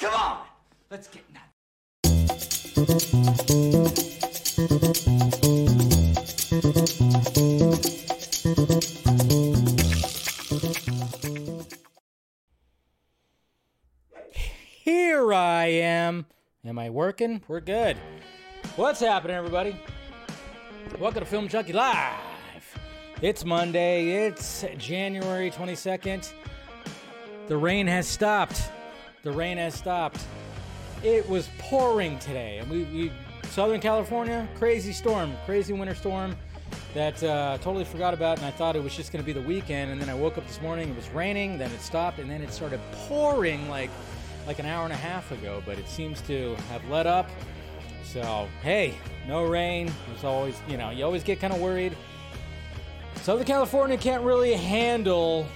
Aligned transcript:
Come 0.00 0.14
on, 0.14 0.38
let's 0.90 1.08
get 1.08 1.22
nuts. 1.34 1.44
Here 14.82 15.34
I 15.34 15.66
am. 15.66 16.24
Am 16.64 16.78
I 16.78 16.88
working? 16.88 17.42
We're 17.46 17.60
good. 17.60 17.98
What's 18.76 19.00
happening, 19.00 19.36
everybody? 19.36 19.76
Welcome 20.98 21.20
to 21.20 21.26
Film 21.26 21.46
Junkee 21.46 21.74
Live. 21.74 22.78
It's 23.20 23.44
Monday. 23.44 24.26
It's 24.26 24.64
January 24.78 25.50
22nd. 25.50 26.32
The 27.48 27.56
rain 27.58 27.86
has 27.86 28.08
stopped. 28.08 28.62
The 29.22 29.32
rain 29.32 29.58
has 29.58 29.74
stopped. 29.74 30.20
It 31.02 31.28
was 31.28 31.48
pouring 31.58 32.18
today, 32.18 32.58
and 32.58 32.70
we, 32.70 32.84
we 32.84 33.12
Southern 33.50 33.80
California, 33.80 34.48
crazy 34.56 34.92
storm, 34.92 35.34
crazy 35.44 35.74
winter 35.74 35.94
storm 35.94 36.34
that 36.94 37.22
uh, 37.22 37.58
totally 37.58 37.84
forgot 37.84 38.14
about, 38.14 38.38
and 38.38 38.46
I 38.46 38.50
thought 38.50 38.76
it 38.76 38.82
was 38.82 38.96
just 38.96 39.12
going 39.12 39.22
to 39.22 39.26
be 39.26 39.38
the 39.38 39.46
weekend. 39.46 39.90
And 39.90 40.00
then 40.00 40.08
I 40.08 40.14
woke 40.14 40.38
up 40.38 40.46
this 40.46 40.60
morning, 40.62 40.88
it 40.88 40.96
was 40.96 41.08
raining, 41.10 41.58
then 41.58 41.70
it 41.70 41.82
stopped, 41.82 42.18
and 42.18 42.30
then 42.30 42.40
it 42.40 42.52
started 42.52 42.80
pouring 42.92 43.68
like 43.68 43.90
like 44.46 44.58
an 44.58 44.66
hour 44.66 44.84
and 44.84 44.92
a 44.92 44.96
half 44.96 45.30
ago. 45.32 45.62
But 45.66 45.78
it 45.78 45.88
seems 45.88 46.22
to 46.22 46.54
have 46.70 46.82
let 46.88 47.06
up. 47.06 47.28
So 48.04 48.48
hey, 48.62 48.94
no 49.28 49.44
rain. 49.44 49.92
There's 50.08 50.24
always, 50.24 50.58
you 50.66 50.78
know, 50.78 50.90
you 50.90 51.04
always 51.04 51.22
get 51.22 51.40
kind 51.40 51.52
of 51.52 51.60
worried. 51.60 51.94
Southern 53.16 53.44
California 53.44 53.98
can't 53.98 54.22
really 54.22 54.54
handle 54.54 55.46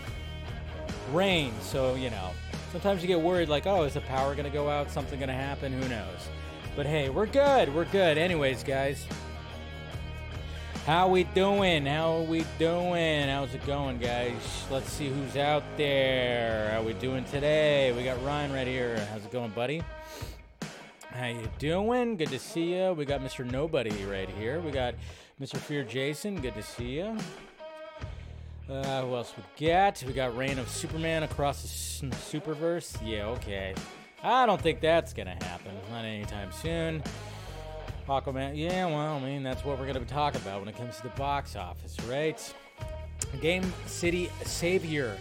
rain, 1.13 1.53
so 1.63 1.95
you 1.95 2.11
know, 2.11 2.31
sometimes 2.75 3.03
you 3.03 3.07
get 3.07 3.21
worried 3.21 3.49
like, 3.49 3.69
oh, 3.69 3.85
is 3.85 3.95
the 3.95 4.01
power 4.01 4.35
gonna 4.35 4.51
go 4.51 4.69
out? 4.69 4.91
Something 4.91 5.21
gonna 5.21 5.33
happen? 5.33 5.73
Who 5.73 5.89
knows? 5.89 6.29
But 6.75 6.87
hey, 6.87 7.09
we're 7.09 7.27
good. 7.27 7.73
We're 7.73 7.85
good. 7.85 8.19
Anyways, 8.19 8.65
guys. 8.65 9.07
How 10.85 11.07
we 11.07 11.23
doing? 11.23 11.87
How 11.87 12.17
are 12.17 12.23
we 12.23 12.45
doing? 12.59 13.29
How's 13.29 13.55
it 13.55 13.65
going, 13.65 13.99
guys? 13.99 14.35
Let's 14.73 14.91
see 14.91 15.09
who's 15.09 15.37
out 15.37 15.63
there. 15.77 16.73
How 16.73 16.83
we 16.83 16.95
doing 16.95 17.25
today? 17.27 17.93
We 17.93 18.03
got 18.03 18.21
Ryan 18.25 18.53
right 18.53 18.67
here. 18.67 18.99
How's 19.13 19.25
it 19.25 19.31
going, 19.31 19.53
buddy? 19.53 19.81
How 21.11 21.29
you 21.29 21.49
doing? 21.61 22.17
Good 22.17 22.31
to 22.31 22.41
see 22.41 22.75
you. 22.75 22.93
We 22.95 23.05
got 23.05 23.21
Mr. 23.21 23.49
Nobody 23.49 24.05
right 24.05 24.29
here. 24.29 24.59
We 24.59 24.73
got 24.73 24.95
Mr. 25.41 25.59
Fear 25.59 25.85
Jason. 25.85 26.41
Good 26.41 26.55
to 26.55 26.63
see 26.63 26.97
you. 26.97 27.17
Uh, 28.69 29.03
who 29.03 29.15
else 29.15 29.35
we 29.37 29.67
got? 29.67 30.03
We 30.07 30.13
got 30.15 30.37
Reign 30.37 30.59
of 30.59 30.69
Superman 30.71 31.23
across 31.23 32.01
the 32.01 32.07
Superverse. 32.09 32.97
Yeah, 33.05 33.27
okay. 33.27 33.75
I 34.23 34.47
don't 34.47 34.61
think 34.61 34.81
that's 34.81 35.13
gonna 35.13 35.37
happen. 35.45 35.73
Not 35.91 36.05
anytime 36.05 36.51
soon. 36.51 37.03
Aquaman. 38.09 38.57
Yeah, 38.57 38.87
well, 38.87 39.17
I 39.17 39.21
mean, 39.21 39.43
that's 39.43 39.65
what 39.65 39.79
we're 39.79 39.87
gonna 39.87 40.01
be 40.01 40.07
talking 40.07 40.41
about 40.41 40.61
when 40.61 40.69
it 40.69 40.77
comes 40.77 40.97
to 40.97 41.03
the 41.03 41.09
box 41.11 41.57
office, 41.57 41.97
right? 42.09 42.55
Game 43.41 43.71
City 43.87 44.31
Savior. 44.45 45.17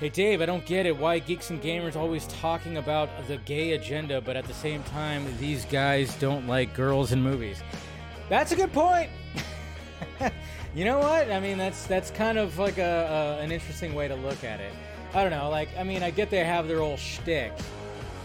Hey 0.00 0.08
Dave, 0.08 0.40
I 0.40 0.46
don't 0.46 0.64
get 0.64 0.86
it. 0.86 0.96
Why 0.96 1.18
geeks 1.18 1.50
and 1.50 1.60
gamers 1.60 1.96
always 1.96 2.26
talking 2.28 2.76
about 2.76 3.10
the 3.26 3.36
gay 3.38 3.72
agenda, 3.72 4.20
but 4.20 4.36
at 4.36 4.44
the 4.46 4.54
same 4.54 4.82
time, 4.84 5.26
these 5.38 5.64
guys 5.66 6.14
don't 6.16 6.46
like 6.46 6.72
girls 6.72 7.12
in 7.12 7.20
movies. 7.20 7.62
That's 8.28 8.52
a 8.52 8.56
good 8.56 8.72
point. 8.72 9.10
you 10.78 10.84
know 10.84 10.98
what? 10.98 11.28
I 11.28 11.40
mean, 11.40 11.58
that's 11.58 11.88
that's 11.88 12.12
kind 12.12 12.38
of 12.38 12.56
like 12.56 12.78
a, 12.78 13.36
a 13.40 13.42
an 13.42 13.50
interesting 13.50 13.96
way 13.96 14.06
to 14.06 14.14
look 14.14 14.44
at 14.44 14.60
it. 14.60 14.72
I 15.12 15.22
don't 15.24 15.32
know. 15.32 15.50
Like, 15.50 15.70
I 15.76 15.82
mean, 15.82 16.04
I 16.04 16.12
get 16.12 16.30
they 16.30 16.44
have 16.44 16.68
their 16.68 16.78
old 16.78 17.00
shtick, 17.00 17.52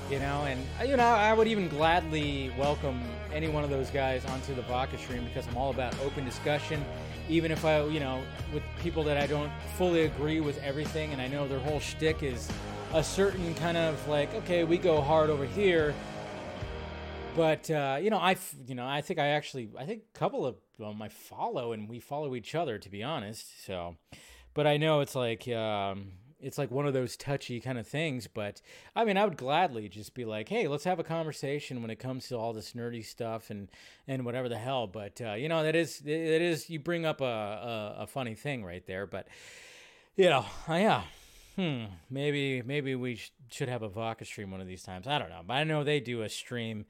you 0.08 0.20
know, 0.20 0.46
and 0.46 0.64
you 0.88 0.96
know, 0.96 1.04
I 1.04 1.34
would 1.34 1.48
even 1.48 1.68
gladly 1.68 2.54
welcome 2.56 3.02
any 3.34 3.48
one 3.48 3.64
of 3.64 3.72
those 3.72 3.90
guys 3.90 4.24
onto 4.26 4.54
the 4.54 4.62
Vodka 4.62 5.00
stream 5.00 5.26
because 5.26 5.48
I'm 5.48 5.58
all 5.58 5.72
about 5.72 6.00
open 6.02 6.26
discussion. 6.26 6.86
Even 7.28 7.52
if 7.52 7.66
I, 7.66 7.86
you 7.86 8.00
know, 8.00 8.22
with 8.54 8.62
people 8.84 9.02
that 9.06 9.18
I 9.18 9.26
don't 9.26 9.52
fully 9.76 10.02
agree 10.02 10.40
with 10.40 10.62
everything, 10.62 11.12
and 11.12 11.20
I 11.20 11.28
know 11.28 11.48
their 11.48 11.58
whole 11.58 11.80
shtick 11.80 12.22
is 12.22 12.52
a 12.94 13.04
certain 13.04 13.56
kind 13.56 13.78
of 13.78 14.08
like, 14.08 14.32
okay, 14.36 14.64
we 14.64 14.78
go 14.78 15.02
hard 15.02 15.32
over 15.32 15.46
here, 15.46 15.96
but 17.36 17.68
uh, 17.72 17.98
you 18.00 18.12
know, 18.12 18.20
I 18.20 18.36
you 18.68 18.76
know, 18.76 18.86
I 18.86 19.02
think 19.02 19.20
I 19.20 19.30
actually, 19.30 19.70
I 19.76 19.86
think 19.86 20.04
a 20.14 20.20
couple 20.20 20.46
of 20.46 20.56
them 20.78 21.02
I 21.02 21.10
follow, 21.10 21.72
and 21.72 21.90
we 21.90 22.00
follow 22.00 22.36
each 22.36 22.56
other, 22.56 22.78
to 22.78 22.90
be 22.90 23.04
honest. 23.04 23.66
So, 23.66 23.98
but 24.54 24.68
I 24.68 24.78
know 24.78 25.02
it's 25.02 25.16
like, 25.16 25.48
um, 25.48 26.14
it's 26.44 26.58
like 26.58 26.70
one 26.70 26.86
of 26.86 26.94
those 26.94 27.16
touchy 27.16 27.60
kind 27.60 27.78
of 27.78 27.88
things. 27.88 28.28
But 28.28 28.62
I 28.96 29.06
mean, 29.06 29.18
I 29.18 29.26
would 29.26 29.38
gladly 29.38 29.90
just 29.90 30.14
be 30.14 30.26
like, 30.26 30.50
hey, 30.50 30.68
let's 30.68 30.84
have 30.84 31.00
a 31.00 31.04
conversation 31.04 31.82
when 31.82 31.90
it 31.90 32.00
comes 32.00 32.28
to 32.28 32.36
all 32.36 32.54
this 32.54 32.74
nerdy 32.74 33.04
stuff 33.04 33.50
and 33.50 33.70
and 34.08 34.26
whatever 34.26 34.50
the 34.50 34.58
hell. 34.58 34.88
But 34.88 35.22
uh, 35.22 35.34
you 35.34 35.50
know, 35.50 35.64
that 35.64 35.76
is 35.76 36.00
that 36.00 36.42
is 36.42 36.70
you 36.70 36.80
bring 36.80 37.06
up 37.06 37.22
a 37.22 37.26
a, 37.26 37.96
a 38.04 38.08
funny 38.08 38.36
thing 38.36 38.64
right 38.64 38.86
there. 38.86 39.08
But 39.08 39.28
you 40.16 40.30
know, 40.30 40.46
uh, 40.68 40.76
yeah. 40.76 41.04
Hmm. 41.56 41.86
Maybe 42.10 42.62
maybe 42.64 42.96
we 42.96 43.16
sh- 43.16 43.32
should 43.52 43.70
have 43.70 43.84
a 43.84 43.90
vodka 43.90 44.26
stream 44.26 44.52
one 44.52 44.60
of 44.60 44.68
these 44.68 44.84
times. 44.84 45.08
I 45.08 45.20
don't 45.20 45.30
know, 45.30 45.42
but 45.46 45.54
I 45.54 45.64
know 45.64 45.84
they 45.84 46.00
do 46.00 46.24
a 46.24 46.30
stream 46.30 46.86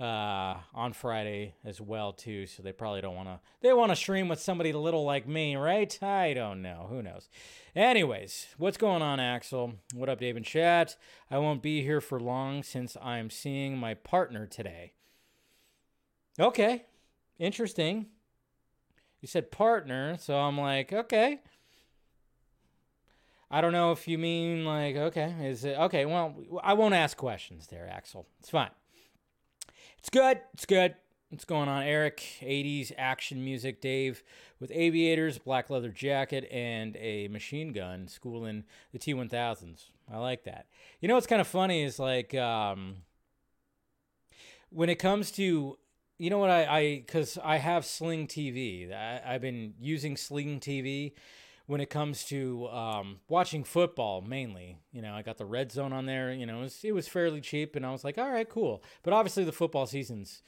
uh, 0.00 0.56
on 0.74 0.92
Friday 0.92 1.54
as 1.64 1.80
well 1.80 2.12
too. 2.12 2.46
So 2.46 2.62
they 2.62 2.72
probably 2.72 3.00
don't 3.00 3.16
want 3.16 3.28
to. 3.28 3.40
They 3.60 3.72
want 3.72 3.90
to 3.90 3.96
stream 3.96 4.28
with 4.28 4.40
somebody 4.40 4.72
little 4.72 5.04
like 5.04 5.26
me, 5.26 5.56
right? 5.56 6.02
I 6.02 6.34
don't 6.34 6.62
know. 6.62 6.86
Who 6.88 7.02
knows? 7.02 7.28
Anyways, 7.74 8.48
what's 8.58 8.76
going 8.76 9.02
on, 9.02 9.20
Axel? 9.20 9.74
What 9.94 10.08
up, 10.08 10.20
Dave 10.20 10.36
and 10.36 10.44
Chat? 10.44 10.96
I 11.30 11.38
won't 11.38 11.62
be 11.62 11.82
here 11.82 12.00
for 12.00 12.20
long 12.20 12.62
since 12.62 12.96
I'm 13.02 13.30
seeing 13.30 13.76
my 13.76 13.94
partner 13.94 14.46
today. 14.46 14.92
Okay, 16.38 16.84
interesting. 17.38 18.06
You 19.20 19.26
said 19.26 19.50
partner, 19.50 20.16
so 20.18 20.36
I'm 20.36 20.58
like, 20.58 20.92
okay. 20.92 21.40
I 23.50 23.60
don't 23.60 23.72
know 23.72 23.92
if 23.92 24.06
you 24.06 24.18
mean 24.18 24.64
like, 24.64 24.94
okay, 24.94 25.34
is 25.42 25.64
it 25.64 25.76
okay? 25.78 26.04
Well, 26.06 26.36
I 26.62 26.74
won't 26.74 26.94
ask 26.94 27.16
questions 27.16 27.66
there, 27.66 27.88
Axel. 27.90 28.26
It's 28.40 28.50
fine. 28.50 28.70
It's 29.98 30.10
good. 30.10 30.40
It's 30.54 30.64
good. 30.64 30.94
What's 31.30 31.44
going 31.44 31.68
on, 31.68 31.82
Eric? 31.82 32.22
80s 32.40 32.92
action 32.96 33.44
music, 33.44 33.80
Dave, 33.80 34.22
with 34.60 34.70
aviators, 34.72 35.38
black 35.38 35.68
leather 35.68 35.90
jacket, 35.90 36.48
and 36.50 36.96
a 36.96 37.28
machine 37.28 37.72
gun, 37.72 38.08
schooling 38.08 38.64
the 38.92 38.98
T 38.98 39.12
1000s. 39.12 39.86
I 40.10 40.16
like 40.18 40.44
that. 40.44 40.66
You 41.00 41.08
know 41.08 41.14
what's 41.14 41.26
kind 41.26 41.40
of 41.40 41.46
funny 41.46 41.82
is 41.82 41.98
like, 41.98 42.34
um, 42.34 43.02
when 44.70 44.88
it 44.88 44.98
comes 44.98 45.30
to, 45.32 45.76
you 46.16 46.30
know 46.30 46.38
what, 46.38 46.50
I, 46.50 46.64
I, 46.64 46.96
because 47.04 47.36
I 47.44 47.58
have 47.58 47.84
Sling 47.84 48.26
TV, 48.26 48.90
I, 48.90 49.20
I've 49.26 49.42
been 49.42 49.74
using 49.78 50.16
Sling 50.16 50.60
TV 50.60 51.12
when 51.68 51.82
it 51.82 51.90
comes 51.90 52.24
to 52.24 52.66
um, 52.68 53.20
watching 53.28 53.62
football 53.62 54.22
mainly. 54.22 54.78
You 54.90 55.02
know, 55.02 55.12
I 55.12 55.20
got 55.20 55.36
the 55.36 55.44
red 55.44 55.70
zone 55.70 55.92
on 55.92 56.06
there. 56.06 56.32
You 56.32 56.46
know, 56.46 56.60
it 56.60 56.62
was, 56.62 56.80
it 56.82 56.92
was 56.92 57.06
fairly 57.06 57.42
cheap, 57.42 57.76
and 57.76 57.84
I 57.84 57.92
was 57.92 58.04
like, 58.04 58.16
all 58.16 58.30
right, 58.30 58.48
cool. 58.48 58.82
But 59.02 59.12
obviously, 59.12 59.44
the 59.44 59.52
football 59.52 59.86
season's 59.86 60.42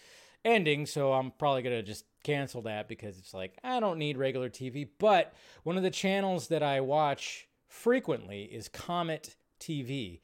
ending, 0.47 0.87
so 0.87 1.13
I'm 1.13 1.31
probably 1.33 1.61
gonna 1.61 1.83
just 1.83 2.07
cancel 2.25 2.63
that 2.63 2.89
because 2.89 3.19
it's 3.19 3.35
like 3.35 3.59
I 3.63 3.81
don't 3.81 3.99
need 3.99 4.17
regular 4.17 4.49
TV. 4.49 4.89
But 4.99 5.35
one 5.63 5.77
of 5.77 5.83
the 5.83 5.91
channels 5.91 6.49
that 6.49 6.63
I 6.63 6.81
watch 6.81 7.47
frequently 7.69 8.45
is 8.45 8.69
Comet 8.69 9.37
TV, 9.61 10.21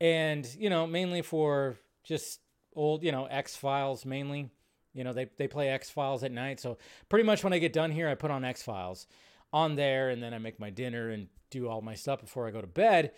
and 0.00 0.48
you 0.56 0.70
know, 0.70 0.86
mainly 0.86 1.22
for 1.22 1.76
just 2.04 2.38
old, 2.76 3.02
you 3.02 3.10
know, 3.10 3.26
X 3.26 3.56
Files 3.56 4.06
mainly. 4.06 4.50
You 4.94 5.02
know, 5.02 5.12
they 5.12 5.28
they 5.36 5.48
play 5.48 5.70
X 5.70 5.90
Files 5.90 6.22
at 6.22 6.30
night, 6.30 6.60
so 6.60 6.78
pretty 7.08 7.24
much 7.24 7.42
when 7.42 7.52
I 7.52 7.58
get 7.58 7.72
done 7.72 7.90
here, 7.90 8.08
I 8.08 8.14
put 8.14 8.30
on 8.30 8.44
X 8.44 8.62
Files 8.62 9.08
on 9.56 9.74
there 9.74 10.10
and 10.10 10.22
then 10.22 10.34
I 10.34 10.38
make 10.38 10.60
my 10.60 10.68
dinner 10.68 11.08
and 11.08 11.28
do 11.50 11.66
all 11.68 11.80
my 11.80 11.94
stuff 11.94 12.20
before 12.20 12.46
I 12.46 12.50
go 12.50 12.60
to 12.60 12.66
bed. 12.66 13.12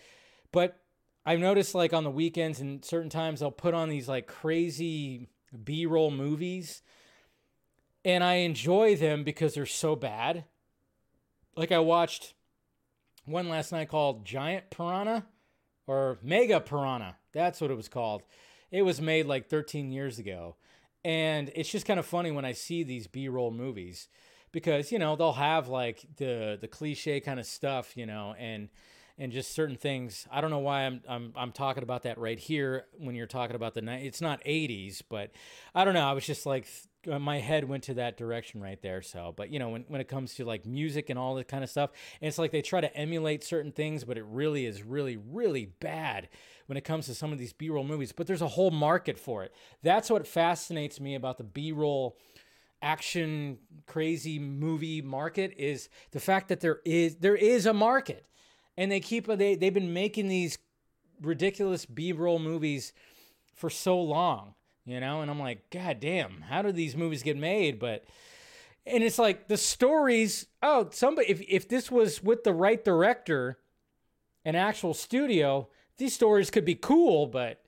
But 0.52 0.80
I've 1.26 1.40
noticed 1.40 1.74
like 1.74 1.92
on 1.92 2.04
the 2.04 2.10
weekends 2.10 2.60
and 2.60 2.84
certain 2.84 3.10
times 3.10 3.40
they'll 3.40 3.50
put 3.50 3.74
on 3.74 3.88
these 3.88 4.08
like 4.08 4.28
crazy 4.28 5.28
B-roll 5.64 6.12
movies 6.12 6.82
and 8.04 8.22
I 8.22 8.34
enjoy 8.34 8.94
them 8.94 9.24
because 9.24 9.54
they're 9.54 9.66
so 9.66 9.96
bad. 9.96 10.44
Like 11.56 11.72
I 11.72 11.80
watched 11.80 12.34
one 13.24 13.48
last 13.48 13.72
night 13.72 13.88
called 13.88 14.24
Giant 14.24 14.70
Piranha 14.70 15.26
or 15.88 16.18
Mega 16.22 16.60
Piranha. 16.60 17.16
That's 17.32 17.60
what 17.60 17.72
it 17.72 17.76
was 17.76 17.88
called. 17.88 18.22
It 18.70 18.82
was 18.82 19.00
made 19.00 19.26
like 19.26 19.48
13 19.48 19.90
years 19.90 20.20
ago. 20.20 20.54
And 21.04 21.50
it's 21.56 21.70
just 21.70 21.86
kind 21.86 21.98
of 21.98 22.06
funny 22.06 22.30
when 22.30 22.44
I 22.44 22.52
see 22.52 22.84
these 22.84 23.08
B-roll 23.08 23.50
movies 23.50 24.08
because 24.52 24.92
you 24.92 24.98
know 24.98 25.16
they'll 25.16 25.32
have 25.32 25.68
like 25.68 26.04
the 26.16 26.58
the 26.60 26.68
cliche 26.68 27.20
kind 27.20 27.40
of 27.40 27.46
stuff 27.46 27.96
you 27.96 28.06
know 28.06 28.34
and 28.38 28.68
and 29.18 29.32
just 29.32 29.52
certain 29.52 29.76
things. 29.76 30.26
I 30.30 30.40
don't 30.40 30.50
know 30.50 30.60
why 30.60 30.82
I'm 30.82 31.00
I'm 31.08 31.32
I'm 31.36 31.52
talking 31.52 31.82
about 31.82 32.04
that 32.04 32.18
right 32.18 32.38
here 32.38 32.86
when 32.98 33.14
you're 33.14 33.26
talking 33.26 33.56
about 33.56 33.74
the 33.74 33.82
night. 33.82 34.04
It's 34.04 34.20
not 34.20 34.42
80s, 34.44 35.02
but 35.08 35.32
I 35.74 35.84
don't 35.84 35.94
know. 35.94 36.08
I 36.08 36.12
was 36.12 36.24
just 36.24 36.46
like 36.46 36.68
uh, 37.10 37.18
my 37.18 37.38
head 37.38 37.68
went 37.68 37.84
to 37.84 37.94
that 37.94 38.16
direction 38.16 38.60
right 38.60 38.80
there. 38.80 39.02
So, 39.02 39.34
but 39.36 39.50
you 39.50 39.58
know, 39.58 39.70
when 39.70 39.84
when 39.88 40.00
it 40.00 40.08
comes 40.08 40.34
to 40.36 40.44
like 40.44 40.64
music 40.64 41.10
and 41.10 41.18
all 41.18 41.34
that 41.34 41.48
kind 41.48 41.64
of 41.64 41.70
stuff, 41.70 41.90
and 42.20 42.28
it's 42.28 42.38
like 42.38 42.52
they 42.52 42.62
try 42.62 42.80
to 42.80 42.96
emulate 42.96 43.42
certain 43.42 43.72
things, 43.72 44.04
but 44.04 44.16
it 44.16 44.24
really 44.24 44.66
is 44.66 44.84
really 44.84 45.16
really 45.16 45.66
bad 45.66 46.28
when 46.66 46.76
it 46.76 46.84
comes 46.84 47.06
to 47.06 47.14
some 47.14 47.32
of 47.32 47.38
these 47.38 47.52
B-roll 47.52 47.84
movies. 47.84 48.12
But 48.12 48.26
there's 48.26 48.42
a 48.42 48.48
whole 48.48 48.70
market 48.70 49.18
for 49.18 49.42
it. 49.42 49.52
That's 49.82 50.10
what 50.10 50.26
fascinates 50.26 51.00
me 51.00 51.14
about 51.14 51.38
the 51.38 51.44
B-roll 51.44 52.18
action 52.82 53.58
crazy 53.86 54.38
movie 54.38 55.02
market 55.02 55.54
is 55.56 55.88
the 56.12 56.20
fact 56.20 56.48
that 56.48 56.60
there 56.60 56.80
is 56.84 57.16
there 57.16 57.34
is 57.34 57.66
a 57.66 57.72
market 57.72 58.26
and 58.76 58.92
they 58.92 59.00
keep 59.00 59.26
they 59.26 59.56
they've 59.56 59.74
been 59.74 59.92
making 59.92 60.28
these 60.28 60.58
ridiculous 61.20 61.84
B-roll 61.84 62.38
movies 62.38 62.92
for 63.54 63.68
so 63.68 64.00
long, 64.00 64.54
you 64.84 65.00
know, 65.00 65.20
and 65.20 65.30
I'm 65.30 65.40
like, 65.40 65.68
god 65.70 65.98
damn, 66.00 66.42
how 66.42 66.62
do 66.62 66.70
these 66.70 66.96
movies 66.96 67.22
get 67.24 67.36
made? 67.36 67.78
But 67.78 68.04
and 68.86 69.02
it's 69.02 69.18
like 69.18 69.48
the 69.48 69.56
stories, 69.56 70.46
oh, 70.62 70.88
somebody 70.92 71.30
if 71.30 71.42
if 71.48 71.68
this 71.68 71.90
was 71.90 72.22
with 72.22 72.44
the 72.44 72.54
right 72.54 72.84
director, 72.84 73.58
an 74.44 74.54
actual 74.54 74.94
studio, 74.94 75.68
these 75.98 76.14
stories 76.14 76.50
could 76.50 76.64
be 76.64 76.76
cool, 76.76 77.26
but 77.26 77.60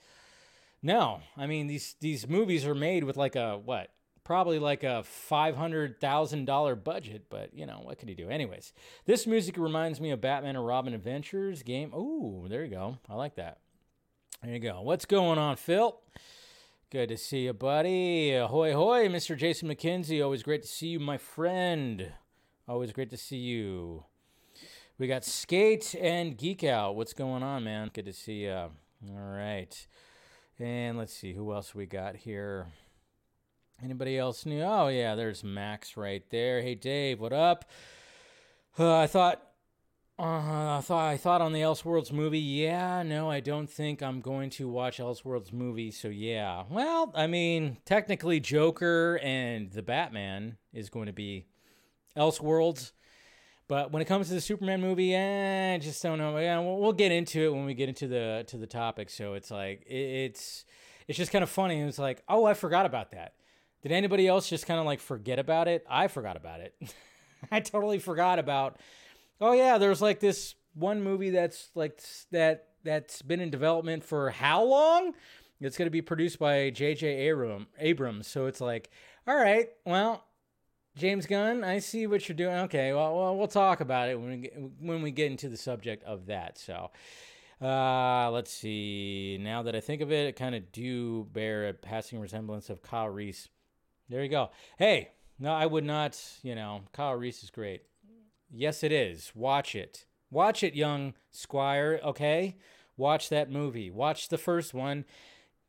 no. 0.83 1.21
I 1.37 1.47
mean, 1.47 1.67
these 1.67 1.97
these 2.01 2.29
movies 2.29 2.65
are 2.65 2.75
made 2.75 3.05
with 3.05 3.17
like 3.17 3.37
a 3.37 3.59
what? 3.59 3.91
Probably 4.31 4.61
like 4.61 4.85
a 4.85 5.03
$500,000 5.29 6.85
budget, 6.85 7.25
but 7.29 7.53
you 7.53 7.67
know, 7.67 7.81
what 7.83 7.99
can 7.99 8.07
he 8.07 8.15
do? 8.15 8.29
Anyways, 8.29 8.73
this 9.05 9.27
music 9.27 9.57
reminds 9.59 10.01
me 10.01 10.13
of 10.13 10.21
Batman 10.21 10.55
and 10.55 10.65
Robin 10.65 10.95
Adventures 10.95 11.65
game. 11.65 11.93
Ooh, 11.93 12.47
there 12.49 12.63
you 12.63 12.71
go. 12.71 12.99
I 13.09 13.17
like 13.17 13.35
that. 13.35 13.59
There 14.41 14.53
you 14.55 14.61
go. 14.61 14.83
What's 14.83 15.05
going 15.05 15.37
on, 15.37 15.57
Phil? 15.57 15.99
Good 16.93 17.09
to 17.09 17.17
see 17.17 17.47
you, 17.47 17.53
buddy. 17.53 18.35
Ahoy, 18.35 18.73
hoy, 18.73 19.09
Mr. 19.09 19.37
Jason 19.37 19.69
McKenzie. 19.69 20.23
Always 20.23 20.45
great 20.45 20.63
to 20.63 20.69
see 20.69 20.87
you, 20.87 21.01
my 21.01 21.19
friend. 21.19 22.13
Always 22.69 22.93
great 22.93 23.11
to 23.11 23.17
see 23.17 23.39
you. 23.39 24.05
We 24.97 25.09
got 25.09 25.25
Skate 25.25 25.97
and 26.01 26.39
Geek 26.39 26.63
Out. 26.63 26.95
What's 26.95 27.15
going 27.15 27.43
on, 27.43 27.65
man? 27.65 27.91
Good 27.93 28.05
to 28.05 28.13
see 28.13 28.45
you. 28.45 28.53
All 28.53 28.71
right. 29.09 29.75
And 30.61 30.97
let's 30.97 31.15
see 31.15 31.33
who 31.33 31.53
else 31.53 31.75
we 31.75 31.87
got 31.87 32.15
here. 32.15 32.69
Anybody 33.83 34.19
else 34.19 34.45
new? 34.45 34.61
Oh 34.61 34.89
yeah, 34.89 35.15
there's 35.15 35.43
Max 35.43 35.97
right 35.97 36.23
there. 36.29 36.61
Hey 36.61 36.75
Dave, 36.75 37.19
what 37.19 37.33
up? 37.33 37.65
Uh, 38.79 38.99
I 38.99 39.07
thought, 39.07 39.41
uh, 40.19 40.77
I 40.77 40.81
thought, 40.83 41.09
I 41.09 41.17
thought 41.17 41.41
on 41.41 41.55
the 41.55 41.61
Elseworlds 41.61 42.13
movie. 42.13 42.41
Yeah, 42.41 43.03
no, 43.03 43.31
I 43.31 43.41
don't 43.41 43.71
think 43.71 44.03
I'm 44.03 44.21
going 44.21 44.51
to 44.51 44.69
watch 44.69 44.99
Elseworlds 44.99 45.51
movie. 45.53 45.91
So 45.91 46.09
yeah, 46.09 46.65
well, 46.69 47.11
I 47.15 47.27
mean, 47.27 47.79
technically, 47.87 48.39
Joker 48.39 49.19
and 49.23 49.71
the 49.71 49.83
Batman 49.83 50.59
is 50.75 50.91
going 50.91 51.07
to 51.07 51.15
be 51.15 51.47
Elseworlds. 52.19 52.93
But 53.67 53.93
when 53.93 54.03
it 54.03 54.07
comes 54.07 54.29
to 54.29 54.35
the 54.35 54.43
Superman 54.43 54.83
movie, 54.83 55.15
eh, 55.15 55.75
I 55.75 55.79
just 55.79 56.03
don't 56.03 56.19
know. 56.19 56.37
Yeah, 56.37 56.59
we'll, 56.59 56.77
we'll 56.81 56.93
get 56.93 57.13
into 57.13 57.41
it 57.47 57.55
when 57.55 57.65
we 57.65 57.73
get 57.73 57.89
into 57.89 58.09
the 58.09 58.45
to 58.49 58.59
the 58.59 58.67
topic. 58.67 59.09
So 59.09 59.33
it's 59.33 59.51
like 59.51 59.87
it, 59.87 59.95
it's 59.95 60.67
it's 61.09 61.17
just 61.17 61.33
kind 61.33 61.43
of 61.43 61.49
funny. 61.49 61.81
It's 61.81 61.99
like, 61.99 62.23
oh, 62.29 62.45
I 62.45 62.53
forgot 62.53 62.85
about 62.85 63.13
that. 63.13 63.33
Did 63.83 63.93
anybody 63.93 64.27
else 64.29 64.49
just 64.49 64.67
kind 64.67 64.79
of 64.79 64.87
like 64.87 65.01
forget 65.01 65.39
about 65.39 65.69
it? 65.69 65.85
I 65.89 66.09
forgot 66.09 66.37
about 66.37 66.61
it. 66.61 66.75
I 67.51 67.61
totally 67.61 67.99
forgot 67.99 68.39
about. 68.39 68.79
Oh 69.41 69.53
yeah, 69.53 69.79
there's 69.79 70.03
like 70.03 70.21
this 70.21 70.55
one 70.75 71.03
movie 71.03 71.31
that's 71.31 71.71
like 71.75 72.01
that 72.31 72.69
that's 72.85 73.23
been 73.23 73.41
in 73.41 73.51
development 73.51 74.05
for 74.05 74.31
how 74.31 74.63
long? 74.65 75.15
It's 75.61 75.77
going 75.77 75.87
to 75.87 75.91
be 75.91 76.01
produced 76.01 76.39
by 76.39 76.71
J.J. 76.71 77.29
Abram, 77.29 77.67
Abrams. 77.79 78.27
So 78.27 78.47
it's 78.47 78.63
like, 78.63 78.91
all 79.27 79.37
right, 79.37 79.69
well, 79.85 80.25
James 80.97 81.27
Gunn, 81.27 81.65
I 81.65 81.81
see 81.81 82.07
what 82.07 82.27
you're 82.29 82.37
doing. 82.37 82.55
Okay, 82.61 82.95
well, 82.95 83.37
well 83.37 83.47
talk 83.47 83.81
about 83.81 84.09
it 84.09 84.19
when 84.19 84.31
we 84.31 84.37
get, 84.39 84.55
when 84.81 85.03
we 85.03 85.11
get 85.11 85.31
into 85.31 85.51
the 85.51 85.59
subject 85.59 86.03
of 86.05 86.27
that. 86.27 86.57
So, 86.59 86.91
uh, 87.61 88.31
let's 88.31 88.51
see. 88.51 89.39
Now 89.39 89.63
that 89.65 89.77
I 89.77 89.81
think 89.81 90.01
of 90.01 90.11
it, 90.11 90.29
it 90.29 90.37
kind 90.37 90.55
of 90.55 90.73
do 90.73 91.25
bear 91.33 91.69
a 91.69 91.75
passing 91.75 92.21
resemblance 92.21 92.71
of 92.71 92.83
Kyle 92.83 93.11
Reese 93.11 93.49
there 94.11 94.23
you 94.23 94.29
go. 94.29 94.51
Hey, 94.77 95.11
no, 95.39 95.53
I 95.53 95.65
would 95.65 95.85
not, 95.85 96.21
you 96.43 96.55
know, 96.55 96.83
Kyle 96.93 97.15
Reese 97.15 97.43
is 97.43 97.51
great. 97.51 97.83
Yes, 98.53 98.83
it 98.83 98.93
is. 98.93 99.33
Watch 99.35 99.75
it. 99.75 100.05
Watch 100.31 100.63
it, 100.63 100.75
young 100.75 101.15
squire, 101.31 102.01
okay? 102.05 102.57
Watch 102.97 103.29
that 103.31 103.51
movie. 103.51 103.91
Watch 103.91 104.29
the 104.29 104.39
first 104.39 104.75
one. 104.75 105.05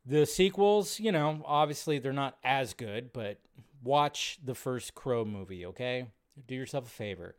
The 0.04 0.26
sequels, 0.26 1.00
you 1.00 1.12
know, 1.12 1.42
obviously 1.46 1.98
they're 1.98 2.12
not 2.12 2.36
as 2.44 2.74
good, 2.74 3.12
but 3.12 3.38
watch 3.82 4.38
the 4.44 4.54
first 4.54 4.94
Crow 4.94 5.24
movie, 5.24 5.64
okay? 5.66 6.08
Do 6.46 6.54
yourself 6.54 6.86
a 6.86 6.90
favor. 6.90 7.36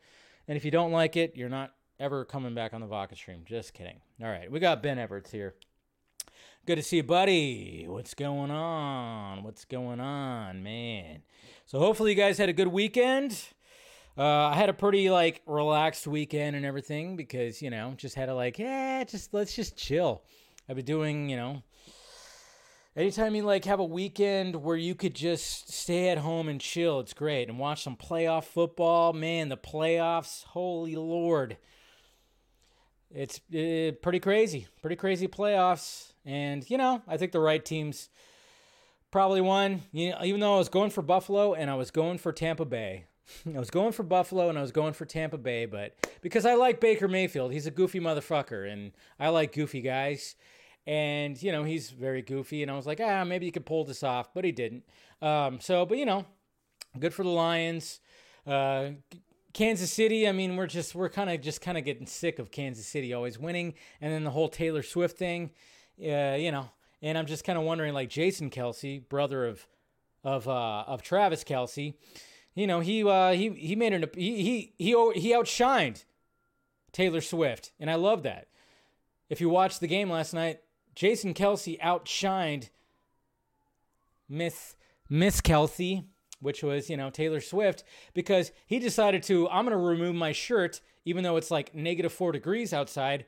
And 0.48 0.58
if 0.58 0.66
you 0.66 0.72
don't 0.72 0.92
like 0.92 1.16
it, 1.18 1.36
you're 1.36 1.50
not 1.50 1.74
ever 2.00 2.26
coming 2.26 2.56
back 2.56 2.74
on 2.74 2.82
the 2.82 2.88
Vodka 2.88 3.16
stream. 3.16 3.44
Just 3.46 3.74
kidding. 3.74 4.00
All 4.22 4.30
right, 4.30 4.50
we 4.50 4.60
got 4.60 4.82
Ben 4.82 4.98
Everts 4.98 5.32
here. 5.32 5.56
Good 6.66 6.78
to 6.78 6.82
see 6.82 6.96
you, 6.98 7.04
buddy. 7.04 7.88
What's 7.90 8.14
going 8.14 8.50
on? 8.50 9.44
What's 9.44 9.66
going 9.66 10.00
on, 10.00 10.64
man? 10.64 11.22
So 11.66 11.78
hopefully 11.78 12.12
you 12.12 12.16
guys 12.16 12.38
had 12.38 12.48
a 12.48 12.54
good 12.54 12.70
weekend. 12.70 13.38
Uh, 14.18 14.24
I 14.24 14.56
had 14.56 14.70
a 14.70 14.74
pretty 14.74 15.10
like 15.10 15.42
relaxed 15.46 16.08
weekend 16.08 16.56
and 16.56 16.66
everything 16.66 17.18
because 17.18 17.62
you 17.62 17.70
know 17.70 17.96
just 17.98 18.16
had 18.16 18.28
to 18.28 18.34
like 18.34 18.60
yeah 18.60 19.04
just 19.04 19.34
let's 19.34 19.54
just 19.54 19.76
chill. 19.76 20.24
I've 20.70 20.78
been 20.78 20.86
doing 20.86 21.28
you 21.28 21.36
know 21.36 21.64
anytime 22.96 23.36
you 23.36 23.44
like 23.44 23.66
have 23.66 23.82
a 23.82 23.86
weekend 23.86 24.56
where 24.56 24.78
you 24.78 24.96
could 24.96 25.16
just 25.16 25.70
stay 25.74 26.12
at 26.12 26.20
home 26.20 26.48
and 26.48 26.62
chill, 26.62 27.02
it's 27.02 27.14
great 27.14 27.50
and 27.50 27.60
watch 27.60 27.84
some 27.84 27.98
playoff 27.98 28.46
football. 28.46 29.12
Man, 29.12 29.50
the 29.50 29.58
playoffs, 29.58 30.46
holy 30.46 30.96
lord, 30.96 31.58
it's 33.14 33.42
uh, 33.54 34.00
pretty 34.02 34.22
crazy, 34.22 34.68
pretty 34.82 34.96
crazy 34.96 35.28
playoffs. 35.28 36.13
And, 36.26 36.70
you 36.70 36.78
know, 36.78 37.02
I 37.08 37.18
think 37.18 37.32
the 37.32 37.40
right 37.40 37.64
teams 37.64 38.10
probably 39.12 39.42
won. 39.42 39.84
You 39.92 40.12
know, 40.12 40.24
even 40.24 40.40
though 40.40 40.56
I 40.56 40.58
was 40.58 40.70
going 40.70 40.90
for 40.90 41.02
Buffalo 41.02 41.54
and 41.54 41.70
I 41.70 41.76
was 41.76 41.92
going 41.92 42.18
for 42.18 42.32
Tampa 42.32 42.66
Bay. 42.66 43.06
I 43.56 43.60
was 43.60 43.70
going 43.70 43.94
for 43.94 44.04
Buffalo 44.04 44.50
and 44.50 44.58
I 44.58 44.62
was 44.62 44.72
going 44.72 44.94
for 44.94 45.06
Tampa 45.06 45.38
Bay, 45.38 45.66
but 45.66 45.96
because 46.22 46.46
I 46.46 46.56
like 46.56 46.80
Baker 46.80 47.08
Mayfield, 47.08 47.54
he's 47.54 47.68
a 47.68 47.72
goofy 47.72 48.00
motherfucker, 48.00 48.70
and 48.72 48.92
I 49.20 49.30
like 49.30 49.54
goofy 49.54 49.82
guys. 49.82 50.36
And, 50.86 51.42
you 51.42 51.54
know, 51.54 51.64
he's 51.64 51.92
very 51.92 52.22
goofy, 52.22 52.62
and 52.62 52.70
I 52.70 52.76
was 52.76 52.86
like, 52.86 53.00
ah, 53.02 53.24
maybe 53.24 53.46
he 53.46 53.52
could 53.52 53.66
pull 53.66 53.86
this 53.86 54.04
off, 54.04 54.34
but 54.34 54.44
he 54.44 54.52
didn't. 54.52 54.84
Um, 55.22 55.62
so, 55.62 55.86
but, 55.86 55.98
you 55.98 56.06
know, 56.06 56.26
good 57.00 57.14
for 57.14 57.24
the 57.24 57.30
Lions. 57.30 58.02
Uh, 58.46 58.90
Kansas 59.54 59.92
City, 59.92 60.28
I 60.28 60.34
mean, 60.34 60.58
we're 60.58 60.68
just, 60.68 60.94
we're 60.94 61.10
kind 61.10 61.30
of 61.30 61.40
just 61.40 61.62
kind 61.62 61.78
of 61.78 61.86
getting 61.86 62.08
sick 62.08 62.40
of 62.40 62.52
Kansas 62.52 62.86
City 62.86 63.14
always 63.14 63.40
winning. 63.40 63.76
And 64.02 64.12
then 64.12 64.24
the 64.24 64.32
whole 64.32 64.50
Taylor 64.50 64.84
Swift 64.84 65.18
thing 65.18 65.52
uh, 66.00 66.36
you 66.36 66.52
know, 66.52 66.70
and 67.02 67.18
I'm 67.18 67.26
just 67.26 67.44
kind 67.44 67.58
of 67.58 67.66
wondering, 67.66 67.94
like 67.94 68.10
Jason 68.10 68.50
Kelce, 68.50 69.08
brother 69.08 69.46
of 69.46 69.68
of 70.24 70.48
uh, 70.48 70.84
of 70.88 71.02
Travis 71.02 71.44
Kelce, 71.44 71.96
you 72.56 72.68
know, 72.68 72.80
he 72.80 73.04
uh, 73.04 73.32
he 73.32 73.50
he 73.50 73.76
made 73.76 73.94
an 73.94 74.06
he 74.16 74.44
he 74.44 74.74
he 74.78 75.12
he 75.20 75.34
outshined 75.34 76.06
Taylor 76.92 77.22
Swift, 77.22 77.72
and 77.80 77.90
I 77.90 77.96
love 77.96 78.24
that. 78.24 78.48
If 79.30 79.42
you 79.42 79.50
watched 79.50 79.80
the 79.80 79.88
game 79.88 80.10
last 80.10 80.34
night, 80.34 80.60
Jason 80.96 81.34
Kelce 81.34 81.80
outshined 81.82 82.70
Miss 84.30 84.76
Miss 85.10 85.42
Kelce, 85.42 86.06
which 86.40 86.64
was 86.64 86.90
you 86.90 86.98
know 86.98 87.10
Taylor 87.10 87.42
Swift, 87.42 87.84
because 88.14 88.52
he 88.66 88.80
decided 88.80 89.24
to 89.24 89.50
I'm 89.50 89.66
gonna 89.66 89.78
remove 89.78 90.16
my 90.16 90.32
shirt 90.32 90.82
even 91.06 91.24
though 91.24 91.38
it's 91.38 91.52
like 91.52 91.76
negative 91.76 92.14
four 92.14 92.32
degrees 92.32 92.74
outside 92.74 93.26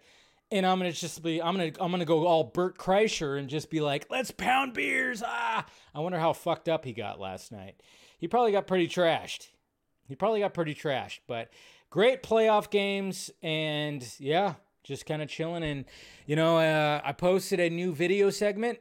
and 0.55 0.65
I'm 0.65 0.77
gonna 0.79 0.91
just 0.91 1.21
be 1.21 1.41
I'm 1.41 1.55
gonna 1.55 1.71
I'm 1.79 1.91
gonna 1.91 2.05
go 2.05 2.25
all 2.25 2.45
Bert 2.45 2.77
Kreischer 2.77 3.37
and 3.37 3.49
just 3.49 3.69
be 3.69 3.81
like, 3.81 4.07
let's 4.09 4.31
pound 4.31 4.73
beers. 4.73 5.21
Ah, 5.25 5.65
I 5.93 5.99
wonder 5.99 6.17
how 6.17 6.33
fucked 6.33 6.69
up 6.69 6.85
he 6.85 6.93
got 6.93 7.19
last 7.19 7.51
night. 7.51 7.81
He 8.17 8.27
probably 8.27 8.51
got 8.51 8.65
pretty 8.65 8.87
trashed. 8.87 9.47
He 10.07 10.15
probably 10.15 10.39
got 10.39 10.53
pretty 10.53 10.73
trashed, 10.73 11.19
but 11.27 11.49
great 11.89 12.23
playoff 12.23 12.69
games 12.69 13.31
and 13.43 14.07
yeah, 14.17 14.55
just 14.83 15.05
kind 15.05 15.21
of 15.21 15.27
chilling. 15.27 15.63
And 15.63 15.85
you 16.25 16.35
know, 16.35 16.57
uh, 16.57 17.01
I 17.03 17.11
posted 17.11 17.59
a 17.59 17.69
new 17.69 17.93
video 17.93 18.29
segment 18.29 18.79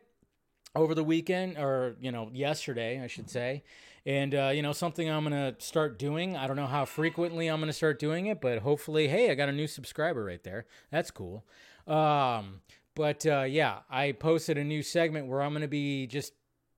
over 0.76 0.94
the 0.94 1.04
weekend, 1.04 1.58
or 1.58 1.96
you 2.00 2.12
know, 2.12 2.30
yesterday, 2.32 3.00
I 3.02 3.08
should 3.08 3.30
say. 3.30 3.64
And 4.06 4.34
uh, 4.34 4.50
you 4.54 4.60
know, 4.62 4.72
something 4.72 5.08
I'm 5.08 5.22
gonna 5.24 5.54
start 5.58 5.98
doing. 5.98 6.36
I 6.36 6.46
don't 6.46 6.56
know 6.56 6.66
how 6.66 6.84
frequently 6.84 7.46
I'm 7.48 7.60
gonna 7.60 7.72
start 7.72 7.98
doing 7.98 8.26
it, 8.26 8.40
but 8.40 8.58
hopefully, 8.58 9.08
hey, 9.08 9.30
I 9.30 9.34
got 9.34 9.48
a 9.48 9.52
new 9.52 9.66
subscriber 9.66 10.24
right 10.24 10.42
there. 10.42 10.66
That's 10.90 11.10
cool. 11.10 11.44
Um, 11.86 12.60
but 12.94 13.24
uh, 13.26 13.42
yeah, 13.42 13.78
I 13.90 14.12
posted 14.12 14.58
a 14.58 14.64
new 14.64 14.82
segment 14.82 15.26
where 15.26 15.40
I'm 15.42 15.52
gonna 15.54 15.68
be 15.68 16.06
just 16.06 16.32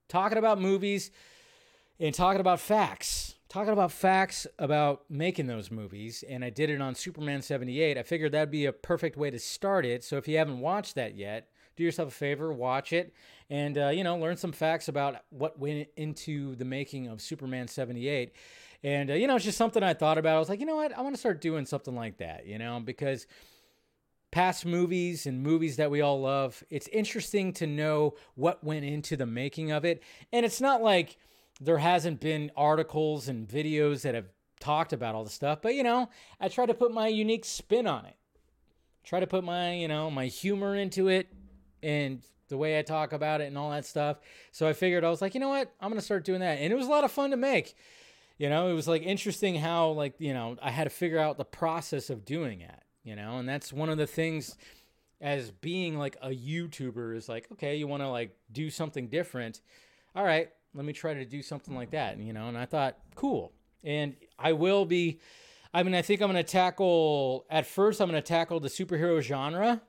talking 0.08 0.38
about 0.38 0.60
movies 0.60 1.10
and 1.98 2.14
talking 2.14 2.40
about 2.40 2.60
facts. 2.60 3.34
talking 3.48 3.72
about 3.72 3.90
facts 3.90 4.46
about 4.58 5.04
making 5.08 5.46
those 5.46 5.70
movies, 5.70 6.22
and 6.28 6.44
I 6.44 6.50
did 6.50 6.70
it 6.70 6.80
on 6.80 6.94
Superman 6.94 7.42
78. 7.42 7.96
I 7.98 8.02
figured 8.02 8.32
that'd 8.32 8.50
be 8.50 8.66
a 8.66 8.72
perfect 8.72 9.16
way 9.16 9.30
to 9.30 9.38
start 9.38 9.84
it. 9.86 10.04
So 10.04 10.16
if 10.16 10.28
you 10.28 10.36
haven't 10.38 10.60
watched 10.60 10.94
that 10.96 11.16
yet, 11.16 11.48
do 11.76 11.82
yourself 11.84 12.08
a 12.10 12.12
favor, 12.14 12.52
watch 12.52 12.92
it, 12.92 13.12
and 13.50 13.78
uh, 13.78 13.88
you 13.88 14.04
know, 14.04 14.16
learn 14.16 14.36
some 14.36 14.52
facts 14.52 14.88
about 14.88 15.16
what 15.30 15.58
went 15.58 15.88
into 15.96 16.54
the 16.56 16.64
making 16.64 17.08
of 17.08 17.20
Superman 17.20 17.68
78. 17.68 18.32
And 18.82 19.10
uh, 19.10 19.14
you 19.14 19.26
know, 19.26 19.36
it's 19.36 19.44
just 19.44 19.58
something 19.58 19.82
I 19.82 19.94
thought 19.94 20.18
about. 20.18 20.36
I 20.36 20.38
was 20.38 20.48
like, 20.48 20.60
you 20.60 20.66
know 20.66 20.76
what, 20.76 20.96
I 20.96 21.00
want 21.02 21.14
to 21.14 21.20
start 21.20 21.40
doing 21.40 21.66
something 21.66 21.94
like 21.94 22.18
that. 22.18 22.46
You 22.46 22.58
know, 22.58 22.80
because 22.80 23.26
past 24.30 24.66
movies 24.66 25.26
and 25.26 25.42
movies 25.42 25.76
that 25.76 25.90
we 25.90 26.00
all 26.00 26.20
love, 26.20 26.62
it's 26.70 26.88
interesting 26.88 27.52
to 27.54 27.66
know 27.66 28.14
what 28.34 28.62
went 28.62 28.84
into 28.84 29.16
the 29.16 29.26
making 29.26 29.70
of 29.70 29.84
it. 29.84 30.02
And 30.32 30.44
it's 30.44 30.60
not 30.60 30.82
like 30.82 31.16
there 31.60 31.78
hasn't 31.78 32.20
been 32.20 32.50
articles 32.56 33.28
and 33.28 33.48
videos 33.48 34.02
that 34.02 34.14
have 34.14 34.26
talked 34.60 34.92
about 34.92 35.14
all 35.14 35.24
the 35.24 35.30
stuff, 35.30 35.60
but 35.62 35.74
you 35.74 35.82
know, 35.82 36.08
I 36.40 36.48
try 36.48 36.66
to 36.66 36.74
put 36.74 36.92
my 36.92 37.08
unique 37.08 37.44
spin 37.44 37.86
on 37.86 38.04
it. 38.04 38.16
Try 39.04 39.20
to 39.20 39.26
put 39.26 39.44
my, 39.44 39.74
you 39.74 39.88
know, 39.88 40.10
my 40.10 40.26
humor 40.26 40.74
into 40.74 41.08
it 41.08 41.28
and 41.82 42.22
the 42.48 42.56
way 42.56 42.78
I 42.78 42.82
talk 42.82 43.12
about 43.12 43.40
it 43.40 43.44
and 43.44 43.58
all 43.58 43.70
that 43.70 43.84
stuff. 43.84 44.18
So 44.52 44.68
I 44.68 44.72
figured 44.72 45.04
I 45.04 45.10
was 45.10 45.20
like, 45.20 45.34
you 45.34 45.40
know 45.40 45.48
what? 45.48 45.72
I'm 45.80 45.88
going 45.88 46.00
to 46.00 46.04
start 46.04 46.24
doing 46.24 46.40
that. 46.40 46.58
And 46.58 46.72
it 46.72 46.76
was 46.76 46.86
a 46.86 46.90
lot 46.90 47.04
of 47.04 47.10
fun 47.10 47.30
to 47.30 47.36
make. 47.36 47.74
You 48.38 48.50
know, 48.50 48.68
it 48.68 48.74
was 48.74 48.86
like 48.86 49.02
interesting 49.02 49.56
how 49.56 49.90
like, 49.90 50.14
you 50.18 50.34
know, 50.34 50.56
I 50.62 50.70
had 50.70 50.84
to 50.84 50.90
figure 50.90 51.18
out 51.18 51.38
the 51.38 51.44
process 51.44 52.10
of 52.10 52.24
doing 52.24 52.60
it 52.60 52.82
you 53.06 53.16
know 53.16 53.38
and 53.38 53.48
that's 53.48 53.72
one 53.72 53.88
of 53.88 53.96
the 53.96 54.06
things 54.06 54.56
as 55.22 55.50
being 55.50 55.96
like 55.96 56.16
a 56.20 56.28
youtuber 56.28 57.16
is 57.16 57.28
like 57.28 57.46
okay 57.50 57.76
you 57.76 57.86
want 57.86 58.02
to 58.02 58.08
like 58.08 58.36
do 58.52 58.68
something 58.68 59.08
different 59.08 59.62
all 60.14 60.24
right 60.24 60.50
let 60.74 60.84
me 60.84 60.92
try 60.92 61.14
to 61.14 61.24
do 61.24 61.40
something 61.40 61.74
like 61.74 61.92
that 61.92 62.18
you 62.18 62.34
know 62.34 62.48
and 62.48 62.58
i 62.58 62.66
thought 62.66 62.98
cool 63.14 63.52
and 63.82 64.14
i 64.38 64.52
will 64.52 64.84
be 64.84 65.20
i 65.72 65.82
mean 65.82 65.94
i 65.94 66.02
think 66.02 66.20
i'm 66.20 66.30
going 66.30 66.44
to 66.44 66.50
tackle 66.50 67.46
at 67.48 67.64
first 67.64 68.00
i'm 68.00 68.10
going 68.10 68.20
to 68.20 68.26
tackle 68.26 68.60
the 68.60 68.68
superhero 68.68 69.22
genre 69.22 69.80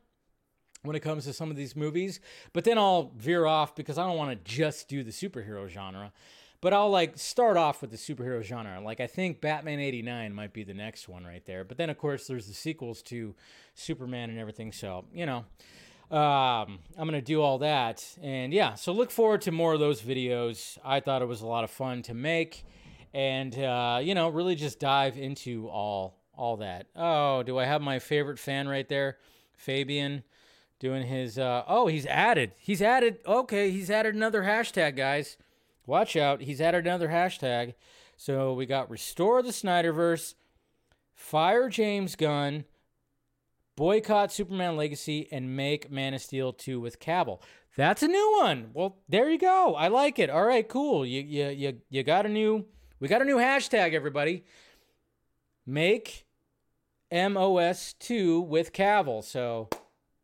when 0.84 0.96
it 0.96 1.02
comes 1.02 1.26
to 1.26 1.34
some 1.34 1.50
of 1.50 1.58
these 1.58 1.76
movies 1.76 2.20
but 2.54 2.64
then 2.64 2.78
i'll 2.78 3.12
veer 3.16 3.46
off 3.46 3.76
because 3.76 3.98
i 3.98 4.06
don't 4.06 4.18
want 4.18 4.32
to 4.32 4.52
just 4.52 4.88
do 4.88 5.04
the 5.04 5.12
superhero 5.12 5.68
genre 5.68 6.12
but 6.62 6.74
I'll 6.74 6.90
like 6.90 7.18
start 7.18 7.58
off 7.58 7.82
with 7.82 7.92
the 7.92 7.98
superhero 7.98 8.42
genre. 8.42 8.82
Like 8.82 9.00
I 9.00 9.08
think 9.08 9.42
Batman 9.42 9.80
89 9.80 10.34
might 10.34 10.54
be 10.54 10.64
the 10.64 10.74
next 10.74 11.08
one 11.08 11.24
right 11.24 11.46
there. 11.46 11.64
But 11.64 11.78
then 11.78 11.90
of 11.90 11.98
course 11.98 12.28
there's 12.28 12.48
the 12.48 12.54
sequels 12.54 13.02
to 13.04 13.36
Superman 13.76 14.30
and 14.30 14.40
everything. 14.40 14.72
So, 14.72 15.06
you 15.14 15.26
know, 15.26 15.46
um, 16.10 16.80
I'm 16.98 17.08
going 17.08 17.12
to 17.12 17.22
do 17.22 17.42
all 17.42 17.60
that. 17.60 18.04
And 18.22 18.54
yeah, 18.54 18.74
so 18.76 18.92
look 18.92 19.12
forward 19.12 19.42
to 19.42 19.52
more 19.52 19.74
of 19.74 19.80
those 19.80 20.02
videos. 20.02 20.78
I 20.84 21.00
thought 21.00 21.22
it 21.22 21.28
was 21.28 21.42
a 21.42 21.48
lot 21.48 21.64
of 21.64 21.70
fun 21.70 22.02
to 22.04 22.14
make 22.14 22.64
and 23.14 23.58
uh, 23.58 24.00
you 24.02 24.16
know, 24.16 24.30
really 24.30 24.56
just 24.56 24.80
dive 24.80 25.18
into 25.18 25.68
all 25.70 26.18
all 26.36 26.58
that. 26.58 26.88
Oh, 26.96 27.44
do 27.44 27.58
I 27.58 27.66
have 27.66 27.82
my 27.82 28.00
favorite 28.00 28.40
fan 28.40 28.68
right 28.68 28.88
there? 28.88 29.18
Fabian 29.56 30.24
doing 30.80 31.08
his 31.08 31.38
uh, 31.38 31.64
oh, 31.68 31.88
he's 31.88 32.06
added. 32.06 32.54
He's 32.58 32.82
added. 32.82 33.20
Okay, 33.26 33.72
he's 33.72 33.90
added 33.90 34.16
another 34.16 34.44
hashtag, 34.44 34.96
guys 34.96 35.38
watch 35.88 36.16
out. 36.16 36.42
He's 36.42 36.62
added 36.62 36.86
another 36.86 37.08
hashtag. 37.08 37.74
So 38.18 38.54
we 38.54 38.68
got 38.68 38.92
restore 38.92 39.42
the 39.42 39.50
Snyderverse, 39.50 40.36
fire 41.16 41.70
James 41.70 42.16
Gunn, 42.16 42.66
boycott 43.76 44.32
Superman 44.32 44.76
Legacy, 44.76 45.28
and 45.32 45.56
make 45.56 45.90
Man 45.90 46.14
of 46.14 46.22
Steel 46.22 46.54
2 46.54 46.80
with 46.80 47.00
Cavill. 47.00 47.42
That's 47.76 48.04
a 48.04 48.08
new 48.08 48.38
one. 48.40 48.72
Well, 48.74 48.98
there 49.08 49.30
you 49.30 49.40
go. 49.40 49.76
I 49.76 49.88
like 49.88 50.20
it. 50.20 50.30
All 50.30 50.46
right, 50.46 50.68
cool. 50.68 51.06
You 51.06 51.22
you 51.22 51.48
you 51.50 51.82
you 51.90 52.04
got 52.04 52.26
a 52.26 52.30
new 52.30 52.66
we 53.00 53.08
got 53.08 53.22
a 53.22 53.26
new 53.26 53.38
hashtag, 53.38 53.94
everybody. 53.94 54.46
Make 55.66 56.26
MOS 57.12 57.94
2 58.00 58.42
with 58.42 58.74
Cavill. 58.74 59.24
So 59.24 59.70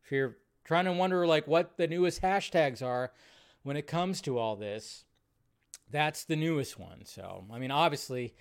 if 0.04 0.10
you're 0.10 0.36
trying 0.64 0.86
to 0.86 0.92
wonder 0.92 1.26
like 1.26 1.46
what 1.46 1.76
the 1.76 1.86
newest 1.86 2.22
hashtags 2.22 2.82
are 2.82 3.12
when 3.62 3.76
it 3.76 3.86
comes 3.86 4.20
to 4.22 4.38
all 4.38 4.56
this, 4.56 5.04
that's 5.90 6.24
the 6.24 6.36
newest 6.36 6.78
one. 6.78 7.04
So, 7.04 7.44
I 7.52 7.58
mean, 7.58 7.70
obviously, 7.70 8.34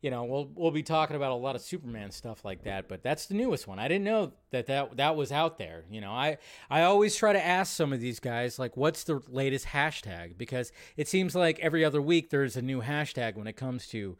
you 0.00 0.10
know, 0.10 0.24
we'll 0.24 0.50
we'll 0.54 0.70
be 0.70 0.82
talking 0.82 1.16
about 1.16 1.32
a 1.32 1.34
lot 1.34 1.56
of 1.56 1.62
Superman 1.62 2.10
stuff 2.10 2.44
like 2.44 2.64
that, 2.64 2.88
but 2.88 3.02
that's 3.02 3.26
the 3.26 3.34
newest 3.34 3.66
one. 3.66 3.78
I 3.78 3.88
didn't 3.88 4.04
know 4.04 4.32
that 4.50 4.66
that 4.66 4.96
that 4.98 5.16
was 5.16 5.32
out 5.32 5.58
there. 5.58 5.84
You 5.90 6.00
know, 6.00 6.12
I 6.12 6.38
I 6.70 6.82
always 6.82 7.16
try 7.16 7.32
to 7.32 7.44
ask 7.44 7.74
some 7.74 7.92
of 7.92 8.00
these 8.00 8.20
guys 8.20 8.58
like, 8.58 8.76
what's 8.76 9.04
the 9.04 9.20
latest 9.28 9.66
hashtag? 9.66 10.36
Because 10.36 10.70
it 10.96 11.08
seems 11.08 11.34
like 11.34 11.58
every 11.60 11.84
other 11.84 12.02
week 12.02 12.30
there's 12.30 12.56
a 12.56 12.62
new 12.62 12.82
hashtag 12.82 13.36
when 13.36 13.46
it 13.46 13.56
comes 13.56 13.86
to 13.88 14.16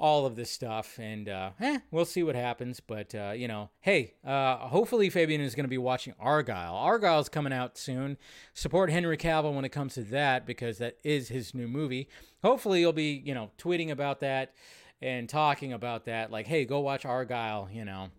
all 0.00 0.26
of 0.26 0.34
this 0.34 0.50
stuff. 0.50 0.98
And 0.98 1.28
uh, 1.28 1.50
eh, 1.60 1.78
we'll 1.90 2.04
see 2.04 2.22
what 2.22 2.34
happens. 2.34 2.80
But, 2.80 3.14
uh, 3.14 3.32
you 3.36 3.46
know, 3.46 3.70
hey, 3.80 4.14
uh, 4.24 4.56
hopefully 4.56 5.10
Fabian 5.10 5.40
is 5.40 5.54
going 5.54 5.64
to 5.64 5.70
be 5.70 5.78
watching 5.78 6.14
Argylle. 6.14 6.72
Argylle's 6.72 7.28
coming 7.28 7.52
out 7.52 7.78
soon. 7.78 8.16
Support 8.54 8.90
Henry 8.90 9.16
Cavill 9.16 9.54
when 9.54 9.64
it 9.64 9.68
comes 9.68 9.94
to 9.94 10.02
that 10.04 10.46
because 10.46 10.78
that 10.78 10.96
is 11.04 11.28
his 11.28 11.54
new 11.54 11.68
movie. 11.68 12.08
Hopefully 12.42 12.80
you'll 12.80 12.92
be, 12.92 13.22
you 13.24 13.34
know, 13.34 13.50
tweeting 13.58 13.90
about 13.90 14.20
that 14.20 14.54
and 15.02 15.28
talking 15.28 15.72
about 15.72 16.06
that. 16.06 16.30
Like, 16.30 16.46
hey, 16.46 16.64
go 16.64 16.80
watch 16.80 17.04
Argylle, 17.04 17.72
you 17.72 17.84
know 17.84 18.10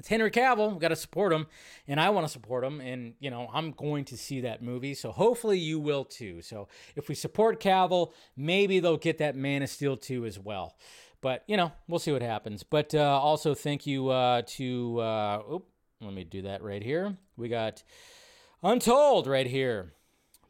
it's 0.00 0.08
Henry 0.08 0.30
Cavill. 0.30 0.72
We 0.72 0.78
got 0.78 0.88
to 0.88 0.96
support 0.96 1.30
him, 1.30 1.46
and 1.86 2.00
I 2.00 2.08
want 2.08 2.26
to 2.26 2.32
support 2.32 2.64
him, 2.64 2.80
and 2.80 3.12
you 3.20 3.30
know 3.30 3.50
I'm 3.52 3.72
going 3.72 4.06
to 4.06 4.16
see 4.16 4.40
that 4.40 4.62
movie. 4.62 4.94
So 4.94 5.12
hopefully 5.12 5.58
you 5.58 5.78
will 5.78 6.04
too. 6.04 6.40
So 6.40 6.68
if 6.96 7.10
we 7.10 7.14
support 7.14 7.60
Cavill, 7.60 8.12
maybe 8.34 8.80
they'll 8.80 8.96
get 8.96 9.18
that 9.18 9.36
Man 9.36 9.62
of 9.62 9.68
Steel 9.68 9.98
too 9.98 10.24
as 10.24 10.38
well. 10.38 10.74
But 11.20 11.44
you 11.46 11.58
know 11.58 11.70
we'll 11.86 11.98
see 11.98 12.12
what 12.12 12.22
happens. 12.22 12.62
But 12.62 12.94
uh, 12.94 13.20
also 13.20 13.54
thank 13.54 13.86
you 13.86 14.08
uh, 14.08 14.40
to 14.46 15.00
uh, 15.00 15.42
let 16.00 16.14
me 16.14 16.24
do 16.24 16.42
that 16.42 16.62
right 16.62 16.82
here. 16.82 17.18
We 17.36 17.48
got 17.48 17.82
Untold 18.62 19.26
right 19.26 19.46
here. 19.46 19.92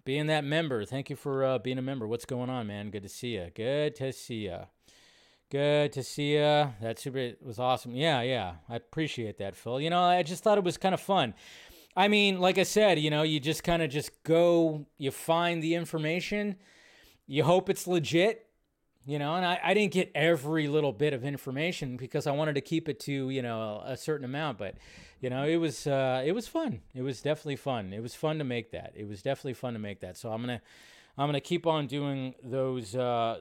Being 0.04 0.28
that 0.28 0.45
member, 0.45 0.85
thank 0.85 1.11
you 1.11 1.16
for 1.16 1.45
uh, 1.45 1.59
being 1.59 1.76
a 1.76 1.83
member. 1.83 2.07
What's 2.07 2.25
going 2.25 2.50
on, 2.50 2.69
man? 2.69 2.90
Good 2.90 3.02
to 3.02 3.09
see 3.09 3.35
you. 3.35 3.50
Good 3.54 3.97
to 3.97 4.12
see 4.12 4.47
you. 4.47 4.61
Good 5.50 5.92
to 5.95 6.04
see 6.04 6.35
you. 6.35 6.73
That 6.80 6.99
super 6.99 7.33
was 7.42 7.59
awesome. 7.59 7.97
Yeah, 7.97 8.23
yeah. 8.23 8.54
I 8.69 8.76
appreciate 8.76 9.38
that, 9.38 9.57
Phil. 9.57 9.80
You 9.80 9.90
know, 9.90 10.00
I 10.00 10.23
just 10.23 10.45
thought 10.45 10.59
it 10.59 10.64
was 10.64 10.76
kind 10.76 10.95
of 10.95 11.00
fun. 11.00 11.35
I 11.97 12.07
mean, 12.07 12.38
like 12.38 12.57
I 12.57 12.62
said, 12.62 13.00
you 13.00 13.11
know, 13.11 13.23
you 13.23 13.40
just 13.40 13.64
kind 13.64 13.83
of 13.83 13.90
just 13.90 14.23
go, 14.23 14.87
you 14.97 15.11
find 15.11 15.61
the 15.61 15.75
information, 15.75 16.54
you 17.26 17.42
hope 17.42 17.69
it's 17.69 17.88
legit, 17.88 18.47
you 19.04 19.19
know, 19.19 19.35
and 19.35 19.45
I, 19.45 19.59
I 19.61 19.75
didn't 19.75 19.92
get 19.92 20.12
every 20.14 20.69
little 20.69 20.92
bit 20.92 21.12
of 21.12 21.25
information 21.25 21.97
because 21.97 22.28
I 22.28 22.30
wanted 22.30 22.54
to 22.54 22.61
keep 22.61 22.88
it 22.88 23.00
to, 23.00 23.30
you 23.30 23.42
know, 23.42 23.83
a 23.85 23.97
certain 23.97 24.25
amount, 24.25 24.57
but 24.57 24.76
you 25.21 25.30
know, 25.30 25.45
it 25.45 25.57
was 25.57 25.88
uh 25.88 26.23
it 26.25 26.30
was 26.30 26.47
fun. 26.47 26.80
It 26.95 27.02
was 27.02 27.21
definitely 27.23 27.57
fun. 27.57 27.92
It 27.92 28.00
was 28.00 28.14
fun 28.14 28.38
to 28.38 28.45
make 28.45 28.71
that. 28.71 28.92
It 28.95 29.09
was 29.09 29.21
definitely 29.21 29.54
fun 29.54 29.73
to 29.73 29.80
make 29.80 29.99
that. 30.00 30.16
So 30.16 30.30
I'm 30.30 30.45
going 30.45 30.59
to 30.59 30.64
I'm 31.19 31.26
going 31.26 31.35
to 31.35 31.40
keep 31.40 31.66
on 31.66 31.88
doing 31.88 32.37
those 32.42 32.95
uh 32.95 33.40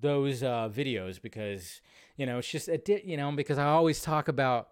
those 0.00 0.42
uh, 0.42 0.68
videos 0.72 1.20
because 1.20 1.80
you 2.16 2.26
know 2.26 2.38
it's 2.38 2.48
just 2.48 2.68
a 2.68 2.78
di- 2.78 3.02
you 3.04 3.16
know 3.16 3.30
because 3.32 3.58
I 3.58 3.66
always 3.66 4.02
talk 4.02 4.28
about 4.28 4.68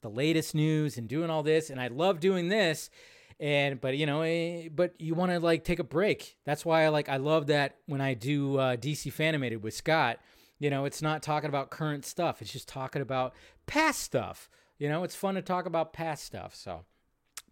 the 0.00 0.10
latest 0.10 0.54
news 0.54 0.96
and 0.96 1.08
doing 1.08 1.30
all 1.30 1.42
this 1.42 1.70
and 1.70 1.80
I 1.80 1.88
love 1.88 2.20
doing 2.20 2.48
this 2.48 2.90
and 3.40 3.80
but 3.80 3.96
you 3.96 4.06
know 4.06 4.22
eh, 4.22 4.68
but 4.74 4.94
you 4.98 5.14
want 5.14 5.32
to 5.32 5.40
like 5.40 5.64
take 5.64 5.78
a 5.78 5.84
break. 5.84 6.36
That's 6.44 6.64
why 6.64 6.84
I 6.84 6.88
like 6.88 7.08
I 7.08 7.16
love 7.16 7.46
that 7.46 7.76
when 7.86 8.00
I 8.00 8.14
do 8.14 8.58
uh, 8.58 8.76
DC 8.76 9.12
Fanimated 9.12 9.62
with 9.62 9.74
Scott 9.74 10.18
you 10.58 10.70
know 10.70 10.84
it's 10.84 11.02
not 11.02 11.22
talking 11.22 11.48
about 11.48 11.70
current 11.70 12.04
stuff. 12.04 12.40
It's 12.40 12.52
just 12.52 12.68
talking 12.68 13.02
about 13.02 13.34
past 13.66 14.00
stuff. 14.00 14.48
You 14.78 14.88
know 14.88 15.04
it's 15.04 15.14
fun 15.14 15.34
to 15.34 15.42
talk 15.42 15.66
about 15.66 15.92
past 15.92 16.24
stuff 16.24 16.54
so 16.54 16.84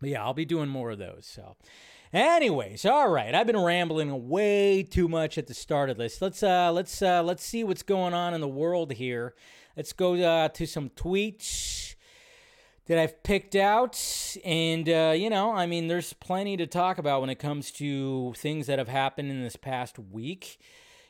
but 0.00 0.11
yeah 0.11 0.23
I'll 0.23 0.35
be 0.35 0.45
doing 0.45 0.69
more 0.69 0.90
of 0.90 0.99
those 0.99 1.26
so 1.26 1.57
Anyways, 2.12 2.85
all 2.85 3.09
right. 3.09 3.33
I've 3.33 3.47
been 3.47 3.59
rambling 3.59 4.29
way 4.29 4.83
too 4.83 5.07
much 5.07 5.38
at 5.38 5.47
the 5.47 5.55
start 5.55 5.90
of 5.90 5.97
this. 5.97 6.21
Let's 6.21 6.43
uh 6.43 6.73
let's 6.73 7.00
uh 7.02 7.23
let's 7.23 7.45
see 7.45 7.62
what's 7.62 7.85
going 7.85 8.14
on 8.14 8.35
in 8.35 8.40
the 8.40 8.49
world 8.49 8.93
here. 8.93 9.35
Let's 9.76 9.93
go 9.93 10.14
uh, 10.14 10.49
to 10.49 10.67
some 10.67 10.90
tweets 10.90 11.95
that 12.87 12.99
I've 12.99 13.23
picked 13.23 13.55
out 13.55 13.97
and 14.45 14.88
uh, 14.88 15.14
you 15.17 15.31
know, 15.31 15.52
I 15.52 15.67
mean 15.67 15.87
there's 15.87 16.12
plenty 16.12 16.57
to 16.57 16.67
talk 16.67 16.99
about 16.99 17.21
when 17.21 17.31
it 17.31 17.38
comes 17.38 17.71
to 17.73 18.35
things 18.37 18.67
that 18.67 18.81
have 18.81 18.88
happened 18.88 19.31
in 19.31 19.43
this 19.43 19.55
past 19.55 19.97
week. 19.97 20.59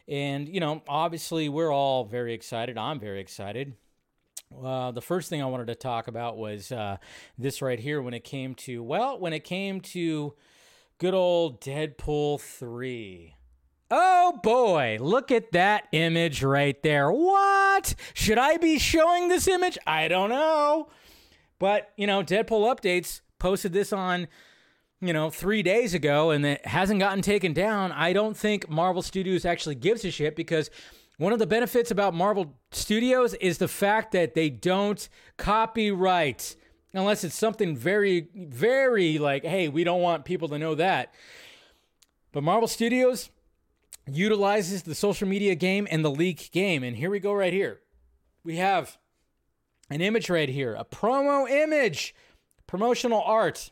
And 0.07 0.51
you 0.51 0.61
know, 0.61 0.83
obviously 0.87 1.49
we're 1.49 1.73
all 1.73 2.05
very 2.05 2.35
excited. 2.35 2.77
I'm 2.77 3.01
very 3.01 3.21
excited. 3.21 3.73
Uh, 4.63 4.91
the 4.91 5.01
first 5.01 5.31
thing 5.31 5.41
I 5.41 5.47
wanted 5.47 5.69
to 5.69 5.77
talk 5.77 6.09
about 6.09 6.37
was 6.37 6.71
uh, 6.71 6.99
this 7.39 7.63
right 7.63 7.81
here 7.81 8.03
when 8.03 8.13
it 8.13 8.25
came 8.25 8.55
to, 8.57 8.83
well, 8.83 9.19
when 9.19 9.33
it 9.33 9.45
came 9.45 9.81
to 9.81 10.35
Good 11.01 11.15
old 11.15 11.63
Deadpool 11.63 12.43
3. 12.43 13.35
Oh 13.91 14.39
boy, 14.43 14.99
look 15.01 15.31
at 15.31 15.51
that 15.53 15.89
image 15.93 16.43
right 16.43 16.81
there. 16.83 17.11
What? 17.11 17.95
Should 18.13 18.37
I 18.37 18.59
be 18.59 18.79
showing 18.79 19.29
this 19.29 19.49
image? 19.49 19.79
I 19.87 20.09
don't 20.09 20.29
know. 20.29 20.91
But, 21.59 21.91
you 21.97 22.07
know, 22.07 22.23
Deadpool 22.23 22.71
Updates 22.71 23.23
posted 23.39 23.73
this 23.73 23.95
on, 23.95 24.29
you 25.01 25.15
know, 25.15 25.31
three 25.31 25.63
days 25.63 25.95
ago 25.95 26.33
and 26.33 26.45
it 26.45 26.67
hasn't 26.67 27.01
gotten 27.01 27.23
taken 27.23 27.55
down. 27.55 27.93
I 27.93 28.13
don't 28.13 28.37
think 28.37 28.69
Marvel 28.69 29.01
Studios 29.01 29.47
actually 29.47 29.77
gives 29.77 30.05
a 30.05 30.11
shit 30.11 30.37
because 30.37 30.69
One 31.21 31.35
of 31.35 31.39
the 31.39 31.47
benefits 31.47 31.91
about 31.91 32.15
Marvel 32.15 32.55
Studios 32.71 33.35
is 33.35 33.59
the 33.59 33.69
fact 33.69 34.13
that 34.13 34.33
they 34.33 34.49
don't 34.49 35.07
copyright 35.37 36.57
unless 36.93 37.25
it's 37.25 37.35
something 37.35 37.77
very, 37.77 38.29
very 38.35 39.19
like, 39.19 39.45
hey, 39.45 39.69
we 39.69 39.85
don't 39.85 40.03
want 40.03 40.25
people 40.25 40.49
to 40.49 40.59
know 40.59 40.75
that. 40.75 41.15
But 42.33 42.43
Marvel 42.43 42.69
Studios 42.69 43.31
utilizes 44.07 44.83
the 44.83 44.95
social 44.95 45.29
media 45.29 45.55
game 45.55 45.87
and 45.91 46.05
the 46.05 46.11
leak 46.11 46.51
game. 46.53 46.83
And 46.83 46.97
here 46.97 47.11
we 47.11 47.21
go, 47.21 47.33
right 47.33 47.53
here. 47.53 47.81
We 48.45 48.57
have 48.57 48.99
an 49.91 50.01
image 50.01 50.31
right 50.31 50.49
here, 50.49 50.75
a 50.75 50.85
promo 50.85 51.49
image, 51.49 52.15
promotional 52.67 53.23
art 53.23 53.71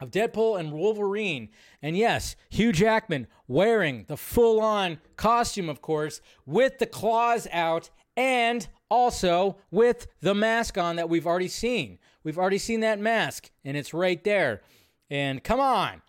of 0.00 0.10
Deadpool 0.10 0.58
and 0.58 0.72
Wolverine. 0.72 1.48
And 1.82 1.96
yes, 1.96 2.36
Hugh 2.48 2.72
Jackman 2.72 3.26
wearing 3.48 4.04
the 4.08 4.16
full 4.16 4.60
on 4.60 4.98
costume, 5.16 5.68
of 5.68 5.80
course, 5.80 6.20
with 6.44 6.78
the 6.78 6.86
claws 6.86 7.46
out 7.52 7.90
and 8.16 8.66
also 8.88 9.58
with 9.70 10.06
the 10.20 10.34
mask 10.34 10.78
on 10.78 10.96
that 10.96 11.08
we've 11.08 11.26
already 11.26 11.48
seen. 11.48 11.98
We've 12.26 12.38
already 12.38 12.58
seen 12.58 12.80
that 12.80 12.98
mask, 12.98 13.52
and 13.64 13.76
it's 13.76 13.94
right 13.94 14.22
there. 14.24 14.62
And 15.08 15.44
come 15.44 15.60
on, 15.60 16.02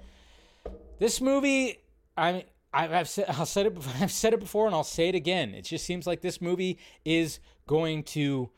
this 0.98 1.22
movie, 1.22 1.78
I 2.18 2.32
mean, 2.32 2.44
I've 2.74 3.08
said, 3.08 3.26
I'll 3.30 3.46
said 3.46 3.68
it, 3.68 3.78
I've 4.02 4.12
said 4.12 4.34
it 4.34 4.40
before, 4.40 4.66
and 4.66 4.74
I'll 4.74 4.84
say 4.84 5.10
it 5.10 5.14
again. 5.14 5.54
It 5.54 5.66
just 5.66 5.86
seems 5.86 6.08
like 6.08 6.22
this 6.22 6.42
movie 6.42 6.80
is 7.06 7.40
going 7.68 8.02
to 8.06 8.50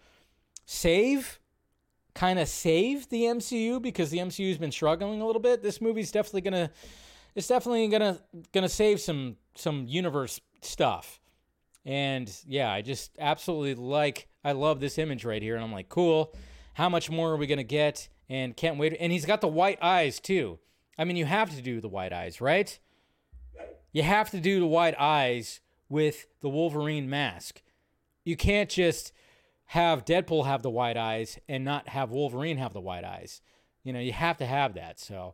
save, 0.65 1.41
kind 2.15 2.39
of 2.39 2.47
save 2.47 3.09
the 3.09 3.23
MCU 3.23 3.81
because 3.81 4.09
the 4.09 4.19
MCU's 4.19 4.57
been 4.57 4.71
struggling 4.71 5.19
a 5.19 5.27
little 5.27 5.41
bit. 5.41 5.61
This 5.61 5.81
movie's 5.81 6.13
definitely 6.13 6.49
gonna, 6.49 6.71
it's 7.35 7.47
definitely 7.47 7.89
gonna 7.89 8.21
gonna 8.53 8.69
save 8.69 9.01
some 9.01 9.35
some 9.55 9.85
universe 9.85 10.39
stuff. 10.61 11.19
And 11.83 12.33
yeah, 12.47 12.71
I 12.71 12.83
just 12.83 13.11
absolutely 13.19 13.75
like, 13.75 14.29
I 14.45 14.53
love 14.53 14.79
this 14.79 14.97
image 14.97 15.25
right 15.25 15.41
here, 15.41 15.55
and 15.55 15.63
I'm 15.65 15.73
like, 15.73 15.89
cool. 15.89 16.33
How 16.73 16.89
much 16.89 17.09
more 17.09 17.31
are 17.31 17.37
we 17.37 17.47
gonna 17.47 17.63
get? 17.63 18.09
And 18.29 18.55
can't 18.55 18.77
wait. 18.77 18.95
And 18.99 19.11
he's 19.11 19.25
got 19.25 19.41
the 19.41 19.47
white 19.47 19.79
eyes 19.81 20.19
too. 20.19 20.59
I 20.97 21.05
mean, 21.05 21.15
you 21.15 21.25
have 21.25 21.55
to 21.55 21.61
do 21.61 21.81
the 21.81 21.87
white 21.87 22.13
eyes, 22.13 22.41
right? 22.41 22.77
You 23.91 24.03
have 24.03 24.29
to 24.31 24.39
do 24.39 24.59
the 24.59 24.67
white 24.67 24.95
eyes 24.99 25.61
with 25.87 26.27
the 26.41 26.49
Wolverine 26.49 27.09
mask. 27.09 27.61
You 28.23 28.37
can't 28.37 28.69
just 28.69 29.11
have 29.67 30.05
Deadpool 30.05 30.45
have 30.45 30.61
the 30.61 30.69
white 30.69 30.97
eyes 30.97 31.39
and 31.47 31.63
not 31.63 31.89
have 31.89 32.11
Wolverine 32.11 32.57
have 32.57 32.73
the 32.73 32.81
white 32.81 33.03
eyes. 33.03 33.41
You 33.83 33.93
know, 33.93 33.99
you 33.99 34.11
have 34.11 34.37
to 34.37 34.45
have 34.45 34.75
that. 34.75 34.99
So 34.99 35.33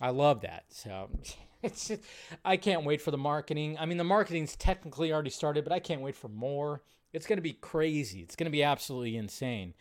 I 0.00 0.10
love 0.10 0.40
that. 0.40 0.64
So 0.70 1.10
it's 1.62 1.88
just, 1.88 2.02
I 2.44 2.56
can't 2.56 2.84
wait 2.84 3.00
for 3.00 3.10
the 3.10 3.18
marketing. 3.18 3.76
I 3.78 3.86
mean, 3.86 3.98
the 3.98 4.04
marketing's 4.04 4.56
technically 4.56 5.12
already 5.12 5.30
started, 5.30 5.62
but 5.64 5.72
I 5.72 5.78
can't 5.78 6.00
wait 6.00 6.16
for 6.16 6.28
more. 6.28 6.82
It's 7.12 7.26
going 7.26 7.36
to 7.36 7.42
be 7.42 7.52
crazy. 7.52 8.20
It's 8.20 8.34
going 8.34 8.46
to 8.46 8.50
be 8.50 8.62
absolutely 8.62 9.16
insane 9.16 9.74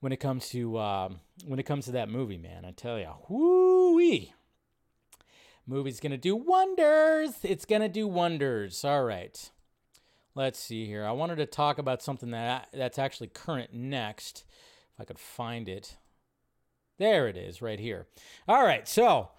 when 0.00 0.12
it 0.12 0.18
comes 0.18 0.48
to 0.50 0.78
um, 0.78 1.20
when 1.46 1.58
it 1.58 1.64
comes 1.64 1.86
to 1.86 1.92
that 1.92 2.08
movie, 2.08 2.38
man. 2.38 2.64
I 2.64 2.72
tell 2.72 2.98
you, 2.98 3.10
whoo. 3.28 4.26
Movie's 5.66 6.00
gonna 6.00 6.16
do 6.16 6.34
wonders. 6.34 7.32
It's 7.42 7.66
gonna 7.66 7.90
do 7.90 8.06
wonders. 8.06 8.84
All 8.84 9.04
right. 9.04 9.50
Let's 10.34 10.58
see 10.58 10.86
here. 10.86 11.04
I 11.04 11.12
wanted 11.12 11.36
to 11.36 11.46
talk 11.46 11.78
about 11.78 12.02
something 12.02 12.30
that 12.30 12.68
that's 12.72 12.98
actually 12.98 13.26
current 13.28 13.74
next. 13.74 14.44
If 14.94 15.00
I 15.00 15.04
could 15.04 15.18
find 15.18 15.68
it. 15.68 15.96
There 16.98 17.28
it 17.28 17.36
is, 17.36 17.60
right 17.60 17.78
here. 17.78 18.06
All 18.48 18.64
right, 18.64 18.88
so 18.88 19.30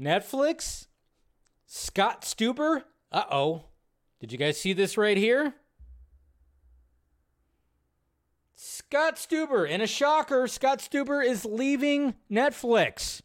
Netflix, 0.00 0.86
Scott 1.66 2.22
Stuber. 2.22 2.84
Uh 3.10 3.24
oh. 3.30 3.64
Did 4.20 4.30
you 4.30 4.38
guys 4.38 4.60
see 4.60 4.72
this 4.72 4.96
right 4.96 5.16
here? 5.16 5.54
Scott 8.60 9.14
Stuber. 9.14 9.68
In 9.68 9.80
a 9.80 9.86
shocker, 9.86 10.48
Scott 10.48 10.80
Stuber 10.80 11.24
is 11.24 11.44
leaving 11.44 12.14
Netflix 12.28 13.22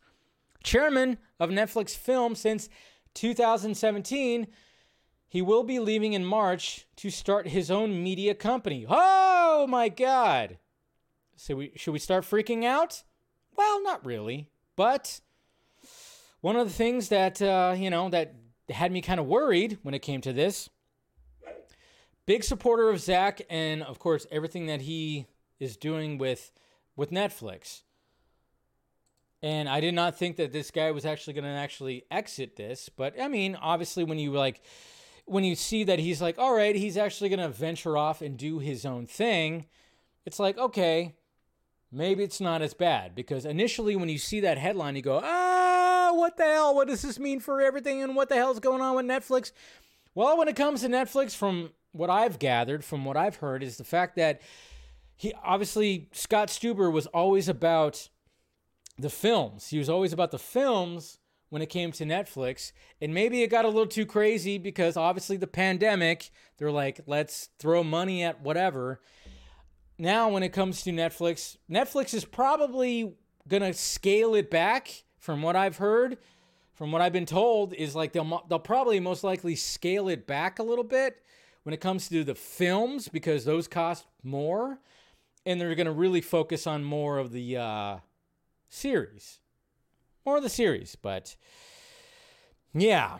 chairman 0.63 1.17
of 1.39 1.49
Netflix 1.49 1.97
Film 1.97 2.35
since 2.35 2.69
2017. 3.15 4.45
He 5.27 5.41
will 5.41 5.63
be 5.63 5.79
leaving 5.79 6.13
in 6.13 6.23
March 6.23 6.85
to 6.97 7.09
start 7.09 7.47
his 7.47 7.71
own 7.71 8.03
media 8.03 8.35
company. 8.35 8.85
Oh 8.87 9.65
my 9.67 9.89
God. 9.89 10.59
So 11.35 11.55
we, 11.55 11.71
should 11.77 11.93
we 11.93 11.99
start 11.99 12.25
freaking 12.25 12.63
out? 12.63 13.01
Well, 13.57 13.81
not 13.81 14.05
really. 14.05 14.51
But 14.75 15.19
one 16.41 16.57
of 16.57 16.67
the 16.67 16.73
things 16.73 17.09
that, 17.09 17.41
uh, 17.41 17.73
you 17.75 17.89
know, 17.89 18.07
that 18.09 18.35
had 18.69 18.91
me 18.91 19.01
kind 19.01 19.19
of 19.19 19.25
worried 19.25 19.79
when 19.81 19.95
it 19.95 20.03
came 20.03 20.21
to 20.21 20.31
this 20.31 20.69
big 22.25 22.43
supporter 22.43 22.89
of 22.89 22.99
Zack 22.99 23.41
and, 23.49 23.83
of 23.83 23.99
course, 23.99 24.25
everything 24.31 24.67
that 24.67 24.81
he 24.81 25.27
is 25.59 25.77
doing 25.77 26.17
with, 26.17 26.51
with 26.95 27.11
Netflix. 27.11 27.83
And 29.41 29.67
I 29.67 29.81
did 29.81 29.93
not 29.93 30.17
think 30.17 30.37
that 30.37 30.53
this 30.53 30.71
guy 30.71 30.91
was 30.91 31.05
actually 31.05 31.33
going 31.33 31.43
to 31.43 31.49
actually 31.49 32.05
exit 32.09 32.55
this. 32.55 32.89
But 32.89 33.19
I 33.21 33.27
mean, 33.27 33.55
obviously, 33.55 34.05
when 34.05 34.17
you 34.17 34.31
like, 34.31 34.61
when 35.25 35.43
you 35.43 35.55
see 35.55 35.83
that 35.83 35.99
he's 35.99 36.21
like, 36.21 36.39
all 36.39 36.55
right, 36.55 36.75
he's 36.75 36.97
actually 36.97 37.29
going 37.29 37.39
to 37.41 37.49
venture 37.49 37.97
off 37.97 38.21
and 38.21 38.37
do 38.37 38.59
his 38.59 38.85
own 38.85 39.05
thing, 39.05 39.65
it's 40.25 40.39
like, 40.39 40.57
okay, 40.57 41.15
maybe 41.91 42.23
it's 42.23 42.39
not 42.39 42.61
as 42.61 42.73
bad. 42.73 43.15
Because 43.15 43.45
initially, 43.45 43.97
when 43.97 44.07
you 44.07 44.17
see 44.17 44.39
that 44.39 44.57
headline, 44.57 44.95
you 44.95 45.01
go, 45.01 45.19
ah, 45.21 46.11
what 46.13 46.37
the 46.37 46.43
hell? 46.43 46.73
What 46.73 46.87
does 46.87 47.01
this 47.01 47.19
mean 47.19 47.41
for 47.41 47.61
everything? 47.61 48.01
And 48.01 48.15
what 48.15 48.29
the 48.29 48.35
hell's 48.35 48.61
going 48.61 48.81
on 48.81 48.95
with 48.95 49.05
Netflix? 49.05 49.51
Well, 50.15 50.37
when 50.37 50.47
it 50.47 50.55
comes 50.55 50.81
to 50.81 50.87
Netflix, 50.87 51.35
from 51.35 51.71
what 51.93 52.09
I've 52.09 52.39
gathered, 52.39 52.83
from 52.83 53.05
what 53.05 53.15
I've 53.15 53.37
heard, 53.37 53.63
is 53.63 53.77
the 53.77 53.83
fact 53.83 54.17
that 54.17 54.41
he 55.15 55.33
obviously, 55.43 56.09
Scott 56.11 56.49
Stuber 56.49 56.91
was 56.91 57.07
always 57.07 57.47
about 57.47 58.09
the 58.97 59.09
films. 59.09 59.69
He 59.69 59.77
was 59.77 59.89
always 59.89 60.11
about 60.11 60.31
the 60.31 60.39
films 60.39 61.19
when 61.49 61.61
it 61.61 61.69
came 61.69 61.91
to 61.93 62.03
Netflix. 62.03 62.71
And 62.99 63.13
maybe 63.13 63.43
it 63.43 63.47
got 63.47 63.63
a 63.63 63.69
little 63.69 63.87
too 63.87 64.05
crazy 64.05 64.57
because 64.57 64.97
obviously 64.97 65.37
the 65.37 65.47
pandemic, 65.47 66.31
they're 66.57 66.71
like, 66.71 67.01
let's 67.05 67.49
throw 67.59 67.83
money 67.83 68.23
at 68.23 68.41
whatever. 68.41 69.01
Now, 69.99 70.29
when 70.29 70.41
it 70.41 70.49
comes 70.49 70.81
to 70.83 70.91
Netflix, 70.91 71.57
Netflix 71.69 72.13
is 72.13 72.25
probably 72.25 73.13
going 73.47 73.61
to 73.61 73.73
scale 73.73 74.33
it 74.33 74.49
back 74.49 75.03
from 75.19 75.41
what 75.43 75.55
I've 75.55 75.77
heard. 75.77 76.17
From 76.73 76.91
what 76.91 77.03
I've 77.03 77.13
been 77.13 77.27
told, 77.27 77.75
is 77.75 77.95
like 77.95 78.13
they'll 78.13 78.43
they'll 78.49 78.57
probably 78.57 78.99
most 78.99 79.23
likely 79.23 79.55
scale 79.55 80.09
it 80.09 80.25
back 80.25 80.57
a 80.57 80.63
little 80.63 80.83
bit 80.83 81.21
when 81.63 81.73
it 81.73 81.81
comes 81.81 82.09
to 82.09 82.23
the 82.23 82.35
films 82.35 83.07
because 83.07 83.45
those 83.45 83.67
cost 83.67 84.05
more, 84.23 84.79
and 85.45 85.59
they're 85.59 85.75
going 85.75 85.85
to 85.85 85.91
really 85.91 86.21
focus 86.21 86.67
on 86.67 86.83
more 86.83 87.17
of 87.17 87.31
the 87.31 87.57
uh, 87.57 87.97
series. 88.69 89.39
More 90.25 90.37
of 90.37 90.43
the 90.43 90.49
series, 90.49 90.95
but 90.95 91.35
yeah. 92.73 93.17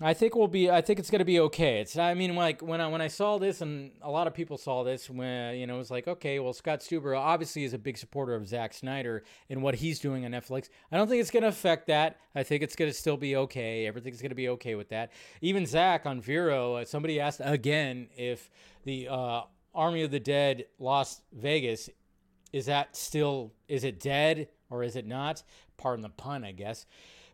I 0.00 0.14
think 0.14 0.36
we'll 0.36 0.46
be. 0.46 0.70
I 0.70 0.80
think 0.80 1.00
it's 1.00 1.10
gonna 1.10 1.24
be 1.24 1.40
okay. 1.40 1.80
It's. 1.80 1.98
I 1.98 2.14
mean, 2.14 2.36
like 2.36 2.62
when 2.62 2.80
I 2.80 2.86
when 2.86 3.00
I 3.00 3.08
saw 3.08 3.38
this, 3.38 3.60
and 3.62 3.90
a 4.00 4.10
lot 4.10 4.28
of 4.28 4.34
people 4.34 4.56
saw 4.56 4.84
this, 4.84 5.10
when 5.10 5.56
you 5.56 5.66
know, 5.66 5.74
it 5.74 5.78
was 5.78 5.90
like, 5.90 6.06
okay, 6.06 6.38
well, 6.38 6.52
Scott 6.52 6.80
Stuber 6.80 7.18
obviously 7.18 7.64
is 7.64 7.72
a 7.74 7.78
big 7.78 7.98
supporter 7.98 8.34
of 8.36 8.46
Zack 8.46 8.74
Snyder 8.74 9.24
and 9.50 9.60
what 9.60 9.74
he's 9.74 9.98
doing 9.98 10.24
on 10.24 10.30
Netflix. 10.30 10.68
I 10.92 10.96
don't 10.96 11.08
think 11.08 11.20
it's 11.20 11.32
gonna 11.32 11.48
affect 11.48 11.88
that. 11.88 12.18
I 12.36 12.44
think 12.44 12.62
it's 12.62 12.76
gonna 12.76 12.92
still 12.92 13.16
be 13.16 13.34
okay. 13.34 13.86
Everything's 13.86 14.22
gonna 14.22 14.36
be 14.36 14.50
okay 14.50 14.76
with 14.76 14.90
that. 14.90 15.10
Even 15.40 15.66
Zack 15.66 16.06
on 16.06 16.20
Vero, 16.20 16.74
uh, 16.74 16.84
somebody 16.84 17.18
asked 17.18 17.40
again 17.42 18.08
if 18.16 18.50
the 18.84 19.08
uh, 19.08 19.42
Army 19.74 20.02
of 20.02 20.12
the 20.12 20.20
Dead 20.20 20.66
Las 20.78 21.22
Vegas 21.32 21.90
is 22.52 22.66
that 22.66 22.96
still 22.96 23.52
is 23.66 23.84
it 23.84 24.00
dead 24.00 24.48
or 24.70 24.82
is 24.82 24.94
it 24.94 25.06
not? 25.06 25.42
Pardon 25.76 26.02
the 26.02 26.08
pun, 26.08 26.44
I 26.44 26.52
guess. 26.52 26.86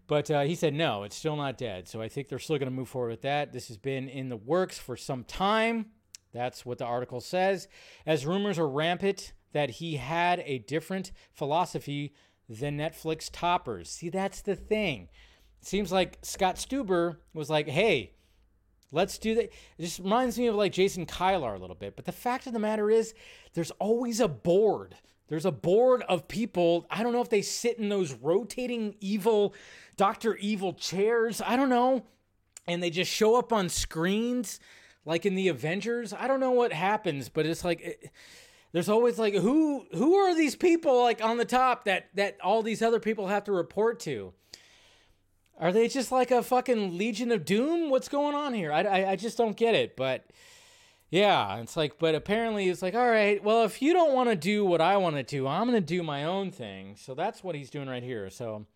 But 0.06 0.30
uh, 0.30 0.42
he 0.42 0.54
said 0.54 0.74
no, 0.74 1.02
it's 1.02 1.16
still 1.16 1.36
not 1.36 1.56
dead. 1.56 1.88
So 1.88 2.02
I 2.02 2.08
think 2.08 2.28
they're 2.28 2.38
still 2.38 2.58
going 2.58 2.70
to 2.70 2.76
move 2.76 2.88
forward 2.88 3.10
with 3.10 3.22
that. 3.22 3.52
This 3.52 3.68
has 3.68 3.78
been 3.78 4.08
in 4.08 4.28
the 4.28 4.36
works 4.36 4.78
for 4.78 4.96
some 4.96 5.24
time. 5.24 5.86
That's 6.32 6.66
what 6.66 6.78
the 6.78 6.84
article 6.84 7.20
says. 7.20 7.68
As 8.04 8.26
rumors 8.26 8.58
are 8.58 8.68
rampant 8.68 9.32
that 9.52 9.70
he 9.70 9.96
had 9.96 10.42
a 10.44 10.58
different 10.58 11.12
philosophy 11.32 12.14
than 12.48 12.76
Netflix 12.76 13.30
toppers. 13.32 13.88
See, 13.88 14.10
that's 14.10 14.42
the 14.42 14.56
thing. 14.56 15.08
It 15.62 15.68
seems 15.68 15.90
like 15.92 16.18
Scott 16.22 16.56
Stuber 16.56 17.18
was 17.32 17.48
like, 17.48 17.68
hey, 17.68 18.12
let's 18.92 19.16
do 19.16 19.34
that. 19.36 19.44
It 19.44 19.52
just 19.80 20.00
reminds 20.00 20.38
me 20.38 20.48
of 20.48 20.56
like 20.56 20.72
Jason 20.72 21.06
Kilar 21.06 21.56
a 21.56 21.58
little 21.58 21.76
bit. 21.76 21.96
But 21.96 22.04
the 22.04 22.12
fact 22.12 22.46
of 22.46 22.52
the 22.52 22.58
matter 22.58 22.90
is, 22.90 23.14
there's 23.54 23.70
always 23.72 24.20
a 24.20 24.28
board 24.28 24.96
there's 25.28 25.46
a 25.46 25.52
board 25.52 26.02
of 26.08 26.28
people. 26.28 26.86
I 26.90 27.02
don't 27.02 27.12
know 27.12 27.22
if 27.22 27.30
they 27.30 27.42
sit 27.42 27.78
in 27.78 27.88
those 27.88 28.12
rotating 28.12 28.94
evil, 29.00 29.54
Dr. 29.96 30.36
Evil 30.36 30.74
chairs. 30.74 31.40
I 31.44 31.56
don't 31.56 31.70
know. 31.70 32.04
And 32.66 32.82
they 32.82 32.90
just 32.90 33.10
show 33.10 33.36
up 33.36 33.52
on 33.52 33.68
screens 33.68 34.60
like 35.04 35.26
in 35.26 35.34
the 35.34 35.48
Avengers. 35.48 36.12
I 36.12 36.26
don't 36.26 36.40
know 36.40 36.52
what 36.52 36.72
happens, 36.72 37.28
but 37.28 37.46
it's 37.46 37.64
like 37.64 37.80
it, 37.80 38.10
there's 38.72 38.88
always 38.88 39.18
like 39.18 39.34
who 39.34 39.86
who 39.92 40.14
are 40.16 40.34
these 40.34 40.56
people 40.56 41.02
like 41.02 41.22
on 41.22 41.36
the 41.36 41.44
top 41.44 41.84
that 41.84 42.08
that 42.14 42.38
all 42.42 42.62
these 42.62 42.82
other 42.82 43.00
people 43.00 43.28
have 43.28 43.44
to 43.44 43.52
report 43.52 44.00
to? 44.00 44.32
Are 45.58 45.72
they 45.72 45.88
just 45.88 46.10
like 46.10 46.30
a 46.30 46.42
fucking 46.42 46.98
Legion 46.98 47.30
of 47.30 47.44
Doom? 47.44 47.88
What's 47.88 48.08
going 48.08 48.34
on 48.34 48.54
here? 48.54 48.72
I, 48.72 48.82
I, 48.82 49.10
I 49.12 49.16
just 49.16 49.38
don't 49.38 49.56
get 49.56 49.74
it. 49.74 49.96
But 49.96 50.26
yeah, 51.14 51.58
it's 51.58 51.76
like, 51.76 52.00
but 52.00 52.16
apparently 52.16 52.68
it's 52.68 52.82
like, 52.82 52.96
all 52.96 53.08
right, 53.08 53.42
well, 53.44 53.62
if 53.62 53.80
you 53.80 53.92
don't 53.92 54.14
want 54.14 54.30
to 54.30 54.34
do 54.34 54.64
what 54.64 54.80
I 54.80 54.96
want 54.96 55.14
to 55.14 55.22
do, 55.22 55.46
I'm 55.46 55.68
going 55.68 55.80
to 55.80 55.86
do 55.86 56.02
my 56.02 56.24
own 56.24 56.50
thing. 56.50 56.96
So 56.96 57.14
that's 57.14 57.44
what 57.44 57.54
he's 57.54 57.70
doing 57.70 57.88
right 57.88 58.02
here. 58.02 58.28
So 58.30 58.66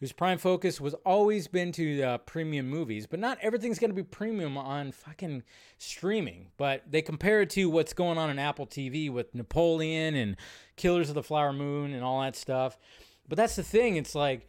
whose 0.00 0.10
prime 0.10 0.38
focus 0.38 0.80
was 0.80 0.94
always 1.04 1.48
been 1.48 1.70
to 1.72 2.02
uh, 2.02 2.18
premium 2.18 2.66
movies, 2.66 3.06
but 3.06 3.20
not 3.20 3.36
everything's 3.42 3.78
going 3.78 3.90
to 3.90 3.94
be 3.94 4.02
premium 4.02 4.56
on 4.56 4.90
fucking 4.90 5.42
streaming. 5.76 6.46
But 6.56 6.82
they 6.90 7.02
compare 7.02 7.42
it 7.42 7.50
to 7.50 7.68
what's 7.68 7.92
going 7.92 8.16
on 8.16 8.30
in 8.30 8.38
Apple 8.38 8.66
TV 8.66 9.12
with 9.12 9.34
Napoleon 9.34 10.14
and 10.14 10.36
Killers 10.76 11.10
of 11.10 11.14
the 11.14 11.22
Flower 11.22 11.52
Moon 11.52 11.92
and 11.92 12.02
all 12.02 12.22
that 12.22 12.36
stuff. 12.36 12.78
But 13.28 13.36
that's 13.36 13.56
the 13.56 13.62
thing. 13.62 13.96
It's 13.96 14.14
like 14.14 14.48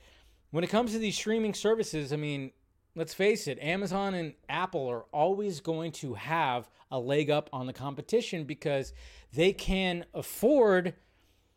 when 0.51 0.63
it 0.63 0.69
comes 0.69 0.93
to 0.93 0.97
these 0.97 1.15
streaming 1.15 1.53
services, 1.53 2.13
I 2.13 2.15
mean, 2.15 2.51
let's 2.95 3.13
face 3.13 3.47
it, 3.47 3.59
Amazon 3.59 4.13
and 4.13 4.33
Apple 4.47 4.87
are 4.87 5.05
always 5.11 5.59
going 5.59 5.91
to 5.93 6.13
have 6.13 6.69
a 6.91 6.99
leg 6.99 7.29
up 7.29 7.49
on 7.51 7.65
the 7.65 7.73
competition 7.73 8.43
because 8.43 8.93
they 9.33 9.51
can 9.51 10.05
afford, 10.13 10.93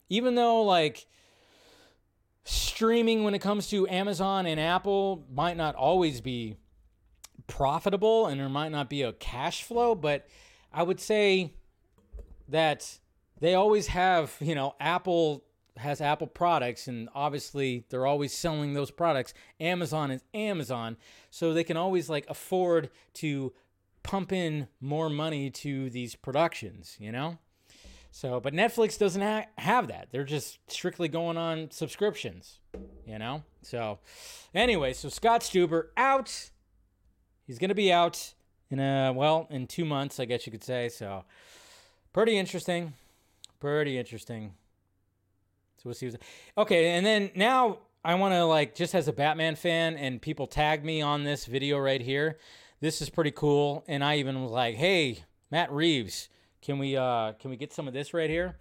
even 0.08 0.34
though 0.34 0.62
like 0.62 1.06
streaming 2.44 3.24
when 3.24 3.34
it 3.34 3.40
comes 3.40 3.68
to 3.68 3.88
Amazon 3.88 4.46
and 4.46 4.60
Apple 4.60 5.24
might 5.32 5.56
not 5.56 5.74
always 5.74 6.20
be 6.20 6.56
profitable 7.46 8.26
and 8.26 8.40
there 8.40 8.48
might 8.48 8.70
not 8.70 8.88
be 8.88 9.02
a 9.02 9.12
cash 9.12 9.62
flow, 9.62 9.94
but 9.94 10.26
I 10.72 10.82
would 10.82 11.00
say 11.00 11.54
that 12.48 12.98
they 13.40 13.54
always 13.54 13.88
have, 13.88 14.34
you 14.40 14.54
know, 14.54 14.74
Apple 14.80 15.44
has 15.78 16.00
Apple 16.00 16.26
products, 16.26 16.86
and 16.86 17.08
obviously 17.14 17.84
they're 17.88 18.06
always 18.06 18.32
selling 18.32 18.74
those 18.74 18.90
products. 18.90 19.34
Amazon 19.60 20.10
is 20.10 20.22
Amazon, 20.34 20.96
so 21.30 21.52
they 21.52 21.64
can 21.64 21.76
always 21.76 22.08
like 22.08 22.26
afford 22.28 22.90
to 23.14 23.52
pump 24.02 24.32
in 24.32 24.68
more 24.80 25.10
money 25.10 25.50
to 25.50 25.90
these 25.90 26.14
productions, 26.14 26.96
you 26.98 27.10
know? 27.10 27.38
So, 28.10 28.40
but 28.40 28.54
Netflix 28.54 28.98
doesn't 28.98 29.20
ha- 29.20 29.46
have 29.58 29.88
that. 29.88 30.08
They're 30.10 30.24
just 30.24 30.58
strictly 30.70 31.08
going 31.08 31.36
on 31.36 31.70
subscriptions, 31.70 32.60
you 33.04 33.18
know? 33.18 33.42
So, 33.62 33.98
anyway, 34.54 34.94
so 34.94 35.08
Scott 35.08 35.42
Stuber 35.42 35.88
out. 35.96 36.50
He's 37.46 37.58
to 37.58 37.74
be 37.74 37.92
out 37.92 38.32
in 38.70 38.80
a, 38.80 39.12
well, 39.14 39.46
in 39.50 39.66
two 39.66 39.84
months, 39.84 40.18
I 40.18 40.24
guess 40.24 40.46
you 40.46 40.52
could 40.52 40.64
say. 40.64 40.88
So, 40.88 41.24
pretty 42.12 42.38
interesting. 42.38 42.94
Pretty 43.60 43.98
interesting. 43.98 44.54
We'll 45.86 45.94
see. 45.94 46.10
Okay, 46.58 46.90
and 46.90 47.06
then 47.06 47.30
now 47.36 47.78
I 48.04 48.16
want 48.16 48.34
to 48.34 48.44
like 48.44 48.74
just 48.74 48.94
as 48.94 49.06
a 49.06 49.12
Batman 49.12 49.54
fan, 49.54 49.96
and 49.96 50.20
people 50.20 50.48
tag 50.48 50.84
me 50.84 51.00
on 51.00 51.22
this 51.22 51.46
video 51.46 51.78
right 51.78 52.00
here. 52.00 52.38
This 52.80 53.00
is 53.00 53.08
pretty 53.08 53.30
cool, 53.30 53.84
and 53.86 54.02
I 54.04 54.16
even 54.16 54.42
was 54.42 54.50
like, 54.50 54.74
"Hey, 54.74 55.22
Matt 55.50 55.70
Reeves, 55.70 56.28
can 56.60 56.78
we 56.78 56.96
uh 56.96 57.32
can 57.34 57.50
we 57.50 57.56
get 57.56 57.72
some 57.72 57.86
of 57.86 57.94
this 57.94 58.12
right 58.12 58.28
here?" 58.28 58.56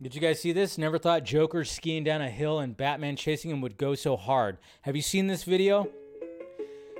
Did 0.00 0.14
you 0.14 0.20
guys 0.20 0.40
see 0.40 0.52
this? 0.52 0.76
Never 0.76 0.98
thought 0.98 1.22
Joker 1.22 1.64
skiing 1.64 2.02
down 2.02 2.20
a 2.20 2.30
hill 2.30 2.58
and 2.58 2.76
Batman 2.76 3.16
chasing 3.16 3.50
him 3.50 3.60
would 3.60 3.76
go 3.76 3.94
so 3.94 4.16
hard. 4.16 4.58
Have 4.82 4.96
you 4.96 5.02
seen 5.02 5.26
this 5.26 5.44
video? 5.44 5.88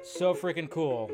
So 0.03 0.35
freaking 0.35 0.71
cool. 0.71 1.11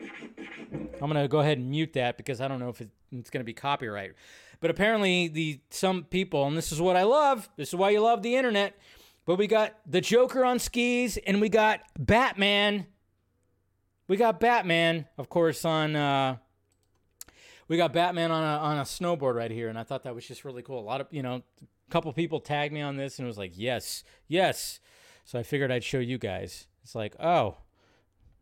I'm 0.00 1.08
gonna 1.08 1.28
go 1.28 1.40
ahead 1.40 1.58
and 1.58 1.70
mute 1.70 1.92
that 1.92 2.16
because 2.16 2.40
I 2.40 2.48
don't 2.48 2.60
know 2.60 2.68
if 2.70 2.82
it's 3.12 3.30
gonna 3.30 3.44
be 3.44 3.54
copyright. 3.54 4.12
But 4.62 4.70
apparently, 4.70 5.26
the 5.26 5.60
some 5.70 6.04
people, 6.04 6.46
and 6.46 6.56
this 6.56 6.70
is 6.70 6.80
what 6.80 6.96
I 6.96 7.02
love. 7.02 7.50
This 7.56 7.70
is 7.70 7.74
why 7.74 7.90
you 7.90 8.00
love 8.00 8.22
the 8.22 8.36
internet. 8.36 8.78
But 9.26 9.36
we 9.36 9.48
got 9.48 9.74
the 9.84 10.00
Joker 10.00 10.44
on 10.44 10.60
skis, 10.60 11.16
and 11.16 11.40
we 11.40 11.48
got 11.48 11.80
Batman. 11.98 12.86
We 14.06 14.16
got 14.16 14.38
Batman, 14.38 15.06
of 15.18 15.28
course, 15.28 15.64
on. 15.64 15.96
Uh, 15.96 16.36
we 17.66 17.76
got 17.76 17.92
Batman 17.92 18.30
on 18.30 18.44
a 18.44 18.62
on 18.62 18.78
a 18.78 18.82
snowboard 18.82 19.34
right 19.34 19.50
here, 19.50 19.68
and 19.68 19.76
I 19.76 19.82
thought 19.82 20.04
that 20.04 20.14
was 20.14 20.24
just 20.24 20.44
really 20.44 20.62
cool. 20.62 20.78
A 20.78 20.86
lot 20.86 21.00
of 21.00 21.08
you 21.10 21.24
know, 21.24 21.42
a 21.60 21.90
couple 21.90 22.12
people 22.12 22.38
tagged 22.38 22.72
me 22.72 22.82
on 22.82 22.96
this, 22.96 23.18
and 23.18 23.26
it 23.26 23.28
was 23.28 23.38
like, 23.38 23.52
yes, 23.56 24.04
yes. 24.28 24.78
So 25.24 25.40
I 25.40 25.42
figured 25.42 25.72
I'd 25.72 25.82
show 25.82 25.98
you 25.98 26.18
guys. 26.18 26.68
It's 26.84 26.94
like, 26.94 27.16
oh, 27.18 27.56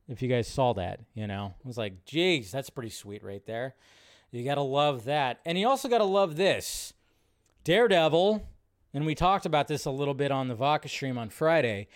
if 0.06 0.20
you 0.20 0.28
guys 0.28 0.48
saw 0.48 0.74
that, 0.74 1.00
you 1.14 1.26
know, 1.26 1.54
I 1.64 1.66
was 1.66 1.78
like, 1.78 2.04
geez, 2.04 2.52
that's 2.52 2.68
pretty 2.68 2.90
sweet 2.90 3.24
right 3.24 3.44
there. 3.46 3.74
You 4.30 4.44
got 4.44 4.56
to 4.56 4.62
love 4.62 5.04
that. 5.04 5.40
And 5.44 5.58
you 5.58 5.68
also 5.68 5.88
got 5.88 5.98
to 5.98 6.04
love 6.04 6.36
this 6.36 6.92
Daredevil. 7.64 8.46
And 8.92 9.06
we 9.06 9.14
talked 9.14 9.46
about 9.46 9.68
this 9.68 9.84
a 9.84 9.90
little 9.90 10.14
bit 10.14 10.32
on 10.32 10.48
the 10.48 10.54
Vodka 10.54 10.88
stream 10.88 11.16
on 11.16 11.30
Friday. 11.30 11.88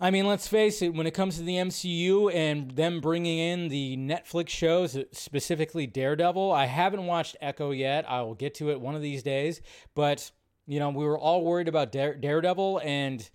I 0.00 0.12
mean, 0.12 0.26
let's 0.26 0.46
face 0.46 0.80
it, 0.80 0.94
when 0.94 1.08
it 1.08 1.14
comes 1.14 1.38
to 1.38 1.42
the 1.42 1.56
MCU 1.56 2.32
and 2.32 2.70
them 2.70 3.00
bringing 3.00 3.38
in 3.38 3.66
the 3.66 3.96
Netflix 3.96 4.50
shows, 4.50 4.96
specifically 5.10 5.88
Daredevil, 5.88 6.52
I 6.52 6.66
haven't 6.66 7.06
watched 7.06 7.36
Echo 7.40 7.72
yet. 7.72 8.08
I 8.08 8.22
will 8.22 8.36
get 8.36 8.54
to 8.56 8.70
it 8.70 8.80
one 8.80 8.94
of 8.94 9.02
these 9.02 9.24
days. 9.24 9.60
But, 9.96 10.30
you 10.68 10.78
know, 10.78 10.90
we 10.90 11.04
were 11.04 11.18
all 11.18 11.44
worried 11.44 11.66
about 11.66 11.90
Dare- 11.90 12.14
Daredevil 12.14 12.80
and 12.84 13.28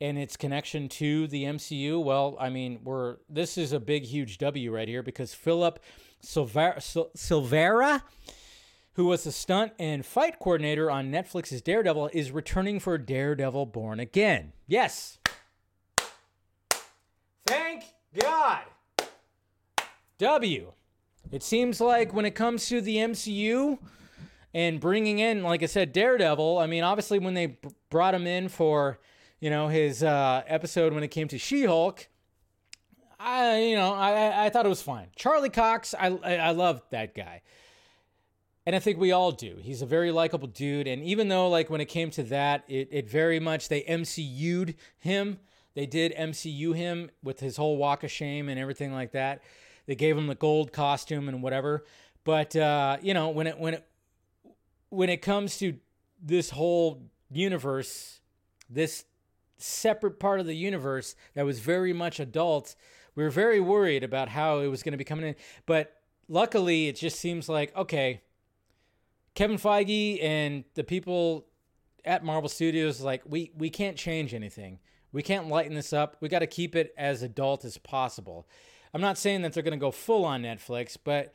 and 0.00 0.18
its 0.18 0.36
connection 0.36 0.88
to 0.88 1.26
the 1.26 1.44
MCU. 1.44 2.02
Well, 2.02 2.36
I 2.38 2.50
mean, 2.50 2.80
we're 2.84 3.16
this 3.28 3.58
is 3.58 3.72
a 3.72 3.80
big 3.80 4.04
huge 4.04 4.38
W 4.38 4.74
right 4.74 4.88
here 4.88 5.02
because 5.02 5.34
Philip 5.34 5.80
Silvera, 6.22 8.02
who 8.94 9.04
was 9.06 9.24
the 9.24 9.32
stunt 9.32 9.72
and 9.78 10.04
fight 10.04 10.38
coordinator 10.38 10.90
on 10.90 11.10
Netflix's 11.10 11.62
Daredevil, 11.62 12.10
is 12.12 12.30
returning 12.30 12.80
for 12.80 12.98
Daredevil 12.98 13.66
Born 13.66 14.00
Again. 14.00 14.52
Yes. 14.66 15.18
Thank 17.46 17.84
God. 18.20 18.62
W. 20.18 20.72
It 21.30 21.42
seems 21.42 21.80
like 21.80 22.12
when 22.12 22.24
it 22.24 22.34
comes 22.34 22.68
to 22.68 22.80
the 22.80 22.96
MCU 22.96 23.78
and 24.52 24.80
bringing 24.80 25.18
in, 25.18 25.42
like 25.42 25.62
I 25.62 25.66
said, 25.66 25.92
Daredevil, 25.92 26.58
I 26.58 26.66
mean, 26.66 26.82
obviously 26.82 27.18
when 27.18 27.34
they 27.34 27.46
b- 27.46 27.68
brought 27.90 28.14
him 28.14 28.26
in 28.26 28.48
for, 28.48 28.98
you 29.40 29.50
know, 29.50 29.68
his 29.68 30.02
uh, 30.02 30.42
episode 30.46 30.92
when 30.92 31.02
it 31.02 31.08
came 31.08 31.28
to 31.28 31.38
She 31.38 31.64
Hulk, 31.64 32.08
I 33.20 33.58
you 33.62 33.76
know 33.76 33.92
I 33.92 34.46
I 34.46 34.50
thought 34.50 34.64
it 34.66 34.68
was 34.68 34.82
fine. 34.82 35.08
Charlie 35.16 35.50
Cox, 35.50 35.94
I 35.98 36.08
I, 36.08 36.34
I 36.36 36.50
love 36.50 36.82
that 36.90 37.14
guy, 37.14 37.42
and 38.64 38.76
I 38.76 38.78
think 38.78 38.98
we 38.98 39.12
all 39.12 39.32
do. 39.32 39.56
He's 39.60 39.82
a 39.82 39.86
very 39.86 40.12
likable 40.12 40.48
dude, 40.48 40.86
and 40.86 41.02
even 41.02 41.28
though 41.28 41.48
like 41.48 41.70
when 41.70 41.80
it 41.80 41.86
came 41.86 42.10
to 42.12 42.22
that, 42.24 42.64
it 42.68 42.88
it 42.90 43.08
very 43.08 43.40
much 43.40 43.68
they 43.68 43.82
MCU'd 43.82 44.74
him. 44.98 45.38
They 45.74 45.86
did 45.86 46.14
MCU 46.16 46.74
him 46.74 47.10
with 47.22 47.40
his 47.40 47.56
whole 47.56 47.76
walk 47.76 48.02
of 48.02 48.10
shame 48.10 48.48
and 48.48 48.58
everything 48.58 48.92
like 48.92 49.12
that. 49.12 49.42
They 49.86 49.94
gave 49.94 50.16
him 50.16 50.26
the 50.26 50.34
gold 50.34 50.72
costume 50.72 51.28
and 51.28 51.42
whatever. 51.42 51.84
But 52.24 52.54
uh, 52.56 52.98
you 53.00 53.14
know 53.14 53.30
when 53.30 53.46
it 53.46 53.58
when 53.58 53.74
it 53.74 53.86
when 54.90 55.08
it 55.10 55.22
comes 55.22 55.58
to 55.58 55.74
this 56.20 56.50
whole 56.50 57.02
universe, 57.30 58.20
this 58.70 59.04
separate 59.58 60.18
part 60.18 60.40
of 60.40 60.46
the 60.46 60.54
universe 60.54 61.14
that 61.34 61.44
was 61.44 61.58
very 61.58 61.92
much 61.92 62.20
adult 62.20 62.74
we 63.18 63.24
were 63.24 63.30
very 63.30 63.58
worried 63.58 64.04
about 64.04 64.28
how 64.28 64.60
it 64.60 64.68
was 64.68 64.84
going 64.84 64.92
to 64.92 64.96
be 64.96 65.02
coming 65.02 65.26
in. 65.26 65.34
But 65.66 65.92
luckily, 66.28 66.86
it 66.86 66.94
just 66.94 67.18
seems 67.18 67.48
like, 67.48 67.74
okay, 67.76 68.20
Kevin 69.34 69.58
Feige 69.58 70.22
and 70.22 70.62
the 70.74 70.84
people 70.84 71.44
at 72.04 72.22
Marvel 72.22 72.48
Studios, 72.48 73.00
like, 73.00 73.22
we, 73.26 73.50
we 73.58 73.70
can't 73.70 73.96
change 73.96 74.34
anything. 74.34 74.78
We 75.10 75.24
can't 75.24 75.48
lighten 75.48 75.74
this 75.74 75.92
up. 75.92 76.16
We 76.20 76.28
got 76.28 76.38
to 76.40 76.46
keep 76.46 76.76
it 76.76 76.94
as 76.96 77.24
adult 77.24 77.64
as 77.64 77.76
possible. 77.76 78.46
I'm 78.94 79.00
not 79.00 79.18
saying 79.18 79.42
that 79.42 79.52
they're 79.52 79.64
going 79.64 79.72
to 79.72 79.84
go 79.84 79.90
full 79.90 80.24
on 80.24 80.44
Netflix, 80.44 80.96
but 81.02 81.32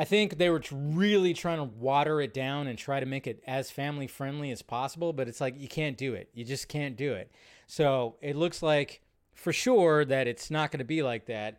I 0.00 0.04
think 0.04 0.38
they 0.38 0.48
were 0.48 0.62
really 0.72 1.34
trying 1.34 1.58
to 1.58 1.64
water 1.64 2.22
it 2.22 2.32
down 2.32 2.68
and 2.68 2.78
try 2.78 3.00
to 3.00 3.04
make 3.04 3.26
it 3.26 3.42
as 3.46 3.70
family 3.70 4.06
friendly 4.06 4.50
as 4.50 4.62
possible. 4.62 5.12
But 5.12 5.28
it's 5.28 5.42
like, 5.42 5.60
you 5.60 5.68
can't 5.68 5.98
do 5.98 6.14
it. 6.14 6.30
You 6.32 6.42
just 6.42 6.68
can't 6.68 6.96
do 6.96 7.12
it. 7.12 7.30
So 7.66 8.16
it 8.22 8.34
looks 8.34 8.62
like 8.62 9.02
for 9.34 9.52
sure 9.52 10.06
that 10.06 10.26
it's 10.26 10.50
not 10.50 10.70
going 10.72 10.78
to 10.78 10.86
be 10.86 11.02
like 11.02 11.26
that. 11.26 11.58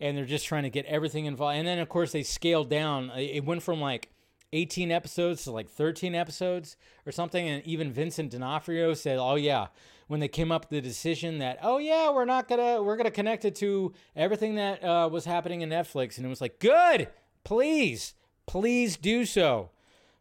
And 0.00 0.18
they're 0.18 0.24
just 0.24 0.46
trying 0.46 0.64
to 0.64 0.68
get 0.68 0.84
everything 0.86 1.26
involved. 1.26 1.58
And 1.58 1.68
then, 1.68 1.78
of 1.78 1.88
course, 1.88 2.10
they 2.10 2.24
scaled 2.24 2.68
down. 2.68 3.12
It 3.14 3.44
went 3.44 3.62
from 3.62 3.80
like 3.80 4.08
18 4.52 4.90
episodes 4.90 5.44
to 5.44 5.52
like 5.52 5.70
13 5.70 6.12
episodes 6.12 6.76
or 7.06 7.12
something. 7.12 7.48
And 7.48 7.64
even 7.64 7.92
Vincent 7.92 8.32
D'Onofrio 8.32 8.94
said, 8.94 9.20
oh, 9.20 9.36
yeah, 9.36 9.68
when 10.08 10.18
they 10.18 10.26
came 10.26 10.50
up 10.50 10.62
with 10.62 10.70
the 10.70 10.80
decision 10.80 11.38
that, 11.38 11.60
oh, 11.62 11.78
yeah, 11.78 12.10
we're 12.10 12.24
not 12.24 12.48
going 12.48 12.60
to, 12.60 12.82
we're 12.82 12.96
going 12.96 13.04
to 13.04 13.12
connect 13.12 13.44
it 13.44 13.54
to 13.56 13.94
everything 14.16 14.56
that 14.56 14.82
uh, 14.82 15.08
was 15.08 15.24
happening 15.24 15.60
in 15.60 15.70
Netflix. 15.70 16.16
And 16.16 16.26
it 16.26 16.28
was 16.28 16.40
like, 16.40 16.58
good, 16.58 17.06
please, 17.46 18.14
please 18.46 18.96
do 18.96 19.24
so. 19.24 19.70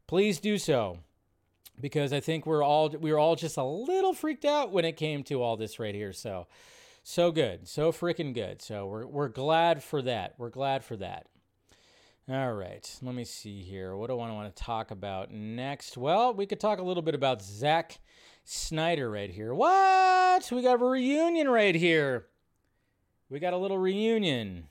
Please 0.06 0.40
do 0.40 0.60
so 0.60 1.00
because 1.82 2.14
I 2.14 2.20
think 2.20 2.46
we're 2.46 2.64
all 2.64 2.90
we 2.90 3.12
were 3.12 3.18
all 3.18 3.36
just 3.36 3.58
a 3.58 3.64
little 3.64 4.14
freaked 4.14 4.46
out 4.46 4.72
when 4.72 4.86
it 4.86 4.96
came 4.96 5.24
to 5.24 5.42
all 5.42 5.58
this 5.58 5.80
right 5.80 5.96
here. 5.96 6.14
So 6.14 6.46
so 7.02 7.32
good, 7.32 7.68
so 7.68 7.92
freaking 7.92 8.32
good. 8.32 8.62
So 8.62 8.86
we're 8.86 9.08
we're 9.08 9.30
glad 9.30 9.82
for 9.82 10.04
that. 10.04 10.36
We're 10.38 10.52
glad 10.52 10.84
for 10.84 10.96
that. 10.98 11.26
All 12.30 12.54
right, 12.54 12.96
let 13.02 13.16
me 13.16 13.24
see 13.24 13.62
here. 13.64 13.96
What 13.96 14.08
do 14.08 14.20
I 14.20 14.32
want 14.32 14.56
to 14.56 14.64
talk 14.64 14.92
about 14.92 15.32
next? 15.32 15.98
Well, 15.98 16.32
we 16.32 16.46
could 16.46 16.60
talk 16.60 16.78
a 16.78 16.84
little 16.84 17.04
bit 17.04 17.16
about 17.16 17.42
Zack 17.42 18.00
Snyder 18.44 19.10
right 19.10 19.32
here. 19.32 19.54
What? 19.54 20.48
We 20.52 20.62
got 20.62 20.80
a 20.80 20.86
reunion 20.86 21.50
right 21.50 21.76
here. 21.76 22.28
We 23.30 23.40
got 23.40 23.54
a 23.54 23.58
little 23.58 23.80
reunion. 23.80 24.68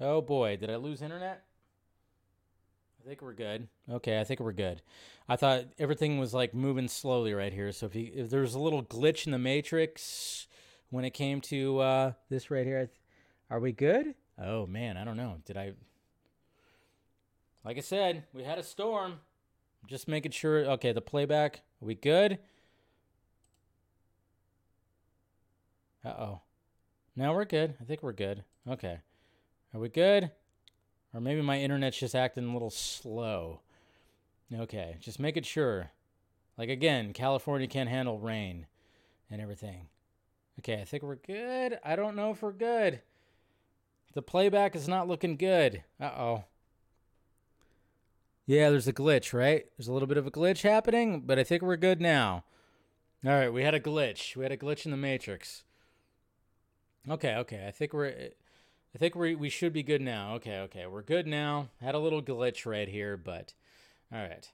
Oh 0.00 0.22
boy, 0.22 0.56
did 0.56 0.70
I 0.70 0.76
lose 0.76 1.02
internet? 1.02 1.44
I 3.02 3.08
think 3.08 3.22
we're 3.22 3.34
good. 3.34 3.68
Okay, 3.90 4.20
I 4.20 4.24
think 4.24 4.40
we're 4.40 4.52
good. 4.52 4.82
I 5.28 5.36
thought 5.36 5.64
everything 5.78 6.18
was 6.18 6.32
like 6.32 6.54
moving 6.54 6.88
slowly 6.88 7.34
right 7.34 7.52
here. 7.52 7.70
So 7.72 7.86
if, 7.86 7.94
you, 7.94 8.10
if 8.14 8.30
there's 8.30 8.54
a 8.54 8.58
little 8.58 8.82
glitch 8.82 9.26
in 9.26 9.32
the 9.32 9.38
matrix 9.38 10.46
when 10.90 11.04
it 11.04 11.10
came 11.10 11.40
to 11.42 11.78
uh, 11.80 12.12
this 12.30 12.50
right 12.50 12.66
here, 12.66 12.90
are 13.50 13.60
we 13.60 13.72
good? 13.72 14.14
Oh 14.38 14.66
man, 14.66 14.96
I 14.96 15.04
don't 15.04 15.16
know. 15.16 15.36
Did 15.44 15.56
I? 15.56 15.72
Like 17.64 17.76
I 17.76 17.80
said, 17.80 18.24
we 18.32 18.42
had 18.42 18.58
a 18.58 18.62
storm. 18.62 19.20
Just 19.86 20.08
making 20.08 20.32
sure. 20.32 20.64
Okay, 20.64 20.92
the 20.92 21.00
playback. 21.00 21.62
Are 21.82 21.86
we 21.86 21.94
good? 21.94 22.38
Uh 26.04 26.08
oh. 26.08 26.40
Now 27.16 27.34
we're 27.34 27.44
good. 27.44 27.74
I 27.80 27.84
think 27.84 28.02
we're 28.02 28.12
good. 28.12 28.44
Okay. 28.68 29.00
Are 29.72 29.80
we 29.80 29.88
good? 29.88 30.30
Or 31.14 31.20
maybe 31.20 31.42
my 31.42 31.60
internet's 31.60 31.98
just 31.98 32.14
acting 32.14 32.48
a 32.48 32.52
little 32.52 32.70
slow. 32.70 33.60
Okay, 34.52 34.96
just 35.00 35.20
making 35.20 35.44
sure. 35.44 35.90
Like 36.58 36.68
again, 36.68 37.12
California 37.12 37.66
can't 37.66 37.88
handle 37.88 38.18
rain 38.18 38.66
and 39.30 39.40
everything. 39.40 39.88
Okay, 40.58 40.80
I 40.80 40.84
think 40.84 41.02
we're 41.02 41.16
good. 41.16 41.78
I 41.84 41.96
don't 41.96 42.16
know 42.16 42.32
if 42.32 42.42
we're 42.42 42.52
good. 42.52 43.00
The 44.12 44.22
playback 44.22 44.74
is 44.74 44.88
not 44.88 45.08
looking 45.08 45.36
good. 45.36 45.84
Uh 46.00 46.10
oh. 46.16 46.44
Yeah, 48.46 48.70
there's 48.70 48.88
a 48.88 48.92
glitch, 48.92 49.32
right? 49.32 49.66
There's 49.76 49.86
a 49.86 49.92
little 49.92 50.08
bit 50.08 50.16
of 50.16 50.26
a 50.26 50.30
glitch 50.30 50.62
happening, 50.62 51.22
but 51.24 51.38
I 51.38 51.44
think 51.44 51.62
we're 51.62 51.76
good 51.76 52.00
now. 52.00 52.44
All 53.24 53.32
right, 53.32 53.52
we 53.52 53.62
had 53.62 53.74
a 53.74 53.80
glitch. 53.80 54.34
We 54.34 54.42
had 54.42 54.50
a 54.52 54.56
glitch 54.56 54.84
in 54.84 54.90
the 54.90 54.96
matrix. 54.96 55.62
Okay, 57.08 57.36
okay. 57.36 57.66
I 57.66 57.70
think 57.70 57.92
we're 57.92 58.30
I 58.94 58.98
think 58.98 59.14
we 59.14 59.34
we 59.34 59.48
should 59.48 59.72
be 59.72 59.82
good 59.82 60.00
now. 60.00 60.34
Okay, 60.34 60.58
okay. 60.60 60.86
We're 60.86 61.02
good 61.02 61.26
now. 61.26 61.68
Had 61.80 61.94
a 61.94 61.98
little 61.98 62.22
glitch 62.22 62.66
right 62.66 62.88
here, 62.88 63.16
but 63.16 63.54
all 64.12 64.20
right. 64.20 64.50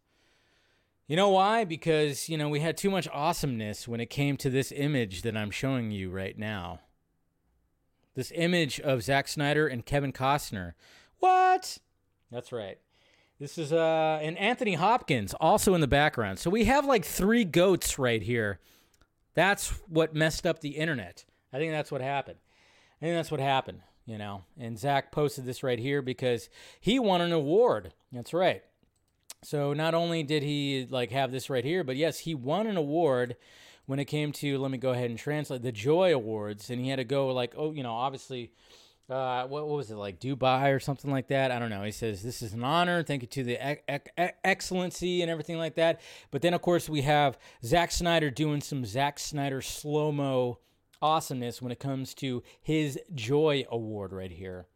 You 1.07 1.16
know 1.16 1.29
why? 1.29 1.64
Because, 1.64 2.29
you 2.29 2.37
know, 2.37 2.49
we 2.49 2.61
had 2.61 2.77
too 2.77 2.90
much 2.90 3.07
awesomeness 3.12 3.87
when 3.87 4.01
it 4.01 4.11
came 4.11 4.37
to 4.38 4.51
this 4.51 4.72
image 4.72 5.22
that 5.22 5.37
I'm 5.37 5.53
showing 5.53 5.92
you 5.92 6.11
right 6.11 6.37
now. 6.37 6.81
This 8.16 8.33
image 8.35 8.81
of 8.81 9.05
Zack 9.05 9.29
Snyder 9.29 9.68
and 9.68 9.87
Kevin 9.87 10.12
Costner. 10.12 10.72
What? 11.20 11.79
That's 12.33 12.51
right. 12.51 12.79
This 13.38 13.57
is 13.59 13.72
uh 13.72 14.18
and 14.22 14.37
Anthony 14.38 14.75
Hopkins 14.75 15.35
also 15.35 15.75
in 15.75 15.81
the 15.81 15.87
background. 15.87 16.38
So 16.38 16.51
we 16.51 16.64
have 16.64 16.87
like 16.87 17.05
three 17.05 17.44
goats 17.44 17.99
right 17.99 18.22
here. 18.22 18.59
That's 19.35 19.68
what 19.88 20.14
messed 20.14 20.46
up 20.46 20.61
the 20.61 20.70
internet. 20.70 21.25
I 21.53 21.59
think 21.59 21.72
that's 21.72 21.92
what 21.92 22.01
happened. 22.01 22.38
I 23.01 23.05
think 23.05 23.14
that's 23.16 23.31
what 23.31 23.40
happened, 23.40 23.83
you 24.06 24.16
know. 24.16 24.44
And 24.58 24.78
Zack 24.78 25.12
posted 25.12 25.44
this 25.44 25.62
right 25.62 25.78
here 25.78 26.00
because 26.00 26.48
he 26.80 26.98
won 26.98 27.20
an 27.20 27.32
award. 27.32 27.92
That's 28.12 28.32
right. 28.32 28.62
So 29.42 29.72
not 29.74 29.94
only 29.94 30.22
did 30.22 30.42
he 30.42 30.86
like 30.88 31.10
have 31.10 31.30
this 31.30 31.50
right 31.50 31.64
here, 31.64 31.84
but 31.84 31.96
yes, 31.96 32.20
he 32.20 32.34
won 32.34 32.66
an 32.66 32.76
award 32.76 33.36
when 33.84 33.98
it 33.98 34.06
came 34.06 34.32
to 34.32 34.58
let 34.58 34.70
me 34.70 34.78
go 34.78 34.90
ahead 34.90 35.10
and 35.10 35.18
translate 35.18 35.62
the 35.62 35.72
Joy 35.72 36.14
Awards, 36.14 36.70
and 36.70 36.80
he 36.80 36.88
had 36.88 36.96
to 36.96 37.04
go 37.04 37.28
like 37.28 37.54
oh 37.56 37.72
you 37.72 37.82
know 37.82 37.94
obviously. 37.94 38.52
Uh, 39.08 39.46
what, 39.46 39.68
what 39.68 39.76
was 39.76 39.92
it 39.92 39.94
like 39.94 40.18
Dubai 40.18 40.74
or 40.74 40.80
something 40.80 41.12
like 41.12 41.28
that? 41.28 41.52
I 41.52 41.60
don't 41.60 41.70
know. 41.70 41.84
He 41.84 41.92
says 41.92 42.24
this 42.24 42.42
is 42.42 42.54
an 42.54 42.64
honor. 42.64 43.04
Thank 43.04 43.22
you 43.22 43.28
to 43.28 43.44
the 43.44 44.44
excellency 44.44 45.22
and 45.22 45.30
everything 45.30 45.58
like 45.58 45.76
that. 45.76 46.00
But 46.32 46.42
then 46.42 46.54
of 46.54 46.60
course 46.60 46.88
we 46.88 47.02
have 47.02 47.38
Zack 47.64 47.92
Snyder 47.92 48.30
doing 48.30 48.60
some 48.60 48.84
Zack 48.84 49.20
Snyder 49.20 49.62
slow 49.62 50.10
mo 50.10 50.58
awesomeness 51.02 51.61
when 51.61 51.72
it 51.72 51.80
comes 51.80 52.14
to 52.14 52.42
his 52.62 52.98
Joy 53.14 53.64
Award 53.70 54.12
right 54.12 54.30
here. 54.30 54.66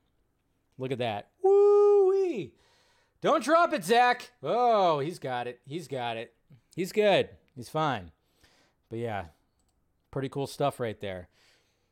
Look 0.78 0.92
at 0.92 0.98
that. 0.98 1.28
Woo 1.42 2.09
wee. 2.09 2.54
Don't 3.20 3.44
drop 3.44 3.72
it, 3.72 3.85
Zack. 3.85 4.30
Oh, 4.42 5.00
he's 5.00 5.18
got 5.18 5.46
it. 5.46 5.61
He's 5.66 5.88
got 5.88 6.16
it. 6.16 6.33
He's 6.74 6.92
good. 6.92 7.28
He's 7.54 7.68
fine. 7.68 8.12
But 8.88 8.98
yeah, 8.98 9.26
pretty 10.11 10.28
cool 10.28 10.46
stuff 10.46 10.80
right 10.80 11.00
there. 11.00 11.28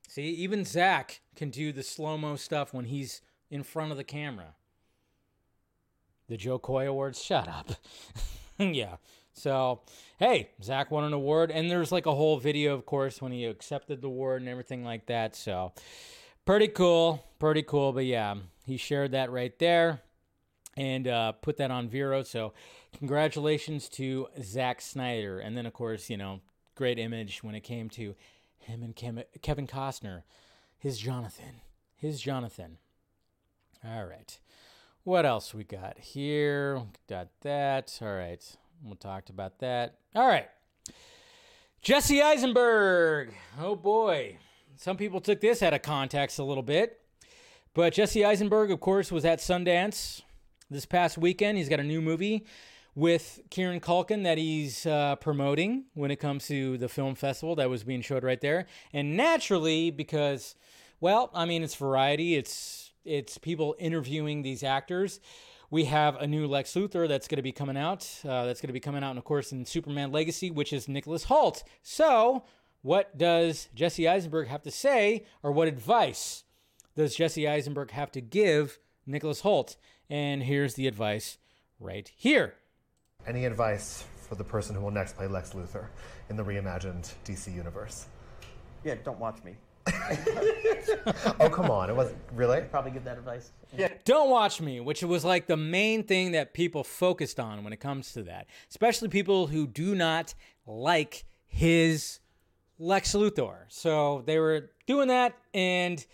See, 0.09 0.23
even 0.23 0.65
Zack 0.65 1.21
can 1.37 1.51
do 1.51 1.71
the 1.71 1.83
slow 1.83 2.17
mo 2.17 2.37
stuff 2.37 2.73
when 2.73 2.87
he's 2.87 3.21
in 3.51 3.63
front 3.63 3.91
of 3.91 3.99
the 3.99 4.05
camera. 4.05 4.55
The 6.29 6.37
Joe 6.37 6.59
Coy 6.59 6.89
Awards, 6.89 7.23
shut 7.23 7.49
up. 7.49 7.73
yeah. 8.59 8.97
So, 9.39 9.81
hey, 10.19 10.51
Zack 10.63 10.91
won 10.91 11.05
an 11.05 11.13
award, 11.13 11.51
and 11.51 11.71
there's 11.71 11.93
like 11.93 12.07
a 12.07 12.15
whole 12.15 12.39
video, 12.39 12.75
of 12.75 12.85
course, 12.85 13.23
when 13.23 13.33
he 13.33 13.45
accepted 13.45 14.03
the 14.03 14.09
award 14.09 14.43
and 14.43 14.49
everything 14.49 14.85
like 14.85 15.07
that. 15.07 15.37
So, 15.37 15.73
pretty 16.45 16.69
cool, 16.69 17.25
pretty 17.39 17.63
cool. 17.63 17.93
But 17.93 18.05
yeah, 18.05 18.35
he 18.67 18.77
shared 18.77 19.13
that 19.13 19.31
right 19.31 19.59
there 19.59 20.01
and 20.77 21.09
uh, 21.09 21.33
put 21.33 21.57
that 21.59 21.71
on 21.71 21.89
Vero. 21.89 22.23
So, 22.23 22.53
congratulations 22.99 23.89
to 23.91 24.29
Zack 24.43 24.81
Snyder. 24.81 25.39
And 25.39 25.57
then, 25.57 25.67
of 25.67 25.73
course, 25.73 26.11
you 26.11 26.17
know, 26.17 26.41
great 26.75 26.99
image 26.99 27.43
when 27.43 27.55
it 27.55 27.61
came 27.61 27.89
to 27.91 28.15
him 28.59 28.83
and 28.83 28.95
Kevin 28.95 29.67
Costner, 29.67 30.23
his 30.79 30.99
Jonathan, 30.99 31.63
his 31.97 32.21
Jonathan. 32.21 32.79
All 33.85 34.05
right. 34.05 34.39
What 35.05 35.25
else 35.25 35.55
we 35.55 35.65
got 35.65 35.99
here? 35.99 36.83
Got 37.09 37.29
that. 37.41 37.99
All 38.03 38.15
right. 38.15 38.45
We 38.85 38.95
talked 38.97 39.31
about 39.31 39.59
that. 39.61 39.99
All 40.15 40.27
right. 40.27 40.49
Jesse 41.83 42.23
Eisenberg. 42.23 43.35
Oh 43.61 43.77
boy. 43.77 44.39
Some 44.77 44.97
people 44.97 45.21
took 45.21 45.41
this 45.41 45.63
out 45.63 45.75
of 45.75 45.83
context 45.83 46.39
a 46.39 46.45
little 46.45 46.63
bit. 46.63 47.01
But 47.75 47.93
Jesse 47.93 48.25
Eisenberg, 48.25 48.71
of 48.71 48.81
course, 48.81 49.13
was 49.13 49.25
at 49.25 49.39
Sundance 49.39 50.23
this 50.71 50.87
past 50.87 51.19
weekend. 51.19 51.59
He's 51.59 51.69
got 51.69 51.81
a 51.81 51.85
new 51.85 52.01
movie 52.01 52.47
with 52.95 53.41
Kieran 53.51 53.81
Culkin 53.81 54.25
that 54.25 54.39
he's 54.39 54.85
uh, 54.85 55.17
promoting 55.17 55.85
when 55.95 56.11
it 56.11 56.17
comes 56.17 56.49
to 56.49 56.77
the 56.79 56.89
film 56.89 57.15
festival 57.15 57.55
that 57.57 57.71
was 57.71 57.85
being 57.85 58.03
showed 58.03 58.25
right 58.25 58.41
there. 58.41 58.67
And 58.93 59.17
naturally, 59.17 59.93
because, 59.93 60.57
well, 61.01 61.31
I 61.35 61.45
mean, 61.45 61.63
it's 61.63 61.77
variety. 61.77 62.35
It's 62.35 62.93
it's 63.05 63.39
people 63.39 63.77
interviewing 63.79 64.43
these 64.43 64.63
actors. 64.63 65.21
We 65.71 65.85
have 65.85 66.17
a 66.17 66.27
new 66.27 66.47
Lex 66.47 66.73
Luthor 66.73 67.07
that's 67.07 67.29
going 67.29 67.37
to 67.37 67.43
be 67.43 67.53
coming 67.53 67.77
out. 67.77 68.09
Uh, 68.25 68.47
that's 68.47 68.61
going 68.61 68.69
to 68.69 68.73
be 68.73 68.81
coming 68.81 69.05
out, 69.05 69.11
and 69.11 69.19
of 69.19 69.25
course, 69.25 69.53
in 69.53 69.67
Superman 69.67 70.11
Legacy, 70.11 70.51
which 70.51 70.73
is 70.73 70.89
Nicholas 70.89 71.27
Hoult. 71.27 71.63
So, 71.83 72.45
what 72.81 73.19
does 73.19 73.69
Jesse 73.75 74.09
Eisenberg 74.09 74.49
have 74.49 74.63
to 74.63 74.71
say, 74.71 75.27
or 75.43 75.53
what 75.53 75.69
advice 75.69 76.45
does 76.97 77.15
Jesse 77.15 77.47
Eisenberg 77.47 77.91
have 77.91 78.11
to 78.13 78.23
give 78.23 78.79
Nicholas 79.07 79.43
Hoult? 79.43 79.77
And 80.09 80.43
here's 80.43 80.73
the 80.75 80.87
advice 80.87 81.37
right 81.79 82.11
here. 82.17 82.55
Any 83.27 83.45
advice 83.45 84.05
for 84.27 84.37
the 84.37 84.45
person 84.45 84.75
who 84.75 84.83
will 84.83 84.91
next 84.91 85.17
play 85.17 85.27
Lex 85.27 85.53
Luthor 85.53 85.89
in 86.31 86.37
the 86.37 86.43
reimagined 86.43 87.13
DC 87.27 87.55
universe? 87.55 88.07
Yeah, 88.85 88.95
don't 89.05 89.19
watch 89.19 89.45
me. 89.45 89.57
oh 91.41 91.49
come 91.49 91.71
on! 91.71 91.91
It 91.91 91.97
wasn't 91.97 92.19
really 92.35 92.59
i 92.59 92.61
probably 92.61 92.91
give 92.91 93.05
that 93.05 93.19
advice. 93.19 93.53
Yeah. 93.77 93.89
Don't 94.05 94.31
watch 94.31 94.61
me, 94.61 94.81
which 94.81 95.03
was 95.03 95.25
like 95.25 95.47
the 95.47 95.57
main 95.57 96.05
thing 96.05 96.33
that 96.33 96.55
people 96.55 96.85
focused 96.85 97.39
on 97.39 97.65
when 97.65 97.73
it 97.73 97.81
comes 97.81 98.13
to 98.13 98.23
that, 98.25 98.47
especially 98.71 99.09
people 99.09 99.47
who 99.47 99.67
do 99.67 99.95
not 99.95 100.35
like 100.67 101.25
his 101.47 102.21
Lex 102.79 103.15
Luthor. 103.15 103.65
So 103.69 104.23
they 104.27 104.39
were 104.39 104.71
doing 104.87 105.09
that, 105.09 105.37
and 105.55 106.05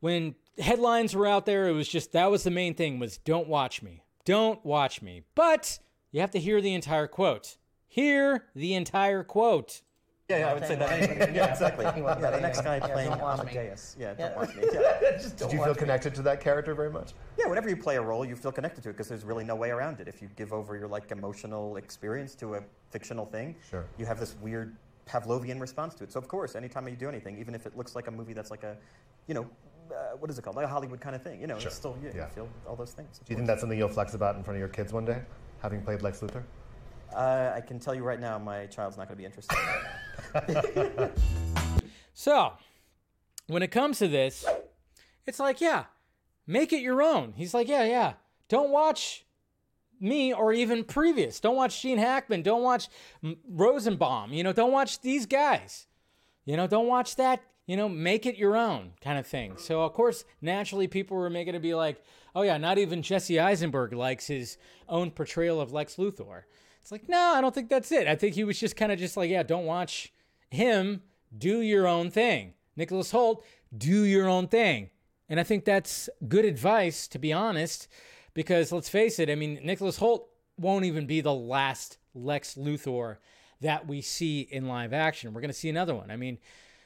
when 0.00 0.34
headlines 0.58 1.14
were 1.14 1.26
out 1.26 1.46
there, 1.46 1.68
it 1.68 1.72
was 1.72 1.88
just 1.88 2.12
that 2.12 2.30
was 2.30 2.44
the 2.44 2.50
main 2.50 2.74
thing 2.74 2.98
was 2.98 3.18
don't 3.18 3.48
watch 3.48 3.82
me, 3.82 4.02
don't 4.24 4.64
watch 4.64 5.02
me. 5.02 5.22
But 5.34 5.78
you 6.10 6.20
have 6.20 6.30
to 6.32 6.40
hear 6.40 6.60
the 6.60 6.74
entire 6.74 7.06
quote. 7.06 7.56
Hear 7.86 8.46
the 8.54 8.74
entire 8.74 9.22
quote. 9.22 9.82
Yeah, 10.28 10.38
yeah, 10.38 10.50
I 10.50 10.54
would 10.54 10.66
say 10.66 10.74
that. 10.74 11.32
yeah, 11.34 11.52
exactly. 11.52 11.84
Yeah, 11.84 12.30
the 12.30 12.40
next 12.40 12.62
guy 12.62 12.80
playing 12.80 13.12
Amadeus. 13.12 13.94
Yeah, 13.96 14.14
don't 14.14 14.36
watch 14.36 14.56
me. 14.56 14.64
Yeah. 14.72 15.00
Did 15.36 15.52
you 15.52 15.62
feel 15.62 15.74
connected 15.74 16.16
to 16.16 16.22
that 16.22 16.40
character 16.40 16.74
very 16.74 16.90
much? 16.90 17.12
Yeah, 17.38 17.46
whenever 17.46 17.68
you 17.68 17.76
play 17.76 17.94
a 17.94 18.02
role, 18.02 18.24
you 18.24 18.34
feel 18.34 18.50
connected 18.50 18.82
to 18.82 18.88
it 18.88 18.94
because 18.94 19.08
there's 19.08 19.22
really 19.24 19.44
no 19.44 19.54
way 19.54 19.70
around 19.70 20.00
it. 20.00 20.08
If 20.08 20.20
you 20.20 20.28
give 20.34 20.52
over 20.52 20.76
your 20.76 20.88
like 20.88 21.12
emotional 21.12 21.76
experience 21.76 22.34
to 22.36 22.56
a 22.56 22.60
fictional 22.90 23.24
thing, 23.26 23.54
Sure. 23.70 23.84
you 23.98 24.06
have 24.06 24.18
this 24.18 24.34
weird 24.42 24.74
Pavlovian 25.08 25.60
response 25.60 25.94
to 25.94 26.02
it. 26.04 26.10
So 26.12 26.18
of 26.18 26.26
course, 26.26 26.56
anytime 26.56 26.88
you 26.88 26.96
do 26.96 27.08
anything, 27.08 27.38
even 27.38 27.54
if 27.54 27.64
it 27.64 27.76
looks 27.76 27.94
like 27.94 28.08
a 28.08 28.10
movie 28.10 28.32
that's 28.32 28.50
like 28.50 28.64
a, 28.64 28.76
you 29.28 29.34
know, 29.34 29.46
uh, 29.92 30.16
what 30.18 30.28
is 30.28 30.36
it 30.40 30.42
called, 30.42 30.56
like 30.56 30.64
a 30.64 30.68
Hollywood 30.68 31.00
kind 31.00 31.14
of 31.14 31.22
thing, 31.22 31.40
you 31.40 31.46
know, 31.46 31.56
Sure. 31.60 31.68
it's 31.68 31.76
still 31.76 31.96
you, 32.02 32.10
Yeah. 32.12 32.24
you 32.24 32.30
feel 32.32 32.48
all 32.66 32.74
those 32.74 32.90
things. 32.94 33.20
Do 33.24 33.32
you 33.32 33.36
think 33.36 33.46
that's 33.46 33.60
something 33.60 33.78
you'll 33.78 33.88
flex 33.88 34.14
about 34.14 34.34
in 34.34 34.42
front 34.42 34.56
of 34.56 34.58
your 34.58 34.68
kids 34.70 34.92
one 34.92 35.04
day, 35.04 35.22
having 35.62 35.82
played 35.82 36.02
Lex 36.02 36.18
Luthor? 36.18 36.42
Uh, 37.14 37.52
I 37.54 37.60
can 37.60 37.78
tell 37.78 37.94
you 37.94 38.02
right 38.02 38.20
now, 38.20 38.38
my 38.38 38.66
child's 38.66 38.96
not 38.96 39.08
going 39.08 39.16
to 39.16 39.22
be 39.22 39.24
interested. 39.24 39.56
So, 42.18 42.54
when 43.46 43.62
it 43.62 43.70
comes 43.70 43.98
to 43.98 44.08
this, 44.08 44.46
it's 45.26 45.38
like, 45.38 45.60
yeah, 45.60 45.84
make 46.46 46.72
it 46.72 46.80
your 46.80 47.02
own. 47.02 47.34
He's 47.36 47.52
like, 47.52 47.68
yeah, 47.68 47.84
yeah. 47.84 48.14
Don't 48.48 48.70
watch 48.70 49.26
me 50.00 50.32
or 50.32 50.50
even 50.50 50.82
previous. 50.82 51.40
Don't 51.40 51.56
watch 51.56 51.82
Gene 51.82 51.98
Hackman. 51.98 52.40
Don't 52.40 52.62
watch 52.62 52.88
Rosenbaum. 53.46 54.32
You 54.32 54.44
know, 54.44 54.54
don't 54.54 54.72
watch 54.72 55.02
these 55.02 55.26
guys. 55.26 55.88
You 56.46 56.56
know, 56.56 56.66
don't 56.66 56.86
watch 56.86 57.16
that. 57.16 57.42
You 57.66 57.76
know, 57.76 57.88
make 57.88 58.24
it 58.24 58.36
your 58.36 58.56
own 58.56 58.92
kind 59.02 59.18
of 59.18 59.26
thing. 59.26 59.58
So, 59.58 59.82
of 59.82 59.92
course, 59.92 60.24
naturally, 60.40 60.86
people 60.86 61.18
were 61.18 61.28
making 61.28 61.54
it 61.54 61.60
be 61.60 61.74
like, 61.74 62.02
oh, 62.34 62.42
yeah, 62.42 62.56
not 62.56 62.78
even 62.78 63.02
Jesse 63.02 63.38
Eisenberg 63.38 63.92
likes 63.92 64.26
his 64.26 64.56
own 64.88 65.10
portrayal 65.10 65.60
of 65.60 65.70
Lex 65.70 65.96
Luthor. 65.96 66.44
It's 66.86 66.92
like, 66.92 67.08
no, 67.08 67.32
I 67.34 67.40
don't 67.40 67.52
think 67.52 67.68
that's 67.68 67.90
it. 67.90 68.06
I 68.06 68.14
think 68.14 68.36
he 68.36 68.44
was 68.44 68.60
just 68.60 68.76
kind 68.76 68.92
of 68.92 68.98
just 69.00 69.16
like, 69.16 69.28
yeah, 69.28 69.42
don't 69.42 69.64
watch 69.64 70.12
him. 70.52 71.02
Do 71.36 71.60
your 71.60 71.88
own 71.88 72.12
thing. 72.12 72.54
Nicholas 72.76 73.10
Hoult, 73.10 73.42
do 73.76 74.04
your 74.04 74.28
own 74.28 74.46
thing. 74.46 74.90
And 75.28 75.40
I 75.40 75.42
think 75.42 75.64
that's 75.64 76.08
good 76.28 76.44
advice, 76.44 77.08
to 77.08 77.18
be 77.18 77.32
honest, 77.32 77.88
because 78.34 78.70
let's 78.70 78.88
face 78.88 79.18
it, 79.18 79.28
I 79.28 79.34
mean, 79.34 79.58
Nicholas 79.64 79.98
Hoult 79.98 80.26
won't 80.58 80.84
even 80.84 81.08
be 81.08 81.20
the 81.20 81.34
last 81.34 81.98
Lex 82.14 82.54
Luthor 82.54 83.16
that 83.60 83.88
we 83.88 84.00
see 84.00 84.42
in 84.42 84.68
live 84.68 84.92
action. 84.92 85.34
We're 85.34 85.40
going 85.40 85.50
to 85.50 85.58
see 85.58 85.68
another 85.68 85.96
one. 85.96 86.12
I 86.12 86.16
mean, 86.16 86.38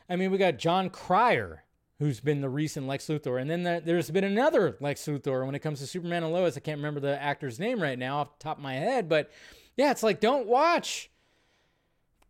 I 0.09 0.17
mean, 0.17 0.31
we 0.31 0.39
got 0.39 0.57
Jon 0.57 0.89
Cryer, 0.89 1.65
who's 1.99 2.21
been 2.21 2.41
the 2.41 2.49
recent 2.49 2.87
Lex 2.87 3.07
Luthor, 3.09 3.39
and 3.39 3.51
then 3.51 3.65
there, 3.65 3.81
there's 3.81 4.11
been 4.11 4.25
another 4.25 4.79
Lex 4.81 5.05
Luthor 5.05 5.45
when 5.45 5.55
it 5.55 5.59
comes 5.59 5.81
to 5.81 5.87
Superman 5.87 6.25
and 6.25 6.33
Lois. 6.33 6.57
I 6.57 6.61
can't 6.61 6.79
remember 6.79 7.01
the 7.01 7.21
actor's 7.23 7.61
name 7.61 7.83
right 7.83 7.99
now 7.99 8.21
off 8.21 8.39
the 8.39 8.43
top 8.43 8.57
of 8.57 8.63
my 8.63 8.77
head, 8.77 9.07
but 9.07 9.31
yeah, 9.77 9.91
it's 9.91 10.03
like 10.03 10.21
don't 10.21 10.47
watch. 10.47 11.11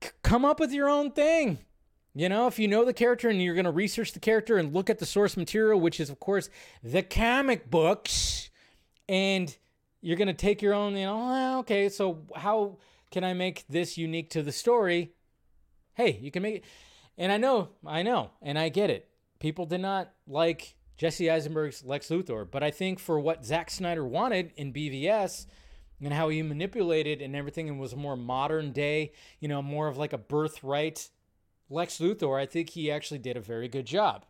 C- 0.02 0.10
come 0.22 0.44
up 0.44 0.60
with 0.60 0.72
your 0.72 0.88
own 0.88 1.12
thing. 1.12 1.58
You 2.14 2.28
know, 2.28 2.48
if 2.48 2.58
you 2.58 2.66
know 2.66 2.84
the 2.84 2.92
character 2.92 3.28
and 3.28 3.40
you're 3.40 3.54
going 3.54 3.66
to 3.66 3.70
research 3.70 4.12
the 4.12 4.20
character 4.20 4.56
and 4.58 4.74
look 4.74 4.90
at 4.90 4.98
the 4.98 5.06
source 5.06 5.36
material, 5.36 5.78
which 5.78 6.00
is, 6.00 6.10
of 6.10 6.18
course, 6.18 6.48
the 6.82 7.02
comic 7.02 7.70
books, 7.70 8.50
and 9.08 9.56
you're 10.00 10.16
going 10.16 10.28
to 10.28 10.34
take 10.34 10.60
your 10.60 10.74
own, 10.74 10.96
you 10.96 11.04
know, 11.04 11.16
"Ah, 11.16 11.58
okay, 11.58 11.88
so 11.88 12.26
how 12.34 12.78
can 13.10 13.22
I 13.22 13.32
make 13.32 13.64
this 13.68 13.96
unique 13.96 14.30
to 14.30 14.42
the 14.42 14.52
story? 14.52 15.12
Hey, 15.94 16.18
you 16.20 16.30
can 16.30 16.42
make 16.42 16.56
it. 16.56 16.64
And 17.18 17.30
I 17.30 17.36
know, 17.36 17.68
I 17.86 18.02
know, 18.02 18.30
and 18.40 18.58
I 18.58 18.70
get 18.70 18.90
it. 18.90 19.08
People 19.38 19.66
did 19.66 19.80
not 19.80 20.12
like 20.26 20.74
Jesse 20.96 21.30
Eisenberg's 21.30 21.84
Lex 21.84 22.08
Luthor, 22.08 22.48
but 22.50 22.62
I 22.62 22.70
think 22.70 22.98
for 22.98 23.20
what 23.20 23.44
Zack 23.44 23.70
Snyder 23.70 24.04
wanted 24.04 24.52
in 24.56 24.72
BVS 24.72 25.46
and 26.02 26.12
how 26.12 26.28
he 26.28 26.42
manipulated 26.42 27.20
and 27.20 27.36
everything 27.36 27.68
and 27.68 27.78
was 27.78 27.92
a 27.92 27.96
more 27.96 28.16
modern 28.16 28.72
day, 28.72 29.12
you 29.38 29.48
know, 29.48 29.60
more 29.62 29.88
of 29.88 29.98
like 29.98 30.12
a 30.12 30.18
birthright 30.18 31.10
Lex 31.70 31.98
Luthor, 31.98 32.38
I 32.38 32.46
think 32.46 32.70
he 32.70 32.90
actually 32.90 33.18
did 33.18 33.36
a 33.36 33.40
very 33.40 33.68
good 33.68 33.86
job. 33.86 34.26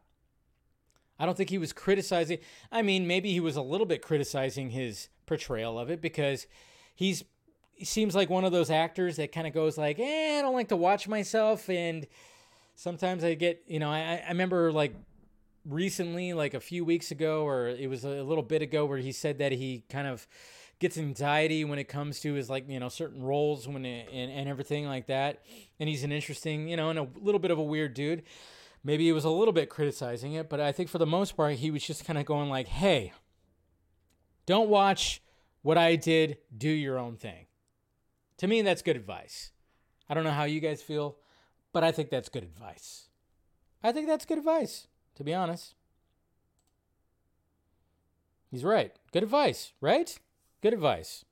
I 1.19 1.27
don't 1.27 1.37
think 1.37 1.51
he 1.51 1.59
was 1.59 1.73
criticizing. 1.73 2.39
I 2.71 2.83
mean, 2.83 3.07
maybe 3.07 3.33
he 3.33 3.41
was 3.41 3.57
a 3.57 3.63
little 3.63 3.87
bit 3.87 4.03
criticizing 4.03 4.71
his 4.71 5.09
portrayal 5.27 5.79
of 5.79 5.91
it 5.91 6.01
because 6.01 6.47
he's 6.95 7.25
he 7.75 7.87
seems 7.87 8.15
like 8.15 8.29
one 8.29 8.45
of 8.45 8.53
those 8.53 8.71
actors 8.71 9.17
that 9.17 9.33
kind 9.33 9.47
of 9.47 9.55
goes 9.55 9.79
like, 9.79 9.99
"Eh, 9.99 10.39
I 10.39 10.43
don't 10.43 10.55
like 10.55 10.69
to 10.69 10.77
watch 10.77 11.09
myself," 11.09 11.69
and 11.71 12.07
sometimes 12.75 13.25
I 13.25 13.35
get, 13.35 13.63
you 13.67 13.79
know, 13.79 13.91
I, 13.91 14.23
I 14.25 14.29
remember 14.29 14.71
like 14.71 14.95
recently, 15.65 16.35
like 16.35 16.53
a 16.55 16.61
few 16.61 16.85
weeks 16.85 17.11
ago, 17.11 17.47
or 17.47 17.69
it 17.69 17.89
was 17.89 18.05
a 18.05 18.23
little 18.23 18.43
bit 18.43 18.61
ago, 18.61 18.85
where 18.85 18.99
he 18.99 19.13
said 19.13 19.39
that 19.39 19.53
he 19.53 19.85
kind 19.89 20.07
of 20.07 20.27
gets 20.81 20.97
anxiety 20.97 21.63
when 21.63 21.79
it 21.79 21.85
comes 21.85 22.21
to 22.21 22.33
his 22.33 22.49
like 22.51 22.69
you 22.69 22.81
know 22.81 22.89
certain 22.89 23.23
roles 23.23 23.69
when 23.69 23.85
it, 23.85 24.09
and, 24.13 24.33
and 24.33 24.49
everything 24.49 24.87
like 24.87 25.07
that. 25.07 25.45
And 25.79 25.89
he's 25.89 26.03
an 26.03 26.11
interesting 26.11 26.69
you 26.69 26.77
know 26.77 26.91
and 26.91 26.99
a 26.99 27.07
little 27.21 27.39
bit 27.39 27.51
of 27.51 27.59
a 27.59 27.63
weird 27.63 27.95
dude. 27.95 28.25
Maybe 28.83 29.05
he 29.05 29.13
was 29.13 29.27
a 29.27 29.31
little 29.31 29.53
bit 29.53 29.69
criticizing 29.69 30.33
it 30.33 30.49
but 30.49 30.59
i 30.59 30.73
think 30.73 30.89
for 30.89 30.97
the 30.97 31.07
most 31.07 31.37
part 31.37 31.57
he 31.57 31.71
was 31.71 31.87
just 31.87 32.07
kind 32.07 32.19
of 32.19 32.25
going 32.25 32.49
like 32.49 32.67
hey 32.67 33.13
don't 34.47 34.71
watch 34.71 35.23
what 35.63 35.77
i 35.77 35.97
did. 35.97 36.39
Do 36.57 36.71
your 36.71 36.99
own 36.99 37.17
thing. 37.17 37.47
To 38.39 38.49
me 38.49 38.63
that's 38.63 38.83
good 38.83 38.97
advice. 38.97 39.53
I 40.09 40.15
don't 40.15 40.25
know 40.25 40.31
how 40.31 40.45
you 40.45 40.61
guys 40.61 40.83
feel 40.83 41.19
but 41.75 41.85
i 41.85 41.93
think 41.93 42.09
that's 42.09 42.31
good 42.31 42.43
advice. 42.43 43.09
I 43.83 43.93
think 43.93 44.07
that's 44.07 44.25
good 44.25 44.39
advice 44.39 44.87
to 45.17 45.25
be 45.25 45.35
honest. 45.35 45.75
He's 48.51 48.65
right. 48.65 48.93
Good 49.13 49.23
advice 49.23 49.75
right 49.83 50.19
good 50.63 50.73
advice. 50.73 51.25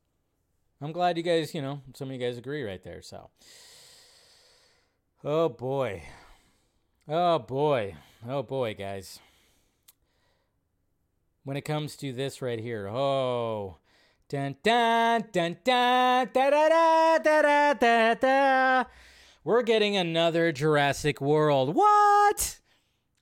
I'm 0.81 0.93
glad 0.93 1.17
you 1.17 1.23
guys, 1.23 1.55
you 1.55 1.63
know, 1.63 1.81
some 1.95 2.09
of 2.09 2.15
you 2.15 2.21
guys 2.21 2.39
agree 2.39 2.63
right 2.63 2.83
there. 2.83 3.03
So, 3.03 3.31
oh 5.25 5.49
boy, 5.49 6.05
oh 7.09 7.39
boy, 7.39 7.97
oh 8.29 8.43
boy, 8.43 8.75
guys. 8.75 9.19
When 11.45 11.57
it 11.57 11.63
comes 11.63 11.97
to 11.97 12.13
this 12.13 12.43
right 12.43 12.61
here, 12.61 12.89
oh, 12.89 13.79
dun 14.29 14.57
dun 14.63 15.25
dun 15.33 15.57
dun 15.65 16.29
da 16.33 16.51
da 16.51 16.69
da 16.69 17.19
da 17.19 17.43
da 17.43 17.75
da 17.75 18.15
da. 18.15 18.85
We're 19.45 19.63
getting 19.63 19.97
another 19.97 20.53
Jurassic 20.53 21.21
World. 21.21 21.75
What? 21.75 22.61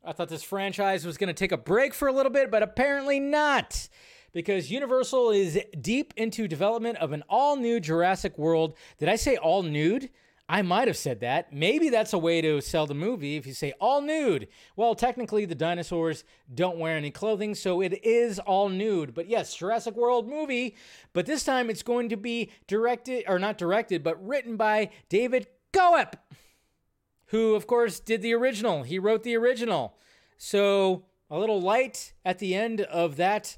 I 0.04 0.12
thought 0.12 0.28
this 0.28 0.42
franchise 0.42 1.06
was 1.06 1.16
going 1.16 1.28
to 1.28 1.34
take 1.34 1.52
a 1.52 1.56
break 1.56 1.94
for 1.94 2.08
a 2.08 2.12
little 2.12 2.32
bit, 2.32 2.50
but 2.50 2.62
apparently 2.62 3.18
not 3.18 3.88
because 4.36 4.70
Universal 4.70 5.30
is 5.30 5.58
deep 5.80 6.12
into 6.14 6.46
development 6.46 6.98
of 6.98 7.12
an 7.12 7.24
all 7.26 7.56
new 7.56 7.80
Jurassic 7.80 8.36
World. 8.36 8.76
Did 8.98 9.08
I 9.08 9.16
say 9.16 9.38
all 9.38 9.62
nude? 9.62 10.10
I 10.46 10.60
might 10.60 10.88
have 10.88 10.96
said 10.98 11.20
that. 11.20 11.54
Maybe 11.54 11.88
that's 11.88 12.12
a 12.12 12.18
way 12.18 12.42
to 12.42 12.60
sell 12.60 12.86
the 12.86 12.92
movie 12.92 13.36
if 13.36 13.46
you 13.46 13.54
say 13.54 13.72
all 13.80 14.02
nude. 14.02 14.48
Well, 14.76 14.94
technically, 14.94 15.46
the 15.46 15.54
dinosaurs 15.54 16.22
don't 16.54 16.78
wear 16.78 16.98
any 16.98 17.10
clothing, 17.10 17.54
so 17.54 17.80
it 17.80 18.04
is 18.04 18.38
all 18.38 18.68
nude. 18.68 19.14
But 19.14 19.26
yes, 19.26 19.54
Jurassic 19.54 19.96
World 19.96 20.28
movie, 20.28 20.76
but 21.14 21.24
this 21.24 21.42
time 21.42 21.70
it's 21.70 21.82
going 21.82 22.10
to 22.10 22.16
be 22.18 22.50
directed, 22.66 23.24
or 23.26 23.38
not 23.38 23.56
directed, 23.56 24.02
but 24.02 24.22
written 24.22 24.58
by 24.58 24.90
David 25.08 25.46
Koepp, 25.72 26.12
who, 27.28 27.54
of 27.54 27.66
course, 27.66 28.00
did 28.00 28.20
the 28.20 28.34
original. 28.34 28.82
He 28.82 28.98
wrote 28.98 29.22
the 29.22 29.38
original. 29.38 29.96
So 30.36 31.06
a 31.30 31.38
little 31.38 31.58
light 31.62 32.12
at 32.22 32.38
the 32.38 32.54
end 32.54 32.82
of 32.82 33.16
that 33.16 33.56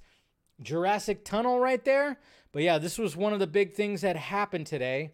Jurassic 0.61 1.25
Tunnel 1.25 1.61
right 1.61 1.85
there. 1.85 2.19
But 2.53 2.63
yeah, 2.63 2.79
this 2.79 2.99
was 2.99 3.17
one 3.17 3.33
of 3.33 3.39
the 3.39 3.47
big 3.47 3.75
things 3.75 4.01
that 4.01 4.17
happened 4.17 4.67
today 4.67 5.13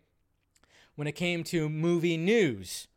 when 0.95 1.07
it 1.07 1.13
came 1.13 1.45
to 1.45 1.69
movie 1.69 2.17
news. 2.17 2.89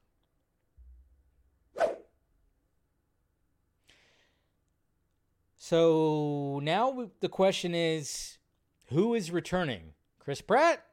So 5.58 6.62
now 6.64 7.10
the 7.20 7.28
question 7.28 7.76
is 7.76 8.38
who 8.86 9.14
is 9.14 9.32
returning? 9.32 9.94
Chris 10.20 10.42
Pratt? 10.42 10.84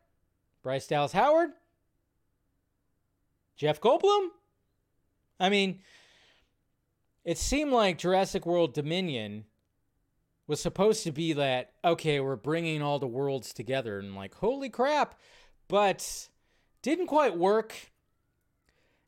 Bryce 0.62 0.86
Dallas 0.86 1.12
Howard? 1.12 1.50
Jeff 3.56 3.80
Goldblum? 3.80 4.28
I 5.38 5.48
mean, 5.48 5.80
it 7.24 7.38
seemed 7.38 7.72
like 7.72 7.98
Jurassic 7.98 8.46
World 8.46 8.74
Dominion 8.74 9.44
was 10.46 10.60
supposed 10.60 11.04
to 11.04 11.12
be 11.12 11.32
that 11.32 11.72
okay 11.84 12.20
we're 12.20 12.36
bringing 12.36 12.82
all 12.82 12.98
the 12.98 13.06
worlds 13.06 13.52
together 13.52 13.98
and 13.98 14.14
like 14.14 14.34
holy 14.34 14.68
crap. 14.68 15.14
But 15.68 16.28
didn't 16.82 17.06
quite 17.06 17.36
work 17.36 17.74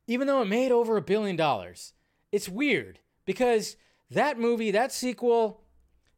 even 0.07 0.25
though 0.25 0.41
it 0.41 0.47
made 0.47 0.71
over 0.71 0.97
a 0.97 1.01
billion 1.01 1.35
dollars. 1.35 1.93
It's 2.31 2.49
weird 2.49 2.99
because 3.25 3.75
that 4.09 4.39
movie 4.39 4.71
that 4.71 4.91
sequel 4.91 5.61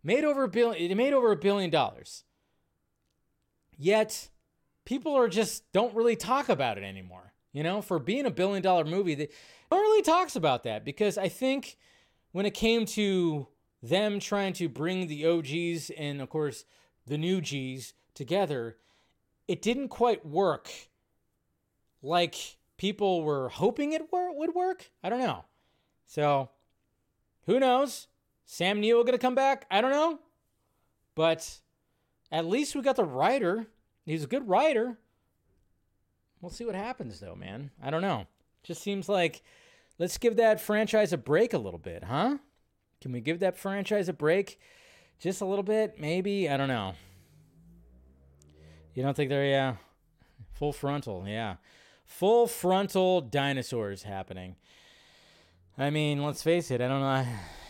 made 0.04 0.24
over 0.24 0.44
a 0.44 0.50
billion 0.50 0.92
it 0.92 0.96
made 0.96 1.14
over 1.14 1.32
a 1.32 1.38
billion 1.38 1.70
dollars. 1.70 2.24
Yet 3.78 4.30
people 4.86 5.16
are 5.16 5.28
just 5.28 5.72
don't 5.72 5.96
really 5.96 6.16
talk 6.16 6.50
about 6.50 6.78
it 6.78 6.84
anymore 6.84 7.30
you 7.54 7.64
know? 7.64 7.82
For 7.82 8.00
being 8.00 8.26
a 8.26 8.32
billion 8.32 8.62
dollar 8.62 8.86
movie 8.86 9.16
they 9.16 9.30
one 9.70 9.82
really 9.82 10.02
talks 10.02 10.36
about 10.36 10.64
that 10.64 10.84
because 10.84 11.18
i 11.18 11.30
think 11.30 11.78
when 12.32 12.46
it 12.46 12.54
came 12.54 12.86
to 12.86 13.48
them 13.82 14.20
trying 14.20 14.54
to 14.54 14.70
bring 14.70 15.08
the 15.08 15.26
OGs 15.26 15.90
and, 15.92 16.22
of 16.22 16.30
course, 16.30 16.66
the 17.06 17.18
new 17.18 17.42
Gs 17.42 17.94
together, 18.14 18.78
it 19.48 19.62
didn't 19.62 19.90
quite 19.90 20.26
work 20.26 20.70
like 22.02 22.58
people 22.78 23.24
were 23.24 23.50
hoping 23.50 23.94
it 23.94 24.12
wor- 24.12 24.38
would 24.38 24.54
work. 24.54 24.92
I 25.04 25.10
don't 25.10 25.20
know. 25.20 25.46
So, 26.06 26.50
who 27.46 27.60
knows? 27.60 28.08
Sam 28.46 28.80
Neill 28.80 29.04
going 29.04 29.14
to 29.14 29.20
come 29.20 29.36
back? 29.36 29.66
I 29.70 29.82
don't 29.82 29.92
know. 29.92 30.20
But 31.16 31.60
at 32.32 32.46
least 32.46 32.76
we 32.76 32.82
got 32.82 32.96
the 32.96 33.04
writer. 33.04 33.68
He's 34.06 34.24
a 34.24 34.28
good 34.28 34.48
writer. 34.48 34.98
We'll 36.42 36.52
see 36.52 36.66
what 36.66 36.76
happens, 36.76 37.20
though, 37.20 37.36
man. 37.36 37.72
I 37.84 37.90
don't 37.90 38.02
know. 38.02 38.28
Just 38.64 38.82
seems 38.82 39.10
like 39.10 39.44
let's 39.98 40.18
give 40.18 40.38
that 40.38 40.62
franchise 40.62 41.14
a 41.14 41.18
break 41.18 41.54
a 41.54 41.58
little 41.58 41.80
bit, 41.80 42.06
huh? 42.06 42.38
Can 43.02 43.12
we 43.12 43.22
give 43.22 43.40
that 43.40 43.58
franchise 43.58 44.10
a 44.10 44.14
break? 44.14 44.60
Just 45.20 45.42
a 45.42 45.46
little 45.46 45.64
bit, 45.64 46.00
maybe? 46.00 46.50
I 46.50 46.58
don't 46.58 46.68
know. 46.68 46.94
You 48.94 49.04
don't 49.04 49.16
think 49.16 49.30
they're, 49.30 49.46
yeah. 49.46 49.76
Full 50.54 50.74
frontal, 50.74 51.26
yeah. 51.28 51.56
Full 52.06 52.48
frontal 52.48 53.22
dinosaurs 53.22 54.04
happening. 54.04 54.56
I 55.78 55.90
mean, 55.90 56.24
let's 56.24 56.44
face 56.44 56.72
it, 56.72 56.82
I 56.82 56.88
don't 56.88 57.02
know. 57.02 57.26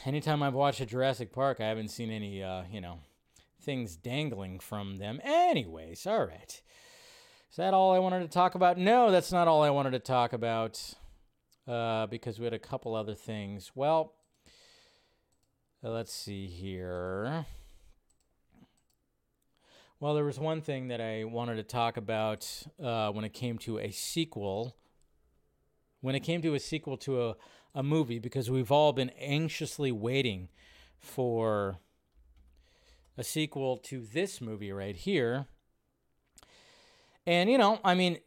Anytime 0.06 0.42
I've 0.42 0.54
watched 0.54 0.82
a 0.82 0.86
Jurassic 0.86 1.32
Park, 1.32 1.60
I 1.60 1.68
haven't 1.68 1.90
seen 1.90 2.10
any, 2.10 2.42
uh, 2.42 2.64
you 2.72 2.82
know, 2.82 3.00
things 3.62 3.96
dangling 3.96 4.60
from 4.60 4.98
them. 4.98 5.20
Anyways, 5.24 6.08
all 6.08 6.26
right. 6.26 6.62
Is 7.52 7.58
that 7.58 7.74
all 7.74 7.94
I 7.94 8.00
wanted 8.00 8.22
to 8.22 8.28
talk 8.28 8.56
about? 8.56 8.78
No, 8.78 9.12
that's 9.12 9.32
not 9.32 9.48
all 9.48 9.62
I 9.62 9.70
wanted 9.70 9.92
to 9.92 10.00
talk 10.00 10.34
about 10.34 10.96
uh, 11.68 12.08
because 12.08 12.40
we 12.40 12.46
had 12.46 12.54
a 12.54 12.60
couple 12.60 12.96
other 12.96 13.16
things. 13.16 13.72
Well, 13.76 14.14
let's 15.82 16.14
see 16.14 16.48
here. 16.48 17.46
Well, 20.00 20.14
there 20.14 20.26
was 20.26 20.40
one 20.40 20.62
thing 20.62 20.90
that 20.90 21.02
I 21.02 21.26
wanted 21.26 21.56
to 21.56 21.64
talk 21.64 21.98
about 21.98 22.50
uh, 22.82 23.12
when 23.12 23.26
it 23.26 23.34
came 23.34 23.58
to 23.60 23.80
a 23.80 23.92
sequel. 23.92 24.76
When 26.02 26.16
it 26.16 26.22
came 26.22 26.42
to 26.42 26.54
a 26.54 26.60
sequel 26.60 26.98
to 26.98 27.30
a, 27.30 27.36
a 27.76 27.84
movie, 27.84 28.20
because 28.20 28.50
we've 28.50 28.72
all 28.72 28.94
been 28.94 29.10
anxiously 29.20 29.92
waiting 29.92 30.50
for 30.98 31.80
a 33.18 33.24
sequel 33.24 33.78
to 33.78 34.00
this 34.00 34.40
movie 34.40 34.72
right 34.72 34.96
here. 34.96 35.48
And, 37.28 37.50
you 37.50 37.58
know, 37.58 37.80
I 37.84 37.94
mean, 37.96 38.20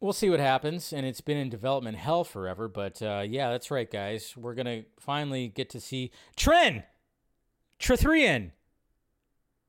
we'll 0.00 0.12
see 0.12 0.30
what 0.30 0.40
happens. 0.40 0.92
And 0.92 1.06
it's 1.06 1.20
been 1.20 1.36
in 1.36 1.48
development 1.48 1.96
hell 1.96 2.24
forever. 2.24 2.68
But 2.68 3.00
uh, 3.02 3.24
yeah, 3.26 3.50
that's 3.50 3.70
right, 3.70 3.90
guys. 3.90 4.34
We're 4.36 4.54
to 4.66 4.84
finally 4.98 5.48
get 5.48 5.70
to 5.70 5.80
see 5.80 6.10
Tren 6.36 6.84
Trethrian. 7.78 8.50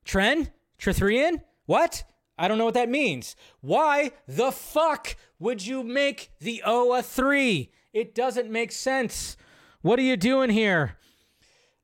Tren 0.04 0.50
Trethrian? 0.78 1.42
What? 1.66 2.04
I 2.38 2.48
don't 2.48 2.58
know 2.58 2.64
what 2.64 2.74
that 2.74 2.88
means. 2.88 3.36
Why 3.60 4.12
the 4.26 4.50
fuck 4.50 5.16
would 5.38 5.64
you 5.64 5.82
make 5.82 6.30
the 6.40 6.62
O 6.64 6.92
a 6.92 7.02
3? 7.02 7.70
It 7.92 8.14
doesn't 8.14 8.50
make 8.50 8.72
sense. 8.72 9.36
What 9.82 9.98
are 9.98 10.02
you 10.02 10.16
doing 10.16 10.50
here? 10.50 10.98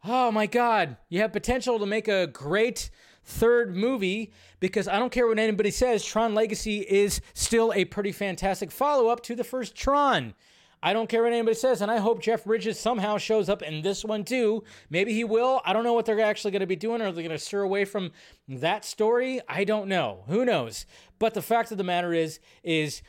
Oh 0.04 0.30
my 0.30 0.46
God. 0.46 0.96
You 1.08 1.20
have 1.20 1.32
potential 1.32 1.78
to 1.78 1.86
make 1.86 2.08
a 2.08 2.26
great 2.26 2.90
third 3.28 3.76
movie 3.76 4.32
because 4.58 4.88
I 4.88 4.98
don't 4.98 5.12
care 5.12 5.26
what 5.26 5.38
anybody 5.38 5.70
says, 5.70 6.04
Tron 6.04 6.34
Legacy 6.34 6.80
is 6.80 7.20
still 7.34 7.72
a 7.74 7.84
pretty 7.84 8.10
fantastic 8.10 8.70
follow 8.70 9.08
up 9.08 9.22
to 9.24 9.36
the 9.36 9.44
first 9.44 9.76
Tron. 9.76 10.34
I 10.82 10.92
don't 10.92 11.08
care 11.08 11.24
what 11.24 11.32
anybody 11.32 11.56
says, 11.56 11.82
and 11.82 11.90
I 11.90 11.98
hope 11.98 12.22
Jeff 12.22 12.44
Bridges 12.44 12.78
somehow 12.78 13.18
shows 13.18 13.48
up 13.48 13.62
in 13.62 13.82
this 13.82 14.04
one 14.04 14.24
too. 14.24 14.62
Maybe 14.90 15.12
he 15.12 15.24
will. 15.24 15.60
I 15.64 15.72
don't 15.72 15.84
know 15.84 15.92
what 15.92 16.06
they're 16.06 16.20
actually 16.20 16.52
going 16.52 16.60
to 16.60 16.66
be 16.66 16.76
doing. 16.76 17.02
Are 17.02 17.10
they 17.10 17.22
going 17.22 17.30
to 17.30 17.38
steer 17.38 17.62
away 17.62 17.84
from 17.84 18.12
that 18.46 18.84
story? 18.84 19.40
I 19.48 19.64
don't 19.64 19.88
know. 19.88 20.22
Who 20.28 20.44
knows? 20.44 20.86
But 21.18 21.34
the 21.34 21.42
fact 21.42 21.72
of 21.72 21.78
the 21.78 21.84
matter 21.84 22.14
is, 22.14 22.38
is 22.62 23.02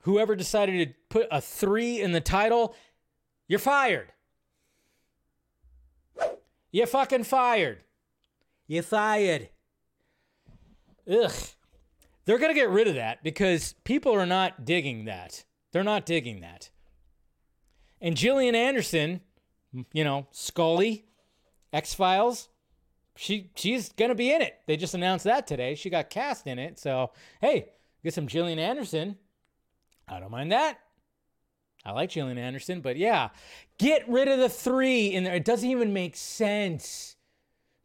whoever 0.00 0.34
decided 0.34 0.88
to 0.88 0.94
put 1.08 1.28
a 1.30 1.40
three 1.40 2.00
in 2.00 2.12
the 2.12 2.20
title, 2.20 2.74
you're 3.46 3.60
fired. 3.60 4.12
You're 6.72 6.88
fucking 6.88 7.24
fired. 7.24 7.84
You're 8.66 8.82
fired. 8.82 9.50
Ugh. 11.10 11.32
They're 12.24 12.38
going 12.38 12.54
to 12.54 12.58
get 12.58 12.70
rid 12.70 12.88
of 12.88 12.94
that 12.94 13.22
because 13.22 13.74
people 13.84 14.14
are 14.14 14.26
not 14.26 14.64
digging 14.64 15.04
that. 15.04 15.44
They're 15.72 15.84
not 15.84 16.06
digging 16.06 16.40
that. 16.40 16.70
And 18.00 18.16
Gillian 18.16 18.54
Anderson, 18.54 19.20
you 19.92 20.04
know, 20.04 20.26
Scully, 20.30 21.04
X 21.72 21.94
Files, 21.94 22.48
she 23.16 23.50
she's 23.54 23.90
gonna 23.90 24.14
be 24.14 24.32
in 24.32 24.42
it. 24.42 24.60
They 24.66 24.76
just 24.76 24.94
announced 24.94 25.24
that 25.24 25.46
today. 25.46 25.74
She 25.74 25.90
got 25.90 26.10
cast 26.10 26.46
in 26.46 26.58
it. 26.58 26.78
So 26.78 27.12
hey, 27.40 27.70
get 28.02 28.14
some 28.14 28.26
Gillian 28.26 28.58
Anderson. 28.58 29.16
I 30.08 30.20
don't 30.20 30.30
mind 30.30 30.52
that. 30.52 30.78
I 31.84 31.92
like 31.92 32.10
Gillian 32.10 32.38
Anderson, 32.38 32.80
but 32.80 32.96
yeah, 32.96 33.28
get 33.78 34.08
rid 34.08 34.28
of 34.28 34.38
the 34.38 34.48
three 34.48 35.08
in 35.08 35.24
there. 35.24 35.34
It 35.34 35.44
doesn't 35.44 35.68
even 35.68 35.92
make 35.92 36.16
sense. 36.16 37.13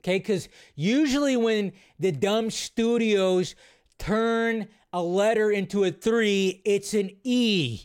Okay, 0.02 0.18
because 0.18 0.47
usually 0.76 1.36
when 1.36 1.74
the 2.00 2.12
dumb 2.12 2.50
studios 2.50 3.56
turn 3.97 4.68
a 4.93 5.04
letter 5.04 5.52
into 5.52 5.84
a 5.84 5.91
three, 5.91 6.62
it's 6.66 6.93
an 6.93 7.12
E. 7.24 7.82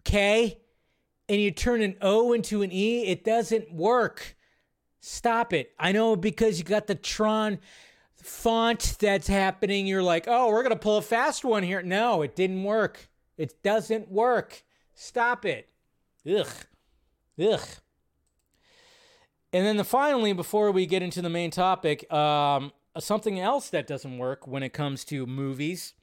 Okay? 0.00 0.58
And 1.28 1.40
you 1.40 1.50
turn 1.50 1.82
an 1.82 1.96
O 2.00 2.32
into 2.32 2.62
an 2.62 2.72
E, 2.72 3.06
it 3.06 3.24
doesn't 3.24 3.72
work. 3.72 4.36
Stop 5.00 5.52
it. 5.52 5.72
I 5.78 5.92
know 5.92 6.16
because 6.16 6.58
you 6.58 6.64
got 6.64 6.86
the 6.86 6.94
Tron 6.94 7.58
font 8.14 8.96
that's 8.98 9.28
happening, 9.28 9.86
you're 9.86 10.02
like, 10.02 10.24
oh, 10.26 10.48
we're 10.48 10.62
going 10.62 10.74
to 10.74 10.78
pull 10.78 10.96
a 10.96 11.02
fast 11.02 11.44
one 11.44 11.62
here. 11.62 11.82
No, 11.82 12.22
it 12.22 12.34
didn't 12.34 12.64
work. 12.64 13.08
It 13.36 13.62
doesn't 13.62 14.10
work. 14.10 14.64
Stop 14.94 15.44
it. 15.44 15.68
Ugh. 16.28 16.48
Ugh. 17.38 17.60
And 19.56 19.64
then 19.64 19.78
the, 19.78 19.84
finally, 19.84 20.34
before 20.34 20.70
we 20.70 20.84
get 20.84 21.02
into 21.02 21.22
the 21.22 21.30
main 21.30 21.50
topic, 21.50 22.12
um, 22.12 22.72
something 22.98 23.40
else 23.40 23.70
that 23.70 23.86
doesn't 23.86 24.18
work 24.18 24.46
when 24.46 24.62
it 24.62 24.74
comes 24.74 25.02
to 25.06 25.24
movies. 25.24 25.94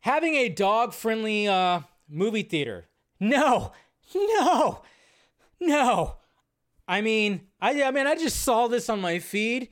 Having 0.00 0.34
a 0.34 0.50
dog 0.50 0.92
friendly 0.92 1.48
uh, 1.48 1.80
movie 2.10 2.42
theater. 2.42 2.88
No, 3.18 3.72
no, 4.14 4.82
no. 5.58 6.16
I 6.86 7.00
mean, 7.00 7.46
I, 7.58 7.84
I 7.84 7.90
mean, 7.90 8.06
I 8.06 8.16
just 8.16 8.42
saw 8.42 8.68
this 8.68 8.90
on 8.90 9.00
my 9.00 9.18
feed 9.18 9.70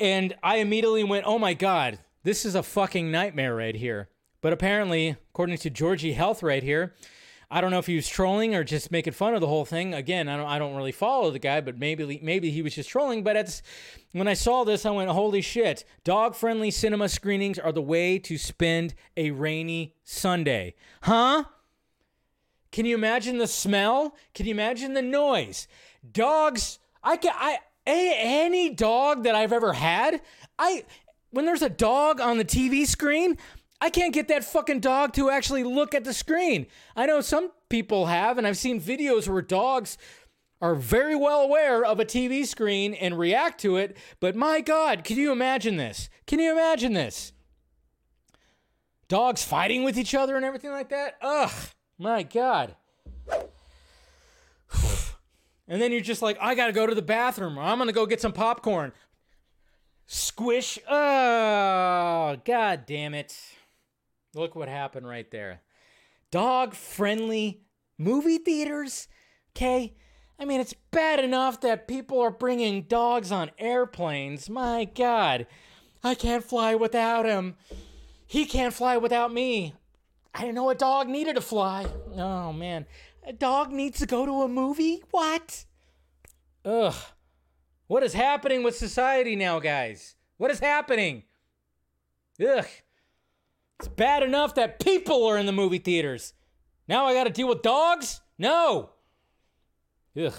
and 0.00 0.34
I 0.42 0.56
immediately 0.56 1.04
went, 1.04 1.26
oh 1.28 1.38
my 1.38 1.54
God, 1.54 2.00
this 2.24 2.44
is 2.44 2.56
a 2.56 2.64
fucking 2.64 3.08
nightmare 3.08 3.54
right 3.54 3.76
here. 3.76 4.08
But 4.40 4.52
apparently, 4.52 5.10
according 5.30 5.58
to 5.58 5.70
Georgie 5.70 6.14
Health 6.14 6.42
right 6.42 6.64
here, 6.64 6.96
I 7.52 7.60
don't 7.60 7.72
know 7.72 7.80
if 7.80 7.86
he 7.86 7.96
was 7.96 8.08
trolling 8.08 8.54
or 8.54 8.62
just 8.62 8.92
making 8.92 9.12
fun 9.12 9.34
of 9.34 9.40
the 9.40 9.48
whole 9.48 9.64
thing. 9.64 9.92
Again, 9.92 10.28
I 10.28 10.36
don't 10.36 10.46
I 10.46 10.58
don't 10.58 10.76
really 10.76 10.92
follow 10.92 11.30
the 11.30 11.38
guy, 11.38 11.60
but 11.60 11.78
maybe 11.78 12.20
maybe 12.22 12.50
he 12.50 12.62
was 12.62 12.74
just 12.74 12.88
trolling. 12.88 13.24
But 13.24 13.36
it's 13.36 13.62
when 14.12 14.28
I 14.28 14.34
saw 14.34 14.62
this, 14.64 14.86
I 14.86 14.90
went, 14.90 15.10
"Holy 15.10 15.40
shit! 15.40 15.84
Dog 16.04 16.36
friendly 16.36 16.70
cinema 16.70 17.08
screenings 17.08 17.58
are 17.58 17.72
the 17.72 17.82
way 17.82 18.18
to 18.20 18.38
spend 18.38 18.94
a 19.16 19.32
rainy 19.32 19.96
Sunday, 20.04 20.74
huh?" 21.02 21.44
Can 22.70 22.86
you 22.86 22.94
imagine 22.94 23.38
the 23.38 23.48
smell? 23.48 24.14
Can 24.32 24.46
you 24.46 24.52
imagine 24.52 24.94
the 24.94 25.02
noise? 25.02 25.66
Dogs, 26.12 26.78
I 27.02 27.16
can 27.16 27.32
I 27.34 27.58
any 27.84 28.70
dog 28.70 29.24
that 29.24 29.34
I've 29.34 29.52
ever 29.52 29.72
had, 29.72 30.20
I 30.58 30.84
when 31.30 31.46
there's 31.46 31.62
a 31.62 31.68
dog 31.68 32.20
on 32.20 32.38
the 32.38 32.44
TV 32.44 32.86
screen, 32.86 33.38
I 33.80 33.88
can't 33.90 34.12
get 34.12 34.28
that 34.28 34.44
fucking 34.44 34.80
dog 34.80 35.14
to 35.14 35.30
actually 35.30 35.64
look 35.64 35.94
at 35.94 36.04
the 36.04 36.12
screen. 36.12 36.66
I 36.94 37.06
know 37.06 37.20
some 37.20 37.50
people 37.68 38.06
have, 38.06 38.36
and 38.36 38.46
I've 38.46 38.58
seen 38.58 38.80
videos 38.80 39.26
where 39.26 39.40
dogs 39.40 39.96
are 40.60 40.74
very 40.74 41.16
well 41.16 41.40
aware 41.40 41.84
of 41.84 41.98
a 41.98 42.04
TV 42.04 42.46
screen 42.46 42.92
and 42.92 43.18
react 43.18 43.60
to 43.62 43.76
it, 43.76 43.96
but 44.20 44.36
my 44.36 44.60
God, 44.60 45.04
can 45.04 45.16
you 45.16 45.32
imagine 45.32 45.76
this? 45.76 46.10
Can 46.26 46.38
you 46.38 46.52
imagine 46.52 46.92
this? 46.92 47.32
Dogs 49.08 49.42
fighting 49.42 49.82
with 49.82 49.98
each 49.98 50.14
other 50.14 50.36
and 50.36 50.44
everything 50.44 50.70
like 50.70 50.90
that? 50.90 51.16
Ugh, 51.22 51.52
my 51.98 52.22
God. 52.22 52.76
And 55.70 55.80
then 55.80 55.92
you're 55.92 56.00
just 56.00 56.20
like, 56.20 56.36
I 56.40 56.56
gotta 56.56 56.72
go 56.72 56.84
to 56.84 56.96
the 56.96 57.00
bathroom, 57.00 57.56
or 57.56 57.62
I'm 57.62 57.78
gonna 57.78 57.92
go 57.92 58.04
get 58.04 58.20
some 58.20 58.32
popcorn. 58.32 58.90
Squish. 60.08 60.80
Oh, 60.88 62.36
God 62.44 62.86
damn 62.86 63.14
it. 63.14 63.38
Look 64.34 64.54
what 64.54 64.68
happened 64.68 65.08
right 65.08 65.30
there. 65.30 65.62
Dog 66.30 66.74
friendly 66.74 67.62
movie 67.98 68.38
theaters? 68.38 69.08
Okay. 69.56 69.94
I 70.38 70.44
mean, 70.44 70.60
it's 70.60 70.74
bad 70.90 71.20
enough 71.20 71.60
that 71.60 71.88
people 71.88 72.20
are 72.20 72.30
bringing 72.30 72.82
dogs 72.82 73.30
on 73.32 73.50
airplanes. 73.58 74.48
My 74.48 74.84
God. 74.84 75.46
I 76.02 76.14
can't 76.14 76.44
fly 76.44 76.74
without 76.74 77.26
him. 77.26 77.56
He 78.26 78.46
can't 78.46 78.72
fly 78.72 78.96
without 78.96 79.34
me. 79.34 79.74
I 80.34 80.42
didn't 80.42 80.54
know 80.54 80.70
a 80.70 80.74
dog 80.74 81.08
needed 81.08 81.34
to 81.34 81.40
fly. 81.40 81.86
Oh, 82.16 82.52
man. 82.52 82.86
A 83.26 83.32
dog 83.32 83.72
needs 83.72 83.98
to 83.98 84.06
go 84.06 84.24
to 84.24 84.42
a 84.42 84.48
movie? 84.48 85.02
What? 85.10 85.64
Ugh. 86.64 86.94
What 87.88 88.02
is 88.04 88.14
happening 88.14 88.62
with 88.62 88.76
society 88.76 89.34
now, 89.34 89.58
guys? 89.58 90.14
What 90.36 90.52
is 90.52 90.60
happening? 90.60 91.24
Ugh. 92.40 92.66
It's 93.80 93.88
bad 93.88 94.22
enough 94.22 94.56
that 94.56 94.78
people 94.78 95.24
are 95.24 95.38
in 95.38 95.46
the 95.46 95.52
movie 95.52 95.78
theaters. 95.78 96.34
Now 96.86 97.06
I 97.06 97.14
got 97.14 97.24
to 97.24 97.30
deal 97.30 97.48
with 97.48 97.62
dogs? 97.62 98.20
No. 98.36 98.90
Ugh. 100.14 100.34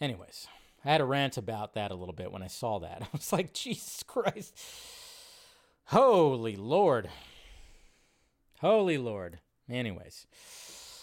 Anyways, 0.00 0.48
I 0.84 0.90
had 0.90 1.00
a 1.00 1.04
rant 1.04 1.36
about 1.36 1.74
that 1.74 1.92
a 1.92 1.94
little 1.94 2.12
bit 2.12 2.32
when 2.32 2.42
I 2.42 2.48
saw 2.48 2.80
that. 2.80 3.02
I 3.02 3.06
was 3.12 3.32
like, 3.32 3.52
Jesus 3.52 4.02
Christ. 4.02 4.58
Holy 5.84 6.56
Lord. 6.56 7.08
Holy 8.58 8.98
Lord. 8.98 9.38
Anyways. 9.70 10.26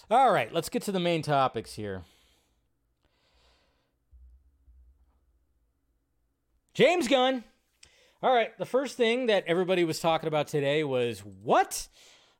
All 0.09 0.33
right, 0.33 0.53
let's 0.53 0.67
get 0.67 0.81
to 0.81 0.91
the 0.91 0.99
main 0.99 1.21
topics 1.21 1.75
here. 1.75 2.01
James 6.73 7.07
Gunn 7.07 7.45
all 8.23 8.31
right, 8.31 8.55
the 8.59 8.67
first 8.67 8.97
thing 8.97 9.27
that 9.27 9.45
everybody 9.47 9.83
was 9.83 9.99
talking 9.99 10.27
about 10.27 10.47
today 10.47 10.83
was 10.83 11.21
what? 11.21 11.87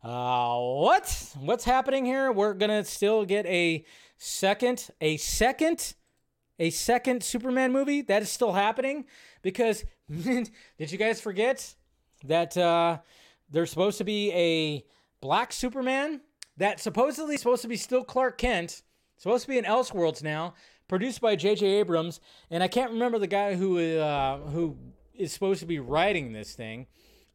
Uh, 0.03 0.59
what? 0.59 1.34
What's 1.39 1.63
happening 1.63 2.05
here? 2.05 2.32
We're 2.32 2.53
gonna 2.53 2.84
still 2.84 3.25
get 3.25 3.47
a 3.47 3.84
second, 4.19 4.89
a 5.01 5.17
second, 5.17 5.95
a 6.59 6.69
second 6.69 7.23
Superman 7.23 7.71
movie. 7.71 8.03
That 8.03 8.21
is 8.21 8.29
still 8.29 8.53
happening 8.53 9.05
because 9.41 9.84
did 10.11 10.51
you 10.91 10.99
guys 10.99 11.19
forget 11.19 11.73
that 12.25 12.55
uh, 12.55 12.99
there's 13.49 13.71
supposed 13.71 13.97
to 13.97 14.03
be 14.03 14.32
a 14.34 14.86
black 15.19 15.51
Superman 15.51 16.21
that 16.57 16.79
supposedly 16.79 17.38
supposed 17.38 17.63
to 17.63 17.67
be 17.67 17.77
still 17.77 18.03
Clark 18.03 18.38
Kent, 18.38 18.84
supposed 19.17 19.45
to 19.45 19.49
be 19.49 19.57
in 19.57 19.65
Elseworlds 19.65 20.21
now, 20.21 20.53
produced 20.88 21.21
by 21.21 21.36
J.J. 21.36 21.65
Abrams, 21.65 22.19
and 22.51 22.61
I 22.61 22.67
can't 22.67 22.91
remember 22.91 23.17
the 23.17 23.25
guy 23.25 23.55
who 23.55 23.79
uh, 23.97 24.38
who 24.41 24.77
is 25.22 25.32
supposed 25.32 25.59
to 25.59 25.65
be 25.65 25.80
writing 25.80 26.34
this 26.34 26.53
thing. 26.53 26.88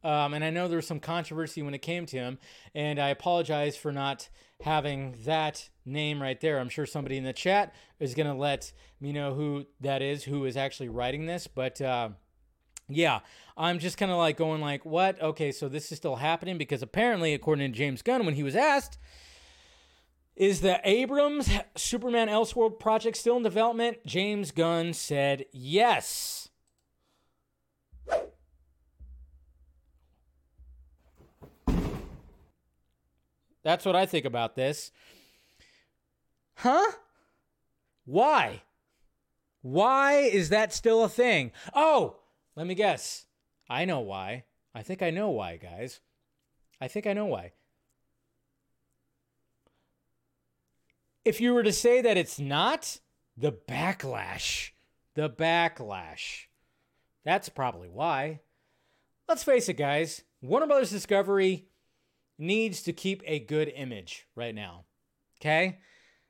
Um, 0.03 0.33
and 0.33 0.43
I 0.43 0.49
know 0.51 0.67
there 0.67 0.77
was 0.77 0.87
some 0.87 0.99
controversy 0.99 1.61
when 1.61 1.73
it 1.73 1.81
came 1.81 2.05
to 2.07 2.17
him, 2.17 2.37
and 2.75 2.99
I 2.99 3.09
apologize 3.09 3.75
for 3.75 3.91
not 3.91 4.29
having 4.61 5.15
that 5.25 5.69
name 5.85 6.21
right 6.21 6.39
there. 6.39 6.59
I'm 6.59 6.69
sure 6.69 6.85
somebody 6.85 7.17
in 7.17 7.23
the 7.23 7.33
chat 7.33 7.73
is 7.99 8.13
going 8.13 8.27
to 8.27 8.33
let 8.33 8.71
me 8.99 9.11
know 9.11 9.33
who 9.33 9.65
that 9.81 10.01
is, 10.01 10.23
who 10.23 10.45
is 10.45 10.55
actually 10.55 10.89
writing 10.89 11.25
this. 11.25 11.47
But 11.47 11.81
uh, 11.81 12.09
yeah, 12.87 13.19
I'm 13.55 13.79
just 13.79 13.97
kind 13.97 14.11
of 14.11 14.17
like 14.17 14.37
going 14.37 14.61
like, 14.61 14.85
what? 14.85 15.21
Okay, 15.21 15.51
so 15.51 15.67
this 15.67 15.91
is 15.91 15.97
still 15.97 16.17
happening 16.17 16.57
because 16.57 16.81
apparently, 16.81 17.33
according 17.33 17.71
to 17.71 17.77
James 17.77 18.01
Gunn, 18.01 18.25
when 18.25 18.35
he 18.35 18.43
was 18.43 18.55
asked, 18.55 18.97
is 20.35 20.61
the 20.61 20.79
Abrams 20.83 21.49
Superman 21.75 22.27
Elseworld 22.27 22.79
project 22.79 23.17
still 23.17 23.37
in 23.37 23.43
development? 23.43 23.97
James 24.05 24.51
Gunn 24.51 24.93
said 24.93 25.45
yes. 25.51 26.46
That's 33.67 33.83
what 33.83 33.97
I 33.97 34.05
think 34.05 34.23
about 34.23 34.55
this. 34.55 34.93
Huh? 36.55 36.89
Why? 38.05 38.61
Why 39.61 40.19
is 40.19 40.47
that 40.47 40.71
still 40.71 41.03
a 41.03 41.09
thing? 41.09 41.51
Oh, 41.75 42.15
let 42.55 42.65
me 42.65 42.75
guess. 42.75 43.25
I 43.69 43.83
know 43.83 43.99
why. 43.99 44.45
I 44.73 44.83
think 44.83 45.01
I 45.01 45.09
know 45.09 45.31
why, 45.31 45.57
guys. 45.57 45.99
I 46.79 46.87
think 46.87 47.07
I 47.07 47.11
know 47.11 47.25
why. 47.25 47.51
If 51.25 51.41
you 51.41 51.53
were 51.53 51.63
to 51.63 51.73
say 51.73 51.99
that 51.99 52.15
it's 52.15 52.39
not, 52.39 53.01
the 53.35 53.51
backlash. 53.51 54.69
The 55.15 55.29
backlash. 55.29 56.45
That's 57.25 57.49
probably 57.49 57.89
why. 57.89 58.39
Let's 59.27 59.43
face 59.43 59.67
it, 59.67 59.73
guys. 59.73 60.23
Warner 60.41 60.67
Brothers 60.67 60.91
Discovery 60.91 61.67
needs 62.37 62.81
to 62.83 62.93
keep 62.93 63.23
a 63.25 63.39
good 63.39 63.71
image 63.75 64.27
right 64.35 64.55
now. 64.55 64.85
Okay? 65.39 65.79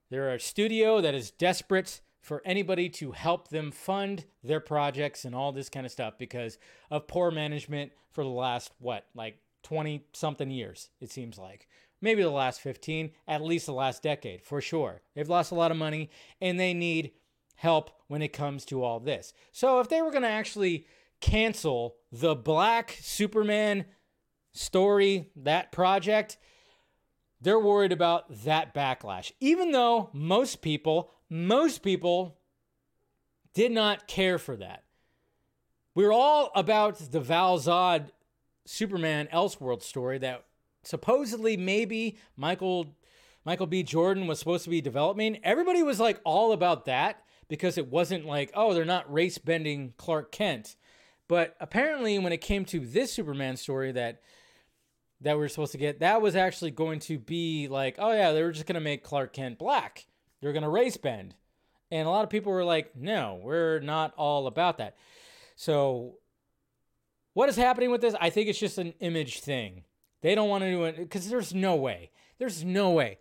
They're 0.10 0.34
a 0.34 0.40
studio 0.40 1.02
that 1.02 1.14
is 1.14 1.32
desperate 1.32 2.02
for 2.22 2.42
anybody 2.46 2.90
to 2.90 3.12
help 3.12 3.50
them 3.50 3.72
fund 3.72 4.26
their 4.44 4.60
projects 4.60 5.26
and 5.26 5.34
all 5.34 5.52
this 5.52 5.70
kind 5.70 5.86
of 5.86 5.92
stuff 5.92 6.18
because 6.18 6.58
of 6.92 7.08
poor 7.08 7.32
management 7.32 7.92
for 8.12 8.24
the 8.24 8.30
last, 8.30 8.72
what, 8.80 9.06
like 9.16 9.38
20 9.64 10.06
something 10.14 10.52
years, 10.52 10.90
it 11.00 11.12
seems 11.12 11.38
like. 11.38 11.68
Maybe 12.02 12.22
the 12.22 12.30
last 12.30 12.62
15, 12.62 13.12
at 13.28 13.42
least 13.42 13.66
the 13.66 13.74
last 13.74 14.04
decade, 14.04 14.44
for 14.44 14.62
sure. 14.62 15.02
They've 15.16 15.28
lost 15.28 15.52
a 15.52 15.56
lot 15.56 15.72
of 15.72 15.78
money 15.78 16.10
and 16.42 16.60
they 16.60 16.74
need 16.74 17.12
help 17.56 17.92
when 18.08 18.22
it 18.22 18.34
comes 18.34 18.66
to 18.66 18.84
all 18.84 19.00
this. 19.00 19.34
So 19.52 19.80
if 19.80 19.90
they 19.90 20.02
were 20.02 20.12
going 20.12 20.24
to 20.24 20.30
actually 20.30 20.86
cancel 21.22 21.96
the 22.12 22.36
Black 22.36 22.98
Superman 23.02 23.86
story, 24.58 25.30
that 25.36 25.72
project, 25.72 26.38
they're 27.42 27.60
worried 27.60 27.92
about 27.92 28.44
that 28.44 28.74
backlash. 28.74 29.32
Even 29.40 29.72
though 29.72 30.10
most 30.14 30.62
people, 30.62 31.12
most 31.30 31.84
people 31.84 32.38
did 33.54 33.72
not 33.72 34.08
care 34.08 34.38
for 34.38 34.56
that. 34.56 34.84
We 35.96 36.06
are 36.06 36.14
all 36.14 36.52
about 36.56 36.98
the 37.00 37.20
Val 37.20 37.58
Zod 37.58 38.10
Superman 38.66 39.28
Elseworld 39.34 39.82
story 39.82 40.18
that 40.20 40.46
supposedly 40.84 41.58
maybe 41.58 42.18
Michael 42.36 42.96
Michael 43.46 43.66
B. 43.66 43.82
Jordan 43.82 44.28
was 44.28 44.40
supposed 44.40 44.66
to 44.66 44.70
be 44.70 44.82
developing. 44.82 45.40
Everybody 45.44 45.82
was 45.82 46.00
like 46.00 46.20
all 46.26 46.52
about 46.52 46.86
that 46.86 47.24
because 47.48 47.78
it 47.78 47.90
wasn't 47.90 48.26
like, 48.26 48.52
oh, 48.54 48.74
they're 48.74 48.84
not 48.84 49.12
race 49.12 49.38
bending 49.38 49.94
Clark 49.98 50.32
Kent. 50.34 50.76
But 51.30 51.56
apparently, 51.60 52.20
when 52.20 52.34
it 52.34 52.42
came 52.42 52.66
to 52.66 52.80
this 52.80 53.14
Superman 53.14 53.58
story 53.58 53.92
that 53.94 54.22
that 55.22 55.36
we 55.36 55.40
were 55.40 55.50
supposed 55.50 55.72
to 55.72 55.78
get, 55.78 56.00
that 56.00 56.22
was 56.22 56.36
actually 56.36 56.72
going 56.72 57.00
to 57.02 57.18
be 57.18 57.68
like, 57.68 57.96
oh 57.98 58.12
yeah, 58.12 58.32
they 58.32 58.44
were 58.44 58.52
just 58.52 58.66
gonna 58.66 58.80
make 58.80 59.04
Clark 59.04 59.34
Kent 59.34 59.58
black. 59.58 60.08
They're 60.42 60.54
gonna 60.54 60.70
race 60.70 60.98
bend. 60.98 61.36
And 61.90 62.08
a 62.08 62.12
lot 62.12 62.24
of 62.24 62.30
people 62.30 62.52
were 62.52 62.66
like, 62.66 62.96
no, 62.96 63.40
we're 63.42 63.80
not 63.80 64.14
all 64.18 64.48
about 64.48 64.78
that. 64.78 64.96
So 65.56 66.18
what 67.34 67.50
is 67.50 67.56
happening 67.56 67.92
with 67.92 68.02
this? 68.02 68.16
I 68.20 68.30
think 68.30 68.50
it's 68.50 68.60
just 68.60 68.78
an 68.78 68.94
image 69.00 69.40
thing. 69.40 69.84
They 70.22 70.36
don't 70.36 70.50
want 70.50 70.64
to 70.64 70.72
do 70.72 70.84
it 70.86 70.98
because 70.98 71.30
there's 71.30 71.54
no 71.54 71.76
way. 71.76 72.12
There's 72.40 72.64
no 72.64 72.92
way. 72.92 73.20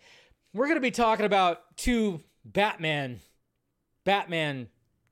We're 0.52 0.68
gonna 0.68 0.80
be 0.80 0.90
talking 0.90 1.26
about 1.26 1.76
two 1.76 2.20
Batman, 2.44 3.20
Batman. 4.04 4.68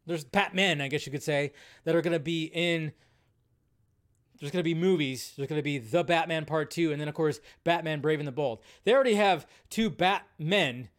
There's 0.06 0.24
Batman, 0.24 0.80
I 0.80 0.88
guess 0.88 1.06
you 1.06 1.12
could 1.12 1.22
say, 1.22 1.52
that 1.84 1.94
are 1.94 2.02
gonna 2.02 2.18
be 2.18 2.44
in 2.44 2.92
there's 4.44 4.52
going 4.52 4.60
to 4.60 4.62
be 4.62 4.74
movies. 4.74 5.32
There's 5.38 5.48
going 5.48 5.58
to 5.58 5.62
be 5.62 5.78
The 5.78 6.04
Batman 6.04 6.44
Part 6.44 6.70
2, 6.70 6.92
and 6.92 7.00
then, 7.00 7.08
of 7.08 7.14
course, 7.14 7.40
Batman 7.64 8.02
Brave 8.02 8.18
and 8.18 8.28
the 8.28 8.32
Bold. 8.32 8.58
They 8.84 8.92
already 8.92 9.14
have 9.14 9.46
two 9.70 9.88
Batmen. 9.88 10.90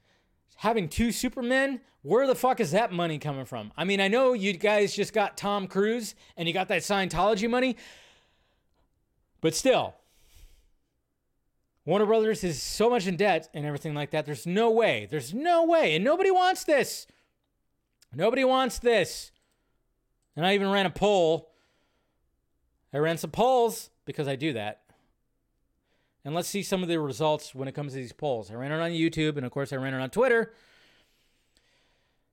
Having 0.55 0.89
two 0.89 1.11
Supermen, 1.11 1.81
where 2.01 2.25
the 2.25 2.33
fuck 2.33 2.59
is 2.59 2.71
that 2.71 2.91
money 2.91 3.19
coming 3.19 3.45
from? 3.45 3.71
I 3.77 3.83
mean, 3.83 4.01
I 4.01 4.07
know 4.07 4.33
you 4.33 4.53
guys 4.53 4.95
just 4.95 5.13
got 5.13 5.37
Tom 5.37 5.67
Cruise 5.67 6.15
and 6.35 6.47
you 6.47 6.55
got 6.55 6.69
that 6.69 6.81
Scientology 6.81 7.47
money, 7.47 7.77
but 9.41 9.53
still, 9.53 9.93
Warner 11.85 12.07
Brothers 12.07 12.43
is 12.43 12.59
so 12.59 12.89
much 12.89 13.05
in 13.05 13.15
debt 13.15 13.47
and 13.53 13.63
everything 13.63 13.93
like 13.93 14.09
that. 14.09 14.25
There's 14.25 14.47
no 14.47 14.71
way. 14.71 15.07
There's 15.07 15.35
no 15.35 15.65
way. 15.65 15.95
And 15.95 16.03
nobody 16.03 16.31
wants 16.31 16.63
this. 16.63 17.05
Nobody 18.11 18.43
wants 18.43 18.79
this. 18.79 19.31
And 20.35 20.47
I 20.47 20.55
even 20.55 20.71
ran 20.71 20.87
a 20.87 20.89
poll 20.89 21.51
I 22.95 22.99
ran 22.99 23.17
some 23.17 23.31
polls 23.31 23.89
because 24.05 24.25
I 24.25 24.37
do 24.37 24.53
that. 24.53 24.83
And 26.23 26.33
let's 26.33 26.47
see 26.47 26.63
some 26.63 26.81
of 26.81 26.87
the 26.87 26.97
results 26.97 27.53
when 27.53 27.67
it 27.67 27.73
comes 27.73 27.91
to 27.91 27.97
these 27.97 28.13
polls. 28.13 28.49
I 28.49 28.53
ran 28.53 28.71
it 28.71 28.79
on 28.79 28.91
YouTube, 28.91 29.35
and 29.35 29.45
of 29.45 29.51
course, 29.51 29.73
I 29.73 29.75
ran 29.75 29.93
it 29.93 29.99
on 29.99 30.09
Twitter. 30.11 30.53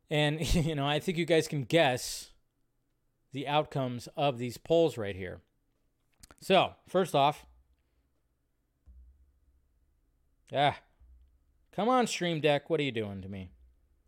And, 0.08 0.40
you 0.54 0.76
know, 0.76 0.86
I 0.86 1.00
think 1.00 1.18
you 1.18 1.24
guys 1.24 1.48
can 1.48 1.64
guess 1.64 2.30
the 3.32 3.48
outcomes 3.48 4.08
of 4.16 4.38
these 4.38 4.56
polls 4.56 4.96
right 4.96 5.16
here. 5.16 5.40
So, 6.40 6.74
first 6.86 7.12
off, 7.12 7.44
ah, 10.54 10.78
come 11.72 11.88
on, 11.88 12.06
Stream 12.06 12.40
Deck. 12.40 12.70
What 12.70 12.78
are 12.78 12.84
you 12.84 12.92
doing 12.92 13.20
to 13.22 13.28
me? 13.28 13.50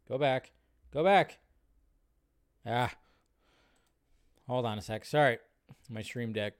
Go 0.08 0.18
back. 0.18 0.52
Go 0.92 1.02
back. 1.02 1.38
Ah. 2.64 2.92
Hold 4.46 4.66
on 4.66 4.78
a 4.78 4.82
sec. 4.82 5.04
Sorry 5.04 5.38
my 5.88 6.02
stream 6.02 6.32
deck. 6.32 6.54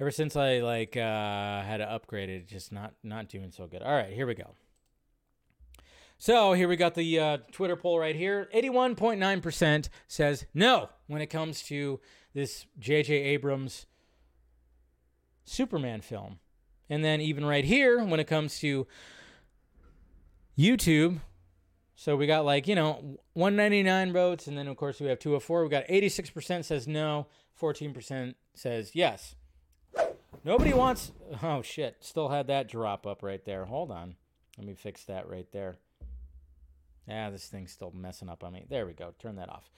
Ever 0.00 0.10
since 0.10 0.34
i 0.34 0.58
like 0.58 0.96
uh 0.96 1.62
had 1.62 1.78
to 1.78 1.90
upgrade 1.90 2.28
it 2.28 2.48
just 2.48 2.72
not 2.72 2.94
not 3.02 3.28
doing 3.28 3.50
so 3.50 3.66
good. 3.66 3.82
All 3.82 3.94
right 3.94 4.12
here 4.12 4.26
we 4.26 4.34
go. 4.34 4.50
So 6.18 6.52
here 6.52 6.68
we 6.68 6.76
got 6.76 6.94
the 6.94 7.18
uh, 7.18 7.38
twitter 7.52 7.76
poll 7.76 7.98
right 7.98 8.16
here. 8.16 8.48
81.9% 8.54 9.88
says 10.08 10.46
no 10.54 10.88
when 11.06 11.20
it 11.20 11.26
comes 11.26 11.62
to 11.64 12.00
this 12.34 12.66
jj 12.80 13.10
abrams 13.10 13.86
superman 15.44 16.00
film. 16.00 16.38
And 16.88 17.04
then 17.04 17.20
even 17.20 17.44
right 17.44 17.64
here 17.64 18.04
when 18.04 18.20
it 18.20 18.26
comes 18.26 18.58
to 18.60 18.86
youtube 20.58 21.20
so 21.96 22.16
we 22.16 22.26
got 22.26 22.44
like, 22.44 22.66
you 22.66 22.74
know, 22.74 23.18
199 23.34 24.12
votes, 24.12 24.46
and 24.46 24.58
then 24.58 24.68
of 24.68 24.76
course 24.76 25.00
we 25.00 25.08
have 25.08 25.18
204. 25.18 25.64
We 25.64 25.68
got 25.68 25.86
86% 25.86 26.64
says 26.64 26.88
no, 26.88 27.26
14% 27.60 28.34
says 28.54 28.90
yes. 28.94 29.36
Nobody 30.44 30.74
wants. 30.74 31.12
Oh 31.42 31.62
shit! 31.62 31.96
Still 32.00 32.28
had 32.28 32.48
that 32.48 32.68
drop 32.68 33.06
up 33.06 33.22
right 33.22 33.42
there. 33.44 33.64
Hold 33.64 33.90
on. 33.90 34.16
Let 34.58 34.66
me 34.66 34.74
fix 34.74 35.04
that 35.04 35.28
right 35.28 35.46
there. 35.52 35.76
Yeah, 37.08 37.30
this 37.30 37.46
thing's 37.46 37.72
still 37.72 37.92
messing 37.94 38.28
up 38.28 38.44
on 38.44 38.52
me. 38.52 38.64
There 38.68 38.86
we 38.86 38.92
go. 38.92 39.14
Turn 39.18 39.36
that 39.36 39.48
off. 39.48 39.70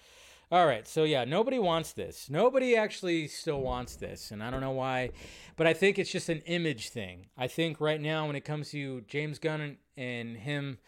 All 0.51 0.67
right. 0.67 0.87
So 0.87 1.05
yeah, 1.05 1.25
nobody 1.25 1.59
wants 1.59 1.93
this. 1.93 2.29
Nobody 2.31 2.77
actually 2.77 3.29
still 3.29 3.61
wants 3.61 3.97
this, 3.97 4.31
and 4.31 4.43
I 4.43 4.51
don't 4.51 4.61
know 4.61 4.73
why, 4.73 5.11
but 5.57 5.67
I 5.67 5.73
think 5.73 5.99
it's 5.99 6.11
just 6.11 6.29
an 6.29 6.43
image 6.47 6.89
thing. 6.89 7.27
I 7.37 7.47
think 7.47 7.81
right 7.81 8.01
now 8.01 8.27
when 8.27 8.37
it 8.37 8.45
comes 8.45 8.71
to 8.71 9.03
James 9.03 9.39
Gunn 9.39 9.61
and, 9.61 9.77
and 9.97 10.37
him 10.37 10.79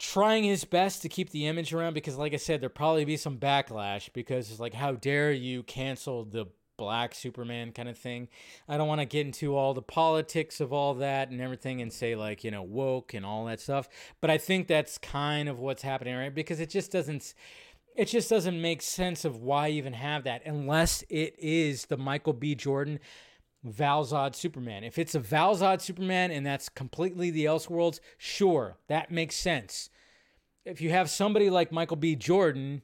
trying 0.00 0.44
his 0.44 0.64
best 0.64 1.02
to 1.02 1.10
keep 1.10 1.28
the 1.28 1.46
image 1.46 1.74
around 1.74 1.92
because 1.92 2.16
like 2.16 2.32
i 2.32 2.36
said 2.36 2.60
there'll 2.60 2.72
probably 2.72 3.04
be 3.04 3.18
some 3.18 3.36
backlash 3.36 4.08
because 4.14 4.50
it's 4.50 4.58
like 4.58 4.72
how 4.72 4.92
dare 4.92 5.30
you 5.30 5.62
cancel 5.62 6.24
the 6.24 6.46
black 6.78 7.14
superman 7.14 7.70
kind 7.70 7.86
of 7.90 7.98
thing 7.98 8.26
i 8.66 8.78
don't 8.78 8.88
want 8.88 9.02
to 9.02 9.04
get 9.04 9.26
into 9.26 9.54
all 9.54 9.74
the 9.74 9.82
politics 9.82 10.58
of 10.58 10.72
all 10.72 10.94
that 10.94 11.28
and 11.28 11.42
everything 11.42 11.82
and 11.82 11.92
say 11.92 12.16
like 12.16 12.42
you 12.42 12.50
know 12.50 12.62
woke 12.62 13.12
and 13.12 13.26
all 13.26 13.44
that 13.44 13.60
stuff 13.60 13.90
but 14.22 14.30
i 14.30 14.38
think 14.38 14.66
that's 14.66 14.96
kind 14.96 15.50
of 15.50 15.58
what's 15.58 15.82
happening 15.82 16.16
right 16.16 16.34
because 16.34 16.58
it 16.58 16.70
just 16.70 16.90
doesn't 16.90 17.34
it 17.94 18.06
just 18.06 18.30
doesn't 18.30 18.58
make 18.58 18.80
sense 18.80 19.26
of 19.26 19.36
why 19.36 19.68
even 19.68 19.92
have 19.92 20.24
that 20.24 20.40
unless 20.46 21.04
it 21.10 21.34
is 21.38 21.86
the 21.86 21.98
Michael 21.98 22.32
B. 22.32 22.54
Jordan 22.54 23.00
Valzod 23.66 24.34
Superman. 24.34 24.84
If 24.84 24.98
it's 24.98 25.14
a 25.14 25.20
Valzod 25.20 25.80
Superman 25.80 26.30
and 26.30 26.44
that's 26.44 26.68
completely 26.68 27.30
the 27.30 27.44
Elseworlds, 27.44 28.00
sure, 28.16 28.78
that 28.88 29.10
makes 29.10 29.36
sense. 29.36 29.90
If 30.64 30.80
you 30.80 30.90
have 30.90 31.10
somebody 31.10 31.50
like 31.50 31.72
Michael 31.72 31.96
B. 31.96 32.16
Jordan 32.16 32.82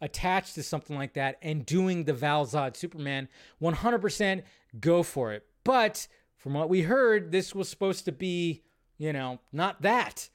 attached 0.00 0.54
to 0.54 0.62
something 0.62 0.96
like 0.96 1.14
that 1.14 1.38
and 1.42 1.66
doing 1.66 2.04
the 2.04 2.12
Valzod 2.12 2.76
Superman, 2.76 3.28
100% 3.60 4.42
go 4.78 5.02
for 5.02 5.32
it. 5.32 5.44
But 5.64 6.06
from 6.36 6.54
what 6.54 6.68
we 6.68 6.82
heard, 6.82 7.32
this 7.32 7.54
was 7.54 7.68
supposed 7.68 8.04
to 8.04 8.12
be, 8.12 8.62
you 8.98 9.12
know, 9.12 9.40
not 9.52 9.82
that, 9.82 10.28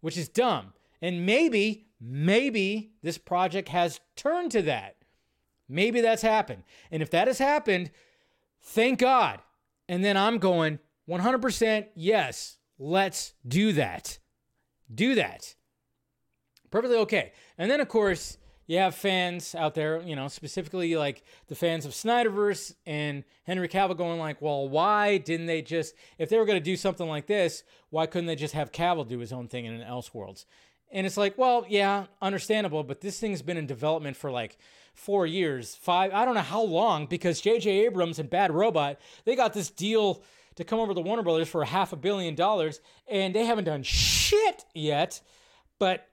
which 0.00 0.16
is 0.16 0.28
dumb. 0.28 0.72
And 1.02 1.26
maybe, 1.26 1.86
maybe 2.00 2.92
this 3.02 3.18
project 3.18 3.68
has 3.68 4.00
turned 4.16 4.52
to 4.52 4.62
that. 4.62 4.96
Maybe 5.68 6.00
that's 6.00 6.22
happened. 6.22 6.62
And 6.90 7.02
if 7.02 7.10
that 7.10 7.26
has 7.26 7.38
happened, 7.38 7.90
thank 8.62 8.98
God. 8.98 9.40
And 9.88 10.04
then 10.04 10.16
I'm 10.16 10.38
going 10.38 10.78
100% 11.08 11.86
yes, 11.94 12.58
let's 12.78 13.34
do 13.46 13.72
that. 13.72 14.18
Do 14.92 15.14
that. 15.14 15.54
Perfectly 16.70 16.98
okay. 16.98 17.32
And 17.56 17.70
then, 17.70 17.80
of 17.80 17.88
course, 17.88 18.36
you 18.66 18.76
have 18.78 18.94
fans 18.94 19.54
out 19.54 19.74
there, 19.74 20.02
you 20.02 20.14
know, 20.14 20.28
specifically 20.28 20.94
like 20.94 21.24
the 21.46 21.54
fans 21.54 21.86
of 21.86 21.92
Snyderverse 21.92 22.74
and 22.84 23.24
Henry 23.44 23.66
Cavill 23.66 23.96
going 23.96 24.18
like, 24.18 24.42
well, 24.42 24.68
why 24.68 25.16
didn't 25.16 25.46
they 25.46 25.62
just, 25.62 25.94
if 26.18 26.28
they 26.28 26.36
were 26.36 26.44
going 26.44 26.58
to 26.58 26.64
do 26.64 26.76
something 26.76 27.08
like 27.08 27.26
this, 27.26 27.64
why 27.88 28.04
couldn't 28.04 28.26
they 28.26 28.36
just 28.36 28.52
have 28.52 28.70
Cavill 28.70 29.08
do 29.08 29.18
his 29.18 29.32
own 29.32 29.48
thing 29.48 29.64
in 29.64 29.72
an 29.72 29.88
Elseworlds? 29.88 30.44
And 30.92 31.06
it's 31.06 31.16
like, 31.16 31.38
well, 31.38 31.64
yeah, 31.68 32.06
understandable, 32.20 32.84
but 32.84 33.00
this 33.00 33.18
thing's 33.18 33.40
been 33.40 33.56
in 33.56 33.66
development 33.66 34.16
for 34.16 34.30
like 34.30 34.58
four 34.98 35.26
years, 35.26 35.74
five, 35.76 36.12
I 36.12 36.24
don't 36.24 36.34
know 36.34 36.40
how 36.40 36.62
long, 36.62 37.06
because 37.06 37.40
J.J. 37.40 37.86
Abrams 37.86 38.18
and 38.18 38.28
Bad 38.28 38.52
Robot, 38.52 38.98
they 39.24 39.36
got 39.36 39.54
this 39.54 39.70
deal 39.70 40.22
to 40.56 40.64
come 40.64 40.80
over 40.80 40.92
to 40.92 41.00
Warner 41.00 41.22
Brothers 41.22 41.48
for 41.48 41.62
a 41.62 41.66
half 41.66 41.92
a 41.92 41.96
billion 41.96 42.34
dollars, 42.34 42.80
and 43.06 43.34
they 43.34 43.44
haven't 43.44 43.64
done 43.64 43.84
shit 43.84 44.64
yet, 44.74 45.20
but 45.78 46.08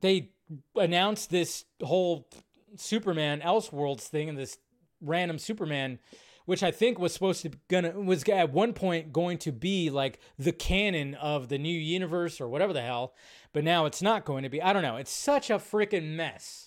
they 0.00 0.30
announced 0.76 1.30
this 1.30 1.64
whole 1.82 2.28
Superman 2.76 3.40
Elseworlds 3.40 4.02
thing 4.02 4.28
and 4.28 4.38
this 4.38 4.58
random 5.00 5.38
Superman, 5.38 5.98
which 6.44 6.62
I 6.62 6.70
think 6.70 7.00
was 7.00 7.12
supposed 7.12 7.42
to 7.42 7.50
gonna 7.68 7.90
was 8.00 8.22
at 8.28 8.52
one 8.52 8.72
point 8.74 9.12
going 9.12 9.38
to 9.38 9.50
be 9.50 9.90
like 9.90 10.20
the 10.38 10.52
canon 10.52 11.14
of 11.16 11.48
the 11.48 11.58
new 11.58 11.68
universe 11.68 12.40
or 12.40 12.48
whatever 12.48 12.72
the 12.72 12.82
hell, 12.82 13.14
but 13.52 13.64
now 13.64 13.86
it's 13.86 14.02
not 14.02 14.24
going 14.24 14.44
to 14.44 14.48
be. 14.48 14.62
I 14.62 14.72
don't 14.72 14.82
know. 14.82 14.96
It's 14.96 15.10
such 15.10 15.50
a 15.50 15.54
freaking 15.54 16.14
mess. 16.14 16.65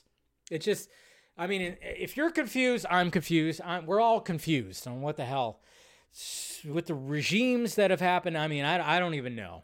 It 0.49 0.59
just, 0.59 0.89
I 1.37 1.47
mean, 1.47 1.77
if 1.81 2.17
you're 2.17 2.31
confused, 2.31 2.85
I'm 2.89 3.11
confused. 3.11 3.61
I'm, 3.63 3.85
we're 3.85 4.01
all 4.01 4.21
confused 4.21 4.87
on 4.87 5.01
what 5.01 5.17
the 5.17 5.25
hell 5.25 5.59
with 6.65 6.87
the 6.87 6.95
regimes 6.95 7.75
that 7.75 7.91
have 7.91 8.01
happened. 8.01 8.37
I 8.37 8.47
mean, 8.47 8.65
I, 8.65 8.97
I 8.97 8.99
don't 8.99 9.13
even 9.13 9.35
know. 9.35 9.63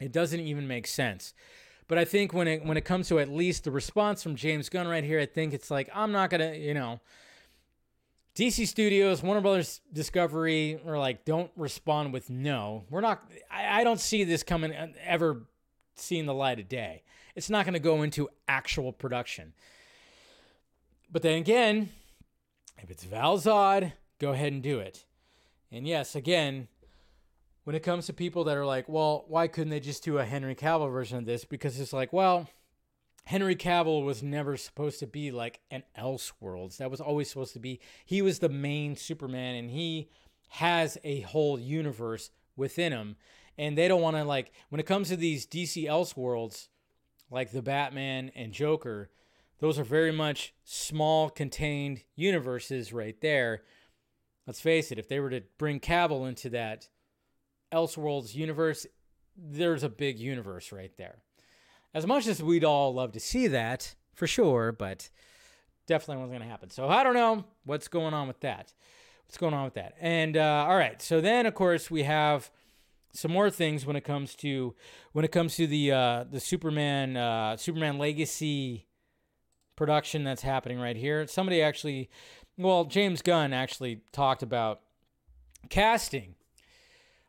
It 0.00 0.12
doesn't 0.12 0.40
even 0.40 0.66
make 0.66 0.86
sense. 0.86 1.34
But 1.86 1.98
I 1.98 2.04
think 2.04 2.32
when 2.32 2.46
it 2.46 2.64
when 2.64 2.76
it 2.76 2.84
comes 2.84 3.08
to 3.08 3.18
at 3.18 3.28
least 3.28 3.64
the 3.64 3.70
response 3.72 4.22
from 4.22 4.36
James 4.36 4.68
Gunn 4.68 4.86
right 4.86 5.02
here, 5.02 5.18
I 5.18 5.26
think 5.26 5.52
it's 5.52 5.70
like 5.70 5.90
I'm 5.92 6.12
not 6.12 6.30
gonna, 6.30 6.52
you 6.54 6.72
know, 6.72 7.00
DC 8.36 8.66
Studios, 8.68 9.22
Warner 9.22 9.40
Brothers 9.40 9.80
Discovery 9.92 10.80
are 10.86 10.98
like, 10.98 11.24
don't 11.24 11.50
respond 11.56 12.12
with 12.12 12.30
no. 12.30 12.84
We're 12.90 13.00
not. 13.00 13.28
I, 13.50 13.80
I 13.80 13.84
don't 13.84 14.00
see 14.00 14.24
this 14.24 14.42
coming 14.42 14.72
uh, 14.72 14.88
ever 15.04 15.42
seeing 15.96 16.26
the 16.26 16.34
light 16.34 16.60
of 16.60 16.68
day. 16.68 17.02
It's 17.34 17.50
not 17.50 17.64
going 17.64 17.74
to 17.74 17.80
go 17.80 18.02
into 18.02 18.28
actual 18.48 18.92
production. 18.92 19.52
But 21.12 21.22
then 21.22 21.38
again, 21.38 21.90
if 22.78 22.90
it's 22.90 23.04
Valzod, 23.04 23.92
go 24.18 24.32
ahead 24.32 24.52
and 24.52 24.62
do 24.62 24.78
it. 24.78 25.04
And 25.72 25.86
yes, 25.86 26.14
again, 26.14 26.68
when 27.64 27.76
it 27.76 27.82
comes 27.82 28.06
to 28.06 28.12
people 28.12 28.44
that 28.44 28.56
are 28.56 28.66
like, 28.66 28.88
well, 28.88 29.24
why 29.28 29.48
couldn't 29.48 29.70
they 29.70 29.80
just 29.80 30.04
do 30.04 30.18
a 30.18 30.24
Henry 30.24 30.54
Cavill 30.54 30.90
version 30.90 31.18
of 31.18 31.26
this? 31.26 31.44
Because 31.44 31.78
it's 31.78 31.92
like, 31.92 32.12
well, 32.12 32.48
Henry 33.24 33.56
Cavill 33.56 34.04
was 34.04 34.22
never 34.22 34.56
supposed 34.56 34.98
to 35.00 35.06
be 35.06 35.30
like 35.30 35.60
an 35.70 35.82
Elseworlds. 35.98 36.78
That 36.78 36.90
was 36.90 37.00
always 37.00 37.28
supposed 37.28 37.52
to 37.54 37.60
be, 37.60 37.80
he 38.06 38.22
was 38.22 38.38
the 38.38 38.48
main 38.48 38.96
Superman 38.96 39.56
and 39.56 39.70
he 39.70 40.10
has 40.48 40.98
a 41.04 41.20
whole 41.20 41.58
universe 41.58 42.30
within 42.56 42.92
him. 42.92 43.16
And 43.58 43.76
they 43.76 43.88
don't 43.88 44.00
want 44.00 44.16
to, 44.16 44.24
like, 44.24 44.52
when 44.70 44.80
it 44.80 44.86
comes 44.86 45.08
to 45.08 45.16
these 45.16 45.46
DC 45.46 45.84
Elseworlds, 45.84 46.68
like 47.30 47.52
the 47.52 47.62
Batman 47.62 48.30
and 48.34 48.52
Joker, 48.52 49.10
those 49.60 49.78
are 49.78 49.84
very 49.84 50.12
much 50.12 50.54
small, 50.64 51.30
contained 51.30 52.02
universes 52.16 52.92
right 52.92 53.20
there. 53.20 53.62
Let's 54.46 54.60
face 54.60 54.90
it, 54.90 54.98
if 54.98 55.08
they 55.08 55.20
were 55.20 55.30
to 55.30 55.42
bring 55.58 55.80
Cavill 55.80 56.28
into 56.28 56.50
that, 56.50 56.88
Elseworlds 57.72 58.34
universe, 58.34 58.86
there's 59.36 59.84
a 59.84 59.88
big 59.88 60.18
universe 60.18 60.72
right 60.72 60.92
there. 60.96 61.18
As 61.94 62.06
much 62.06 62.26
as 62.26 62.42
we'd 62.42 62.64
all 62.64 62.94
love 62.94 63.12
to 63.12 63.20
see 63.20 63.46
that, 63.48 63.94
for 64.14 64.26
sure, 64.26 64.72
but 64.72 65.08
definitely 65.86 66.16
wasn't 66.16 66.38
going 66.38 66.42
to 66.42 66.50
happen. 66.50 66.70
So 66.70 66.88
I 66.88 67.02
don't 67.02 67.14
know 67.14 67.44
what's 67.64 67.88
going 67.88 68.14
on 68.14 68.28
with 68.28 68.40
that. 68.40 68.72
What's 69.26 69.38
going 69.38 69.54
on 69.54 69.64
with 69.64 69.74
that? 69.74 69.94
And 70.00 70.36
uh, 70.36 70.66
all 70.68 70.76
right, 70.76 71.00
so 71.00 71.20
then 71.20 71.46
of 71.46 71.54
course 71.54 71.90
we 71.90 72.02
have 72.02 72.50
some 73.12 73.32
more 73.32 73.50
things 73.50 73.86
when 73.86 73.96
it 73.96 74.04
comes 74.04 74.34
to 74.36 74.74
when 75.12 75.24
it 75.24 75.32
comes 75.32 75.56
to 75.56 75.66
the 75.66 75.92
uh, 75.92 76.24
the 76.30 76.40
Superman 76.40 77.16
uh, 77.16 77.56
Superman 77.56 77.98
Legacy 77.98 78.86
production 79.80 80.24
that's 80.24 80.42
happening 80.42 80.78
right 80.78 80.94
here. 80.94 81.26
Somebody 81.26 81.62
actually, 81.62 82.10
well, 82.58 82.84
James 82.84 83.22
Gunn 83.22 83.54
actually 83.54 84.02
talked 84.12 84.42
about 84.42 84.82
casting 85.70 86.34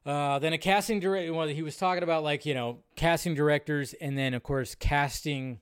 uh, 0.05 0.39
then 0.39 0.51
a 0.51 0.57
casting 0.57 0.99
director. 0.99 1.33
Well, 1.33 1.47
he 1.47 1.61
was 1.61 1.77
talking 1.77 2.03
about 2.03 2.23
like 2.23 2.45
you 2.45 2.53
know 2.53 2.79
casting 2.95 3.35
directors, 3.35 3.93
and 3.93 4.17
then 4.17 4.33
of 4.33 4.43
course 4.43 4.75
casting 4.75 5.59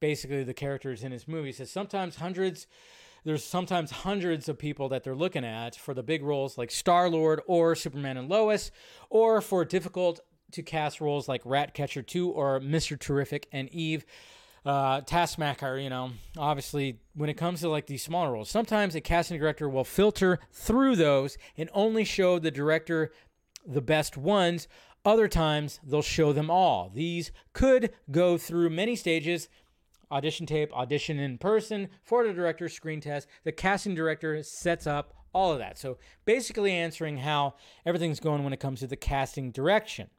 basically 0.00 0.42
the 0.42 0.54
characters 0.54 1.04
in 1.04 1.12
his 1.12 1.28
movie. 1.28 1.48
He 1.48 1.52
says 1.52 1.70
sometimes 1.70 2.16
hundreds. 2.16 2.66
There's 3.22 3.44
sometimes 3.44 3.90
hundreds 3.90 4.48
of 4.48 4.58
people 4.58 4.88
that 4.88 5.04
they're 5.04 5.14
looking 5.14 5.44
at 5.44 5.76
for 5.76 5.92
the 5.92 6.02
big 6.02 6.22
roles 6.22 6.56
like 6.56 6.70
Star 6.70 7.08
Lord 7.08 7.42
or 7.46 7.76
Superman 7.76 8.16
and 8.16 8.28
Lois, 8.28 8.70
or 9.10 9.40
for 9.40 9.64
difficult 9.64 10.20
to 10.52 10.62
cast 10.62 11.00
roles 11.00 11.28
like 11.28 11.42
Ratcatcher 11.44 12.02
2 12.02 12.30
or 12.30 12.60
Mr. 12.60 12.98
Terrific 12.98 13.46
and 13.52 13.68
Eve 13.68 14.04
uh, 14.64 15.00
Taskmaster, 15.02 15.78
you 15.78 15.90
know, 15.90 16.10
obviously 16.36 17.00
when 17.14 17.30
it 17.30 17.34
comes 17.34 17.60
to 17.60 17.68
like 17.68 17.86
these 17.86 18.02
smaller 18.02 18.32
roles, 18.32 18.50
sometimes 18.50 18.94
a 18.94 19.00
casting 19.00 19.38
director 19.38 19.68
will 19.68 19.84
filter 19.84 20.38
through 20.52 20.96
those 20.96 21.38
and 21.56 21.70
only 21.72 22.04
show 22.04 22.38
the 22.38 22.50
director 22.50 23.12
the 23.66 23.80
best 23.80 24.16
ones. 24.16 24.68
Other 25.04 25.28
times 25.28 25.80
they'll 25.82 26.02
show 26.02 26.32
them 26.32 26.50
all. 26.50 26.90
These 26.94 27.32
could 27.52 27.90
go 28.10 28.36
through 28.36 28.70
many 28.70 28.96
stages 28.96 29.48
audition 30.12 30.44
tape, 30.44 30.72
audition 30.72 31.18
in 31.18 31.38
person, 31.38 31.88
for 32.02 32.26
the 32.26 32.32
director, 32.32 32.68
screen 32.68 33.00
test. 33.00 33.28
The 33.44 33.52
casting 33.52 33.94
director 33.94 34.42
sets 34.42 34.86
up 34.86 35.14
all 35.32 35.52
of 35.52 35.58
that. 35.58 35.78
So 35.78 35.98
basically 36.24 36.72
answering 36.72 37.18
how 37.18 37.54
everything's 37.86 38.20
going 38.20 38.42
when 38.42 38.52
it 38.52 38.60
comes 38.60 38.80
to 38.80 38.86
the 38.86 38.96
casting 38.96 39.52
direction. 39.52 40.10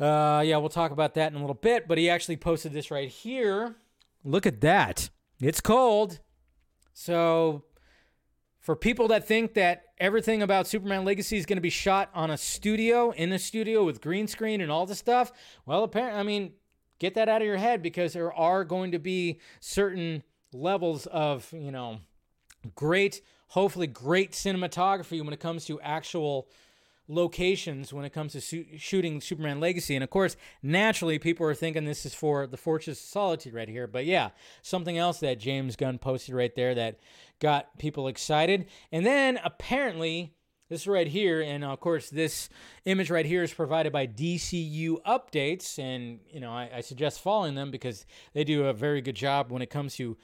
Uh, 0.00 0.42
yeah, 0.44 0.56
we'll 0.58 0.68
talk 0.68 0.90
about 0.92 1.14
that 1.14 1.32
in 1.32 1.38
a 1.38 1.40
little 1.40 1.54
bit. 1.54 1.88
But 1.88 1.98
he 1.98 2.08
actually 2.08 2.36
posted 2.36 2.72
this 2.72 2.90
right 2.90 3.08
here. 3.08 3.76
Look 4.24 4.46
at 4.46 4.60
that. 4.60 5.10
It's 5.40 5.60
cold. 5.60 6.20
So, 6.92 7.64
for 8.58 8.74
people 8.76 9.08
that 9.08 9.26
think 9.26 9.54
that 9.54 9.84
everything 9.98 10.42
about 10.42 10.66
Superman 10.66 11.04
Legacy 11.04 11.36
is 11.36 11.46
going 11.46 11.56
to 11.56 11.62
be 11.62 11.70
shot 11.70 12.10
on 12.12 12.30
a 12.30 12.36
studio, 12.36 13.12
in 13.12 13.32
a 13.32 13.38
studio 13.38 13.84
with 13.84 14.00
green 14.00 14.26
screen 14.26 14.60
and 14.60 14.70
all 14.70 14.84
the 14.84 14.94
stuff, 14.94 15.32
well, 15.64 15.84
apparently, 15.84 16.20
I 16.20 16.22
mean, 16.24 16.52
get 16.98 17.14
that 17.14 17.28
out 17.28 17.40
of 17.40 17.46
your 17.46 17.56
head 17.56 17.82
because 17.82 18.12
there 18.12 18.32
are 18.32 18.64
going 18.64 18.92
to 18.92 18.98
be 18.98 19.40
certain 19.60 20.22
levels 20.52 21.06
of, 21.06 21.52
you 21.52 21.70
know, 21.70 22.00
great, 22.74 23.20
hopefully 23.48 23.86
great 23.86 24.32
cinematography 24.32 25.22
when 25.22 25.32
it 25.32 25.40
comes 25.40 25.64
to 25.66 25.80
actual 25.80 26.48
locations 27.08 27.92
when 27.92 28.04
it 28.04 28.12
comes 28.12 28.32
to 28.32 28.40
su- 28.40 28.66
shooting 28.76 29.20
Superman 29.20 29.60
Legacy. 29.60 29.96
And 29.96 30.04
of 30.04 30.10
course, 30.10 30.36
naturally, 30.62 31.18
people 31.18 31.46
are 31.46 31.54
thinking 31.54 31.84
this 31.84 32.06
is 32.06 32.14
for 32.14 32.46
the 32.46 32.56
Fortress 32.56 33.00
of 33.00 33.06
Solitude 33.06 33.54
right 33.54 33.68
here. 33.68 33.86
But 33.86 34.04
yeah, 34.04 34.30
something 34.62 34.98
else 34.98 35.18
that 35.20 35.40
James 35.40 35.74
Gunn 35.74 35.98
posted 35.98 36.34
right 36.34 36.54
there 36.54 36.74
that 36.74 37.00
got 37.40 37.78
people 37.78 38.08
excited. 38.08 38.66
And 38.92 39.04
then 39.04 39.40
apparently, 39.42 40.34
this 40.68 40.86
right 40.86 41.08
here, 41.08 41.40
and 41.40 41.64
of 41.64 41.80
course, 41.80 42.10
this 42.10 42.50
image 42.84 43.10
right 43.10 43.24
here 43.24 43.42
is 43.42 43.54
provided 43.54 43.90
by 43.90 44.06
DCU 44.06 45.02
Updates. 45.02 45.78
And, 45.78 46.20
you 46.30 46.40
know, 46.40 46.50
I, 46.50 46.68
I 46.76 46.80
suggest 46.82 47.22
following 47.22 47.54
them 47.54 47.70
because 47.70 48.04
they 48.34 48.44
do 48.44 48.66
a 48.66 48.74
very 48.74 49.00
good 49.00 49.16
job 49.16 49.50
when 49.50 49.62
it 49.62 49.70
comes 49.70 49.96
to 49.96 50.18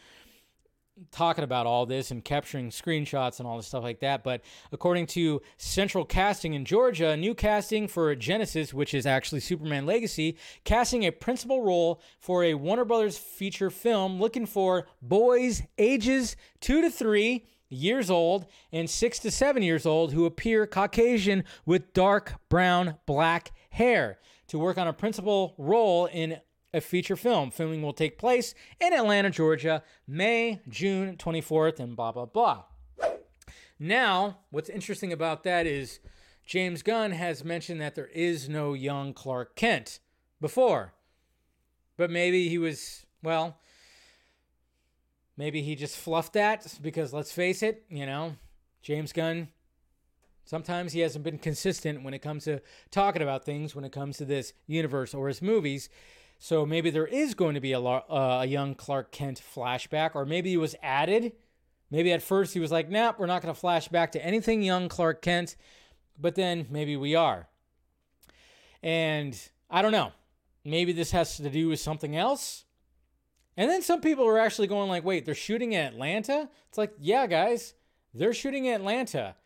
talking 1.11 1.45
about 1.45 1.67
all 1.67 1.87
this 1.87 2.11
and 2.11 2.25
capturing 2.25 2.71
screenshots 2.71 3.39
and 3.39 3.49
all 3.49 3.57
this 3.57 3.67
stuff 3.67 3.83
like 3.83 4.01
that. 4.01 4.23
But 4.23 4.43
according 4.73 5.07
to 5.09 5.43
Central 5.57 6.05
Casting 6.05 6.55
in 6.55 6.65
Georgia, 6.65 7.17
new 7.17 7.35
casting 7.35 7.89
for 7.89 8.15
Genesis, 8.15 8.73
which 8.73 8.95
is 8.95 9.07
actually 9.07 9.41
Superman 9.41 9.87
Legacy, 9.87 10.37
casting 10.65 11.05
a 11.05 11.11
principal 11.11 11.63
role 11.63 12.01
for 12.19 12.45
a 12.45 12.55
Warner 12.55 12.85
Brothers 12.85 13.19
feature 13.19 13.71
film 13.71 14.21
looking 14.21 14.47
for 14.47 14.87
boys 15.03 15.63
ages 15.79 16.37
two 16.61 16.81
to 16.81 16.91
three 16.91 17.47
years 17.69 18.11
old 18.11 18.47
and 18.73 18.89
six 18.89 19.19
to 19.19 19.31
seven 19.31 19.63
years 19.63 19.87
old 19.87 20.13
who 20.13 20.27
appear 20.27 20.67
Caucasian 20.67 21.45
with 21.67 21.93
dark 21.93 22.35
brown 22.49 22.97
black 23.07 23.53
hair 23.71 24.19
to 24.49 24.59
work 24.59 24.79
on 24.79 24.87
a 24.87 24.93
principal 24.93 25.55
role 25.59 26.07
in 26.07 26.39
a 26.75 26.81
feature 26.81 27.17
film. 27.17 27.51
Filming 27.51 27.81
will 27.81 27.93
take 27.93 28.19
place 28.19 28.55
in 28.81 28.93
Atlanta, 28.93 29.31
Georgia, 29.31 29.83
May, 30.07 30.61
June 30.69 31.17
24th, 31.17 31.81
and 31.81 31.97
blah, 31.97 32.13
blah, 32.13 32.27
blah. 32.27 32.65
Now, 33.79 34.39
what's 34.51 34.69
interesting 34.69 35.13
about 35.13 35.45
that 35.45 35.67
is 35.67 36.01
James 36.45 36.83
Gunn 36.83 37.13
has 37.13 37.45
mentioned 37.45 37.81
that 37.81 37.95
there 37.95 38.09
is 38.09 38.49
no 38.49 38.75
young 38.75 39.15
Clark 39.15 39.57
Kent 39.57 40.01
before. 40.41 40.93
But 41.97 42.11
maybe 42.11 42.49
he 42.49 42.59
was, 42.59 43.07
well, 43.23 43.59
maybe 45.37 45.63
he 45.63 45.77
just 45.77 45.97
fluffed 45.97 46.33
that 46.35 46.67
because 46.83 47.13
let's 47.13 47.33
face 47.33 47.63
it, 47.63 47.85
you 47.89 48.05
know, 48.05 48.37
James 48.83 49.13
Gunn 49.13 49.49
Sometimes 50.47 50.93
he 50.93 51.01
hasn't 51.01 51.25
been 51.25 51.39
consistent 51.39 52.03
when 52.03 52.13
it 52.13 52.21
comes 52.21 52.45
to 52.45 52.61
talking 52.91 53.23
about 53.23 53.45
things 53.45 53.75
when 53.75 53.85
it 53.85 53.93
comes 53.93 54.19
to 54.19 54.25
this 54.25 54.53
universe 54.67 55.15
or 55.15 55.29
his 55.29 55.41
movies. 55.41 55.89
So 56.39 56.67
maybe 56.67 56.91
there 56.91 57.07
is 57.07 57.35
going 57.35 57.55
to 57.55 57.61
be 57.61 57.73
a, 57.73 57.81
uh, 57.81 58.41
a 58.43 58.47
young 58.47 58.75
Clark 58.75 59.13
Kent 59.13 59.41
flashback, 59.55 60.15
or 60.15 60.27
maybe 60.27 60.51
he 60.51 60.57
was 60.57 60.75
added. 60.83 61.33
Maybe 61.91 62.13
at 62.13 62.23
first 62.23 62.55
he 62.55 62.61
was 62.61 62.73
like, 62.73 62.91
"Nope, 62.91 63.17
we're 63.19 63.27
not 63.27 63.43
going 63.43 63.55
to 63.55 63.59
flash 63.59 63.89
back 63.89 64.13
to 64.13 64.25
anything 64.25 64.63
young 64.63 64.89
Clark 64.89 65.23
Kent," 65.23 65.57
but 66.19 66.35
then 66.35 66.67
maybe 66.71 66.97
we 66.97 67.15
are. 67.15 67.49
And 68.83 69.39
I 69.71 69.81
don't 69.81 69.93
know. 69.93 70.13
Maybe 70.65 70.93
this 70.93 71.13
has 71.13 71.37
to 71.37 71.49
do 71.51 71.69
with 71.69 71.81
something 71.81 72.17
else. 72.17 72.65
And 73.57 73.71
then 73.71 73.83
some 73.83 74.01
people 74.01 74.27
are 74.27 74.39
actually 74.39 74.67
going 74.67 74.89
like, 74.89 75.05
"Wait, 75.05 75.25
they're 75.25 75.35
shooting 75.35 75.73
in 75.73 75.87
Atlanta?" 75.87 76.51
It's 76.69 76.79
like, 76.79 76.93
"Yeah, 76.99 77.27
guys, 77.27 77.75
they're 78.13 78.35
shooting 78.35 78.65
in 78.67 78.75
Atlanta." 78.75 79.37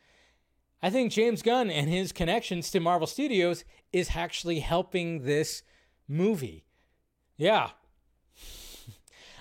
I 0.82 0.90
think 0.90 1.12
James 1.12 1.42
Gunn 1.42 1.70
and 1.70 1.88
his 1.88 2.12
connections 2.12 2.70
to 2.70 2.80
Marvel 2.80 3.06
Studios 3.06 3.64
is 3.92 4.10
actually 4.14 4.60
helping 4.60 5.24
this 5.24 5.62
movie. 6.06 6.64
Yeah. 7.38 7.70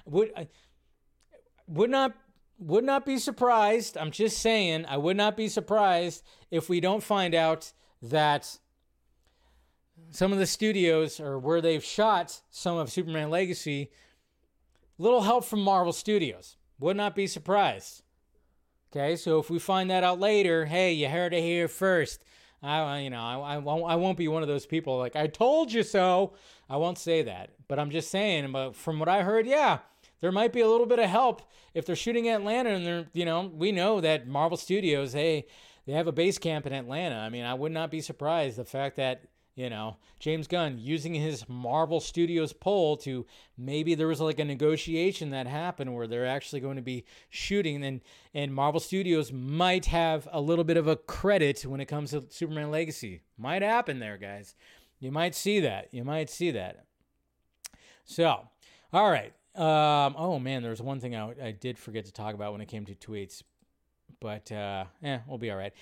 would 0.06 0.32
I 0.38 0.48
would 1.68 1.90
not 1.90 2.16
would 2.60 2.84
not 2.84 3.06
be 3.06 3.18
surprised. 3.18 3.98
I'm 3.98 4.12
just 4.12 4.38
saying, 4.40 4.86
I 4.88 4.98
would 4.98 5.18
not 5.18 5.36
be 5.36 5.50
surprised 5.50 6.24
if 6.50 6.70
we 6.70 6.80
don't 6.80 7.04
find 7.04 7.36
out 7.36 7.74
that 8.02 8.58
some 10.12 10.32
of 10.32 10.40
the 10.40 10.46
studios 10.46 11.20
or 11.20 11.38
where 11.38 11.62
they've 11.62 11.84
shot 11.84 12.42
some 12.50 12.78
of 12.78 12.92
Superman 12.92 13.30
Legacy, 13.30 13.92
little 14.98 15.22
help 15.22 15.44
from 15.44 15.62
Marvel 15.62 15.94
Studios. 15.94 16.56
Would 16.80 16.98
not 16.98 17.16
be 17.16 17.26
surprised. 17.26 18.04
Okay, 18.92 19.16
so 19.16 19.40
if 19.40 19.50
we 19.50 19.58
find 19.60 19.90
that 19.90 20.04
out 20.04 20.20
later, 20.20 20.66
hey, 20.66 20.94
you 20.94 21.10
heard 21.10 21.34
it 21.34 21.42
here 21.42 21.68
first. 21.68 22.24
I, 22.62 23.00
you 23.00 23.10
know, 23.10 23.22
I, 23.22 23.56
I, 23.56 23.58
won't, 23.58 23.90
I 23.90 23.96
won't 23.96 24.18
be 24.18 24.28
one 24.28 24.42
of 24.42 24.48
those 24.48 24.66
people 24.66 24.98
like 24.98 25.16
I 25.16 25.28
told 25.28 25.72
you 25.72 25.84
so. 25.84 26.34
I 26.70 26.78
won't 26.78 26.98
say 26.98 27.24
that, 27.24 27.52
but 27.68 27.80
I'm 27.80 27.92
just 27.92 28.10
saying. 28.10 28.52
But 28.52 28.76
from 28.76 29.00
what 29.00 29.08
I 29.08 29.22
heard, 29.24 29.46
yeah, 29.46 29.80
there 30.22 30.32
might 30.32 30.54
be 30.54 30.62
a 30.62 30.68
little 30.68 30.88
bit 30.88 31.00
of 31.00 31.10
help 31.10 31.44
if 31.74 31.86
they're 31.86 31.96
shooting 31.96 32.28
Atlanta, 32.28 32.72
and 32.72 32.86
they're, 32.86 33.06
you 33.14 33.26
know, 33.26 33.52
we 33.54 33.72
know 33.72 34.02
that 34.02 34.28
Marvel 34.28 34.58
Studios, 34.58 35.14
hey, 35.14 35.46
they 35.86 35.94
have 35.94 36.08
a 36.08 36.12
base 36.12 36.38
camp 36.38 36.66
in 36.66 36.74
Atlanta. 36.74 37.16
I 37.16 37.30
mean, 37.30 37.46
I 37.46 37.54
would 37.54 37.72
not 37.72 37.92
be 37.92 38.02
surprised 38.02 38.58
the 38.58 38.66
fact 38.66 38.98
that 38.98 39.24
you 39.58 39.72
know, 39.72 39.98
James 40.20 40.48
Gunn 40.48 40.78
using 40.78 41.16
his 41.16 41.50
Marvel 41.50 42.00
Studios 42.00 42.54
poll 42.54 42.96
to 42.98 43.26
maybe 43.58 43.96
there 43.96 44.08
was 44.08 44.22
like 44.22 44.38
a 44.38 44.46
negotiation 44.46 45.32
that 45.32 45.48
happened 45.48 45.96
where 45.96 46.06
they're 46.06 46.28
actually 46.28 46.62
going 46.62 46.76
to 46.76 46.84
be 46.84 47.06
shooting 47.32 47.84
and 47.84 48.02
and 48.36 48.54
Marvel 48.54 48.80
Studios 48.80 49.34
might 49.34 49.88
have 49.88 50.28
a 50.32 50.40
little 50.40 50.64
bit 50.64 50.78
of 50.78 50.88
a 50.88 50.96
credit 50.96 51.66
when 51.66 51.82
it 51.82 51.88
comes 51.88 52.12
to 52.12 52.24
Superman 52.30 52.70
Legacy. 52.70 53.24
Might 53.36 53.64
happen 53.64 53.98
there, 53.98 54.16
guys. 54.18 54.54
You 55.00 55.12
might 55.12 55.34
see 55.34 55.60
that. 55.62 55.88
You 55.92 56.04
might 56.04 56.30
see 56.30 56.52
that. 56.52 56.86
So, 58.06 58.48
all 58.94 59.10
right. 59.10 59.34
Um, 59.56 60.14
oh 60.20 60.38
man, 60.38 60.62
there's 60.62 60.84
one 60.84 61.00
thing 61.00 61.16
I, 61.16 61.34
I 61.44 61.52
did 61.52 61.80
forget 61.80 62.06
to 62.06 62.14
talk 62.14 62.36
about 62.36 62.52
when 62.52 62.62
it 62.62 62.68
came 62.68 62.86
to 62.86 62.94
tweets, 62.94 63.42
but 64.20 64.52
uh, 64.52 64.86
eh, 65.02 65.18
we'll 65.28 65.40
be 65.40 65.50
all 65.50 65.58
right. 65.58 65.74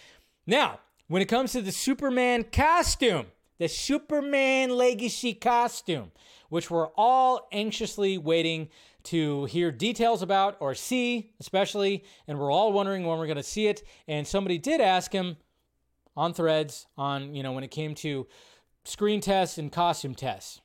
Now, 0.47 0.79
when 1.07 1.21
it 1.21 1.25
comes 1.25 1.51
to 1.51 1.61
the 1.61 1.73
Superman 1.73 2.45
costume, 2.53 3.25
the 3.57 3.67
Superman 3.67 4.69
Legacy 4.69 5.33
costume, 5.33 6.11
which 6.49 6.69
we're 6.69 6.89
all 6.95 7.47
anxiously 7.51 8.17
waiting 8.17 8.69
to 9.03 9.45
hear 9.45 9.71
details 9.71 10.21
about 10.21 10.57
or 10.59 10.73
see, 10.73 11.31
especially, 11.39 12.03
and 12.27 12.39
we're 12.39 12.51
all 12.51 12.73
wondering 12.73 13.05
when 13.05 13.17
we're 13.17 13.27
going 13.27 13.37
to 13.37 13.43
see 13.43 13.67
it. 13.67 13.83
And 14.07 14.27
somebody 14.27 14.57
did 14.57 14.81
ask 14.81 15.11
him 15.11 15.37
on 16.17 16.33
threads 16.33 16.87
on, 16.97 17.35
you 17.35 17.43
know, 17.43 17.51
when 17.51 17.63
it 17.63 17.71
came 17.71 17.95
to 17.95 18.27
screen 18.83 19.21
tests 19.21 19.57
and 19.57 19.71
costume 19.71 20.15
tests. 20.15 20.61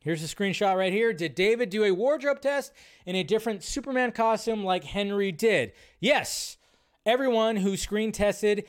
Here's 0.00 0.24
a 0.24 0.34
screenshot 0.34 0.76
right 0.76 0.92
here. 0.92 1.12
Did 1.12 1.36
David 1.36 1.70
do 1.70 1.84
a 1.84 1.92
wardrobe 1.92 2.40
test 2.40 2.72
in 3.06 3.14
a 3.14 3.22
different 3.22 3.62
Superman 3.62 4.10
costume 4.10 4.64
like 4.64 4.82
Henry 4.82 5.30
did? 5.30 5.72
Yes. 6.00 6.56
Everyone 7.06 7.56
who 7.56 7.76
screen 7.76 8.10
tested 8.10 8.64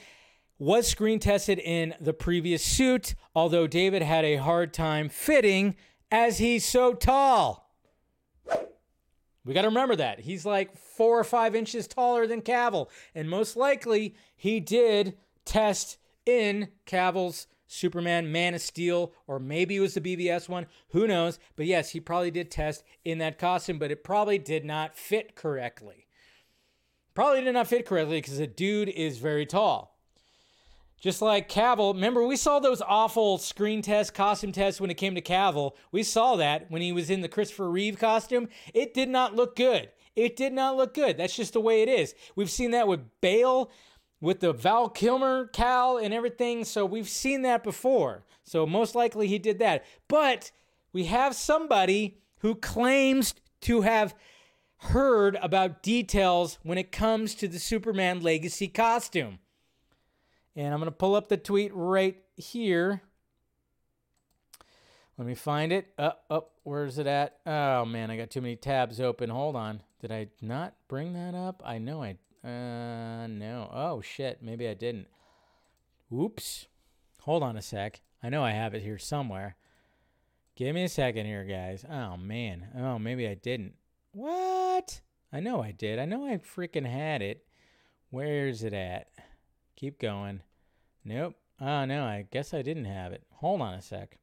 was 0.57 0.87
screen 0.87 1.19
tested 1.19 1.59
in 1.59 1.93
the 1.99 2.13
previous 2.13 2.63
suit, 2.63 3.15
although 3.35 3.67
David 3.67 4.01
had 4.01 4.23
a 4.25 4.37
hard 4.37 4.73
time 4.73 5.09
fitting 5.09 5.75
as 6.11 6.37
he's 6.37 6.65
so 6.65 6.93
tall. 6.93 7.63
We 9.45 9.53
got 9.53 9.63
to 9.63 9.67
remember 9.67 9.95
that. 9.97 10.21
He's 10.21 10.45
like 10.45 10.77
four 10.77 11.19
or 11.19 11.23
five 11.23 11.55
inches 11.55 11.87
taller 11.87 12.27
than 12.27 12.41
Cavill. 12.41 12.87
And 13.13 13.29
most 13.29 13.57
likely, 13.57 14.15
he 14.35 14.59
did 14.59 15.17
test 15.43 15.97
in 16.25 16.69
Cavill's 16.85 17.47
Superman 17.67 18.31
Man 18.31 18.53
of 18.53 18.61
Steel, 18.61 19.13
or 19.27 19.39
maybe 19.39 19.75
it 19.75 19.79
was 19.79 19.95
the 19.95 20.01
BVS 20.01 20.47
one. 20.47 20.67
Who 20.89 21.07
knows? 21.07 21.39
But 21.55 21.65
yes, 21.65 21.89
he 21.89 21.99
probably 21.99 22.31
did 22.31 22.51
test 22.51 22.83
in 23.03 23.17
that 23.17 23.39
costume, 23.39 23.79
but 23.79 23.91
it 23.91 24.03
probably 24.03 24.37
did 24.37 24.63
not 24.63 24.95
fit 24.95 25.35
correctly. 25.35 26.07
Probably 27.13 27.41
did 27.43 27.53
not 27.53 27.67
fit 27.67 27.85
correctly 27.85 28.19
because 28.19 28.37
the 28.37 28.47
dude 28.47 28.89
is 28.89 29.17
very 29.17 29.45
tall. 29.45 29.92
Just 31.03 31.21
like 31.21 31.49
Cavill, 31.49 31.93
remember 31.93 32.25
we 32.25 32.37
saw 32.37 32.59
those 32.59 32.81
awful 32.81 33.37
screen 33.37 33.81
tests, 33.81 34.09
costume 34.09 34.53
tests 34.53 34.79
when 34.79 34.89
it 34.89 34.93
came 34.93 35.15
to 35.15 35.21
Cavill. 35.21 35.73
We 35.91 36.01
saw 36.01 36.37
that 36.37 36.71
when 36.71 36.81
he 36.81 36.93
was 36.93 37.09
in 37.09 37.19
the 37.19 37.27
Christopher 37.27 37.69
Reeve 37.69 37.99
costume. 37.99 38.47
It 38.73 38.93
did 38.93 39.09
not 39.09 39.35
look 39.35 39.57
good. 39.57 39.89
It 40.15 40.37
did 40.37 40.53
not 40.53 40.77
look 40.77 40.93
good. 40.93 41.17
That's 41.17 41.35
just 41.35 41.51
the 41.51 41.59
way 41.59 41.81
it 41.81 41.89
is. 41.89 42.15
We've 42.37 42.49
seen 42.49 42.71
that 42.71 42.87
with 42.87 43.01
Bale, 43.19 43.69
with 44.21 44.39
the 44.39 44.53
Val 44.53 44.87
Kilmer 44.87 45.47
Cal 45.47 45.97
and 45.97 46.13
everything. 46.13 46.63
So 46.63 46.85
we've 46.85 47.09
seen 47.09 47.41
that 47.41 47.65
before. 47.65 48.23
So 48.45 48.65
most 48.65 48.95
likely 48.95 49.27
he 49.27 49.39
did 49.39 49.59
that. 49.59 49.83
But 50.07 50.51
we 50.93 51.03
have 51.07 51.35
somebody 51.35 52.19
who 52.37 52.55
claims 52.55 53.35
to 53.63 53.81
have 53.81 54.15
heard 54.77 55.37
about 55.41 55.83
details 55.83 56.59
when 56.63 56.77
it 56.77 56.93
comes 56.93 57.35
to 57.35 57.49
the 57.49 57.59
Superman 57.59 58.21
Legacy 58.21 58.69
costume. 58.69 59.39
And 60.55 60.73
I'm 60.73 60.79
going 60.79 60.91
to 60.91 60.95
pull 60.95 61.15
up 61.15 61.29
the 61.29 61.37
tweet 61.37 61.71
right 61.73 62.17
here. 62.35 63.01
Let 65.17 65.27
me 65.27 65.35
find 65.35 65.71
it. 65.71 65.93
Up, 65.97 66.25
uh, 66.29 66.33
up, 66.33 66.51
where's 66.63 66.97
it 66.97 67.07
at? 67.07 67.37
Oh 67.45 67.85
man, 67.85 68.09
I 68.09 68.17
got 68.17 68.31
too 68.31 68.41
many 68.41 68.55
tabs 68.55 68.99
open. 68.99 69.29
Hold 69.29 69.55
on. 69.55 69.81
Did 70.01 70.11
I 70.11 70.27
not 70.41 70.73
bring 70.87 71.13
that 71.13 71.35
up? 71.35 71.61
I 71.63 71.77
know 71.77 72.03
I. 72.03 72.17
Uh, 72.43 73.27
no. 73.27 73.69
Oh 73.71 74.01
shit. 74.01 74.41
Maybe 74.41 74.67
I 74.67 74.73
didn't. 74.73 75.07
Oops. 76.11 76.67
Hold 77.21 77.43
on 77.43 77.57
a 77.57 77.61
sec. 77.61 78.01
I 78.21 78.29
know 78.29 78.43
I 78.43 78.51
have 78.51 78.73
it 78.73 78.81
here 78.81 78.97
somewhere. 78.97 79.55
Give 80.55 80.75
me 80.75 80.83
a 80.83 80.89
second 80.89 81.25
here, 81.25 81.45
guys. 81.45 81.85
Oh 81.89 82.17
man. 82.17 82.67
Oh, 82.77 82.99
maybe 82.99 83.27
I 83.27 83.35
didn't. 83.35 83.73
What? 84.13 85.01
I 85.31 85.39
know 85.39 85.63
I 85.63 85.71
did. 85.71 85.99
I 85.99 86.05
know 86.05 86.25
I 86.25 86.37
freaking 86.37 86.85
had 86.85 87.21
it. 87.21 87.45
Where's 88.09 88.63
it 88.63 88.73
at? 88.73 89.07
Keep 89.75 89.99
going. 89.99 90.41
Nope. 91.03 91.35
Oh, 91.59 91.85
no, 91.85 92.03
I 92.03 92.25
guess 92.31 92.53
I 92.53 92.61
didn't 92.61 92.85
have 92.85 93.11
it. 93.11 93.23
Hold 93.35 93.61
on 93.61 93.73
a 93.75 93.81
sec. 93.81 94.17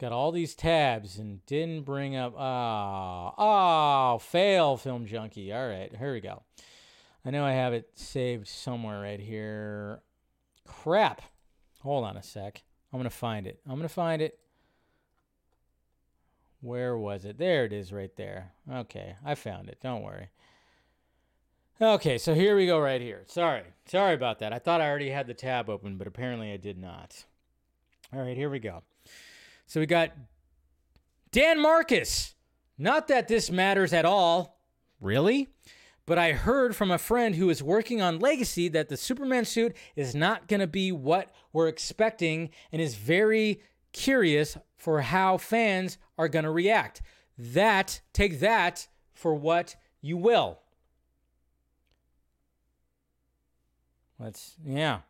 Got 0.00 0.12
all 0.12 0.32
these 0.32 0.54
tabs 0.54 1.18
and 1.18 1.44
didn't 1.46 1.82
bring 1.82 2.16
up. 2.16 2.34
Oh, 2.36 3.34
oh, 3.38 4.18
fail, 4.18 4.76
Film 4.76 5.06
Junkee. 5.06 5.54
All 5.54 5.68
right, 5.68 5.94
here 5.96 6.12
we 6.12 6.20
go. 6.20 6.42
I 7.24 7.30
know 7.30 7.44
I 7.44 7.52
have 7.52 7.72
it 7.72 7.90
saved 7.94 8.48
somewhere 8.48 9.00
right 9.00 9.20
here. 9.20 10.02
Crap. 10.66 11.22
Hold 11.82 12.04
on 12.04 12.16
a 12.16 12.22
sec. 12.22 12.62
I'm 12.92 12.98
going 12.98 13.10
to 13.10 13.16
find 13.16 13.46
it. 13.46 13.60
I'm 13.66 13.76
going 13.76 13.82
to 13.82 13.88
find 13.88 14.20
it. 14.20 14.38
Where 16.60 16.96
was 16.96 17.24
it? 17.24 17.38
There 17.38 17.64
it 17.64 17.72
is 17.72 17.92
right 17.92 18.14
there. 18.16 18.52
Okay, 18.70 19.16
I 19.24 19.34
found 19.34 19.68
it. 19.68 19.78
Don't 19.82 20.02
worry. 20.02 20.30
Okay, 21.80 22.18
so 22.18 22.34
here 22.34 22.56
we 22.56 22.66
go 22.66 22.78
right 22.78 23.00
here. 23.00 23.24
Sorry. 23.26 23.62
Sorry 23.86 24.14
about 24.14 24.38
that. 24.38 24.52
I 24.52 24.58
thought 24.58 24.80
I 24.80 24.88
already 24.88 25.10
had 25.10 25.26
the 25.26 25.34
tab 25.34 25.68
open, 25.68 25.98
but 25.98 26.06
apparently 26.06 26.52
I 26.52 26.56
did 26.56 26.78
not. 26.78 27.24
All 28.12 28.20
right, 28.20 28.36
here 28.36 28.48
we 28.48 28.60
go. 28.60 28.82
So 29.66 29.80
we 29.80 29.86
got 29.86 30.12
Dan 31.32 31.60
Marcus. 31.60 32.34
Not 32.78 33.08
that 33.08 33.26
this 33.26 33.50
matters 33.50 33.92
at 33.92 34.04
all, 34.04 34.60
really, 35.00 35.48
but 36.06 36.18
I 36.18 36.32
heard 36.32 36.76
from 36.76 36.90
a 36.90 36.98
friend 36.98 37.34
who 37.34 37.50
is 37.50 37.62
working 37.62 38.00
on 38.00 38.20
Legacy 38.20 38.68
that 38.68 38.88
the 38.88 38.96
Superman 38.96 39.44
suit 39.44 39.76
is 39.96 40.14
not 40.14 40.46
going 40.48 40.60
to 40.60 40.66
be 40.66 40.92
what 40.92 41.32
we're 41.52 41.68
expecting 41.68 42.50
and 42.70 42.80
is 42.80 42.94
very 42.94 43.60
curious 43.92 44.56
for 44.76 45.02
how 45.02 45.38
fans 45.38 45.98
are 46.18 46.28
going 46.28 46.44
to 46.44 46.50
react. 46.50 47.02
That, 47.36 48.00
take 48.12 48.40
that 48.40 48.86
for 49.12 49.34
what 49.34 49.76
you 50.00 50.16
will. 50.16 50.60
Let's, 54.18 54.56
yeah. 54.64 55.00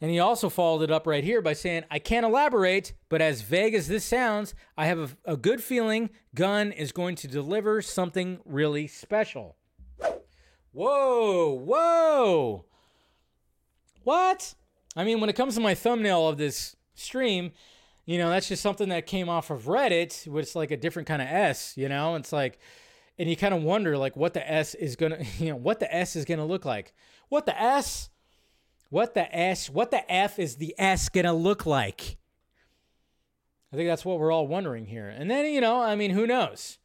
And 0.00 0.10
he 0.10 0.18
also 0.18 0.50
followed 0.50 0.82
it 0.82 0.90
up 0.90 1.06
right 1.06 1.24
here 1.24 1.40
by 1.40 1.54
saying, 1.54 1.84
I 1.90 1.98
can't 1.98 2.26
elaborate, 2.26 2.92
but 3.08 3.22
as 3.22 3.40
vague 3.40 3.74
as 3.74 3.88
this 3.88 4.04
sounds, 4.04 4.54
I 4.76 4.86
have 4.86 5.16
a, 5.24 5.32
a 5.32 5.36
good 5.36 5.62
feeling 5.62 6.10
Gunn 6.34 6.72
is 6.72 6.92
going 6.92 7.16
to 7.16 7.28
deliver 7.28 7.80
something 7.80 8.40
really 8.44 8.88
special. 8.88 9.56
Whoa, 10.72 11.54
whoa. 11.54 12.66
What? 14.04 14.54
I 14.94 15.04
mean, 15.04 15.20
when 15.20 15.30
it 15.30 15.36
comes 15.36 15.54
to 15.54 15.60
my 15.60 15.74
thumbnail 15.74 16.28
of 16.28 16.36
this 16.36 16.76
stream, 16.94 17.52
you 18.04 18.18
know, 18.18 18.28
that's 18.28 18.48
just 18.48 18.62
something 18.62 18.90
that 18.90 19.06
came 19.06 19.30
off 19.30 19.50
of 19.50 19.62
Reddit, 19.64 20.28
which 20.28 20.48
is 20.48 20.56
like 20.56 20.70
a 20.70 20.76
different 20.76 21.08
kind 21.08 21.22
of 21.22 21.28
S, 21.28 21.74
you 21.76 21.88
know? 21.88 22.14
It's 22.16 22.32
like, 22.32 22.58
and 23.18 23.30
you 23.30 23.36
kind 23.36 23.54
of 23.54 23.62
wonder, 23.62 23.96
like, 23.96 24.14
what 24.14 24.34
the 24.34 24.50
S 24.50 24.74
is 24.74 24.94
gonna, 24.96 25.24
you 25.38 25.48
know, 25.48 25.56
what 25.56 25.80
the 25.80 25.92
S 25.94 26.16
is 26.16 26.26
gonna 26.26 26.44
look 26.44 26.66
like. 26.66 26.94
What 27.28 27.46
the 27.46 27.60
S? 27.60 28.10
What 28.90 29.14
the 29.14 29.34
S? 29.34 29.68
What 29.68 29.90
the 29.90 30.10
F 30.10 30.38
is 30.38 30.56
the 30.56 30.74
S 30.78 31.08
gonna 31.08 31.34
look 31.34 31.66
like? 31.66 32.18
I 33.72 33.76
think 33.76 33.88
that's 33.88 34.04
what 34.04 34.18
we're 34.18 34.32
all 34.32 34.46
wondering 34.46 34.86
here. 34.86 35.08
And 35.08 35.30
then, 35.30 35.44
you 35.46 35.60
know, 35.60 35.80
I 35.80 35.96
mean, 35.96 36.12
who 36.12 36.26
knows? 36.26 36.78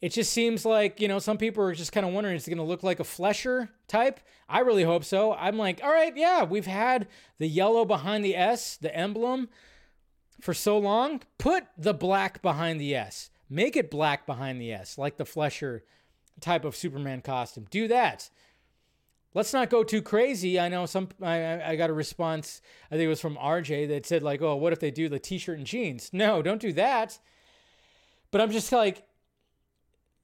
It 0.00 0.10
just 0.10 0.32
seems 0.32 0.64
like, 0.66 1.00
you 1.00 1.08
know, 1.08 1.18
some 1.18 1.38
people 1.38 1.64
are 1.64 1.74
just 1.74 1.90
kind 1.90 2.06
of 2.06 2.12
wondering, 2.12 2.36
is 2.36 2.46
it 2.46 2.50
going 2.50 2.58
to 2.58 2.64
look 2.64 2.82
like 2.82 3.00
a 3.00 3.04
Fleischer 3.04 3.70
type? 3.88 4.20
I 4.48 4.60
really 4.60 4.84
hope 4.84 5.04
so. 5.04 5.32
I'm 5.32 5.56
like, 5.56 5.80
all 5.82 5.90
right, 5.90 6.14
yeah, 6.14 6.44
we've 6.44 6.66
had 6.66 7.08
the 7.38 7.48
yellow 7.48 7.84
behind 7.84 8.24
the 8.24 8.36
S, 8.36 8.76
the 8.76 8.94
emblem, 8.94 9.48
for 10.40 10.52
so 10.52 10.76
long. 10.78 11.22
Put 11.38 11.64
the 11.78 11.94
black 11.94 12.42
behind 12.42 12.78
the 12.78 12.94
S. 12.94 13.30
Make 13.48 13.74
it 13.74 13.90
black 13.90 14.26
behind 14.26 14.60
the 14.60 14.72
S, 14.72 14.98
like 14.98 15.16
the 15.16 15.24
Fleischer 15.24 15.82
type 16.40 16.64
of 16.64 16.76
Superman 16.76 17.22
costume. 17.22 17.66
Do 17.70 17.88
that 17.88 18.28
let's 19.36 19.52
not 19.52 19.68
go 19.68 19.84
too 19.84 20.00
crazy. 20.00 20.58
I 20.58 20.68
know 20.70 20.86
some. 20.86 21.10
I, 21.22 21.62
I 21.62 21.76
got 21.76 21.90
a 21.90 21.92
response. 21.92 22.62
I 22.90 22.94
think 22.94 23.04
it 23.04 23.08
was 23.08 23.20
from 23.20 23.36
RJ 23.36 23.88
that 23.88 24.06
said 24.06 24.22
like, 24.22 24.40
"Oh, 24.40 24.56
what 24.56 24.72
if 24.72 24.80
they 24.80 24.90
do 24.90 25.08
the 25.08 25.18
t-shirt 25.18 25.58
and 25.58 25.66
jeans?" 25.66 26.10
No, 26.12 26.40
don't 26.40 26.60
do 26.60 26.72
that. 26.72 27.18
But 28.30 28.40
I'm 28.40 28.50
just 28.50 28.72
like, 28.72 29.04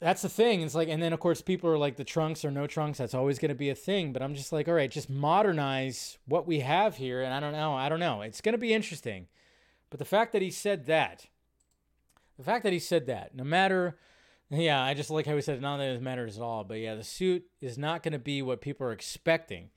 that's 0.01 0.23
the 0.23 0.29
thing. 0.29 0.63
It's 0.63 0.75
like, 0.75 0.89
and 0.89 1.01
then 1.01 1.13
of 1.13 1.21
course 1.21 1.41
people 1.41 1.71
are 1.71 1.79
like, 1.79 1.97
the 1.97 2.05
trunks 2.05 2.45
or 2.45 2.51
no 2.51 2.67
trunks. 2.67 2.99
That's 2.99 3.15
always 3.15 3.39
going 3.39 3.51
to 3.51 3.55
be 3.55 3.71
a 3.71 3.75
thing. 3.75 4.13
But 4.13 4.23
I'm 4.23 4.35
just 4.35 4.51
like, 4.51 4.67
all 4.67 4.75
right, 4.75 4.91
just 4.91 5.09
modernize 5.09 6.19
what 6.27 6.47
we 6.47 6.61
have 6.61 6.97
here. 6.97 7.23
And 7.23 7.33
I 7.33 7.39
don't 7.39 7.53
know. 7.53 7.75
I 7.75 7.89
don't 7.89 8.01
know. 8.01 8.23
It's 8.23 8.41
going 8.41 8.55
to 8.55 8.59
be 8.59 8.75
interesting. 8.75 9.29
But 9.91 9.99
the 9.99 10.05
fact 10.05 10.33
that 10.33 10.43
he 10.43 10.51
said 10.51 10.87
that, 10.87 11.27
the 12.37 12.45
fact 12.45 12.65
that 12.65 12.73
he 12.73 12.81
said 12.81 13.07
that, 13.07 13.37
no 13.37 13.45
matter 13.45 13.99
yeah, 14.61 14.82
I 14.82 14.94
just 14.94 15.11
like 15.11 15.26
how 15.26 15.34
he 15.34 15.40
said 15.40 15.61
none 15.62 15.80
of 15.80 15.94
that 15.94 16.03
matters 16.03 16.36
at 16.36 16.42
all. 16.42 16.64
But 16.64 16.78
yeah, 16.78 16.94
the 16.94 17.05
suit 17.05 17.44
is 17.61 17.78
not 17.78 18.03
going 18.03 18.12
to 18.12 18.18
be 18.18 18.42
what 18.42 18.61
people 18.61 18.86
are 18.86 18.92
expecting. 18.92 19.70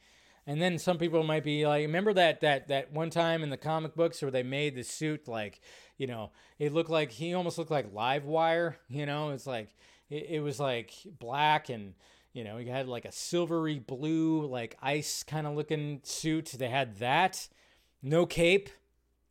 And 0.48 0.62
then 0.62 0.78
some 0.78 0.98
people 0.98 1.24
might 1.24 1.44
be 1.44 1.66
like, 1.66 1.82
remember 1.82 2.14
that 2.14 2.42
that 2.42 2.68
that 2.68 2.92
one 2.92 3.10
time 3.10 3.42
in 3.42 3.50
the 3.50 3.58
comic 3.58 3.96
books 3.96 4.22
where 4.22 4.32
they 4.32 4.44
made 4.44 4.76
the 4.76 4.84
suit 4.84 5.28
like, 5.28 5.62
you 5.98 6.08
know, 6.08 6.32
it 6.60 6.74
looked 6.74 6.90
like 6.90 7.12
he 7.12 7.34
almost 7.34 7.58
looked 7.58 7.72
like 7.72 7.94
live 7.94 8.26
wire. 8.26 8.78
You 8.90 9.06
know, 9.06 9.30
it's 9.30 9.48
like 9.48 9.70
it, 10.10 10.28
it 10.30 10.40
was 10.42 10.60
like 10.60 10.94
black 11.20 11.70
and 11.70 11.94
you 12.34 12.44
know 12.44 12.58
he 12.58 12.68
had 12.68 12.88
like 12.88 13.06
a 13.06 13.12
silvery 13.12 13.80
blue 13.80 14.46
like 14.46 14.78
ice 14.82 15.24
kind 15.24 15.48
of 15.48 15.56
looking 15.56 16.02
suit. 16.04 16.54
They 16.58 16.70
had 16.70 17.00
that, 17.00 17.48
no 18.04 18.26
cape, 18.26 18.70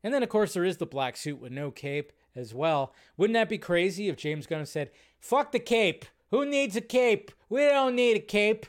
and 0.02 0.12
then 0.12 0.22
of 0.22 0.30
course 0.30 0.54
there 0.54 0.64
is 0.64 0.78
the 0.78 0.86
black 0.86 1.16
suit 1.16 1.38
with 1.38 1.52
no 1.52 1.70
cape 1.70 2.12
as 2.36 2.54
well. 2.54 2.92
Wouldn't 3.16 3.34
that 3.34 3.48
be 3.48 3.58
crazy 3.58 4.08
if 4.08 4.16
James 4.16 4.46
Gunn 4.46 4.66
said, 4.66 4.90
Fuck 5.18 5.52
the 5.52 5.58
cape. 5.58 6.04
Who 6.30 6.44
needs 6.44 6.76
a 6.76 6.80
cape? 6.80 7.30
We 7.48 7.60
don't 7.60 7.94
need 7.94 8.16
a 8.16 8.20
cape. 8.20 8.66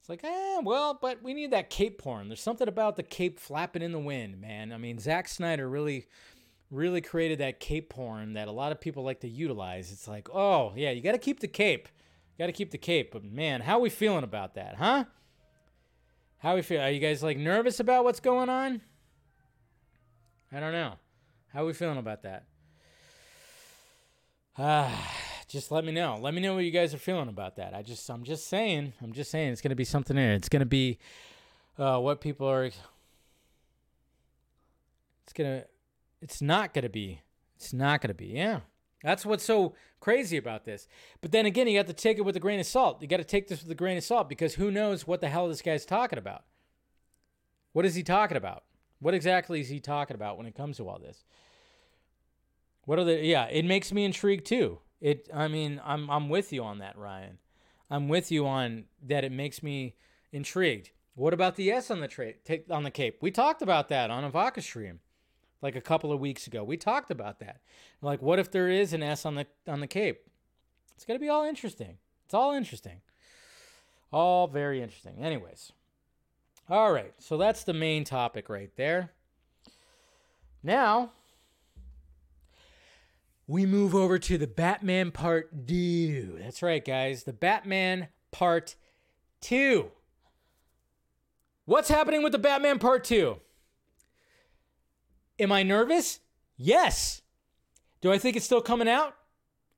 It's 0.00 0.08
like, 0.08 0.24
eh, 0.24 0.60
well, 0.62 0.98
but 1.00 1.22
we 1.22 1.34
need 1.34 1.50
that 1.50 1.68
cape 1.68 1.98
porn. 1.98 2.28
There's 2.28 2.40
something 2.40 2.68
about 2.68 2.96
the 2.96 3.02
cape 3.02 3.38
flapping 3.38 3.82
in 3.82 3.92
the 3.92 3.98
wind, 3.98 4.40
man. 4.40 4.72
I 4.72 4.78
mean, 4.78 4.98
Zack 4.98 5.28
Snyder 5.28 5.68
really, 5.68 6.06
really 6.70 7.00
created 7.00 7.40
that 7.40 7.60
cape 7.60 7.90
porn 7.90 8.34
that 8.34 8.48
a 8.48 8.52
lot 8.52 8.72
of 8.72 8.80
people 8.80 9.02
like 9.02 9.20
to 9.20 9.28
utilize. 9.28 9.92
It's 9.92 10.08
like, 10.08 10.28
oh, 10.32 10.72
yeah, 10.76 10.90
you 10.90 11.02
got 11.02 11.12
to 11.12 11.18
keep 11.18 11.40
the 11.40 11.48
cape. 11.48 11.88
Got 12.38 12.46
to 12.46 12.52
keep 12.52 12.70
the 12.70 12.78
cape. 12.78 13.12
But 13.12 13.24
man, 13.24 13.60
how 13.60 13.76
are 13.76 13.82
we 13.82 13.90
feeling 13.90 14.24
about 14.24 14.54
that, 14.54 14.76
huh? 14.76 15.04
How 16.38 16.54
we 16.54 16.62
feel? 16.62 16.80
Are 16.80 16.90
you 16.90 17.00
guys 17.00 17.22
like 17.22 17.36
nervous 17.36 17.80
about 17.80 18.04
what's 18.04 18.20
going 18.20 18.48
on? 18.48 18.80
I 20.50 20.58
don't 20.58 20.72
know. 20.72 20.94
How 21.52 21.62
are 21.62 21.66
we 21.66 21.74
feeling 21.74 21.98
about 21.98 22.22
that? 22.22 22.44
Ah 24.58 25.16
just 25.50 25.72
let 25.72 25.84
me 25.84 25.90
know. 25.90 26.16
Let 26.20 26.32
me 26.32 26.40
know 26.40 26.54
what 26.54 26.64
you 26.64 26.70
guys 26.70 26.94
are 26.94 26.98
feeling 26.98 27.28
about 27.28 27.56
that. 27.56 27.74
I 27.74 27.82
just, 27.82 28.08
I'm 28.08 28.22
just 28.22 28.46
saying, 28.46 28.92
I'm 29.02 29.12
just 29.12 29.32
saying, 29.32 29.50
it's 29.52 29.60
gonna 29.60 29.74
be 29.74 29.84
something 29.84 30.14
there. 30.14 30.32
It's 30.32 30.48
gonna 30.48 30.64
be 30.64 30.98
uh, 31.76 31.98
what 31.98 32.20
people 32.20 32.48
are. 32.48 32.64
It's 32.64 32.76
gonna. 35.34 35.64
It's 36.22 36.40
not 36.40 36.72
gonna 36.72 36.88
be. 36.88 37.20
It's 37.56 37.72
not 37.72 38.00
gonna 38.00 38.14
be. 38.14 38.26
Yeah, 38.26 38.60
that's 39.02 39.26
what's 39.26 39.44
so 39.44 39.74
crazy 39.98 40.36
about 40.36 40.64
this. 40.64 40.86
But 41.20 41.32
then 41.32 41.46
again, 41.46 41.66
you 41.66 41.78
got 41.78 41.88
to 41.88 41.92
take 41.92 42.18
it 42.18 42.22
with 42.22 42.36
a 42.36 42.40
grain 42.40 42.60
of 42.60 42.66
salt. 42.66 43.02
You 43.02 43.08
got 43.08 43.16
to 43.18 43.24
take 43.24 43.48
this 43.48 43.62
with 43.62 43.70
a 43.72 43.74
grain 43.74 43.98
of 43.98 44.04
salt 44.04 44.28
because 44.28 44.54
who 44.54 44.70
knows 44.70 45.06
what 45.06 45.20
the 45.20 45.28
hell 45.28 45.48
this 45.48 45.62
guy's 45.62 45.84
talking 45.84 46.18
about? 46.18 46.44
What 47.72 47.84
is 47.84 47.94
he 47.94 48.02
talking 48.02 48.36
about? 48.36 48.64
What 49.00 49.14
exactly 49.14 49.60
is 49.60 49.68
he 49.68 49.80
talking 49.80 50.14
about 50.14 50.36
when 50.36 50.46
it 50.46 50.54
comes 50.54 50.76
to 50.76 50.88
all 50.88 50.98
this? 50.98 51.24
What 52.90 52.98
are 52.98 53.04
the 53.04 53.24
yeah, 53.24 53.44
it 53.44 53.64
makes 53.64 53.92
me 53.92 54.04
intrigued 54.04 54.46
too. 54.46 54.80
It 55.00 55.28
I 55.32 55.46
mean, 55.46 55.80
I'm 55.84 56.10
I'm 56.10 56.28
with 56.28 56.52
you 56.52 56.64
on 56.64 56.78
that, 56.78 56.98
Ryan. 56.98 57.38
I'm 57.88 58.08
with 58.08 58.32
you 58.32 58.48
on 58.48 58.86
that 59.06 59.22
it 59.22 59.30
makes 59.30 59.62
me 59.62 59.94
intrigued. 60.32 60.90
What 61.14 61.32
about 61.32 61.54
the 61.54 61.70
S 61.70 61.92
on 61.92 62.00
the 62.00 62.08
tra- 62.08 62.32
take 62.44 62.64
on 62.68 62.82
the 62.82 62.90
Cape? 62.90 63.18
We 63.20 63.30
talked 63.30 63.62
about 63.62 63.90
that 63.90 64.10
on 64.10 64.24
a 64.24 64.28
Vodka 64.28 64.60
stream 64.60 64.98
like 65.62 65.76
a 65.76 65.80
couple 65.80 66.10
of 66.10 66.18
weeks 66.18 66.48
ago. 66.48 66.64
We 66.64 66.76
talked 66.76 67.12
about 67.12 67.38
that. 67.38 67.60
Like 68.02 68.22
what 68.22 68.40
if 68.40 68.50
there 68.50 68.68
is 68.68 68.92
an 68.92 69.04
S 69.04 69.24
on 69.24 69.36
the 69.36 69.46
on 69.68 69.78
the 69.78 69.86
Cape? 69.86 70.26
It's 70.96 71.04
going 71.04 71.16
to 71.16 71.24
be 71.24 71.28
all 71.28 71.44
interesting. 71.44 71.98
It's 72.24 72.34
all 72.34 72.54
interesting. 72.54 73.02
All 74.12 74.48
very 74.48 74.82
interesting. 74.82 75.14
Anyways. 75.20 75.70
All 76.68 76.90
right. 76.90 77.14
So 77.18 77.36
that's 77.36 77.62
the 77.62 77.72
main 77.72 78.02
topic 78.02 78.48
right 78.48 78.74
there. 78.74 79.12
Now, 80.64 81.12
we 83.50 83.66
move 83.66 83.96
over 83.96 84.16
to 84.16 84.38
the 84.38 84.46
Batman 84.46 85.10
Part 85.10 85.66
2. 85.66 86.38
That's 86.40 86.62
right, 86.62 86.84
guys. 86.84 87.24
The 87.24 87.32
Batman 87.32 88.06
Part 88.30 88.76
2. 89.40 89.90
What's 91.64 91.88
happening 91.88 92.22
with 92.22 92.30
the 92.30 92.38
Batman 92.38 92.78
Part 92.78 93.02
2? 93.02 93.38
Am 95.40 95.50
I 95.50 95.64
nervous? 95.64 96.20
Yes. 96.56 97.22
Do 98.00 98.12
I 98.12 98.18
think 98.18 98.36
it's 98.36 98.46
still 98.46 98.62
coming 98.62 98.88
out? 98.88 99.16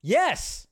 Yes. 0.03 0.67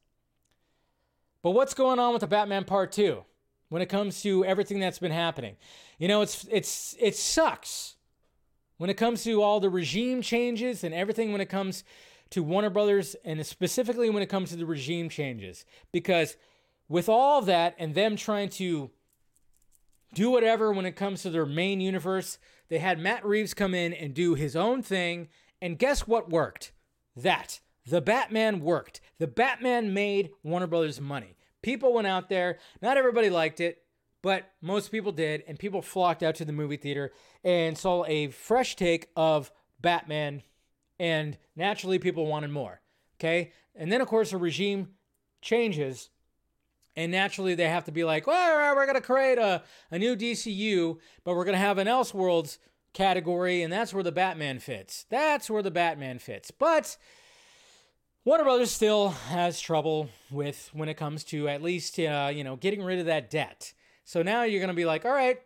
But 1.40 1.52
what's 1.52 1.72
going 1.72 1.98
on 1.98 2.12
with 2.12 2.20
the 2.20 2.26
Batman 2.26 2.64
Part 2.64 2.92
2 2.92 3.24
when 3.70 3.80
it 3.80 3.88
comes 3.88 4.20
to 4.24 4.44
everything 4.44 4.78
that's 4.78 4.98
been 4.98 5.10
happening? 5.10 5.56
You 5.98 6.08
know, 6.08 6.20
it's 6.20 6.46
it's 6.50 6.94
it 7.00 7.16
sucks 7.16 7.96
when 8.76 8.90
it 8.90 8.98
comes 8.98 9.24
to 9.24 9.42
all 9.42 9.58
the 9.58 9.70
regime 9.70 10.20
changes 10.20 10.84
and 10.84 10.94
everything 10.94 11.32
when 11.32 11.40
it 11.40 11.48
comes 11.48 11.82
to 12.30 12.42
Warner 12.42 12.70
Brothers 12.70 13.16
and 13.24 13.44
specifically 13.44 14.10
when 14.10 14.22
it 14.22 14.28
comes 14.28 14.50
to 14.50 14.56
the 14.56 14.66
regime 14.66 15.08
changes. 15.08 15.64
Because 15.92 16.36
with 16.88 17.08
all 17.08 17.38
of 17.38 17.46
that 17.46 17.74
and 17.78 17.94
them 17.94 18.16
trying 18.16 18.48
to 18.50 18.90
do 20.14 20.30
whatever 20.30 20.72
when 20.72 20.86
it 20.86 20.96
comes 20.96 21.22
to 21.22 21.30
their 21.30 21.46
main 21.46 21.80
universe, 21.80 22.38
they 22.68 22.78
had 22.78 22.98
Matt 22.98 23.24
Reeves 23.24 23.54
come 23.54 23.74
in 23.74 23.92
and 23.92 24.14
do 24.14 24.34
his 24.34 24.56
own 24.56 24.82
thing. 24.82 25.28
And 25.60 25.78
guess 25.78 26.06
what 26.06 26.30
worked? 26.30 26.72
That. 27.16 27.60
The 27.86 28.00
Batman 28.00 28.60
worked. 28.60 29.00
The 29.18 29.26
Batman 29.26 29.92
made 29.94 30.30
Warner 30.42 30.66
Brothers 30.66 31.00
money. 31.00 31.36
People 31.62 31.92
went 31.92 32.06
out 32.06 32.28
there. 32.28 32.58
Not 32.80 32.96
everybody 32.96 33.30
liked 33.30 33.60
it, 33.60 33.82
but 34.22 34.50
most 34.60 34.90
people 34.90 35.12
did. 35.12 35.42
And 35.48 35.58
people 35.58 35.82
flocked 35.82 36.22
out 36.22 36.34
to 36.36 36.44
the 36.44 36.52
movie 36.52 36.76
theater 36.76 37.12
and 37.42 37.76
saw 37.76 38.04
a 38.06 38.28
fresh 38.28 38.76
take 38.76 39.08
of 39.16 39.50
Batman 39.80 40.42
And 41.00 41.38
naturally, 41.56 41.98
people 41.98 42.26
wanted 42.26 42.50
more. 42.50 42.82
Okay. 43.18 43.52
And 43.74 43.90
then, 43.90 44.02
of 44.02 44.06
course, 44.06 44.34
a 44.34 44.36
regime 44.36 44.88
changes. 45.40 46.10
And 46.94 47.10
naturally, 47.10 47.54
they 47.54 47.68
have 47.68 47.84
to 47.84 47.92
be 47.92 48.04
like, 48.04 48.26
well, 48.26 48.76
we're 48.76 48.84
going 48.84 48.96
to 48.96 49.00
create 49.00 49.38
a, 49.38 49.62
a 49.90 49.98
new 49.98 50.14
DCU, 50.14 50.98
but 51.24 51.34
we're 51.34 51.46
going 51.46 51.54
to 51.54 51.58
have 51.58 51.78
an 51.78 51.86
Elseworlds 51.86 52.58
category. 52.92 53.62
And 53.62 53.72
that's 53.72 53.94
where 53.94 54.02
the 54.02 54.12
Batman 54.12 54.58
fits. 54.58 55.06
That's 55.08 55.48
where 55.48 55.62
the 55.62 55.70
Batman 55.70 56.18
fits. 56.18 56.50
But 56.50 56.98
Warner 58.26 58.44
Brothers 58.44 58.70
still 58.70 59.08
has 59.08 59.58
trouble 59.58 60.10
with 60.30 60.68
when 60.74 60.90
it 60.90 60.98
comes 60.98 61.24
to 61.24 61.48
at 61.48 61.62
least, 61.62 61.98
uh, 61.98 62.30
you 62.30 62.44
know, 62.44 62.56
getting 62.56 62.82
rid 62.82 62.98
of 62.98 63.06
that 63.06 63.30
debt. 63.30 63.72
So 64.04 64.20
now 64.20 64.42
you're 64.42 64.60
going 64.60 64.68
to 64.68 64.74
be 64.74 64.84
like, 64.84 65.06
all 65.06 65.12
right, 65.12 65.38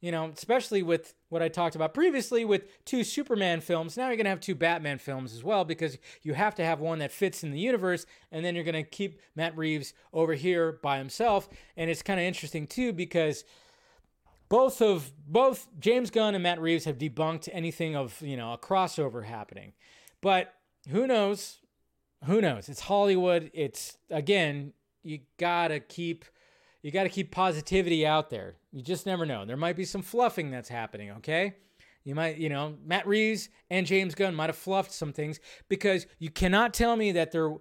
you 0.00 0.10
know, 0.10 0.32
especially 0.34 0.82
with 0.82 1.12
what 1.32 1.42
I 1.42 1.48
talked 1.48 1.74
about 1.74 1.94
previously 1.94 2.44
with 2.44 2.84
two 2.84 3.02
Superman 3.02 3.62
films. 3.62 3.96
Now 3.96 4.08
you're 4.08 4.16
going 4.16 4.24
to 4.24 4.30
have 4.30 4.40
two 4.40 4.54
Batman 4.54 4.98
films 4.98 5.32
as 5.32 5.42
well 5.42 5.64
because 5.64 5.96
you 6.20 6.34
have 6.34 6.54
to 6.56 6.64
have 6.64 6.78
one 6.78 6.98
that 6.98 7.10
fits 7.10 7.42
in 7.42 7.52
the 7.52 7.58
universe, 7.58 8.04
and 8.30 8.44
then 8.44 8.54
you're 8.54 8.64
going 8.64 8.74
to 8.74 8.82
keep 8.82 9.18
Matt 9.34 9.56
Reeves 9.56 9.94
over 10.12 10.34
here 10.34 10.78
by 10.82 10.98
himself. 10.98 11.48
And 11.74 11.88
it's 11.88 12.02
kind 12.02 12.20
of 12.20 12.24
interesting 12.24 12.66
too 12.66 12.92
because 12.92 13.44
both 14.50 14.82
of 14.82 15.10
both 15.26 15.68
James 15.80 16.10
Gunn 16.10 16.34
and 16.34 16.42
Matt 16.42 16.60
Reeves 16.60 16.84
have 16.84 16.98
debunked 16.98 17.48
anything 17.50 17.96
of 17.96 18.20
you 18.20 18.36
know 18.36 18.52
a 18.52 18.58
crossover 18.58 19.24
happening, 19.24 19.72
but 20.20 20.52
who 20.90 21.06
knows? 21.06 21.60
Who 22.26 22.42
knows? 22.42 22.68
It's 22.68 22.80
Hollywood. 22.80 23.50
It's 23.54 23.96
again, 24.10 24.74
you 25.02 25.20
gotta 25.38 25.80
keep 25.80 26.26
you 26.82 26.90
got 26.90 27.04
to 27.04 27.08
keep 27.08 27.30
positivity 27.30 28.06
out 28.06 28.30
there. 28.30 28.56
You 28.72 28.82
just 28.82 29.06
never 29.06 29.24
know. 29.24 29.44
There 29.44 29.56
might 29.56 29.76
be 29.76 29.84
some 29.84 30.02
fluffing 30.02 30.50
that's 30.50 30.68
happening, 30.68 31.12
okay? 31.12 31.54
You 32.04 32.14
might, 32.14 32.38
you 32.38 32.48
know, 32.48 32.76
Matt 32.84 33.06
Reeves 33.06 33.48
and 33.70 33.86
James 33.86 34.14
Gunn 34.14 34.34
might 34.34 34.48
have 34.48 34.56
fluffed 34.56 34.92
some 34.92 35.12
things 35.12 35.38
because 35.68 36.06
you 36.18 36.30
cannot 36.30 36.74
tell 36.74 36.96
me 36.96 37.12
that 37.12 37.30
there, 37.30 37.54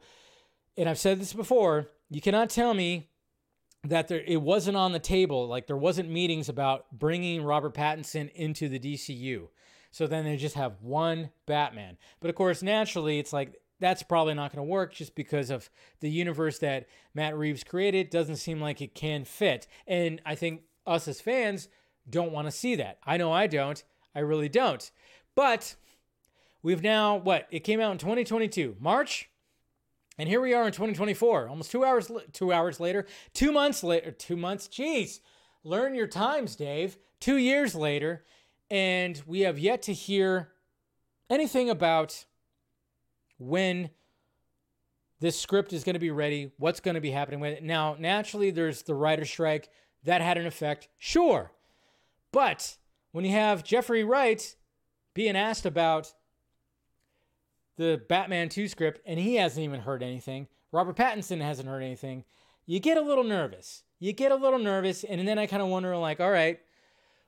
and 0.76 0.90
I've 0.90 0.98
said 0.98 1.20
this 1.20 1.34
before, 1.34 1.88
you 2.10 2.22
cannot 2.22 2.50
tell 2.50 2.74
me 2.74 3.10
that 3.84 4.08
there 4.08 4.24
it 4.26 4.42
wasn't 4.42 4.78
on 4.78 4.92
the 4.92 5.00
table, 5.00 5.48
like 5.48 5.68
there 5.68 5.78
wasn't 5.78 6.10
meetings 6.10 6.50
about 6.50 6.86
bringing 6.92 7.44
Robert 7.44 7.74
Pattinson 7.74 8.32
into 8.34 8.68
the 8.70 8.80
DCU. 8.80 9.48
So 9.92 10.08
then 10.08 10.24
they 10.24 10.38
just 10.38 10.56
have 10.56 10.82
one 10.82 11.32
Batman. 11.46 11.98
But 12.20 12.30
of 12.30 12.36
course, 12.36 12.64
naturally, 12.64 13.20
it's 13.20 13.34
like 13.34 13.56
that's 13.82 14.04
probably 14.04 14.34
not 14.34 14.54
going 14.54 14.66
to 14.66 14.72
work 14.72 14.94
just 14.94 15.16
because 15.16 15.50
of 15.50 15.70
the 16.00 16.10
universe 16.10 16.60
that 16.60 16.88
Matt 17.14 17.38
Reeves 17.38 17.66
created 17.66 18.10
doesn't 18.10 18.38
seem 18.38 18.62
like 18.62 18.82
it 18.82 18.96
can 18.96 19.26
fit. 19.26 19.68
And 19.86 20.22
I 20.26 20.36
think 20.36 20.62
us 20.88 21.08
as 21.10 21.20
fans 21.20 21.68
don't 22.10 22.32
want 22.32 22.48
to 22.48 22.52
see 22.52 22.76
that. 22.76 23.00
I 23.04 23.18
know 23.18 23.34
I 23.34 23.48
don't. 23.48 23.84
I 24.16 24.20
really 24.20 24.48
don't. 24.48 24.90
But 25.36 25.76
we've 26.62 26.84
now 26.84 27.18
what? 27.18 27.48
It 27.52 27.62
came 27.62 27.82
out 27.82 27.92
in 27.92 27.98
2022, 27.98 28.78
March. 28.80 29.30
And 30.18 30.30
here 30.30 30.42
we 30.42 30.54
are 30.54 30.66
in 30.66 30.72
2024, 30.72 31.50
almost 31.50 31.72
2 31.72 31.84
hours 31.84 32.12
2 32.34 32.54
hours 32.54 32.80
later, 32.80 33.08
2 33.34 33.52
months 33.52 33.84
later, 33.84 34.12
2 34.12 34.38
months. 34.38 34.68
Jeez. 34.68 35.20
Learn 35.64 35.96
your 35.96 36.08
times, 36.08 36.56
Dave. 36.56 36.98
2 37.22 37.38
years 37.38 37.76
later, 37.76 38.26
and 38.70 39.22
we 39.26 39.42
have 39.42 39.58
yet 39.58 39.82
to 39.84 39.94
hear 39.94 40.52
anything 41.30 41.70
about 41.70 42.26
when 43.42 43.90
this 45.20 45.40
script 45.40 45.74
is 45.74 45.84
going 45.84 45.96
to 45.96 46.00
be 46.00 46.12
ready, 46.12 46.52
what's 46.58 46.80
going 46.80 46.96
to 46.96 47.02
be 47.02 47.12
happening 47.12 47.40
with 47.40 47.54
it. 47.54 47.64
Now, 47.64 47.96
naturally, 47.98 48.52
there's 48.52 48.84
the 48.84 48.94
writer 48.94 49.26
strike 49.26 49.70
that 50.04 50.22
had 50.22 50.38
an 50.38 50.46
effect, 50.46 50.88
sure. 50.98 51.52
But 52.32 52.78
when 53.12 53.26
you 53.26 53.32
have 53.32 53.64
Jeffrey 53.64 54.04
Wright 54.04 54.56
being 55.14 55.36
asked 55.36 55.66
about 55.66 56.14
the 57.78 58.02
Batman 58.08 58.50
2 58.50 58.68
script 58.68 59.02
and 59.06 59.20
he 59.20 59.36
hasn't 59.36 59.64
even 59.64 59.82
heard 59.82 60.04
anything, 60.04 60.48
Robert 60.72 60.96
Pattinson 60.96 61.42
hasn't 61.42 61.68
heard 61.68 61.84
anything, 61.84 62.24
you 62.66 62.80
get 62.80 62.98
a 62.98 63.02
little 63.02 63.24
nervous. 63.24 63.84
You 64.00 64.14
get 64.14 64.32
a 64.32 64.36
little 64.36 64.60
nervous, 64.60 65.04
and 65.04 65.28
then 65.28 65.38
I 65.38 65.46
kind 65.46 65.62
of 65.62 65.68
wonder, 65.68 65.96
like, 65.98 66.20
all 66.20 66.32
right, 66.32 66.60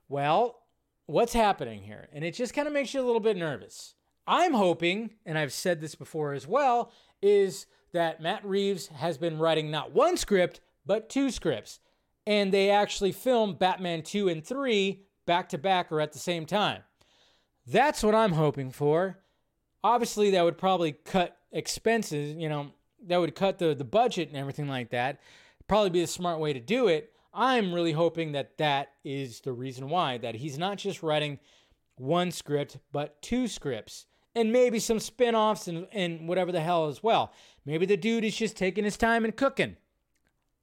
well, 0.08 0.62
what's 1.06 1.32
happening 1.32 1.82
here? 1.82 2.08
And 2.12 2.24
it 2.24 2.34
just 2.34 2.54
kind 2.54 2.66
of 2.66 2.74
makes 2.74 2.94
you 2.94 3.00
a 3.00 3.06
little 3.06 3.20
bit 3.20 3.36
nervous. 3.36 3.94
I'm 4.26 4.54
hoping, 4.54 5.10
and 5.26 5.36
I've 5.36 5.52
said 5.52 5.80
this 5.80 5.94
before 5.94 6.32
as 6.32 6.46
well, 6.46 6.92
is 7.20 7.66
that 7.92 8.20
Matt 8.20 8.44
Reeves 8.44 8.88
has 8.88 9.18
been 9.18 9.38
writing 9.38 9.70
not 9.70 9.92
one 9.92 10.16
script, 10.16 10.60
but 10.86 11.08
two 11.08 11.30
scripts. 11.30 11.80
And 12.26 12.52
they 12.52 12.70
actually 12.70 13.12
filmed 13.12 13.58
Batman 13.58 14.02
2 14.02 14.28
and 14.28 14.44
3 14.44 15.02
back 15.26 15.48
to 15.50 15.58
back 15.58 15.92
or 15.92 16.00
at 16.00 16.12
the 16.12 16.18
same 16.18 16.46
time. 16.46 16.82
That's 17.66 18.02
what 18.02 18.14
I'm 18.14 18.32
hoping 18.32 18.70
for. 18.70 19.18
Obviously, 19.82 20.30
that 20.30 20.44
would 20.44 20.58
probably 20.58 20.92
cut 20.92 21.36
expenses, 21.52 22.34
you 22.36 22.48
know, 22.48 22.72
that 23.06 23.18
would 23.18 23.34
cut 23.34 23.58
the, 23.58 23.74
the 23.74 23.84
budget 23.84 24.28
and 24.28 24.36
everything 24.36 24.68
like 24.68 24.90
that. 24.90 25.20
Probably 25.68 25.90
be 25.90 26.02
a 26.02 26.06
smart 26.06 26.40
way 26.40 26.52
to 26.52 26.60
do 26.60 26.88
it. 26.88 27.12
I'm 27.32 27.72
really 27.72 27.92
hoping 27.92 28.32
that 28.32 28.56
that 28.58 28.92
is 29.04 29.40
the 29.40 29.52
reason 29.52 29.88
why, 29.88 30.18
that 30.18 30.36
he's 30.36 30.58
not 30.58 30.78
just 30.78 31.02
writing 31.02 31.38
one 31.96 32.30
script, 32.30 32.78
but 32.92 33.20
two 33.20 33.46
scripts 33.48 34.06
and 34.34 34.52
maybe 34.52 34.78
some 34.78 35.00
spin-offs 35.00 35.68
and, 35.68 35.86
and 35.92 36.28
whatever 36.28 36.52
the 36.52 36.60
hell 36.60 36.88
as 36.88 37.02
well. 37.02 37.32
Maybe 37.64 37.86
the 37.86 37.96
dude 37.96 38.24
is 38.24 38.36
just 38.36 38.56
taking 38.56 38.84
his 38.84 38.96
time 38.96 39.24
and 39.24 39.36
cooking. 39.36 39.76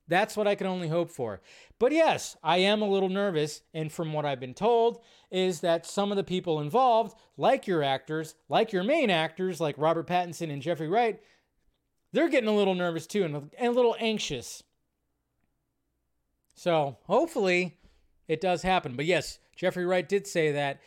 That's 0.07 0.35
what 0.35 0.47
I 0.47 0.55
can 0.55 0.67
only 0.67 0.89
hope 0.89 1.09
for. 1.09 1.41
But 1.79 1.93
yes, 1.93 2.35
I 2.43 2.57
am 2.57 2.81
a 2.81 2.89
little 2.89 3.07
nervous. 3.07 3.61
And 3.73 3.91
from 3.91 4.11
what 4.11 4.25
I've 4.25 4.41
been 4.41 4.53
told, 4.53 5.01
is 5.29 5.61
that 5.61 5.85
some 5.85 6.11
of 6.11 6.17
the 6.17 6.23
people 6.23 6.59
involved, 6.59 7.17
like 7.37 7.65
your 7.65 7.81
actors, 7.81 8.35
like 8.49 8.73
your 8.73 8.83
main 8.83 9.09
actors, 9.09 9.61
like 9.61 9.75
Robert 9.77 10.07
Pattinson 10.07 10.51
and 10.51 10.61
Jeffrey 10.61 10.89
Wright, 10.89 11.21
they're 12.11 12.27
getting 12.27 12.49
a 12.49 12.55
little 12.55 12.75
nervous 12.75 13.07
too 13.07 13.23
and 13.23 13.35
a, 13.35 13.43
and 13.57 13.69
a 13.69 13.75
little 13.75 13.95
anxious. 13.99 14.63
So 16.55 16.97
hopefully 17.05 17.79
it 18.27 18.41
does 18.41 18.63
happen. 18.63 18.97
But 18.97 19.05
yes, 19.05 19.39
Jeffrey 19.55 19.85
Wright 19.85 20.07
did 20.07 20.27
say 20.27 20.51
that 20.51 20.81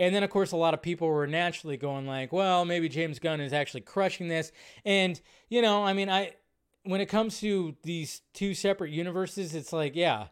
and 0.00 0.14
then, 0.14 0.22
of 0.22 0.30
course, 0.30 0.52
a 0.52 0.56
lot 0.56 0.72
of 0.72 0.80
people 0.80 1.06
were 1.08 1.26
naturally 1.26 1.76
going 1.76 2.06
like, 2.06 2.32
well, 2.32 2.64
maybe 2.64 2.88
James 2.88 3.18
Gunn 3.18 3.38
is 3.38 3.52
actually 3.52 3.82
crushing 3.82 4.28
this. 4.28 4.50
And, 4.82 5.20
you 5.50 5.60
know, 5.60 5.84
I 5.84 5.92
mean, 5.92 6.08
I 6.08 6.36
when 6.84 7.02
it 7.02 7.06
comes 7.06 7.38
to 7.40 7.76
these 7.82 8.22
two 8.32 8.54
separate 8.54 8.92
universes, 8.92 9.54
it's 9.54 9.74
like, 9.74 9.94
yeah, 9.94 10.28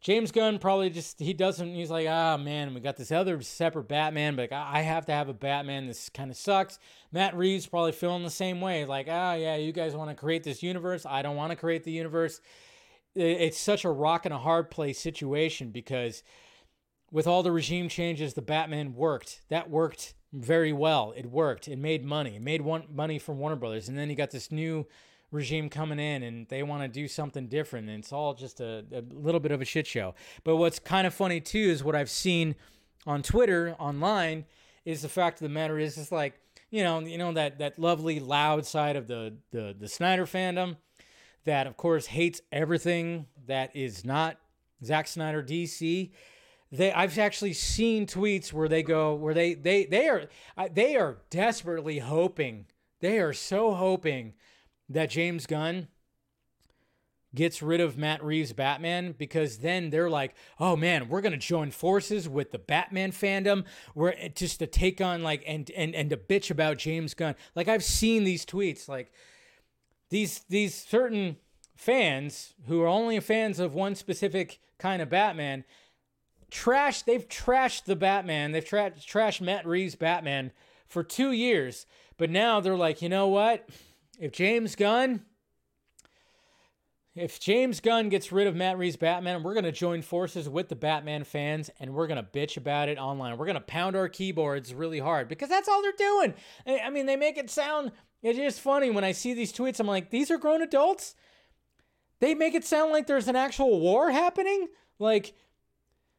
James 0.00 0.32
Gunn 0.32 0.58
probably 0.58 0.88
just 0.88 1.20
he 1.20 1.34
doesn't. 1.34 1.74
He's 1.74 1.90
like, 1.90 2.06
ah, 2.08 2.34
oh, 2.34 2.38
man, 2.38 2.72
we 2.72 2.80
got 2.80 2.96
this 2.96 3.12
other 3.12 3.42
separate 3.42 3.86
Batman, 3.86 4.34
but 4.34 4.50
I 4.50 4.80
have 4.80 5.04
to 5.06 5.12
have 5.12 5.28
a 5.28 5.34
Batman. 5.34 5.86
This 5.86 6.08
kind 6.08 6.30
of 6.30 6.36
sucks. 6.38 6.78
Matt 7.12 7.36
Reeves 7.36 7.66
probably 7.66 7.92
feeling 7.92 8.22
the 8.22 8.30
same 8.30 8.62
way, 8.62 8.86
like, 8.86 9.08
ah, 9.10 9.32
oh, 9.32 9.34
yeah, 9.34 9.56
you 9.56 9.72
guys 9.72 9.94
want 9.94 10.08
to 10.08 10.16
create 10.16 10.42
this 10.42 10.62
universe. 10.62 11.04
I 11.04 11.20
don't 11.20 11.36
want 11.36 11.50
to 11.50 11.56
create 11.56 11.84
the 11.84 11.92
universe. 11.92 12.40
It's 13.14 13.58
such 13.58 13.84
a 13.84 13.90
rock 13.90 14.24
and 14.24 14.32
a 14.32 14.38
hard 14.38 14.70
place 14.70 14.98
situation 14.98 15.70
because 15.70 16.22
with 17.12 17.26
all 17.26 17.42
the 17.42 17.52
regime 17.52 17.88
changes, 17.88 18.34
the 18.34 18.42
Batman 18.42 18.94
worked. 18.94 19.42
That 19.50 19.70
worked 19.70 20.14
very 20.32 20.72
well. 20.72 21.12
It 21.14 21.26
worked. 21.26 21.68
It 21.68 21.78
made 21.78 22.04
money. 22.04 22.36
It 22.36 22.42
made 22.42 22.62
one 22.62 22.84
money 22.90 23.18
from 23.18 23.38
Warner 23.38 23.54
Brothers, 23.54 23.88
and 23.88 23.96
then 23.96 24.08
you 24.08 24.16
got 24.16 24.30
this 24.30 24.50
new 24.50 24.86
regime 25.30 25.68
coming 25.68 25.98
in, 25.98 26.22
and 26.22 26.48
they 26.48 26.62
want 26.62 26.82
to 26.82 26.88
do 26.88 27.06
something 27.06 27.48
different. 27.48 27.88
And 27.88 27.98
it's 27.98 28.12
all 28.12 28.34
just 28.34 28.60
a, 28.60 28.84
a 28.92 29.02
little 29.12 29.40
bit 29.40 29.52
of 29.52 29.60
a 29.60 29.64
shit 29.64 29.86
show. 29.86 30.14
But 30.42 30.56
what's 30.56 30.78
kind 30.78 31.06
of 31.06 31.14
funny 31.14 31.40
too 31.40 31.58
is 31.58 31.84
what 31.84 31.94
I've 31.94 32.10
seen 32.10 32.54
on 33.06 33.22
Twitter 33.22 33.76
online 33.78 34.46
is 34.84 35.02
the 35.02 35.08
fact 35.08 35.40
of 35.40 35.42
the 35.42 35.54
matter 35.54 35.78
is 35.78 35.96
it's 35.98 36.12
like 36.12 36.34
you 36.70 36.82
know 36.82 37.00
you 37.00 37.18
know 37.18 37.32
that 37.32 37.58
that 37.58 37.78
lovely 37.78 38.20
loud 38.20 38.64
side 38.66 38.96
of 38.96 39.06
the 39.06 39.34
the 39.50 39.74
the 39.78 39.88
Snyder 39.88 40.26
fandom 40.26 40.76
that 41.44 41.66
of 41.66 41.76
course 41.76 42.06
hates 42.06 42.40
everything 42.50 43.26
that 43.46 43.74
is 43.74 44.04
not 44.04 44.38
Zack 44.84 45.06
Snyder 45.06 45.42
DC 45.42 46.10
they 46.72 46.90
I've 46.92 47.18
actually 47.18 47.52
seen 47.52 48.06
tweets 48.06 48.52
where 48.52 48.68
they 48.68 48.82
go 48.82 49.14
where 49.14 49.34
they 49.34 49.54
they 49.54 49.84
they 49.84 50.08
are 50.08 50.28
they 50.72 50.96
are 50.96 51.18
desperately 51.30 51.98
hoping 51.98 52.66
they 53.00 53.18
are 53.18 53.34
so 53.34 53.74
hoping 53.74 54.32
that 54.88 55.10
James 55.10 55.46
Gunn 55.46 55.88
gets 57.34 57.62
rid 57.62 57.80
of 57.80 57.96
Matt 57.96 58.22
Reeves 58.22 58.52
Batman 58.52 59.14
because 59.16 59.58
then 59.58 59.90
they're 59.90 60.10
like, 60.10 60.34
"Oh 60.58 60.76
man, 60.76 61.08
we're 61.08 61.20
going 61.20 61.32
to 61.32 61.38
join 61.38 61.70
forces 61.70 62.28
with 62.28 62.52
the 62.52 62.58
Batman 62.58 63.12
fandom. 63.12 63.64
We're 63.94 64.12
eh, 64.12 64.28
just 64.28 64.58
to 64.58 64.66
take 64.66 65.00
on 65.00 65.22
like 65.22 65.42
and 65.46 65.70
and 65.70 65.94
and 65.94 66.10
to 66.10 66.16
bitch 66.16 66.50
about 66.50 66.78
James 66.78 67.14
Gunn." 67.14 67.34
Like 67.54 67.68
I've 67.68 67.84
seen 67.84 68.24
these 68.24 68.46
tweets 68.46 68.88
like 68.88 69.12
these 70.10 70.40
these 70.48 70.74
certain 70.74 71.36
fans 71.74 72.54
who 72.66 72.80
are 72.82 72.86
only 72.86 73.18
fans 73.20 73.58
of 73.58 73.74
one 73.74 73.94
specific 73.94 74.60
kind 74.78 75.02
of 75.02 75.08
Batman 75.08 75.64
trashed 76.52 77.04
they've 77.04 77.28
trashed 77.28 77.84
the 77.84 77.96
Batman. 77.96 78.52
They've 78.52 78.64
tra- 78.64 78.92
trashed 78.92 79.40
Matt 79.40 79.66
Reeves 79.66 79.94
Batman 79.94 80.52
for 80.86 81.02
2 81.02 81.32
years. 81.32 81.86
But 82.18 82.30
now 82.30 82.60
they're 82.60 82.76
like, 82.76 83.02
"You 83.02 83.08
know 83.08 83.26
what? 83.28 83.68
If 84.20 84.32
James 84.32 84.76
Gunn 84.76 85.24
if 87.14 87.38
James 87.38 87.80
Gunn 87.80 88.08
gets 88.08 88.32
rid 88.32 88.46
of 88.46 88.56
Matt 88.56 88.78
Reeves' 88.78 88.96
Batman, 88.96 89.42
we're 89.42 89.52
going 89.52 89.64
to 89.64 89.72
join 89.72 90.00
forces 90.00 90.48
with 90.48 90.70
the 90.70 90.76
Batman 90.76 91.24
fans 91.24 91.70
and 91.78 91.92
we're 91.92 92.06
going 92.06 92.22
to 92.22 92.22
bitch 92.22 92.56
about 92.56 92.88
it 92.88 92.96
online. 92.96 93.36
We're 93.36 93.44
going 93.44 93.54
to 93.54 93.60
pound 93.60 93.96
our 93.96 94.08
keyboards 94.08 94.72
really 94.72 94.98
hard 94.98 95.28
because 95.28 95.50
that's 95.50 95.68
all 95.68 95.82
they're 95.82 95.92
doing. 95.92 96.34
I 96.66 96.88
mean, 96.88 97.04
they 97.04 97.16
make 97.16 97.36
it 97.36 97.50
sound, 97.50 97.92
it's 98.22 98.38
just 98.38 98.60
funny 98.60 98.90
when 98.90 99.04
I 99.04 99.12
see 99.12 99.34
these 99.34 99.52
tweets. 99.52 99.78
I'm 99.78 99.86
like, 99.86 100.10
these 100.10 100.30
are 100.30 100.38
grown 100.38 100.62
adults? 100.62 101.14
They 102.20 102.34
make 102.34 102.54
it 102.54 102.64
sound 102.64 102.92
like 102.92 103.06
there's 103.06 103.28
an 103.28 103.36
actual 103.36 103.78
war 103.78 104.10
happening? 104.10 104.68
Like, 104.98 105.34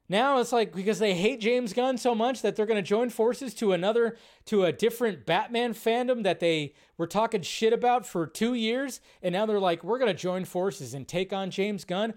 now 0.09 0.39
it's 0.39 0.51
like 0.51 0.73
because 0.75 0.99
they 0.99 1.13
hate 1.13 1.39
James 1.39 1.73
Gunn 1.73 1.97
so 1.97 2.13
much 2.13 2.41
that 2.41 2.55
they're 2.55 2.65
going 2.65 2.81
to 2.81 2.87
join 2.87 3.09
forces 3.09 3.53
to 3.55 3.71
another 3.71 4.17
to 4.45 4.65
a 4.65 4.71
different 4.71 5.25
Batman 5.25 5.73
fandom 5.73 6.23
that 6.23 6.39
they 6.39 6.73
were 6.97 7.07
talking 7.07 7.41
shit 7.41 7.73
about 7.73 8.05
for 8.05 8.27
2 8.27 8.53
years 8.53 9.01
and 9.21 9.33
now 9.33 9.45
they're 9.45 9.59
like 9.59 9.83
we're 9.83 9.99
going 9.99 10.11
to 10.11 10.17
join 10.17 10.45
forces 10.45 10.93
and 10.93 11.07
take 11.07 11.33
on 11.33 11.51
James 11.51 11.85
Gunn. 11.85 12.13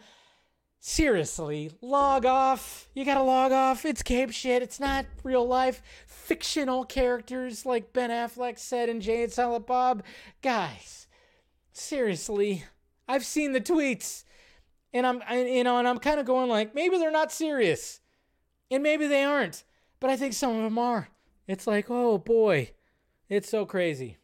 Seriously, 0.78 1.72
log 1.80 2.26
off. 2.26 2.88
You 2.94 3.04
got 3.04 3.14
to 3.14 3.22
log 3.22 3.50
off. 3.50 3.84
It's 3.84 4.02
cape 4.02 4.30
shit. 4.30 4.62
It's 4.62 4.78
not 4.78 5.06
real 5.24 5.44
life. 5.44 5.82
Fictional 6.06 6.84
characters 6.84 7.64
like 7.66 7.92
Ben 7.92 8.10
Affleck 8.10 8.58
said 8.58 8.88
in 8.88 9.00
Jay 9.00 9.24
and 9.24 9.32
Silent 9.32 9.66
Bob. 9.66 10.04
Guys, 10.42 11.08
seriously, 11.72 12.64
I've 13.08 13.24
seen 13.24 13.52
the 13.52 13.60
tweets 13.60 14.24
and 14.92 15.06
I'm 15.06 15.22
I, 15.28 15.42
you 15.42 15.64
know 15.64 15.78
and 15.78 15.88
I'm 15.88 15.98
kind 15.98 16.20
of 16.20 16.26
going 16.26 16.48
like 16.48 16.74
maybe 16.74 16.98
they're 16.98 17.10
not 17.10 17.32
serious. 17.32 18.00
And 18.70 18.82
maybe 18.82 19.06
they 19.06 19.22
aren't. 19.22 19.62
But 20.00 20.10
I 20.10 20.16
think 20.16 20.34
some 20.34 20.56
of 20.56 20.62
them 20.62 20.78
are. 20.78 21.08
It's 21.46 21.66
like 21.66 21.86
oh 21.90 22.18
boy. 22.18 22.72
It's 23.28 23.48
so 23.48 23.66
crazy. 23.66 24.18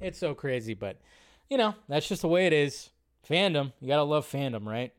It's 0.00 0.18
so 0.18 0.34
crazy 0.34 0.74
but 0.74 1.00
you 1.48 1.58
know 1.58 1.74
that's 1.88 2.08
just 2.08 2.22
the 2.22 2.28
way 2.28 2.46
it 2.46 2.52
is. 2.52 2.90
Fandom. 3.28 3.72
You 3.80 3.88
got 3.88 3.96
to 3.96 4.02
love 4.02 4.26
fandom 4.26 4.66
right? 4.66 4.92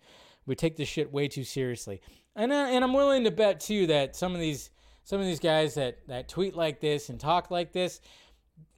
We 0.48 0.56
take 0.56 0.78
this 0.78 0.90
shit 0.90 1.12
way 1.12 1.28
too 1.28 1.44
seriously. 1.44 2.02
And 2.36 2.52
uh, 2.52 2.68
and 2.70 2.84
I'm 2.84 2.94
willing 2.94 3.24
to 3.24 3.32
bet 3.32 3.60
too 3.60 3.88
that 3.88 4.16
some 4.16 4.34
of 4.34 4.42
these 4.42 4.70
some 5.04 5.20
of 5.20 5.26
these 5.26 5.40
guys 5.40 5.76
that 5.76 6.00
that 6.08 6.28
tweet 6.28 6.56
like 6.56 6.82
this 6.82 7.10
and 7.10 7.20
talk 7.20 7.52
like 7.52 7.72
this 7.72 8.02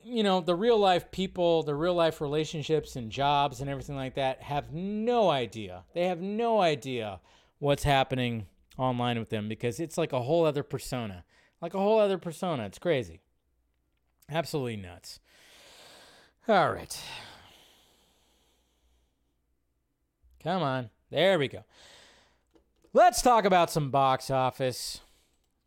you 0.08 0.24
know, 0.24 0.40
the 0.40 0.56
real 0.56 0.78
life 0.78 1.12
people, 1.12 1.64
the 1.64 1.76
real 1.76 1.94
life 1.94 2.22
relationships 2.22 2.96
and 2.96 3.12
jobs 3.12 3.60
and 3.60 3.70
everything 3.70 3.96
like 3.96 4.16
that 4.16 4.42
have 4.44 4.72
no 4.72 5.30
idea. 5.30 5.84
They 5.94 6.06
have 6.06 6.22
no 6.22 6.62
idea 6.62 7.20
what's 7.60 7.84
happening 7.84 8.46
online 8.78 9.20
with 9.20 9.30
them 9.30 9.50
because 9.50 9.80
it's 9.80 9.98
like 9.98 10.14
a 10.14 10.22
whole 10.22 10.46
other 10.46 10.64
persona. 10.64 11.26
Like 11.62 11.74
a 11.74 11.80
whole 11.80 12.00
other 12.00 12.18
persona. 12.18 12.66
It's 12.66 12.80
crazy. 12.80 13.20
Absolutely 14.32 14.78
nuts. 14.78 15.20
All 16.48 16.72
right. 16.72 17.02
Come 20.44 20.64
on. 20.64 20.90
There 21.10 21.38
we 21.38 21.50
go. 21.50 21.66
Let's 22.94 23.22
talk 23.22 23.44
about 23.44 23.72
some 23.72 23.92
box 23.92 24.32
office. 24.32 25.02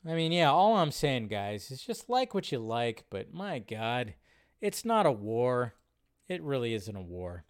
I 0.09 0.14
mean, 0.14 0.32
yeah, 0.32 0.51
all 0.51 0.78
I'm 0.78 0.93
saying, 0.93 1.28
guys, 1.28 1.70
is 1.70 1.82
just 1.82 2.09
like 2.09 2.32
what 2.32 2.51
you 2.51 2.59
like, 2.59 3.05
but 3.11 3.34
my 3.34 3.59
God, 3.59 4.14
it's 4.61 4.84
not 4.84 5.06
a 5.06 5.12
war. 5.12 5.74
It 6.28 6.42
really 6.42 6.74
isn't 6.74 6.96
a 6.96 7.00
war. 7.00 7.44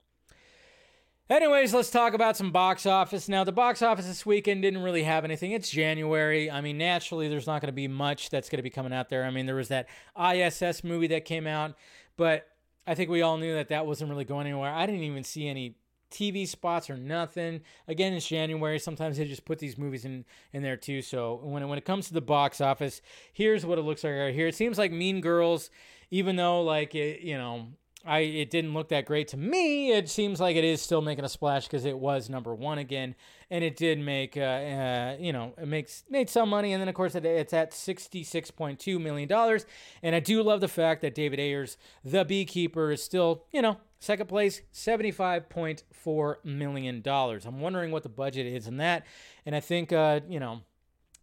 Anyways, 1.28 1.72
let's 1.72 1.90
talk 1.90 2.12
about 2.12 2.36
some 2.36 2.50
box 2.50 2.86
office. 2.86 3.28
Now, 3.28 3.44
the 3.44 3.52
box 3.52 3.82
office 3.82 4.06
this 4.06 4.26
weekend 4.26 4.62
didn't 4.62 4.82
really 4.82 5.04
have 5.04 5.24
anything. 5.24 5.52
It's 5.52 5.70
January. 5.70 6.50
I 6.50 6.60
mean, 6.60 6.76
naturally, 6.76 7.28
there's 7.28 7.46
not 7.46 7.60
going 7.60 7.68
to 7.68 7.72
be 7.72 7.86
much 7.86 8.30
that's 8.30 8.48
going 8.48 8.58
to 8.58 8.64
be 8.64 8.70
coming 8.70 8.92
out 8.92 9.10
there. 9.10 9.24
I 9.24 9.30
mean, 9.30 9.46
there 9.46 9.54
was 9.54 9.68
that 9.68 9.88
ISS 10.20 10.82
movie 10.82 11.06
that 11.08 11.24
came 11.24 11.46
out, 11.46 11.76
but 12.16 12.48
I 12.84 12.96
think 12.96 13.10
we 13.10 13.22
all 13.22 13.36
knew 13.36 13.54
that 13.54 13.68
that 13.68 13.86
wasn't 13.86 14.10
really 14.10 14.24
going 14.24 14.48
anywhere. 14.48 14.72
I 14.72 14.86
didn't 14.86 15.04
even 15.04 15.22
see 15.22 15.46
any 15.46 15.76
TV 16.10 16.46
spots 16.46 16.90
or 16.90 16.96
nothing. 16.96 17.60
Again, 17.88 18.12
it's 18.12 18.26
January. 18.26 18.78
Sometimes 18.78 19.16
they 19.16 19.24
just 19.24 19.44
put 19.44 19.58
these 19.58 19.78
movies 19.78 20.04
in 20.04 20.24
in 20.52 20.62
there 20.62 20.76
too. 20.76 21.02
So 21.02 21.40
when 21.42 21.62
it, 21.62 21.66
when 21.66 21.78
it 21.78 21.84
comes 21.84 22.08
to 22.08 22.14
the 22.14 22.20
box 22.20 22.60
office, 22.60 23.00
here's 23.32 23.64
what 23.64 23.78
it 23.78 23.82
looks 23.82 24.04
like 24.04 24.14
right 24.14 24.34
here. 24.34 24.48
It 24.48 24.54
seems 24.54 24.78
like 24.78 24.92
Mean 24.92 25.20
Girls, 25.20 25.70
even 26.10 26.36
though 26.36 26.62
like 26.62 26.94
it, 26.94 27.20
you 27.20 27.38
know, 27.38 27.68
I 28.04 28.20
it 28.20 28.50
didn't 28.50 28.74
look 28.74 28.88
that 28.88 29.06
great 29.06 29.28
to 29.28 29.36
me. 29.36 29.92
It 29.92 30.08
seems 30.08 30.40
like 30.40 30.56
it 30.56 30.64
is 30.64 30.80
still 30.80 31.02
making 31.02 31.24
a 31.24 31.28
splash 31.28 31.66
because 31.66 31.84
it 31.84 31.98
was 31.98 32.30
number 32.30 32.54
one 32.54 32.78
again, 32.78 33.14
and 33.50 33.64
it 33.64 33.76
did 33.76 33.98
make 33.98 34.36
uh, 34.36 34.40
uh, 34.40 35.16
you 35.18 35.32
know 35.32 35.54
it 35.58 35.66
makes 35.66 36.04
made 36.08 36.30
some 36.30 36.48
money, 36.48 36.72
and 36.72 36.80
then 36.80 36.88
of 36.88 36.94
course 36.94 37.14
it, 37.14 37.24
it's 37.24 37.52
at 37.52 37.74
sixty 37.74 38.22
six 38.22 38.50
point 38.50 38.78
two 38.78 38.98
million 38.98 39.28
dollars. 39.28 39.66
And 40.02 40.14
I 40.14 40.20
do 40.20 40.42
love 40.42 40.60
the 40.60 40.68
fact 40.68 41.02
that 41.02 41.14
David 41.14 41.40
Ayers, 41.40 41.76
the 42.04 42.24
Beekeeper, 42.24 42.90
is 42.92 43.02
still 43.02 43.44
you 43.52 43.62
know 43.62 43.78
second 43.98 44.28
place, 44.28 44.62
seventy 44.70 45.10
five 45.10 45.48
point 45.48 45.82
four 45.92 46.38
million 46.44 47.00
dollars. 47.00 47.44
I'm 47.44 47.60
wondering 47.60 47.90
what 47.90 48.02
the 48.02 48.08
budget 48.08 48.46
is 48.46 48.66
in 48.66 48.76
that, 48.78 49.04
and 49.44 49.54
I 49.56 49.60
think 49.60 49.92
uh, 49.92 50.20
you 50.28 50.40
know 50.40 50.60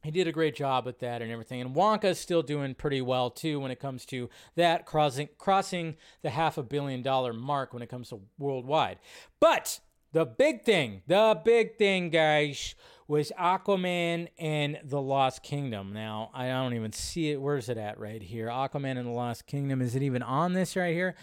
he 0.03 0.11
did 0.11 0.27
a 0.27 0.31
great 0.31 0.55
job 0.55 0.85
with 0.85 0.99
that 0.99 1.21
and 1.21 1.31
everything. 1.31 1.59
And 1.61 1.75
Wonka's 1.75 2.19
still 2.19 2.41
doing 2.41 2.75
pretty 2.75 3.01
well 3.01 3.29
too 3.29 3.59
when 3.59 3.71
it 3.71 3.79
comes 3.79 4.05
to 4.07 4.29
that 4.55 4.85
crossing 4.85 5.29
crossing 5.37 5.95
the 6.21 6.29
half 6.29 6.57
a 6.57 6.63
billion 6.63 7.01
dollar 7.01 7.33
mark 7.33 7.73
when 7.73 7.81
it 7.81 7.89
comes 7.89 8.09
to 8.09 8.21
worldwide. 8.37 8.99
But 9.39 9.79
the 10.11 10.25
big 10.25 10.63
thing, 10.63 11.01
the 11.07 11.39
big 11.43 11.77
thing, 11.77 12.09
guys, 12.09 12.75
was 13.07 13.31
Aquaman 13.39 14.27
and 14.37 14.79
the 14.83 15.01
Lost 15.01 15.43
Kingdom. 15.43 15.93
Now 15.93 16.29
I 16.33 16.47
don't 16.47 16.73
even 16.73 16.91
see 16.91 17.31
it. 17.31 17.41
Where's 17.41 17.69
it 17.69 17.77
at 17.77 17.99
right 17.99 18.21
here? 18.21 18.47
Aquaman 18.47 18.97
and 18.97 19.07
the 19.07 19.11
Lost 19.11 19.47
Kingdom. 19.47 19.81
Is 19.81 19.95
it 19.95 20.03
even 20.03 20.21
on 20.21 20.53
this 20.53 20.75
right 20.75 20.93
here? 20.93 21.15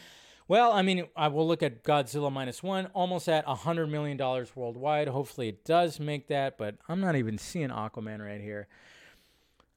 Well, 0.47 0.72
I 0.72 0.82
mean, 0.82 1.07
I 1.16 1.28
will 1.28 1.49
look 1.49 1.62
at 1.62 1.82
Godzilla 1.85 2.30
minus 2.30 2.62
one, 2.62 2.87
almost 2.93 3.30
at 3.30 3.47
$100 3.47 3.89
million 3.89 4.18
worldwide. 4.55 5.09
Hopefully 5.09 5.49
it 5.49 5.64
does 5.64 5.99
make 5.99 6.28
that, 6.28 6.59
but 6.59 6.76
I'm 6.87 7.01
not 7.01 7.16
even 7.16 7.39
seeing 7.39 7.70
Aquaman 7.70 8.20
right 8.20 8.43
here. 8.43 8.68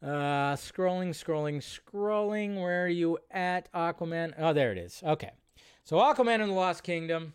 Uh, 0.04 0.56
scrolling, 0.56 1.10
scrolling, 1.10 1.58
scrolling. 1.58 2.62
Where 2.62 2.84
are 2.84 2.90
you 2.90 3.18
at, 3.32 3.72
Aquaman? 3.72 4.34
Oh, 4.38 4.52
there 4.52 4.74
it 4.74 4.78
is. 4.78 5.02
Okay. 5.06 5.32
So 5.86 5.98
Aquaman 5.98 6.42
and 6.42 6.52
the 6.52 6.56
Lost 6.56 6.84
Kingdom, 6.84 7.34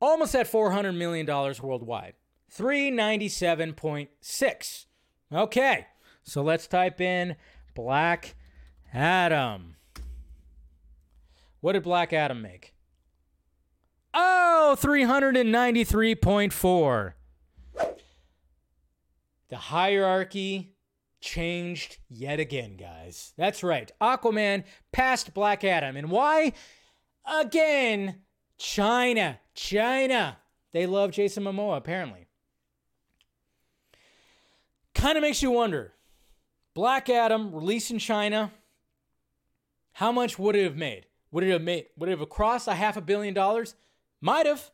almost 0.00 0.34
at 0.34 0.50
$400 0.50 0.96
million 0.96 1.26
worldwide. 1.26 2.14
397.6. 2.56 4.86
Okay. 5.32 5.86
So 6.22 6.42
let's 6.42 6.66
type 6.66 7.00
in 7.00 7.36
Black 7.74 8.34
Adam. 8.92 9.76
What 11.60 11.72
did 11.72 11.82
Black 11.82 12.12
Adam 12.12 12.42
make? 12.42 12.74
Oh, 14.14 14.76
393.4. 14.78 17.12
The 19.48 19.56
hierarchy 19.56 20.74
changed 21.20 21.98
yet 22.08 22.40
again, 22.40 22.76
guys. 22.76 23.34
That's 23.36 23.62
right. 23.62 23.92
Aquaman 24.00 24.64
passed 24.92 25.34
Black 25.34 25.62
Adam. 25.64 25.96
And 25.96 26.10
why? 26.10 26.54
Again, 27.26 28.22
China. 28.58 29.40
China. 29.54 30.38
They 30.72 30.86
love 30.86 31.12
Jason 31.12 31.44
Momoa, 31.44 31.76
apparently. 31.78 32.26
Kind 34.94 35.16
of 35.16 35.22
makes 35.22 35.42
you 35.42 35.50
wonder. 35.50 35.94
Black 36.74 37.08
Adam 37.08 37.54
released 37.54 37.90
in 37.90 37.98
China. 37.98 38.52
How 39.92 40.12
much 40.12 40.38
would 40.38 40.56
it 40.56 40.64
have 40.64 40.76
made? 40.76 41.06
Would 41.30 41.44
it 41.44 41.50
have 41.50 41.62
made 41.62 41.86
would 41.96 42.08
it 42.08 42.18
have 42.18 42.28
crossed 42.28 42.68
a 42.68 42.74
half 42.74 42.96
a 42.96 43.00
billion 43.00 43.34
dollars? 43.34 43.74
Might 44.20 44.46
have. 44.46 44.70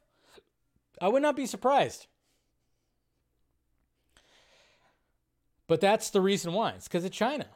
I 1.00 1.08
would 1.08 1.22
not 1.22 1.36
be 1.36 1.46
surprised. 1.46 2.06
But 5.66 5.80
that's 5.80 6.10
the 6.10 6.20
reason 6.20 6.52
why. 6.52 6.70
It's 6.70 6.88
because 6.88 7.04
of 7.04 7.10
China. 7.10 7.46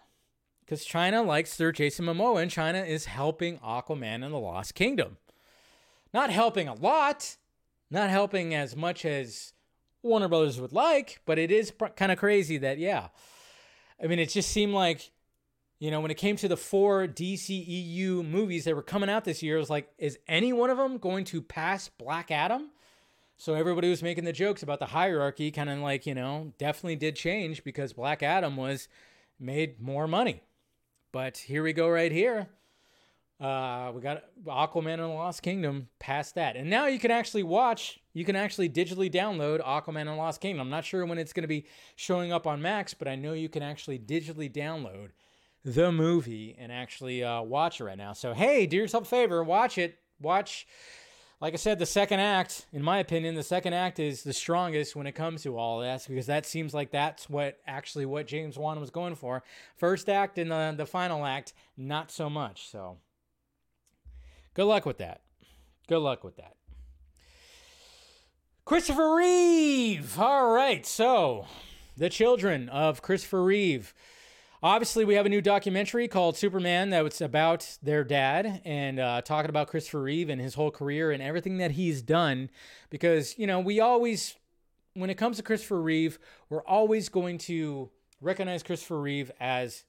Because 0.64 0.84
China 0.84 1.22
likes 1.22 1.56
their 1.56 1.72
Jason 1.72 2.06
Momoa, 2.06 2.42
and 2.42 2.50
China 2.50 2.80
is 2.80 3.06
helping 3.06 3.58
Aquaman 3.58 4.24
and 4.24 4.32
the 4.32 4.38
Lost 4.38 4.74
Kingdom. 4.74 5.16
Not 6.12 6.30
helping 6.30 6.68
a 6.68 6.74
lot, 6.74 7.36
not 7.90 8.10
helping 8.10 8.54
as 8.54 8.74
much 8.74 9.04
as 9.04 9.52
Warner 10.02 10.28
Brothers 10.28 10.60
would 10.60 10.72
like, 10.72 11.20
but 11.26 11.38
it 11.38 11.50
is 11.50 11.70
pr- 11.70 11.86
kind 11.86 12.12
of 12.12 12.18
crazy 12.18 12.58
that, 12.58 12.78
yeah. 12.78 13.08
I 14.02 14.06
mean, 14.06 14.18
it 14.18 14.30
just 14.30 14.50
seemed 14.50 14.72
like 14.72 15.10
you 15.78 15.92
know, 15.92 16.00
when 16.00 16.10
it 16.10 16.16
came 16.16 16.36
to 16.36 16.48
the 16.48 16.56
four 16.56 17.06
DCEU 17.06 18.28
movies 18.28 18.64
that 18.64 18.74
were 18.74 18.82
coming 18.82 19.08
out 19.08 19.24
this 19.24 19.42
year, 19.42 19.56
it 19.56 19.60
was 19.60 19.70
like, 19.70 19.88
is 19.96 20.18
any 20.26 20.52
one 20.52 20.70
of 20.70 20.76
them 20.76 20.98
going 20.98 21.24
to 21.26 21.40
pass 21.40 21.88
Black 21.88 22.30
Adam? 22.30 22.70
So 23.36 23.54
everybody 23.54 23.88
was 23.88 24.02
making 24.02 24.24
the 24.24 24.32
jokes 24.32 24.64
about 24.64 24.80
the 24.80 24.86
hierarchy, 24.86 25.52
kind 25.52 25.70
of 25.70 25.78
like, 25.78 26.06
you 26.06 26.14
know, 26.14 26.52
definitely 26.58 26.96
did 26.96 27.14
change 27.14 27.62
because 27.62 27.92
Black 27.92 28.24
Adam 28.24 28.56
was 28.56 28.88
made 29.38 29.80
more 29.80 30.08
money. 30.08 30.42
But 31.12 31.38
here 31.38 31.62
we 31.62 31.72
go 31.72 31.88
right 31.88 32.10
here. 32.10 32.48
Uh, 33.40 33.92
we 33.94 34.00
got 34.00 34.24
Aquaman 34.46 34.94
and 34.94 35.02
the 35.02 35.08
Lost 35.08 35.42
Kingdom 35.42 35.88
past 36.00 36.34
that. 36.34 36.56
And 36.56 36.68
now 36.68 36.86
you 36.86 36.98
can 36.98 37.10
actually 37.10 37.44
watch, 37.44 38.00
you 38.12 38.24
can 38.24 38.34
actually 38.34 38.68
digitally 38.68 39.10
download 39.12 39.64
Aquaman 39.64 40.00
and 40.00 40.08
the 40.08 40.14
Lost 40.14 40.40
Kingdom. 40.40 40.60
I'm 40.60 40.70
not 40.70 40.84
sure 40.84 41.06
when 41.06 41.18
it's 41.18 41.32
going 41.32 41.44
to 41.44 41.48
be 41.48 41.66
showing 41.94 42.32
up 42.32 42.46
on 42.46 42.60
Max, 42.60 42.94
but 42.94 43.06
I 43.06 43.14
know 43.14 43.34
you 43.34 43.48
can 43.48 43.62
actually 43.62 43.98
digitally 43.98 44.52
download 44.52 45.10
the 45.64 45.92
movie 45.92 46.56
and 46.58 46.72
actually 46.72 47.22
uh, 47.22 47.42
watch 47.42 47.80
it 47.80 47.84
right 47.84 47.98
now. 47.98 48.12
So 48.12 48.34
hey, 48.34 48.66
do 48.66 48.76
yourself 48.76 49.04
a 49.04 49.08
favor, 49.08 49.44
watch 49.44 49.78
it. 49.78 49.98
Watch 50.20 50.66
like 51.40 51.54
I 51.54 51.56
said, 51.56 51.78
the 51.78 51.86
second 51.86 52.18
act, 52.18 52.66
in 52.72 52.82
my 52.82 52.98
opinion, 52.98 53.36
the 53.36 53.44
second 53.44 53.72
act 53.72 54.00
is 54.00 54.24
the 54.24 54.32
strongest 54.32 54.96
when 54.96 55.06
it 55.06 55.12
comes 55.12 55.44
to 55.44 55.56
all 55.56 55.78
that 55.80 56.04
because 56.08 56.26
that 56.26 56.46
seems 56.46 56.74
like 56.74 56.90
that's 56.90 57.30
what 57.30 57.58
actually 57.66 58.06
what 58.06 58.26
James 58.26 58.58
Wan 58.58 58.80
was 58.80 58.90
going 58.90 59.14
for. 59.14 59.44
First 59.76 60.08
act 60.08 60.38
and 60.38 60.50
the 60.50 60.74
the 60.76 60.86
final 60.86 61.24
act, 61.24 61.52
not 61.76 62.10
so 62.10 62.28
much. 62.28 62.68
So, 62.68 62.96
good 64.58 64.64
luck 64.64 64.84
with 64.84 64.98
that. 64.98 65.20
Good 65.86 66.00
luck 66.00 66.24
with 66.24 66.36
that. 66.38 66.56
Christopher 68.64 69.14
Reeve. 69.14 70.18
All 70.18 70.50
right, 70.50 70.84
so 70.84 71.46
the 71.96 72.10
children 72.10 72.68
of 72.68 73.00
Christopher 73.00 73.44
Reeve. 73.44 73.94
Obviously, 74.60 75.04
we 75.04 75.14
have 75.14 75.26
a 75.26 75.28
new 75.28 75.40
documentary 75.40 76.08
called 76.08 76.36
Superman 76.36 76.90
that 76.90 77.04
was 77.04 77.20
about 77.20 77.78
their 77.84 78.02
dad 78.02 78.60
and 78.64 78.98
uh, 78.98 79.22
talking 79.22 79.48
about 79.48 79.68
Christopher 79.68 80.02
Reeve 80.02 80.28
and 80.28 80.40
his 80.40 80.54
whole 80.54 80.72
career 80.72 81.12
and 81.12 81.22
everything 81.22 81.58
that 81.58 81.70
he's 81.70 82.02
done. 82.02 82.50
Because, 82.90 83.38
you 83.38 83.46
know, 83.46 83.60
we 83.60 83.78
always, 83.78 84.34
when 84.94 85.08
it 85.08 85.14
comes 85.14 85.36
to 85.36 85.44
Christopher 85.44 85.80
Reeve, 85.80 86.18
we're 86.50 86.64
always 86.64 87.08
going 87.08 87.38
to 87.38 87.90
recognize 88.20 88.64
Christopher 88.64 89.00
Reeve 89.00 89.30
as 89.38 89.84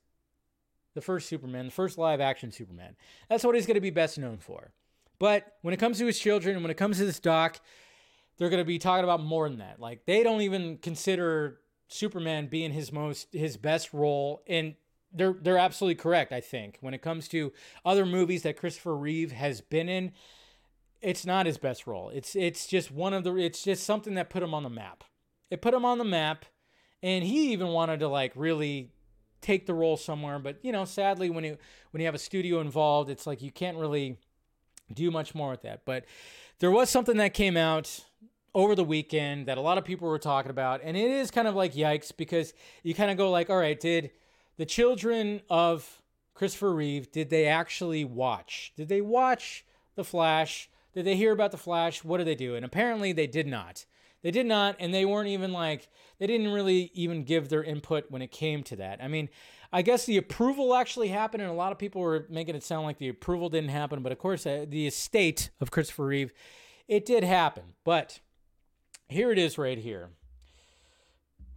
the 0.99 1.05
first 1.05 1.29
Superman, 1.29 1.65
the 1.65 1.71
first 1.71 1.97
live 1.97 2.19
action 2.19 2.51
Superman. 2.51 2.97
That's 3.29 3.45
what 3.45 3.55
he's 3.55 3.65
going 3.65 3.75
to 3.75 3.81
be 3.81 3.89
best 3.89 4.17
known 4.17 4.37
for. 4.37 4.73
But 5.17 5.55
when 5.61 5.73
it 5.73 5.77
comes 5.77 5.97
to 5.99 6.05
his 6.05 6.19
children 6.19 6.55
and 6.55 6.63
when 6.63 6.71
it 6.71 6.77
comes 6.77 6.97
to 6.97 7.05
this 7.05 7.19
doc, 7.19 7.59
they're 8.37 8.49
going 8.49 8.61
to 8.61 8.65
be 8.65 8.79
talking 8.79 9.03
about 9.03 9.23
more 9.23 9.47
than 9.47 9.59
that. 9.59 9.79
Like, 9.79 10.05
they 10.05 10.23
don't 10.23 10.41
even 10.41 10.77
consider 10.77 11.59
Superman 11.87 12.47
being 12.47 12.71
his 12.71 12.91
most 12.91 13.27
his 13.33 13.57
best 13.57 13.93
role 13.93 14.43
and 14.45 14.75
they're 15.11 15.33
they're 15.41 15.57
absolutely 15.57 15.95
correct 15.95 16.31
I 16.31 16.39
think 16.39 16.77
when 16.81 16.93
it 16.93 17.01
comes 17.01 17.27
to 17.29 17.51
other 17.83 18.05
movies 18.05 18.43
that 18.43 18.57
Christopher 18.57 18.95
Reeve 18.95 19.31
has 19.31 19.59
been 19.59 19.89
in 19.89 20.11
it's 21.01 21.25
not 21.25 21.47
his 21.47 21.57
best 21.57 21.87
role 21.87 22.09
it's 22.09 22.35
it's 22.35 22.67
just 22.67 22.91
one 22.91 23.15
of 23.15 23.23
the 23.23 23.35
it's 23.37 23.63
just 23.63 23.83
something 23.83 24.13
that 24.13 24.29
put 24.29 24.43
him 24.43 24.53
on 24.53 24.61
the 24.61 24.69
map 24.69 25.03
it 25.49 25.63
put 25.63 25.73
him 25.73 25.83
on 25.83 25.97
the 25.97 26.05
map 26.05 26.45
and 27.01 27.23
he 27.23 27.51
even 27.53 27.69
wanted 27.69 28.01
to 28.01 28.07
like 28.07 28.33
really 28.35 28.91
take 29.41 29.65
the 29.65 29.73
role 29.73 29.97
somewhere 29.97 30.39
but 30.39 30.57
you 30.61 30.71
know 30.71 30.85
sadly 30.85 31.29
when 31.29 31.43
you 31.43 31.57
when 31.91 32.01
you 32.01 32.05
have 32.05 32.15
a 32.15 32.19
studio 32.19 32.59
involved 32.59 33.09
it's 33.09 33.25
like 33.25 33.41
you 33.41 33.51
can't 33.51 33.77
really 33.77 34.17
do 34.93 35.11
much 35.11 35.35
more 35.35 35.51
with 35.51 35.61
that. 35.63 35.85
But 35.85 36.05
there 36.59 36.71
was 36.71 36.89
something 36.89 37.17
that 37.17 37.33
came 37.33 37.57
out 37.57 38.05
over 38.53 38.75
the 38.75 38.83
weekend 38.83 39.47
that 39.47 39.57
a 39.57 39.61
lot 39.61 39.77
of 39.77 39.85
people 39.85 40.07
were 40.07 40.19
talking 40.19 40.49
about 40.49 40.81
and 40.83 40.97
it 40.97 41.11
is 41.11 41.29
kind 41.29 41.47
of 41.47 41.53
like 41.53 41.75
yikes 41.75 42.11
because 42.15 42.53
you 42.81 42.95
kind 42.95 43.11
of 43.11 43.17
go 43.17 43.29
like 43.29 43.47
all 43.49 43.57
right 43.57 43.79
did 43.79 44.09
the 44.57 44.65
children 44.65 45.39
of 45.51 46.01
Christopher 46.33 46.73
Reeve 46.73 47.11
did 47.11 47.29
they 47.29 47.45
actually 47.45 48.03
watch? 48.03 48.73
Did 48.75 48.89
they 48.89 49.01
watch 49.01 49.65
the 49.95 50.03
flash? 50.03 50.69
Did 50.93 51.05
they 51.05 51.15
hear 51.15 51.31
about 51.31 51.51
the 51.51 51.57
flash? 51.57 52.03
What 52.03 52.17
did 52.17 52.27
they 52.27 52.35
do? 52.35 52.55
And 52.55 52.65
apparently 52.65 53.13
they 53.13 53.27
did 53.27 53.45
not 53.45 53.85
they 54.21 54.31
did 54.31 54.45
not 54.45 54.75
and 54.79 54.93
they 54.93 55.05
weren't 55.05 55.29
even 55.29 55.51
like 55.51 55.89
they 56.19 56.27
didn't 56.27 56.51
really 56.51 56.91
even 56.93 57.23
give 57.23 57.49
their 57.49 57.63
input 57.63 58.05
when 58.09 58.21
it 58.21 58.31
came 58.31 58.63
to 58.63 58.75
that 58.75 59.01
i 59.03 59.07
mean 59.07 59.29
i 59.71 59.81
guess 59.81 60.05
the 60.05 60.17
approval 60.17 60.73
actually 60.73 61.07
happened 61.07 61.41
and 61.41 61.51
a 61.51 61.55
lot 61.55 61.71
of 61.71 61.77
people 61.77 62.01
were 62.01 62.25
making 62.29 62.55
it 62.55 62.63
sound 62.63 62.85
like 62.85 62.97
the 62.97 63.09
approval 63.09 63.49
didn't 63.49 63.69
happen 63.69 64.01
but 64.01 64.11
of 64.11 64.17
course 64.17 64.45
uh, 64.45 64.65
the 64.67 64.87
estate 64.87 65.49
of 65.61 65.71
Christopher 65.71 66.05
Reeve 66.05 66.33
it 66.87 67.05
did 67.05 67.23
happen 67.23 67.63
but 67.83 68.19
here 69.09 69.31
it 69.31 69.39
is 69.39 69.57
right 69.57 69.77
here. 69.77 70.11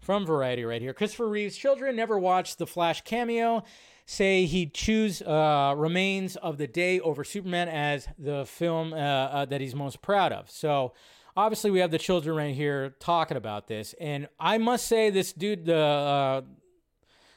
From 0.00 0.26
Variety 0.26 0.64
right 0.64 0.82
here. 0.82 0.92
Christopher 0.92 1.28
Reeve's 1.28 1.56
children 1.56 1.94
never 1.94 2.18
watched 2.18 2.58
the 2.58 2.66
Flash 2.66 3.02
cameo. 3.02 3.62
Say 4.04 4.46
he'd 4.46 4.74
choose 4.74 5.22
uh, 5.22 5.74
Remains 5.76 6.34
of 6.36 6.58
the 6.58 6.66
Day 6.66 6.98
over 6.98 7.22
Superman 7.22 7.68
as 7.68 8.08
the 8.18 8.44
film 8.44 8.94
uh, 8.94 8.96
uh, 8.96 9.44
that 9.44 9.60
he's 9.60 9.76
most 9.76 10.02
proud 10.02 10.32
of. 10.32 10.50
So 10.50 10.92
obviously 11.36 11.70
we 11.70 11.80
have 11.80 11.90
the 11.90 11.98
children 11.98 12.36
right 12.36 12.54
here 12.54 12.94
talking 13.00 13.36
about 13.36 13.68
this. 13.68 13.94
And 14.00 14.28
I 14.38 14.58
must 14.58 14.86
say 14.86 15.10
this 15.10 15.32
dude, 15.32 15.66
the 15.66 15.76
uh, 15.76 16.42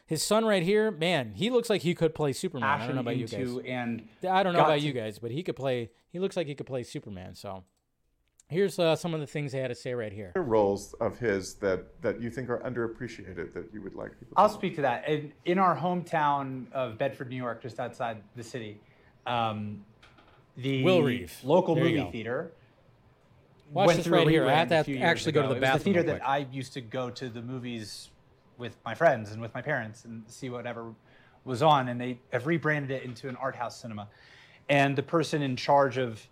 his 0.05 0.21
son 0.21 0.45
right 0.45 0.63
here, 0.63 0.91
man, 0.91 1.33
he 1.35 1.49
looks 1.49 1.69
like 1.69 1.81
he 1.81 1.95
could 1.95 2.13
play 2.13 2.33
Superman. 2.33 2.69
I 2.69 2.85
don't 2.85 2.95
know 2.95 3.01
about 3.01 3.17
you 3.17 3.27
guys. 3.27 3.57
And 3.65 4.07
I 4.29 4.43
don't 4.43 4.53
know 4.53 4.59
about 4.59 4.75
to- 4.75 4.79
you 4.79 4.93
guys, 4.93 5.19
but 5.19 5.31
he 5.31 5.43
could 5.43 5.55
play. 5.55 5.91
He 6.11 6.19
looks 6.19 6.37
like 6.37 6.47
he 6.47 6.55
could 6.55 6.67
play 6.67 6.83
Superman. 6.83 7.35
So 7.35 7.63
here's 8.47 8.77
uh, 8.77 8.95
some 8.95 9.13
of 9.13 9.19
the 9.19 9.27
things 9.27 9.51
they 9.51 9.59
had 9.59 9.69
to 9.69 9.75
say 9.75 9.93
right 9.93 10.13
here. 10.13 10.31
roles 10.35 10.93
of 11.01 11.17
his 11.17 11.55
that, 11.55 12.01
that 12.01 12.21
you 12.21 12.29
think 12.29 12.49
are 12.49 12.59
underappreciated 12.59 13.53
that 13.53 13.73
you 13.73 13.81
would 13.81 13.95
like 13.95 14.11
people 14.19 14.35
to 14.35 14.39
I'll 14.41 14.47
know? 14.47 14.53
speak 14.53 14.75
to 14.75 14.81
that. 14.83 15.09
In, 15.09 15.33
in 15.45 15.59
our 15.59 15.75
hometown 15.75 16.71
of 16.71 16.97
Bedford, 16.97 17.29
New 17.29 17.35
York, 17.35 17.61
just 17.61 17.79
outside 17.79 18.21
the 18.35 18.43
city, 18.43 18.79
um, 19.25 19.83
the 20.57 20.83
Will 20.83 21.01
Reeve. 21.03 21.35
local 21.43 21.75
There 21.75 21.83
movie 21.83 22.07
theater 22.11 22.53
Watch 23.71 23.87
went 23.87 23.97
this 23.97 24.05
through 24.07 24.17
right 24.17 24.27
here. 24.27 24.45
I 24.45 24.53
have 24.53 24.69
to 24.69 24.75
have- 24.75 24.87
years 24.87 25.01
actually 25.01 25.31
go 25.33 25.41
to 25.43 25.47
the 25.49 25.55
It 25.55 25.61
bathroom 25.61 25.93
the 25.93 25.99
theater 26.01 26.03
that. 26.19 26.27
I 26.27 26.47
used 26.51 26.73
to 26.73 26.81
go 26.81 27.09
to 27.09 27.29
the 27.29 27.41
movies 27.41 28.09
with 28.57 28.77
my 28.85 28.95
friends 28.95 29.31
and 29.31 29.41
with 29.41 29.53
my 29.53 29.61
parents 29.61 30.05
and 30.05 30.23
see 30.27 30.49
whatever 30.49 30.93
was 31.43 31.61
on, 31.61 31.89
and 31.89 31.99
they 31.99 32.19
have 32.31 32.47
rebranded 32.47 32.91
it 32.91 33.03
into 33.03 33.29
an 33.29 33.35
art 33.35 33.55
house 33.55 33.79
cinema. 33.79 34.07
And 34.69 34.95
the 34.95 35.03
person 35.03 35.41
in 35.41 35.55
charge 35.55 35.97
of 35.97 36.25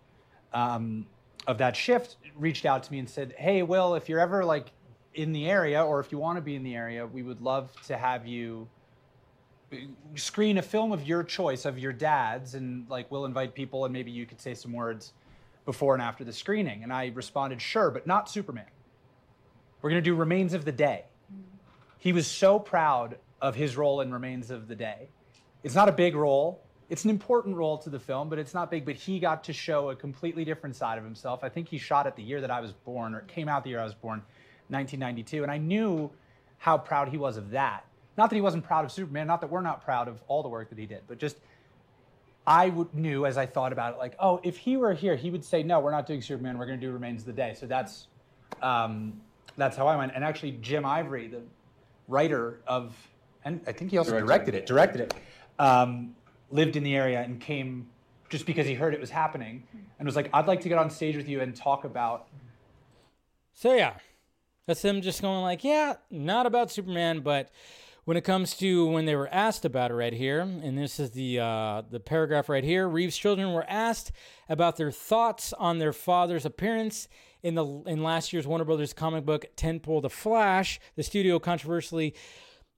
um, 0.53 1.07
of 1.47 1.57
that 1.57 1.75
shift 1.75 2.17
reached 2.35 2.65
out 2.65 2.83
to 2.83 2.91
me 2.91 2.99
and 2.99 3.09
said, 3.09 3.33
"Hey, 3.37 3.63
Will, 3.63 3.95
if 3.95 4.07
you're 4.07 4.19
ever 4.19 4.45
like 4.45 4.71
in 5.13 5.33
the 5.33 5.49
area, 5.49 5.83
or 5.83 5.99
if 5.99 6.11
you 6.11 6.17
want 6.17 6.37
to 6.37 6.41
be 6.41 6.55
in 6.55 6.63
the 6.63 6.75
area, 6.75 7.05
we 7.05 7.23
would 7.23 7.41
love 7.41 7.71
to 7.87 7.97
have 7.97 8.25
you." 8.25 8.67
screen 10.13 10.59
a 10.59 10.61
film 10.61 10.91
of 10.91 11.07
your 11.07 11.23
choice 11.23 11.65
of 11.65 11.79
your 11.79 11.91
dad's 11.91 12.53
and 12.53 12.87
like 12.89 13.09
we'll 13.09 13.25
invite 13.25 13.55
people 13.55 13.85
and 13.85 13.91
maybe 13.91 14.11
you 14.11 14.23
could 14.23 14.39
say 14.39 14.53
some 14.53 14.71
words 14.71 15.13
before 15.65 15.93
and 15.93 16.01
after 16.01 16.23
the 16.23 16.33
screening. 16.33 16.83
And 16.83 16.91
i 16.91 17.07
responded 17.07 17.61
sure 17.61 17.91
but 17.91 18.05
not 18.07 18.29
superman. 18.29 18.65
We're 19.81 19.89
going 19.89 20.01
to 20.03 20.09
do 20.09 20.15
remains 20.15 20.53
of 20.53 20.65
the 20.65 20.71
day. 20.71 21.05
He 21.97 22.13
was 22.13 22.27
so 22.27 22.59
proud 22.59 23.17
of 23.41 23.55
his 23.55 23.75
role 23.75 24.01
in 24.01 24.13
remains 24.13 24.49
of 24.51 24.67
the 24.67 24.75
day. 24.75 25.09
It's 25.63 25.75
not 25.75 25.89
a 25.89 25.91
big 25.91 26.15
role. 26.15 26.61
It's 26.89 27.05
an 27.05 27.09
important 27.09 27.55
role 27.55 27.77
to 27.79 27.89
the 27.89 27.99
film 27.99 28.29
but 28.29 28.39
it's 28.39 28.53
not 28.53 28.69
big. 28.69 28.85
But 28.85 28.95
he 28.95 29.19
got 29.19 29.43
to 29.45 29.53
show 29.53 29.89
a 29.89 29.95
completely 29.95 30.45
different 30.45 30.75
side 30.75 30.97
of 30.97 31.03
himself. 31.03 31.43
I 31.43 31.49
think 31.49 31.69
he 31.69 31.77
shot 31.77 32.07
it 32.07 32.15
the 32.15 32.23
year 32.23 32.41
that 32.41 32.51
i 32.51 32.59
was 32.59 32.71
born 32.71 33.15
or 33.15 33.19
it 33.19 33.27
came 33.27 33.47
out 33.47 33.63
the 33.63 33.71
year 33.71 33.79
i 33.79 33.85
was 33.85 33.95
born 33.95 34.21
1992 34.69 35.43
and 35.43 35.51
i 35.51 35.57
knew 35.57 36.09
how 36.57 36.77
proud 36.77 37.09
he 37.09 37.17
was 37.17 37.37
of 37.37 37.51
that. 37.51 37.85
Not 38.15 38.29
that 38.29 38.35
he 38.35 38.41
wasn't 38.41 38.63
proud 38.63 38.85
of 38.85 38.91
superman 38.91 39.27
not 39.27 39.41
that 39.41 39.49
we're 39.49 39.61
not 39.61 39.83
proud 39.83 40.07
of 40.07 40.21
all 40.27 40.43
the 40.43 40.49
work 40.49 40.69
that 40.69 40.77
he 40.77 40.85
did 40.85 41.01
but 41.07 41.17
just 41.17 41.37
I 42.45 42.69
would, 42.69 42.93
knew 42.93 43.25
as 43.25 43.37
I 43.37 43.45
thought 43.45 43.71
about 43.71 43.93
it, 43.93 43.97
like, 43.97 44.15
oh, 44.19 44.39
if 44.43 44.57
he 44.57 44.75
were 44.77 44.93
here, 44.93 45.15
he 45.15 45.29
would 45.29 45.45
say, 45.45 45.63
no, 45.63 45.79
we're 45.79 45.91
not 45.91 46.05
doing 46.05 46.21
Superman. 46.21 46.57
We're 46.57 46.65
going 46.65 46.79
to 46.79 46.85
do 46.85 46.91
Remains 46.91 47.21
of 47.21 47.27
the 47.27 47.33
Day. 47.33 47.55
So 47.57 47.65
that's 47.65 48.07
um, 48.61 49.21
that's 49.57 49.77
how 49.77 49.87
I 49.87 49.95
went. 49.95 50.13
And 50.15 50.23
actually, 50.23 50.51
Jim 50.61 50.85
Ivory, 50.85 51.27
the 51.27 51.41
writer 52.07 52.59
of, 52.67 52.95
and 53.45 53.61
I 53.67 53.71
think 53.71 53.91
he 53.91 53.97
also 53.97 54.17
directed, 54.19 54.55
it, 54.55 54.65
directed 54.65 55.01
it, 55.01 55.13
um, 55.59 56.15
lived 56.51 56.75
in 56.75 56.83
the 56.83 56.95
area 56.95 57.21
and 57.21 57.39
came 57.39 57.87
just 58.29 58.45
because 58.45 58.65
he 58.65 58.73
heard 58.73 58.93
it 58.93 58.99
was 58.99 59.09
happening 59.09 59.63
and 59.99 60.05
was 60.05 60.15
like, 60.15 60.29
I'd 60.33 60.47
like 60.47 60.61
to 60.61 60.69
get 60.69 60.77
on 60.77 60.89
stage 60.89 61.15
with 61.15 61.29
you 61.29 61.41
and 61.41 61.55
talk 61.55 61.83
about. 61.83 62.27
So 63.53 63.75
yeah, 63.75 63.93
that's 64.65 64.81
him 64.83 65.01
just 65.01 65.21
going 65.21 65.41
like, 65.41 65.63
yeah, 65.63 65.95
not 66.09 66.45
about 66.45 66.71
Superman, 66.71 67.19
but 67.19 67.51
when 68.05 68.17
it 68.17 68.23
comes 68.23 68.55
to 68.57 68.85
when 68.87 69.05
they 69.05 69.15
were 69.15 69.29
asked 69.31 69.65
about 69.65 69.91
it 69.91 69.93
right 69.93 70.13
here, 70.13 70.41
and 70.41 70.77
this 70.77 70.99
is 70.99 71.11
the 71.11 71.39
uh, 71.39 71.83
the 71.89 71.99
paragraph 71.99 72.49
right 72.49 72.63
here, 72.63 72.87
Reeve's 72.87 73.17
children 73.17 73.53
were 73.53 73.65
asked 73.67 74.11
about 74.49 74.77
their 74.77 74.91
thoughts 74.91 75.53
on 75.53 75.79
their 75.79 75.93
father's 75.93 76.45
appearance 76.45 77.07
in 77.41 77.55
the 77.55 77.65
in 77.85 78.03
last 78.03 78.33
year's 78.33 78.45
Warner 78.45 78.65
Brothers 78.65 78.93
comic 78.93 79.25
book 79.25 79.45
tentpole 79.55 80.01
The 80.01 80.09
Flash. 80.09 80.79
The 80.95 81.03
studio 81.03 81.39
controversially 81.39 82.13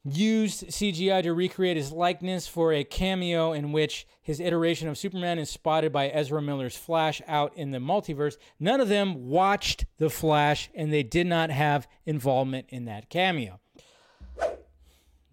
used 0.08 0.68
CGI 0.68 1.24
to 1.24 1.34
recreate 1.34 1.78
his 1.78 1.92
likeness 1.92 2.48
for 2.48 2.72
a 2.72 2.84
cameo 2.84 3.54
in 3.54 3.72
which 3.72 4.06
his 4.22 4.40
iteration 4.40 4.88
of 4.88 5.00
Superman 5.00 5.40
is 5.40 5.50
spotted 5.50 5.92
by 5.92 6.10
Ezra 6.10 6.44
Miller's 6.44 6.78
Flash 6.78 7.24
out 7.28 7.58
in 7.58 7.72
the 7.72 7.80
multiverse. 7.80 8.38
None 8.60 8.80
of 8.80 8.88
them 8.88 9.28
watched 9.30 9.86
The 9.98 10.12
Flash 10.12 10.70
and 10.76 10.94
they 10.94 11.02
did 11.02 11.26
not 11.26 11.50
have 11.50 11.88
involvement 12.06 12.68
in 12.70 12.86
that 12.86 13.10
cameo. 13.10 13.60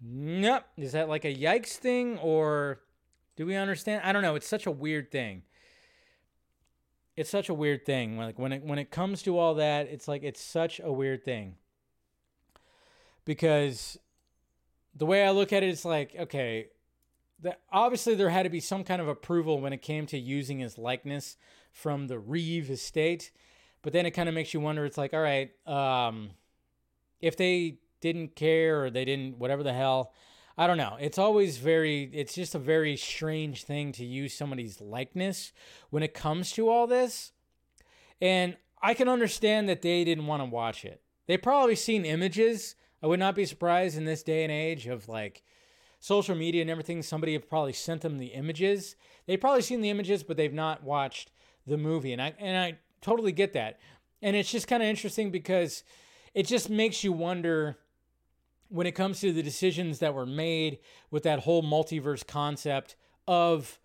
Nope. 0.05 0.63
Is 0.75 0.91
that 0.91 1.07
like 1.07 1.23
a 1.23 1.33
yikes 1.33 1.75
thing 1.75 2.17
or 2.19 2.81
do 3.37 3.45
we 3.45 3.55
understand? 3.55 4.01
I 4.03 4.11
don't 4.11 4.21
know. 4.21 4.35
It's 4.35 4.47
such 4.47 4.65
a 4.65 4.71
weird 4.71 5.11
thing. 5.11 5.43
It's 7.15 7.29
such 7.29 7.47
a 7.47 7.53
weird 7.53 7.85
thing. 7.85 8.17
Like 8.17 8.37
when 8.37 8.51
it 8.51 8.63
when 8.63 8.79
it 8.79 8.91
comes 8.91 9.23
to 9.23 9.37
all 9.37 9.55
that, 9.55 9.87
it's 9.87 10.07
like 10.07 10.23
it's 10.23 10.41
such 10.41 10.81
a 10.83 10.91
weird 10.91 11.23
thing. 11.23 11.55
Because 13.23 13.97
the 14.93 15.05
way 15.05 15.25
I 15.25 15.31
look 15.31 15.53
at 15.53 15.63
it, 15.63 15.69
it's 15.69 15.85
like, 15.85 16.13
okay, 16.19 16.67
that 17.41 17.61
obviously 17.71 18.15
there 18.15 18.29
had 18.29 18.43
to 18.43 18.49
be 18.49 18.59
some 18.59 18.83
kind 18.83 19.01
of 19.01 19.07
approval 19.07 19.61
when 19.61 19.71
it 19.71 19.81
came 19.81 20.05
to 20.07 20.17
using 20.17 20.59
his 20.59 20.77
likeness 20.77 21.37
from 21.71 22.07
the 22.07 22.19
Reeve 22.19 22.69
estate. 22.69 23.31
But 23.81 23.93
then 23.93 24.05
it 24.05 24.11
kind 24.11 24.27
of 24.27 24.35
makes 24.35 24.53
you 24.53 24.59
wonder, 24.59 24.85
it's 24.85 24.97
like, 24.97 25.13
all 25.13 25.21
right, 25.21 25.51
um, 25.67 26.31
if 27.21 27.35
they 27.37 27.79
didn't 28.03 28.35
care 28.35 28.83
or 28.83 28.91
they 28.91 29.05
didn't 29.05 29.39
whatever 29.39 29.63
the 29.63 29.73
hell 29.73 30.13
i 30.59 30.67
don't 30.67 30.77
know 30.77 30.95
it's 30.99 31.17
always 31.17 31.57
very 31.57 32.03
it's 32.13 32.35
just 32.35 32.53
a 32.53 32.59
very 32.59 32.95
strange 32.95 33.63
thing 33.63 33.91
to 33.91 34.05
use 34.05 34.33
somebody's 34.35 34.79
likeness 34.79 35.51
when 35.89 36.03
it 36.03 36.13
comes 36.13 36.51
to 36.51 36.69
all 36.69 36.85
this 36.85 37.31
And 38.21 38.55
I 38.81 38.93
can 38.93 39.09
understand 39.09 39.67
that 39.69 39.81
they 39.81 40.03
didn't 40.03 40.27
want 40.27 40.41
to 40.41 40.49
watch 40.49 40.85
it. 40.85 41.01
They 41.27 41.37
probably 41.37 41.75
seen 41.75 42.05
images. 42.05 42.75
I 43.01 43.07
would 43.07 43.19
not 43.19 43.35
be 43.35 43.45
surprised 43.45 43.97
in 43.97 44.05
this 44.05 44.23
day 44.23 44.43
and 44.43 44.51
age 44.51 44.87
of 44.87 45.09
like 45.09 45.43
social 45.99 46.35
media 46.35 46.61
and 46.61 46.69
everything. 46.69 47.01
Somebody 47.01 47.33
have 47.33 47.49
probably 47.49 47.73
sent 47.73 48.01
them 48.01 48.17
the 48.17 48.27
images. 48.27 48.95
They've 49.25 49.39
probably 49.39 49.61
seen 49.61 49.81
the 49.81 49.89
images, 49.89 50.23
but 50.23 50.37
they've 50.37 50.53
not 50.53 50.83
watched 50.83 51.31
the 51.65 51.77
movie. 51.77 52.13
And 52.13 52.21
I 52.21 52.33
and 52.39 52.57
I 52.57 52.77
totally 53.01 53.31
get 53.31 53.53
that. 53.53 53.79
And 54.21 54.35
it's 54.35 54.51
just 54.51 54.67
kind 54.67 54.83
of 54.83 54.89
interesting 54.89 55.31
because 55.31 55.83
it 56.33 56.47
just 56.47 56.69
makes 56.69 57.03
you 57.03 57.13
wonder 57.13 57.77
when 58.69 58.87
it 58.87 58.93
comes 58.93 59.19
to 59.21 59.31
the 59.31 59.43
decisions 59.43 59.99
that 59.99 60.13
were 60.13 60.25
made 60.25 60.79
with 61.11 61.23
that 61.23 61.39
whole 61.39 61.63
multiverse 61.63 62.25
concept 62.25 62.95
of 63.27 63.79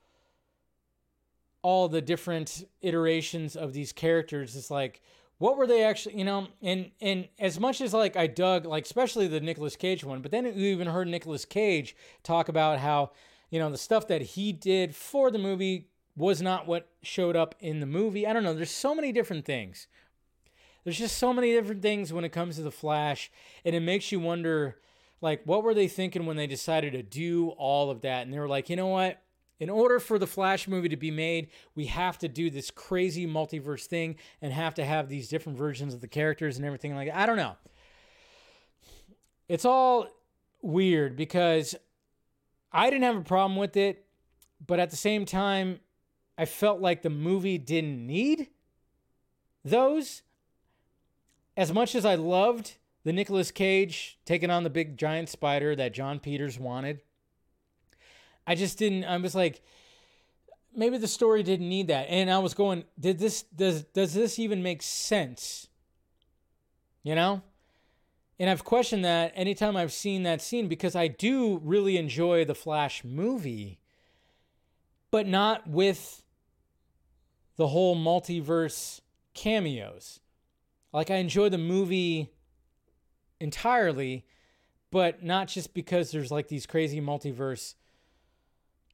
all 1.62 1.88
the 1.88 2.00
different 2.00 2.64
iterations 2.80 3.56
of 3.56 3.72
these 3.72 3.92
characters 3.92 4.56
it's 4.56 4.70
like 4.70 5.00
what 5.38 5.56
were 5.56 5.66
they 5.66 5.82
actually 5.82 6.16
you 6.16 6.24
know 6.24 6.46
and 6.62 6.90
and 7.00 7.28
as 7.38 7.58
much 7.58 7.80
as 7.80 7.92
like 7.92 8.16
i 8.16 8.26
dug 8.26 8.64
like 8.64 8.84
especially 8.84 9.26
the 9.26 9.40
Nicolas 9.40 9.76
Cage 9.76 10.04
one 10.04 10.20
but 10.20 10.30
then 10.30 10.44
you 10.44 10.72
even 10.72 10.88
heard 10.88 11.08
Nicolas 11.08 11.44
Cage 11.44 11.96
talk 12.22 12.48
about 12.48 12.78
how 12.78 13.10
you 13.50 13.58
know 13.58 13.70
the 13.70 13.78
stuff 13.78 14.06
that 14.08 14.22
he 14.22 14.52
did 14.52 14.94
for 14.94 15.30
the 15.30 15.38
movie 15.38 15.88
was 16.16 16.42
not 16.42 16.66
what 16.66 16.88
showed 17.02 17.36
up 17.36 17.54
in 17.60 17.78
the 17.78 17.86
movie. 17.86 18.26
I 18.26 18.32
don't 18.32 18.42
know 18.42 18.54
there's 18.54 18.70
so 18.70 18.94
many 18.94 19.12
different 19.12 19.44
things 19.44 19.86
there's 20.88 20.96
just 20.96 21.18
so 21.18 21.34
many 21.34 21.52
different 21.52 21.82
things 21.82 22.14
when 22.14 22.24
it 22.24 22.30
comes 22.30 22.56
to 22.56 22.62
the 22.62 22.70
flash 22.70 23.30
and 23.62 23.76
it 23.76 23.80
makes 23.80 24.10
you 24.10 24.18
wonder 24.18 24.78
like 25.20 25.42
what 25.44 25.62
were 25.62 25.74
they 25.74 25.86
thinking 25.86 26.24
when 26.24 26.38
they 26.38 26.46
decided 26.46 26.94
to 26.94 27.02
do 27.02 27.50
all 27.58 27.90
of 27.90 28.00
that 28.00 28.22
and 28.22 28.32
they 28.32 28.38
were 28.38 28.48
like 28.48 28.70
you 28.70 28.76
know 28.76 28.86
what 28.86 29.20
in 29.60 29.68
order 29.68 30.00
for 30.00 30.18
the 30.18 30.26
Flash 30.26 30.68
movie 30.68 30.88
to 30.88 30.96
be 30.96 31.10
made, 31.10 31.48
we 31.74 31.86
have 31.86 32.16
to 32.18 32.28
do 32.28 32.48
this 32.48 32.70
crazy 32.70 33.26
multiverse 33.26 33.86
thing 33.86 34.14
and 34.40 34.52
have 34.52 34.72
to 34.74 34.84
have 34.84 35.08
these 35.08 35.28
different 35.28 35.58
versions 35.58 35.92
of 35.92 36.00
the 36.00 36.06
characters 36.06 36.56
and 36.56 36.64
everything 36.64 36.94
like 36.94 37.08
that. 37.08 37.16
I 37.16 37.26
don't 37.26 37.36
know. 37.36 37.56
It's 39.48 39.64
all 39.64 40.06
weird 40.62 41.16
because 41.16 41.74
I 42.72 42.88
didn't 42.88 43.02
have 43.02 43.16
a 43.16 43.22
problem 43.22 43.58
with 43.58 43.76
it, 43.76 44.06
but 44.64 44.78
at 44.78 44.90
the 44.90 44.96
same 44.96 45.24
time, 45.26 45.80
I 46.38 46.44
felt 46.44 46.80
like 46.80 47.02
the 47.02 47.10
movie 47.10 47.58
didn't 47.58 48.06
need 48.06 48.50
those. 49.64 50.22
As 51.58 51.72
much 51.72 51.96
as 51.96 52.04
I 52.04 52.14
loved 52.14 52.76
the 53.02 53.12
Nicolas 53.12 53.50
Cage 53.50 54.16
taking 54.24 54.48
on 54.48 54.62
the 54.62 54.70
big 54.70 54.96
giant 54.96 55.28
spider 55.28 55.74
that 55.74 55.92
Jon 55.92 56.20
Peters 56.20 56.56
wanted, 56.56 57.00
I 58.46 58.54
just 58.54 58.78
didn't. 58.78 59.02
I 59.02 59.16
was 59.16 59.34
like, 59.34 59.60
maybe 60.72 60.98
the 60.98 61.08
story 61.08 61.42
didn't 61.42 61.68
need 61.68 61.88
that, 61.88 62.06
and 62.08 62.30
I 62.30 62.38
was 62.38 62.54
going, 62.54 62.84
did 62.98 63.18
this 63.18 63.42
does 63.42 63.82
does 63.82 64.14
this 64.14 64.38
even 64.38 64.62
make 64.62 64.82
sense? 64.82 65.66
You 67.02 67.16
know, 67.16 67.42
and 68.38 68.48
I've 68.48 68.62
questioned 68.62 69.04
that 69.04 69.32
anytime 69.34 69.76
I've 69.76 69.92
seen 69.92 70.22
that 70.22 70.40
scene 70.40 70.68
because 70.68 70.94
I 70.94 71.08
do 71.08 71.60
really 71.64 71.96
enjoy 71.96 72.44
the 72.44 72.54
Flash 72.54 73.02
movie, 73.02 73.80
but 75.10 75.26
not 75.26 75.68
with 75.68 76.22
the 77.56 77.66
whole 77.66 77.96
multiverse 77.96 79.00
cameos. 79.34 80.20
Like 80.92 81.10
I 81.10 81.16
enjoy 81.16 81.48
the 81.48 81.58
movie 81.58 82.30
entirely, 83.40 84.24
but 84.90 85.22
not 85.22 85.48
just 85.48 85.74
because 85.74 86.10
there's 86.10 86.30
like 86.30 86.48
these 86.48 86.66
crazy 86.66 87.00
multiverse 87.00 87.74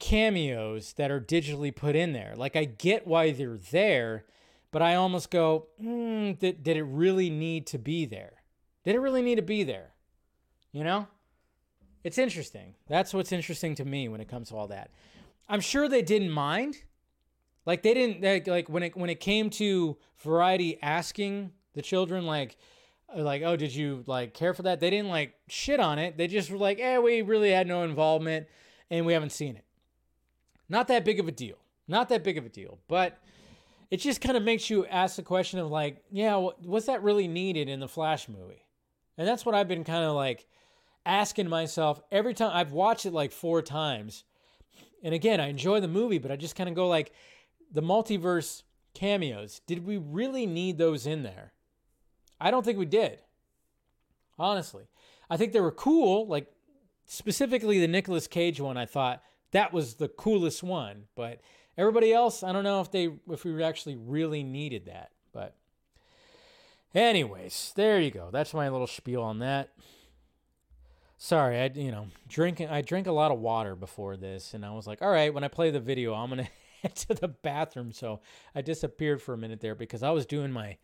cameos 0.01 0.95
that 0.95 1.11
are 1.11 1.21
digitally 1.21 1.75
put 1.75 1.97
in 1.97 2.12
there. 2.12 2.35
Like 2.37 2.57
I 2.57 2.65
get 2.65 3.07
why 3.07 3.33
they're 3.33 3.59
there, 3.71 4.25
but 4.71 4.83
I 4.83 4.97
almost 4.97 5.31
go, 5.31 5.69
mm, 5.83 6.39
did, 6.39 6.62
did 6.62 6.77
it 6.77 6.83
really 6.83 7.31
need 7.31 7.66
to 7.69 7.79
be 7.79 8.05
there? 8.05 8.43
Did 8.85 8.97
it 8.97 9.01
really 9.01 9.23
need 9.23 9.37
to 9.37 9.43
be 9.43 9.62
there? 9.62 9.93
You 10.73 10.85
know? 10.85 11.07
It's 12.03 12.19
interesting. 12.19 12.75
That's 12.87 13.15
what's 13.15 13.33
interesting 13.33 13.75
to 13.77 13.85
me 13.85 14.09
when 14.09 14.21
it 14.21 14.29
comes 14.29 14.51
to 14.51 14.57
all 14.57 14.69
that. 14.69 14.91
I'm 15.49 15.61
sure 15.61 15.89
they 15.89 16.03
didn't 16.03 16.31
mind. 16.31 16.83
Like 17.65 17.83
they 17.83 17.95
didn't 17.95 18.23
like, 18.23 18.47
like 18.47 18.69
when 18.69 18.83
it 18.83 18.97
when 18.97 19.09
it 19.09 19.21
came 19.21 19.49
to 19.51 19.97
variety 20.19 20.79
asking 20.83 21.53
the 21.75 21.83
children 21.83 22.27
like 22.27 22.57
like 23.17 23.43
oh 23.43 23.57
did 23.57 23.75
you 23.75 24.03
like 24.07 24.35
care 24.35 24.55
for 24.55 24.63
that? 24.63 24.81
They 24.81 24.91
didn't 24.91 25.11
like 25.11 25.35
shit 25.49 25.81
on 25.81 25.99
it. 25.99 26.17
They 26.17 26.27
just 26.27 26.51
were 26.51 26.59
like, 26.59 26.81
"Eh, 26.81 26.99
we 26.99 27.23
really 27.23 27.51
had 27.51 27.67
no 27.67 27.83
involvement 27.83 28.47
and 28.91 29.07
we 29.07 29.13
haven't 29.13 29.33
seen 29.33 29.57
it." 29.57 29.65
Not 30.69 30.89
that 30.89 31.05
big 31.05 31.21
of 31.21 31.29
a 31.29 31.33
deal. 31.33 31.57
Not 31.87 32.09
that 32.09 32.25
big 32.25 32.39
of 32.39 32.47
a 32.47 32.49
deal. 32.49 32.79
But 32.89 33.19
it 33.91 33.99
just 33.99 34.21
kind 34.21 34.37
of 34.37 34.43
makes 34.43 34.71
you 34.71 34.87
ask 34.87 35.17
the 35.17 35.23
question 35.23 35.59
of 35.59 35.71
like, 35.71 36.03
yeah, 36.11 36.37
was 36.65 36.87
that 36.87 37.03
really 37.03 37.29
needed 37.29 37.69
in 37.69 37.81
the 37.81 37.89
Flash 37.89 38.29
movie? 38.29 38.65
And 39.17 39.29
that's 39.29 39.47
what 39.47 39.55
I've 39.55 39.69
been 39.69 39.85
kind 39.85 40.05
of 40.05 40.15
like 40.15 40.47
asking 41.07 41.49
myself 41.49 42.01
every 42.11 42.35
time 42.35 42.51
I've 42.53 42.73
watched 42.73 43.07
it 43.07 43.13
like 43.13 43.33
four 43.33 43.63
times. 43.63 44.25
And 45.03 45.15
again, 45.15 45.41
I 45.41 45.49
enjoy 45.49 45.81
the 45.81 45.89
movie, 45.89 46.19
but 46.19 46.31
I 46.31 46.37
just 46.37 46.57
kind 46.57 46.69
of 46.69 46.75
go 46.75 46.89
like 46.89 47.13
the 47.71 47.83
multiverse 47.83 48.63
cameos. 48.95 49.61
Did 49.67 49.87
we 49.87 49.99
really 49.99 50.47
need 50.47 50.79
those 50.79 51.07
in 51.07 51.23
there? 51.23 51.53
I 52.40 52.51
don't 52.51 52.65
think 52.65 52.78
we 52.78 52.86
did. 52.86 53.20
Honestly. 54.39 54.85
I 55.31 55.36
think 55.36 55.52
they 55.52 55.61
were 55.61 55.73
cool, 55.73 56.27
like 56.27 56.52
specifically 57.06 57.81
the 57.81 57.89
Nicolas 57.89 58.27
Cage 58.27 58.61
one 58.61 58.77
I 58.77 58.86
thought 58.86 59.23
that 59.55 59.73
was 59.73 59.94
the 59.94 60.09
coolest 60.09 60.62
one. 60.62 61.05
But 61.15 61.40
everybody 61.78 62.12
else, 62.12 62.43
I 62.43 62.52
don't 62.52 62.65
know 62.65 62.81
if 62.81 62.90
they 62.90 63.11
if 63.31 63.44
we 63.44 63.62
actually 63.62 63.97
really 63.97 64.43
needed 64.43 64.86
that. 64.86 65.11
But 65.32 65.55
anyways, 66.94 67.73
there 67.77 68.01
you 68.01 68.11
go. 68.11 68.28
That's 68.31 68.52
my 68.52 68.69
little 68.69 68.86
spiel 68.86 69.23
on 69.23 69.39
that. 69.39 69.70
Sorry, 71.16 71.59
I 71.59 71.70
you 71.74 71.90
know 71.90 72.09
drinking. 72.28 72.69
I 72.69 72.82
drank 72.82 73.06
a 73.06 73.12
lot 73.12 73.31
of 73.31 73.39
water 73.39 73.74
before 73.74 74.16
this, 74.16 74.52
and 74.52 74.65
I 74.65 74.73
was 74.73 74.86
like, 74.86 75.01
all 75.01 75.11
right, 75.11 75.32
when 75.32 75.44
I 75.44 75.48
play 75.48 75.70
the 75.70 75.81
video, 75.81 76.12
I'm 76.12 76.28
gonna 76.28 76.48
head 76.82 76.97
to 76.97 77.15
the 77.15 77.28
bathroom. 77.28 77.93
So 77.93 78.20
I 78.55 78.61
disappeared 78.61 79.23
for 79.23 79.32
a 79.35 79.39
minute 79.39 79.61
there 79.61 79.74
because 79.74 80.02
I 80.02 80.11
was 80.11 80.27
doing 80.27 80.51
my 80.51 80.77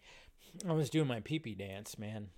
I 0.69 0.73
was 0.73 0.91
doing 0.91 1.07
my 1.07 1.21
pee 1.21 1.39
pee 1.39 1.55
dance, 1.55 1.99
man. 1.99 2.29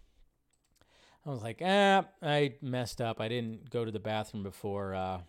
I 1.24 1.30
was 1.30 1.42
like, 1.42 1.62
ah, 1.64 2.04
I 2.20 2.54
messed 2.60 3.00
up. 3.00 3.20
I 3.20 3.28
didn't 3.28 3.70
go 3.70 3.84
to 3.84 3.90
the 3.90 4.00
bathroom 4.00 4.42
before 4.42 4.94
uh, 4.94 5.20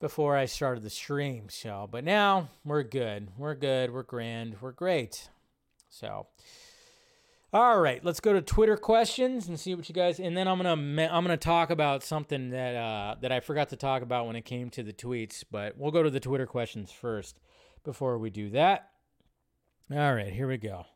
before 0.00 0.36
I 0.36 0.46
started 0.46 0.82
the 0.82 0.90
stream. 0.90 1.48
So, 1.48 1.88
but 1.90 2.04
now 2.04 2.48
we're 2.64 2.82
good. 2.82 3.28
We're 3.38 3.54
good. 3.54 3.92
We're 3.92 4.02
grand. 4.02 4.56
We're 4.60 4.72
great. 4.72 5.28
So, 5.88 6.26
all 7.52 7.80
right, 7.80 8.04
let's 8.04 8.20
go 8.20 8.32
to 8.32 8.42
Twitter 8.42 8.76
questions 8.76 9.48
and 9.48 9.58
see 9.58 9.74
what 9.74 9.88
you 9.88 9.94
guys. 9.94 10.18
And 10.18 10.36
then 10.36 10.48
I'm 10.48 10.58
gonna 10.58 10.72
I'm 10.72 11.24
gonna 11.24 11.36
talk 11.36 11.70
about 11.70 12.02
something 12.02 12.50
that 12.50 12.74
uh, 12.74 13.14
that 13.20 13.30
I 13.30 13.40
forgot 13.40 13.68
to 13.70 13.76
talk 13.76 14.02
about 14.02 14.26
when 14.26 14.36
it 14.36 14.44
came 14.44 14.70
to 14.70 14.82
the 14.82 14.92
tweets. 14.92 15.44
But 15.48 15.78
we'll 15.78 15.92
go 15.92 16.02
to 16.02 16.10
the 16.10 16.20
Twitter 16.20 16.46
questions 16.46 16.90
first 16.90 17.38
before 17.84 18.18
we 18.18 18.30
do 18.30 18.50
that. 18.50 18.90
All 19.92 20.14
right, 20.14 20.32
here 20.32 20.48
we 20.48 20.56
go. 20.56 20.86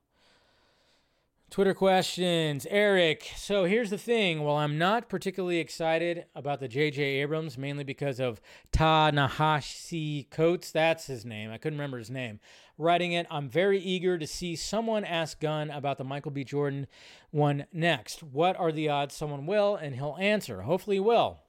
Twitter 1.50 1.74
questions. 1.74 2.64
Eric, 2.70 3.28
so 3.34 3.64
here's 3.64 3.90
the 3.90 3.98
thing. 3.98 4.44
While 4.44 4.54
I'm 4.54 4.78
not 4.78 5.08
particularly 5.08 5.58
excited 5.58 6.26
about 6.32 6.60
the 6.60 6.68
J.J. 6.68 7.02
Abrams, 7.02 7.58
mainly 7.58 7.82
because 7.82 8.20
of 8.20 8.40
Ta-Nehisi 8.70 10.30
Coates, 10.30 10.70
that's 10.70 11.08
his 11.08 11.24
name. 11.24 11.50
I 11.50 11.58
couldn't 11.58 11.76
remember 11.76 11.98
his 11.98 12.08
name. 12.08 12.38
Writing 12.78 13.14
it, 13.14 13.26
I'm 13.32 13.48
very 13.48 13.80
eager 13.80 14.16
to 14.16 14.28
see 14.28 14.54
someone 14.54 15.04
ask 15.04 15.40
Gunn 15.40 15.70
about 15.70 15.98
the 15.98 16.04
Michael 16.04 16.30
B. 16.30 16.44
Jordan 16.44 16.86
one 17.32 17.66
next. 17.72 18.22
What 18.22 18.56
are 18.56 18.70
the 18.70 18.88
odds 18.88 19.16
someone 19.16 19.44
will? 19.44 19.74
And 19.74 19.96
he'll 19.96 20.16
answer. 20.20 20.62
Hopefully, 20.62 20.96
he 20.96 21.00
will. 21.00 21.40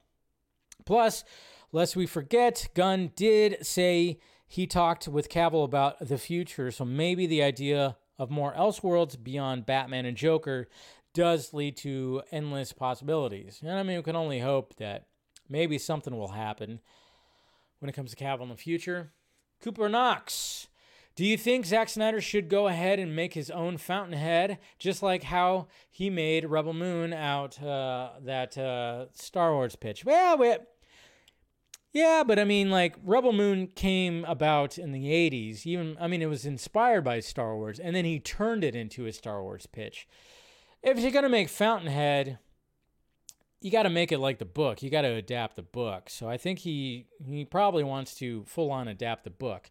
Plus, 0.84 1.22
lest 1.70 1.94
we 1.94 2.06
forget, 2.06 2.70
Gunn 2.74 3.12
did 3.14 3.64
say 3.64 4.18
he 4.48 4.66
talked 4.66 5.06
with 5.06 5.28
Cavill 5.28 5.62
about 5.64 6.00
the 6.00 6.18
future, 6.18 6.72
so 6.72 6.84
maybe 6.84 7.28
the 7.28 7.44
idea 7.44 7.96
of 8.18 8.30
more 8.30 8.54
Elseworlds 8.54 9.22
beyond 9.22 9.66
Batman 9.66 10.06
and 10.06 10.16
Joker 10.16 10.68
does 11.14 11.52
lead 11.52 11.76
to 11.78 12.22
endless 12.30 12.72
possibilities. 12.72 13.60
And 13.62 13.70
I 13.70 13.82
mean, 13.82 13.96
we 13.96 14.02
can 14.02 14.16
only 14.16 14.40
hope 14.40 14.76
that 14.76 15.06
maybe 15.48 15.78
something 15.78 16.16
will 16.16 16.28
happen 16.28 16.80
when 17.78 17.88
it 17.88 17.94
comes 17.94 18.14
to 18.14 18.16
Cavill 18.16 18.42
in 18.42 18.48
the 18.48 18.56
future. 18.56 19.12
Cooper 19.60 19.88
Knox. 19.88 20.68
Do 21.14 21.26
you 21.26 21.36
think 21.36 21.66
Zack 21.66 21.90
Snyder 21.90 22.22
should 22.22 22.48
go 22.48 22.68
ahead 22.68 22.98
and 22.98 23.14
make 23.14 23.34
his 23.34 23.50
own 23.50 23.76
Fountainhead, 23.76 24.58
just 24.78 25.02
like 25.02 25.24
how 25.24 25.66
he 25.90 26.08
made 26.08 26.46
Rebel 26.46 26.72
Moon 26.72 27.12
out 27.12 27.62
uh, 27.62 28.12
that 28.22 28.56
uh, 28.56 29.06
Star 29.12 29.52
Wars 29.52 29.76
pitch? 29.76 30.06
Well, 30.06 30.38
we, 30.38 30.56
yeah, 31.92 32.22
but 32.26 32.38
I 32.38 32.44
mean, 32.44 32.70
like 32.70 32.96
Rebel 33.04 33.32
Moon 33.32 33.68
came 33.68 34.24
about 34.24 34.78
in 34.78 34.92
the 34.92 35.06
'80s. 35.06 35.66
Even 35.66 35.96
I 36.00 36.06
mean, 36.08 36.22
it 36.22 36.26
was 36.26 36.46
inspired 36.46 37.04
by 37.04 37.20
Star 37.20 37.56
Wars, 37.56 37.78
and 37.78 37.94
then 37.94 38.04
he 38.04 38.18
turned 38.18 38.64
it 38.64 38.74
into 38.74 39.06
a 39.06 39.12
Star 39.12 39.42
Wars 39.42 39.66
pitch. 39.66 40.06
If 40.82 40.98
you're 40.98 41.12
gonna 41.12 41.28
make 41.28 41.48
Fountainhead, 41.48 42.38
you 43.62 43.70
got 43.70 43.84
to 43.84 43.90
make 43.90 44.12
it 44.12 44.18
like 44.18 44.38
the 44.38 44.44
book. 44.44 44.82
You 44.82 44.90
got 44.90 45.02
to 45.02 45.12
adapt 45.12 45.56
the 45.56 45.62
book. 45.62 46.10
So 46.10 46.28
I 46.28 46.36
think 46.36 46.60
he 46.60 47.06
he 47.24 47.44
probably 47.44 47.84
wants 47.84 48.14
to 48.16 48.44
full 48.44 48.70
on 48.70 48.88
adapt 48.88 49.24
the 49.24 49.30
book. 49.30 49.70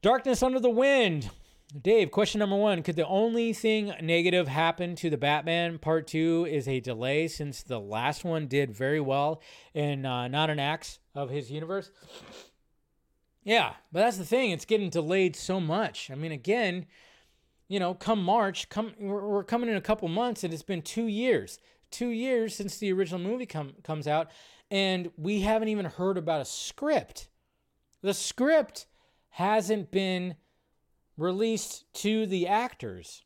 Darkness 0.00 0.42
Under 0.42 0.60
the 0.60 0.70
Wind. 0.70 1.30
Dave, 1.76 2.10
question 2.10 2.38
number 2.38 2.56
one. 2.56 2.82
Could 2.82 2.96
the 2.96 3.06
only 3.06 3.52
thing 3.52 3.92
negative 4.00 4.48
happen 4.48 4.94
to 4.96 5.10
the 5.10 5.18
Batman 5.18 5.78
Part 5.78 6.06
2 6.06 6.46
is 6.50 6.66
a 6.66 6.80
delay 6.80 7.28
since 7.28 7.62
the 7.62 7.78
last 7.78 8.24
one 8.24 8.46
did 8.46 8.74
very 8.74 9.00
well 9.00 9.42
and 9.74 10.06
uh, 10.06 10.28
not 10.28 10.48
an 10.48 10.58
axe 10.58 10.98
of 11.14 11.28
his 11.28 11.50
universe? 11.50 11.90
Yeah, 13.44 13.74
but 13.92 14.00
that's 14.00 14.16
the 14.16 14.24
thing. 14.24 14.50
It's 14.50 14.64
getting 14.64 14.88
delayed 14.88 15.36
so 15.36 15.60
much. 15.60 16.10
I 16.10 16.14
mean, 16.14 16.32
again, 16.32 16.86
you 17.68 17.78
know, 17.78 17.92
come 17.92 18.22
March, 18.22 18.70
come 18.70 18.94
we're, 18.98 19.28
we're 19.28 19.44
coming 19.44 19.68
in 19.68 19.76
a 19.76 19.82
couple 19.82 20.08
months, 20.08 20.44
and 20.44 20.54
it's 20.54 20.62
been 20.62 20.80
two 20.80 21.06
years, 21.06 21.58
two 21.90 22.08
years 22.08 22.54
since 22.54 22.78
the 22.78 22.90
original 22.94 23.20
movie 23.20 23.44
come, 23.44 23.74
comes 23.82 24.08
out, 24.08 24.30
and 24.70 25.10
we 25.18 25.42
haven't 25.42 25.68
even 25.68 25.84
heard 25.84 26.16
about 26.16 26.40
a 26.40 26.46
script. 26.46 27.28
The 28.00 28.14
script 28.14 28.86
hasn't 29.28 29.90
been 29.90 30.36
released 31.18 31.92
to 31.92 32.26
the 32.26 32.46
actors. 32.46 33.22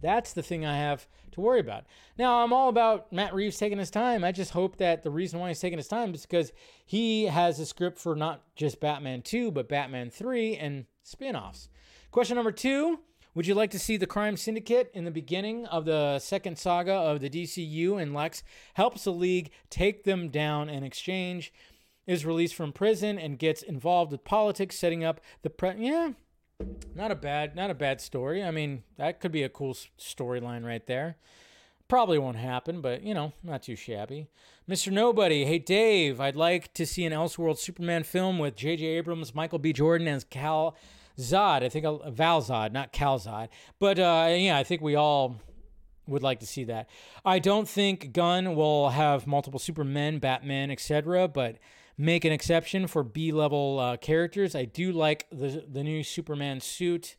That's 0.00 0.32
the 0.32 0.42
thing 0.42 0.64
I 0.64 0.76
have 0.76 1.08
to 1.32 1.40
worry 1.40 1.60
about. 1.60 1.84
Now, 2.16 2.44
I'm 2.44 2.52
all 2.52 2.68
about 2.68 3.12
Matt 3.12 3.34
Reeves 3.34 3.56
taking 3.56 3.78
his 3.78 3.90
time. 3.90 4.22
I 4.22 4.30
just 4.30 4.52
hope 4.52 4.76
that 4.76 5.02
the 5.02 5.10
reason 5.10 5.40
why 5.40 5.48
he's 5.48 5.60
taking 5.60 5.78
his 5.78 5.88
time 5.88 6.14
is 6.14 6.22
because 6.22 6.52
he 6.86 7.24
has 7.24 7.58
a 7.58 7.66
script 7.66 7.98
for 7.98 8.14
not 8.14 8.42
just 8.54 8.80
Batman 8.80 9.22
2, 9.22 9.50
but 9.50 9.68
Batman 9.68 10.10
3 10.10 10.56
and 10.56 10.84
spin 11.02 11.34
offs. 11.34 11.68
Question 12.10 12.36
number 12.36 12.52
two 12.52 13.00
Would 13.34 13.46
you 13.46 13.54
like 13.54 13.70
to 13.72 13.78
see 13.78 13.96
the 13.96 14.06
crime 14.06 14.36
syndicate 14.36 14.90
in 14.94 15.04
the 15.04 15.10
beginning 15.10 15.66
of 15.66 15.84
the 15.84 16.18
second 16.18 16.58
saga 16.58 16.92
of 16.92 17.20
the 17.20 17.30
DCU 17.30 18.00
and 18.00 18.14
Lex 18.14 18.42
helps 18.74 19.04
the 19.04 19.12
League 19.12 19.50
take 19.70 20.04
them 20.04 20.28
down 20.28 20.68
in 20.68 20.84
exchange? 20.84 21.52
Is 22.06 22.24
released 22.24 22.54
from 22.54 22.72
prison 22.72 23.18
and 23.18 23.38
gets 23.38 23.60
involved 23.60 24.12
with 24.12 24.24
politics, 24.24 24.78
setting 24.78 25.04
up 25.04 25.20
the 25.42 25.50
pre. 25.50 25.74
Yeah, 25.76 26.12
not 26.94 27.12
a 27.12 27.14
bad, 27.14 27.54
not 27.54 27.70
a 27.70 27.74
bad 27.74 28.00
story. 28.00 28.42
I 28.42 28.50
mean, 28.50 28.82
that 28.96 29.20
could 29.20 29.30
be 29.30 29.44
a 29.44 29.48
cool 29.48 29.74
storyline 29.74 30.64
right 30.64 30.84
there. 30.86 31.16
Probably 31.86 32.18
won't 32.18 32.36
happen, 32.36 32.80
but 32.80 33.02
you 33.02 33.14
know, 33.14 33.32
not 33.42 33.62
too 33.62 33.76
shabby. 33.76 34.28
Mr. 34.68 34.92
Nobody, 34.92 35.44
hey 35.44 35.58
Dave, 35.58 36.20
I'd 36.20 36.36
like 36.36 36.74
to 36.74 36.84
see 36.84 37.06
an 37.06 37.12
Elseworld 37.12 37.58
Superman 37.58 38.02
film 38.02 38.38
with 38.38 38.56
J.J. 38.56 38.84
Abrams, 38.84 39.34
Michael 39.34 39.58
B. 39.58 39.72
Jordan 39.72 40.08
as 40.08 40.24
Cal 40.24 40.76
Zod. 41.16 41.62
I 41.62 41.68
think 41.68 41.86
uh, 41.86 42.10
Val 42.10 42.42
Zod, 42.42 42.72
not 42.72 42.92
Cal 42.92 43.18
Zod. 43.18 43.48
But 43.78 43.98
uh, 43.98 44.28
yeah, 44.36 44.58
I 44.58 44.64
think 44.64 44.82
we 44.82 44.96
all 44.96 45.36
would 46.08 46.22
like 46.22 46.40
to 46.40 46.46
see 46.46 46.64
that. 46.64 46.90
I 47.24 47.38
don't 47.38 47.68
think 47.68 48.12
Gunn 48.12 48.54
will 48.54 48.90
have 48.90 49.26
multiple 49.26 49.60
Supermen, 49.60 50.18
Batman, 50.18 50.70
etc., 50.70 51.28
but 51.28 51.56
make 51.98 52.24
an 52.24 52.32
exception 52.32 52.86
for 52.86 53.02
B-level 53.02 53.80
uh, 53.80 53.96
characters. 53.96 54.54
I 54.54 54.64
do 54.64 54.92
like 54.92 55.26
the 55.30 55.64
the 55.68 55.82
new 55.82 56.04
Superman 56.04 56.60
suit, 56.60 57.16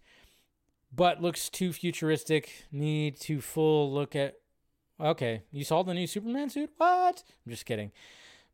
but 0.96 1.22
looks 1.22 1.50
too 1.50 1.74
futuristic. 1.74 2.66
Need 2.72 3.20
to 3.22 3.42
full 3.42 3.92
look 3.94 4.16
at. 4.16 4.36
Okay, 5.00 5.44
you 5.52 5.64
saw 5.64 5.84
the 5.84 5.94
new 5.94 6.08
Superman 6.08 6.50
suit? 6.50 6.72
What? 6.78 7.24
I'm 7.46 7.52
just 7.52 7.66
kidding, 7.66 7.92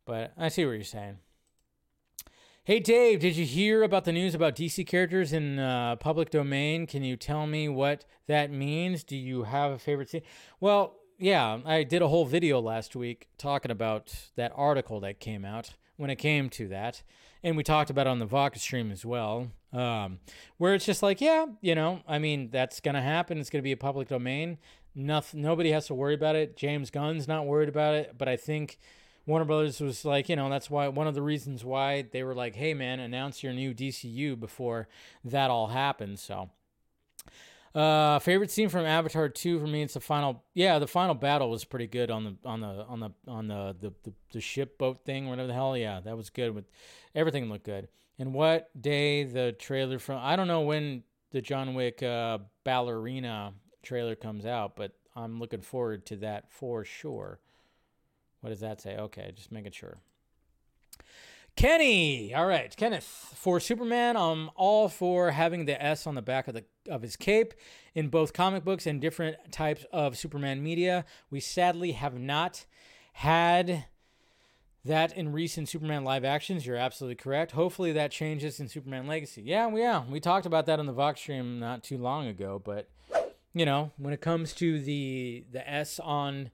but 0.04 0.32
I 0.36 0.48
see 0.48 0.64
what 0.64 0.72
you're 0.72 0.84
saying. 0.84 1.18
Hey 2.64 2.80
Dave, 2.80 3.20
did 3.20 3.36
you 3.36 3.46
hear 3.46 3.84
about 3.84 4.04
the 4.04 4.12
news 4.12 4.34
about 4.34 4.56
DC 4.56 4.84
characters 4.88 5.32
in 5.32 5.60
uh, 5.60 5.94
public 5.96 6.30
domain? 6.30 6.88
Can 6.88 7.04
you 7.04 7.16
tell 7.16 7.46
me 7.46 7.68
what 7.68 8.04
that 8.26 8.50
means? 8.50 9.04
Do 9.04 9.16
you 9.16 9.44
have 9.44 9.70
a 9.70 9.78
favorite 9.78 10.10
scene? 10.10 10.22
Well, 10.58 10.96
yeah, 11.16 11.60
I 11.64 11.84
did 11.84 12.02
a 12.02 12.08
whole 12.08 12.24
video 12.26 12.60
last 12.60 12.96
week 12.96 13.28
talking 13.38 13.70
about 13.70 14.12
that 14.34 14.52
article 14.56 14.98
that 15.00 15.20
came 15.20 15.44
out 15.44 15.76
when 15.96 16.10
it 16.10 16.16
came 16.16 16.48
to 16.50 16.68
that, 16.68 17.02
and 17.42 17.56
we 17.56 17.62
talked 17.62 17.90
about 17.90 18.06
on 18.06 18.18
the 18.18 18.26
Vodka 18.26 18.58
stream 18.58 18.90
as 18.90 19.04
well. 19.04 19.48
Um, 19.72 20.20
where 20.58 20.74
it's 20.74 20.86
just 20.86 21.02
like, 21.02 21.20
yeah, 21.20 21.46
you 21.60 21.74
know, 21.74 22.00
I 22.08 22.18
mean, 22.18 22.50
that's 22.50 22.80
gonna 22.80 23.02
happen. 23.02 23.38
It's 23.38 23.50
gonna 23.50 23.62
be 23.62 23.72
a 23.72 23.76
public 23.76 24.08
domain. 24.08 24.58
Nothing, 24.94 25.42
nobody 25.42 25.70
has 25.72 25.86
to 25.88 25.94
worry 25.94 26.14
about 26.14 26.36
it. 26.36 26.56
James 26.56 26.90
Gunn's 26.90 27.28
not 27.28 27.46
worried 27.46 27.68
about 27.68 27.94
it, 27.94 28.14
but 28.16 28.28
I 28.28 28.36
think 28.36 28.78
Warner 29.26 29.44
Brothers 29.44 29.80
was 29.80 30.04
like, 30.04 30.28
you 30.28 30.36
know, 30.36 30.48
that's 30.48 30.70
why 30.70 30.88
one 30.88 31.06
of 31.06 31.14
the 31.14 31.22
reasons 31.22 31.64
why 31.64 32.02
they 32.02 32.22
were 32.22 32.34
like, 32.34 32.54
hey 32.54 32.74
man, 32.74 33.00
announce 33.00 33.42
your 33.42 33.52
new 33.52 33.74
DCU 33.74 34.38
before 34.38 34.88
that 35.24 35.50
all 35.50 35.68
happens. 35.68 36.22
So, 36.22 36.50
uh, 37.76 38.18
favorite 38.20 38.50
scene 38.50 38.68
from 38.68 38.86
Avatar 38.86 39.28
2 39.28 39.60
for 39.60 39.66
me, 39.66 39.82
it's 39.82 39.94
the 39.94 40.00
final. 40.00 40.42
Yeah, 40.54 40.78
the 40.78 40.86
final 40.86 41.14
battle 41.14 41.50
was 41.50 41.64
pretty 41.64 41.86
good 41.86 42.10
on 42.10 42.24
the 42.24 42.36
on 42.48 42.60
the 42.60 42.68
on 42.88 43.00
the 43.00 43.10
on 43.28 43.48
the 43.48 43.76
the, 43.78 43.92
the, 44.02 44.12
the 44.32 44.40
ship 44.40 44.78
boat 44.78 45.04
thing, 45.04 45.28
whatever 45.28 45.46
the 45.46 45.52
hell. 45.54 45.76
Yeah, 45.76 46.00
that 46.00 46.16
was 46.16 46.30
good. 46.30 46.54
With 46.54 46.64
everything 47.14 47.50
looked 47.50 47.66
good. 47.66 47.88
And 48.18 48.32
what 48.32 48.70
day 48.80 49.24
the 49.24 49.52
trailer 49.52 49.98
from? 49.98 50.20
I 50.22 50.36
don't 50.36 50.48
know 50.48 50.62
when 50.62 51.02
the 51.32 51.42
John 51.42 51.74
Wick 51.74 52.02
uh, 52.02 52.38
ballerina 52.64 53.52
trailer 53.82 54.14
comes 54.14 54.46
out, 54.46 54.74
but 54.74 54.92
I'm 55.14 55.38
looking 55.38 55.60
forward 55.60 56.06
to 56.06 56.16
that 56.16 56.50
for 56.50 56.82
sure. 56.82 57.40
What 58.40 58.50
does 58.50 58.60
that 58.60 58.80
say? 58.80 58.96
Okay, 58.96 59.32
just 59.34 59.52
making 59.52 59.72
sure. 59.72 59.98
Kenny, 61.56 62.34
all 62.34 62.46
right, 62.46 62.76
Kenneth 62.76 63.32
for 63.34 63.58
Superman. 63.60 64.14
I'm 64.14 64.50
all 64.56 64.90
for 64.90 65.30
having 65.30 65.64
the 65.64 65.82
S 65.82 66.06
on 66.06 66.14
the 66.14 66.20
back 66.20 66.48
of 66.48 66.54
the 66.54 66.64
of 66.86 67.00
his 67.00 67.16
cape 67.16 67.54
in 67.94 68.08
both 68.08 68.34
comic 68.34 68.62
books 68.62 68.86
and 68.86 69.00
different 69.00 69.36
types 69.50 69.86
of 69.90 70.18
Superman 70.18 70.62
media. 70.62 71.06
We 71.30 71.40
sadly 71.40 71.92
have 71.92 72.18
not 72.18 72.66
had 73.14 73.86
that 74.84 75.16
in 75.16 75.32
recent 75.32 75.70
Superman 75.70 76.04
live 76.04 76.26
actions. 76.26 76.66
You're 76.66 76.76
absolutely 76.76 77.16
correct. 77.16 77.52
Hopefully 77.52 77.90
that 77.92 78.10
changes 78.10 78.60
in 78.60 78.68
Superman 78.68 79.06
Legacy. 79.06 79.40
Yeah, 79.40 79.74
yeah 79.74 80.04
we 80.06 80.20
talked 80.20 80.44
about 80.44 80.66
that 80.66 80.78
on 80.78 80.84
the 80.84 80.92
Vox 80.92 81.20
stream 81.20 81.58
not 81.58 81.82
too 81.82 81.96
long 81.96 82.26
ago, 82.26 82.60
but 82.62 82.90
you 83.54 83.64
know 83.64 83.92
when 83.96 84.12
it 84.12 84.20
comes 84.20 84.52
to 84.54 84.78
the 84.78 85.46
the 85.50 85.66
S 85.68 85.98
on 86.00 86.50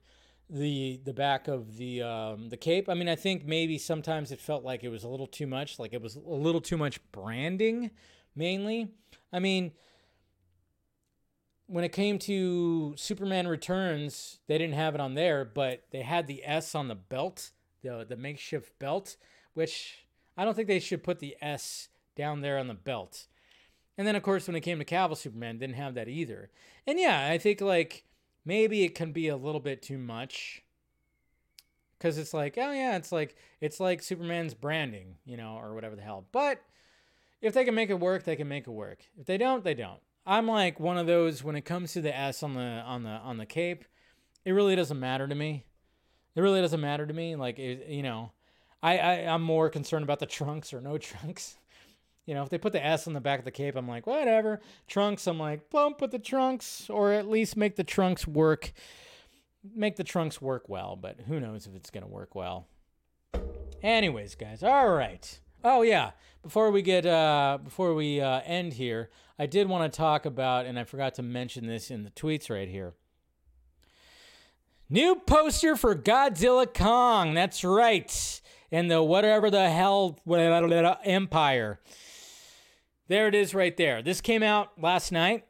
the 0.53 1.01
the 1.03 1.13
back 1.13 1.47
of 1.47 1.77
the 1.77 2.03
um, 2.03 2.49
the 2.49 2.57
cape. 2.57 2.87
I 2.87 2.93
mean, 2.93 3.09
I 3.09 3.15
think 3.15 3.45
maybe 3.45 3.77
sometimes 3.77 4.31
it 4.31 4.39
felt 4.39 4.63
like 4.63 4.83
it 4.83 4.89
was 4.89 5.03
a 5.03 5.07
little 5.07 5.27
too 5.27 5.47
much, 5.47 5.79
like 5.79 5.93
it 5.93 6.01
was 6.01 6.15
a 6.15 6.19
little 6.19 6.61
too 6.61 6.77
much 6.77 6.99
branding, 7.11 7.89
mainly. 8.35 8.89
I 9.33 9.39
mean, 9.39 9.71
when 11.65 11.83
it 11.83 11.91
came 11.91 12.19
to 12.19 12.93
Superman 12.95 13.47
Returns, 13.47 14.39
they 14.47 14.59
didn't 14.59 14.75
have 14.75 14.93
it 14.93 15.01
on 15.01 15.15
there, 15.15 15.43
but 15.43 15.85
they 15.91 16.03
had 16.03 16.27
the 16.27 16.43
S 16.45 16.75
on 16.75 16.87
the 16.87 16.95
belt, 16.95 17.49
the 17.81 18.05
the 18.07 18.15
makeshift 18.15 18.77
belt, 18.77 19.17
which 19.55 20.05
I 20.37 20.45
don't 20.45 20.53
think 20.53 20.67
they 20.67 20.79
should 20.79 21.03
put 21.03 21.19
the 21.19 21.35
S 21.41 21.89
down 22.15 22.41
there 22.41 22.59
on 22.59 22.67
the 22.67 22.75
belt. 22.75 23.25
And 23.97 24.07
then, 24.07 24.15
of 24.15 24.23
course, 24.23 24.47
when 24.47 24.55
it 24.55 24.61
came 24.61 24.79
to 24.79 24.85
Cavill 24.85 25.17
Superman, 25.17 25.57
didn't 25.57 25.75
have 25.75 25.95
that 25.95 26.07
either. 26.07 26.51
And 26.85 26.99
yeah, 26.99 27.27
I 27.29 27.39
think 27.39 27.59
like 27.59 28.05
maybe 28.45 28.83
it 28.83 28.95
can 28.95 29.11
be 29.11 29.27
a 29.27 29.37
little 29.37 29.61
bit 29.61 29.81
too 29.81 29.97
much. 29.97 30.61
Because 31.97 32.17
it's 32.17 32.33
like 32.33 32.57
oh 32.57 32.71
yeah 32.71 32.97
it's 32.97 33.11
like 33.11 33.35
it's 33.61 33.79
like 33.79 34.03
superman's 34.03 34.53
branding 34.53 35.15
you 35.25 35.37
know 35.37 35.57
or 35.57 35.73
whatever 35.73 35.95
the 35.95 36.01
hell. 36.01 36.25
But 36.31 36.61
if 37.41 37.53
they 37.53 37.63
can 37.63 37.75
make 37.75 37.89
it 37.89 37.99
work 37.99 38.23
they 38.23 38.35
can 38.35 38.47
make 38.47 38.67
it 38.67 38.71
work. 38.71 39.05
If 39.19 39.25
they 39.25 39.37
don't 39.37 39.63
they 39.63 39.73
don't. 39.73 40.01
I'm 40.25 40.47
like 40.47 40.79
one 40.79 40.97
of 40.97 41.07
those 41.07 41.43
when 41.43 41.55
it 41.55 41.65
comes 41.65 41.93
to 41.93 42.01
the 42.01 42.15
s 42.15 42.43
on 42.43 42.55
the 42.55 42.61
on 42.61 43.03
the 43.03 43.09
on 43.09 43.37
the 43.37 43.45
cape 43.45 43.85
it 44.45 44.51
really 44.51 44.75
doesn't 44.75 44.99
matter 44.99 45.27
to 45.27 45.35
me. 45.35 45.65
It 46.35 46.41
really 46.41 46.61
doesn't 46.61 46.81
matter 46.81 47.05
to 47.05 47.13
me. 47.13 47.35
Like 47.35 47.59
it, 47.59 47.87
you 47.87 48.03
know 48.03 48.31
I, 48.83 48.97
I 48.97 49.13
i'm 49.33 49.41
more 49.41 49.69
concerned 49.69 50.03
about 50.03 50.19
the 50.19 50.25
trunks 50.37 50.73
or 50.73 50.81
no 50.81 50.97
trunks 50.97 51.57
you 52.25 52.33
know, 52.33 52.43
if 52.43 52.49
they 52.49 52.57
put 52.57 52.73
the 52.73 52.85
S 52.85 53.07
on 53.07 53.13
the 53.13 53.21
back 53.21 53.39
of 53.39 53.45
the 53.45 53.51
cape, 53.51 53.75
I'm 53.75 53.87
like, 53.87 54.07
whatever. 54.07 54.61
Trunks, 54.87 55.27
I'm 55.27 55.39
like, 55.39 55.61
well, 55.71 55.91
put 55.91 56.11
the 56.11 56.19
trunks, 56.19 56.89
or 56.89 57.11
at 57.11 57.29
least 57.29 57.57
make 57.57 57.75
the 57.75 57.83
trunks 57.83 58.27
work. 58.27 58.73
Make 59.75 59.95
the 59.95 60.03
trunks 60.03 60.41
work 60.41 60.67
well, 60.67 60.95
but 60.95 61.21
who 61.27 61.39
knows 61.39 61.67
if 61.67 61.75
it's 61.75 61.89
gonna 61.89 62.07
work 62.07 62.35
well. 62.35 62.67
Anyways, 63.81 64.35
guys, 64.35 64.63
all 64.63 64.89
right. 64.89 65.39
Oh 65.63 65.81
yeah, 65.81 66.11
before 66.41 66.71
we 66.71 66.81
get 66.81 67.05
uh, 67.05 67.57
before 67.63 67.93
we 67.93 68.19
uh, 68.19 68.41
end 68.45 68.73
here, 68.73 69.09
I 69.39 69.45
did 69.45 69.67
want 69.67 69.91
to 69.91 69.97
talk 69.97 70.25
about, 70.25 70.65
and 70.65 70.77
I 70.77 70.83
forgot 70.83 71.15
to 71.15 71.23
mention 71.23 71.67
this 71.67 71.89
in 71.89 72.03
the 72.03 72.09
tweets 72.09 72.49
right 72.49 72.67
here. 72.67 72.93
New 74.89 75.15
poster 75.15 75.75
for 75.75 75.95
Godzilla 75.95 76.71
Kong. 76.71 77.33
That's 77.33 77.63
right, 77.63 78.41
and 78.71 78.91
the 78.91 79.01
whatever 79.01 79.49
the 79.49 79.69
hell, 79.69 80.19
whatever 80.25 80.67
the 80.67 80.81
hell 80.81 80.99
Empire. 81.03 81.79
There 83.13 83.27
it 83.27 83.35
is 83.35 83.53
right 83.53 83.77
there. 83.77 84.01
This 84.01 84.21
came 84.21 84.41
out 84.41 84.71
last 84.81 85.11
night, 85.11 85.45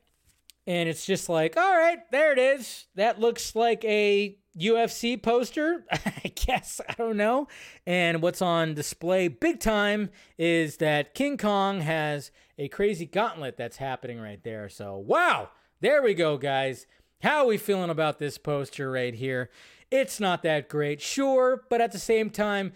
and 0.67 0.89
it's 0.89 1.05
just 1.05 1.29
like, 1.29 1.55
all 1.55 1.77
right, 1.77 1.99
there 2.11 2.33
it 2.33 2.37
is. 2.37 2.87
That 2.95 3.21
looks 3.21 3.55
like 3.55 3.85
a 3.85 4.37
UFC 4.59 5.23
poster, 5.23 5.85
I 5.91 6.33
guess. 6.35 6.81
I 6.89 6.93
don't 6.97 7.15
know. 7.15 7.47
And 7.87 8.21
what's 8.21 8.41
on 8.41 8.73
display 8.73 9.29
big 9.29 9.61
time 9.61 10.09
is 10.37 10.75
that 10.79 11.13
King 11.13 11.37
Kong 11.37 11.79
has 11.79 12.31
a 12.57 12.67
crazy 12.67 13.05
gauntlet 13.05 13.55
that's 13.55 13.77
happening 13.77 14.19
right 14.19 14.43
there. 14.43 14.67
So, 14.67 14.97
wow, 14.97 15.49
there 15.79 16.03
we 16.03 16.15
go, 16.15 16.35
guys. 16.35 16.85
How 17.21 17.43
are 17.43 17.47
we 17.47 17.57
feeling 17.57 17.89
about 17.89 18.19
this 18.19 18.37
poster 18.37 18.91
right 18.91 19.15
here? 19.15 19.49
It's 19.89 20.19
not 20.19 20.43
that 20.43 20.67
great, 20.67 20.99
sure, 20.99 21.63
but 21.69 21.79
at 21.79 21.93
the 21.93 21.97
same 21.97 22.29
time, 22.29 22.73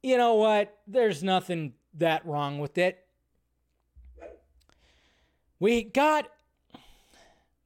you 0.00 0.16
know 0.16 0.36
what? 0.36 0.78
There's 0.86 1.24
nothing 1.24 1.72
that 1.94 2.24
wrong 2.24 2.60
with 2.60 2.78
it. 2.78 3.00
We 5.62 5.84
got 5.84 6.28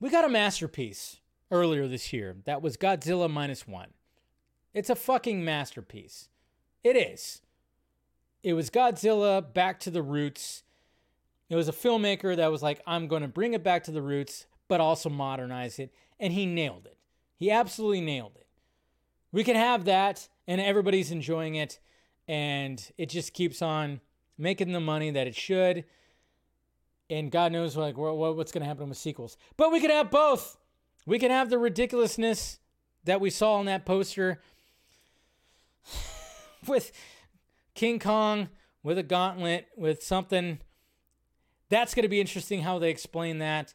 we 0.00 0.10
got 0.10 0.26
a 0.26 0.28
masterpiece 0.28 1.20
earlier 1.50 1.88
this 1.88 2.12
year. 2.12 2.36
That 2.44 2.60
was 2.60 2.76
Godzilla 2.76 3.30
minus 3.30 3.66
one. 3.66 3.94
It's 4.74 4.90
a 4.90 4.94
fucking 4.94 5.42
masterpiece. 5.42 6.28
It 6.84 6.94
is. 6.94 7.40
It 8.42 8.52
was 8.52 8.68
Godzilla 8.68 9.40
back 9.40 9.80
to 9.80 9.90
the 9.90 10.02
roots. 10.02 10.62
It 11.48 11.56
was 11.56 11.68
a 11.68 11.72
filmmaker 11.72 12.36
that 12.36 12.52
was 12.52 12.62
like, 12.62 12.82
I'm 12.86 13.08
going 13.08 13.22
to 13.22 13.28
bring 13.28 13.54
it 13.54 13.64
back 13.64 13.84
to 13.84 13.92
the 13.92 14.02
roots, 14.02 14.44
but 14.68 14.78
also 14.78 15.08
modernize 15.08 15.78
it. 15.78 15.90
And 16.20 16.34
he 16.34 16.44
nailed 16.44 16.84
it. 16.84 16.98
He 17.38 17.50
absolutely 17.50 18.02
nailed 18.02 18.36
it. 18.36 18.46
We 19.32 19.42
can 19.42 19.56
have 19.56 19.86
that, 19.86 20.28
and 20.46 20.60
everybody's 20.60 21.10
enjoying 21.10 21.54
it, 21.54 21.78
and 22.28 22.92
it 22.98 23.08
just 23.08 23.32
keeps 23.32 23.62
on 23.62 24.02
making 24.36 24.72
the 24.72 24.80
money 24.80 25.10
that 25.12 25.26
it 25.26 25.34
should. 25.34 25.86
And 27.08 27.30
God 27.30 27.52
knows 27.52 27.76
like 27.76 27.96
what, 27.96 28.16
what's 28.36 28.52
going 28.52 28.62
to 28.62 28.68
happen 28.68 28.88
with 28.88 28.98
sequels. 28.98 29.36
But 29.56 29.72
we 29.72 29.80
can 29.80 29.90
have 29.90 30.10
both. 30.10 30.58
We 31.06 31.18
can 31.18 31.30
have 31.30 31.50
the 31.50 31.58
ridiculousness 31.58 32.58
that 33.04 33.20
we 33.20 33.30
saw 33.30 33.60
in 33.60 33.66
that 33.66 33.86
poster 33.86 34.40
with 36.66 36.92
King 37.74 37.98
Kong 37.98 38.48
with 38.82 38.98
a 38.98 39.02
gauntlet 39.02 39.68
with 39.76 40.02
something. 40.02 40.58
That's 41.68 41.94
going 41.94 42.02
to 42.04 42.08
be 42.08 42.20
interesting 42.20 42.62
how 42.62 42.78
they 42.78 42.90
explain 42.90 43.38
that. 43.38 43.74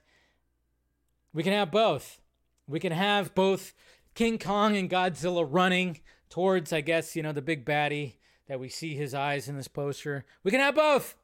We 1.33 1.43
can 1.43 1.53
have 1.53 1.71
both. 1.71 2.19
We 2.67 2.79
can 2.79 2.91
have 2.91 3.33
both 3.35 3.73
King 4.15 4.37
Kong 4.37 4.75
and 4.75 4.89
Godzilla 4.89 5.45
running 5.49 5.99
towards, 6.29 6.73
I 6.73 6.81
guess, 6.81 7.15
you 7.15 7.23
know, 7.23 7.31
the 7.31 7.41
big 7.41 7.65
baddie 7.65 8.15
that 8.47 8.59
we 8.59 8.69
see 8.69 8.95
his 8.95 9.13
eyes 9.13 9.47
in 9.47 9.55
this 9.55 9.67
poster. 9.67 10.25
We 10.43 10.51
can 10.51 10.59
have 10.59 10.75
both. 10.75 11.15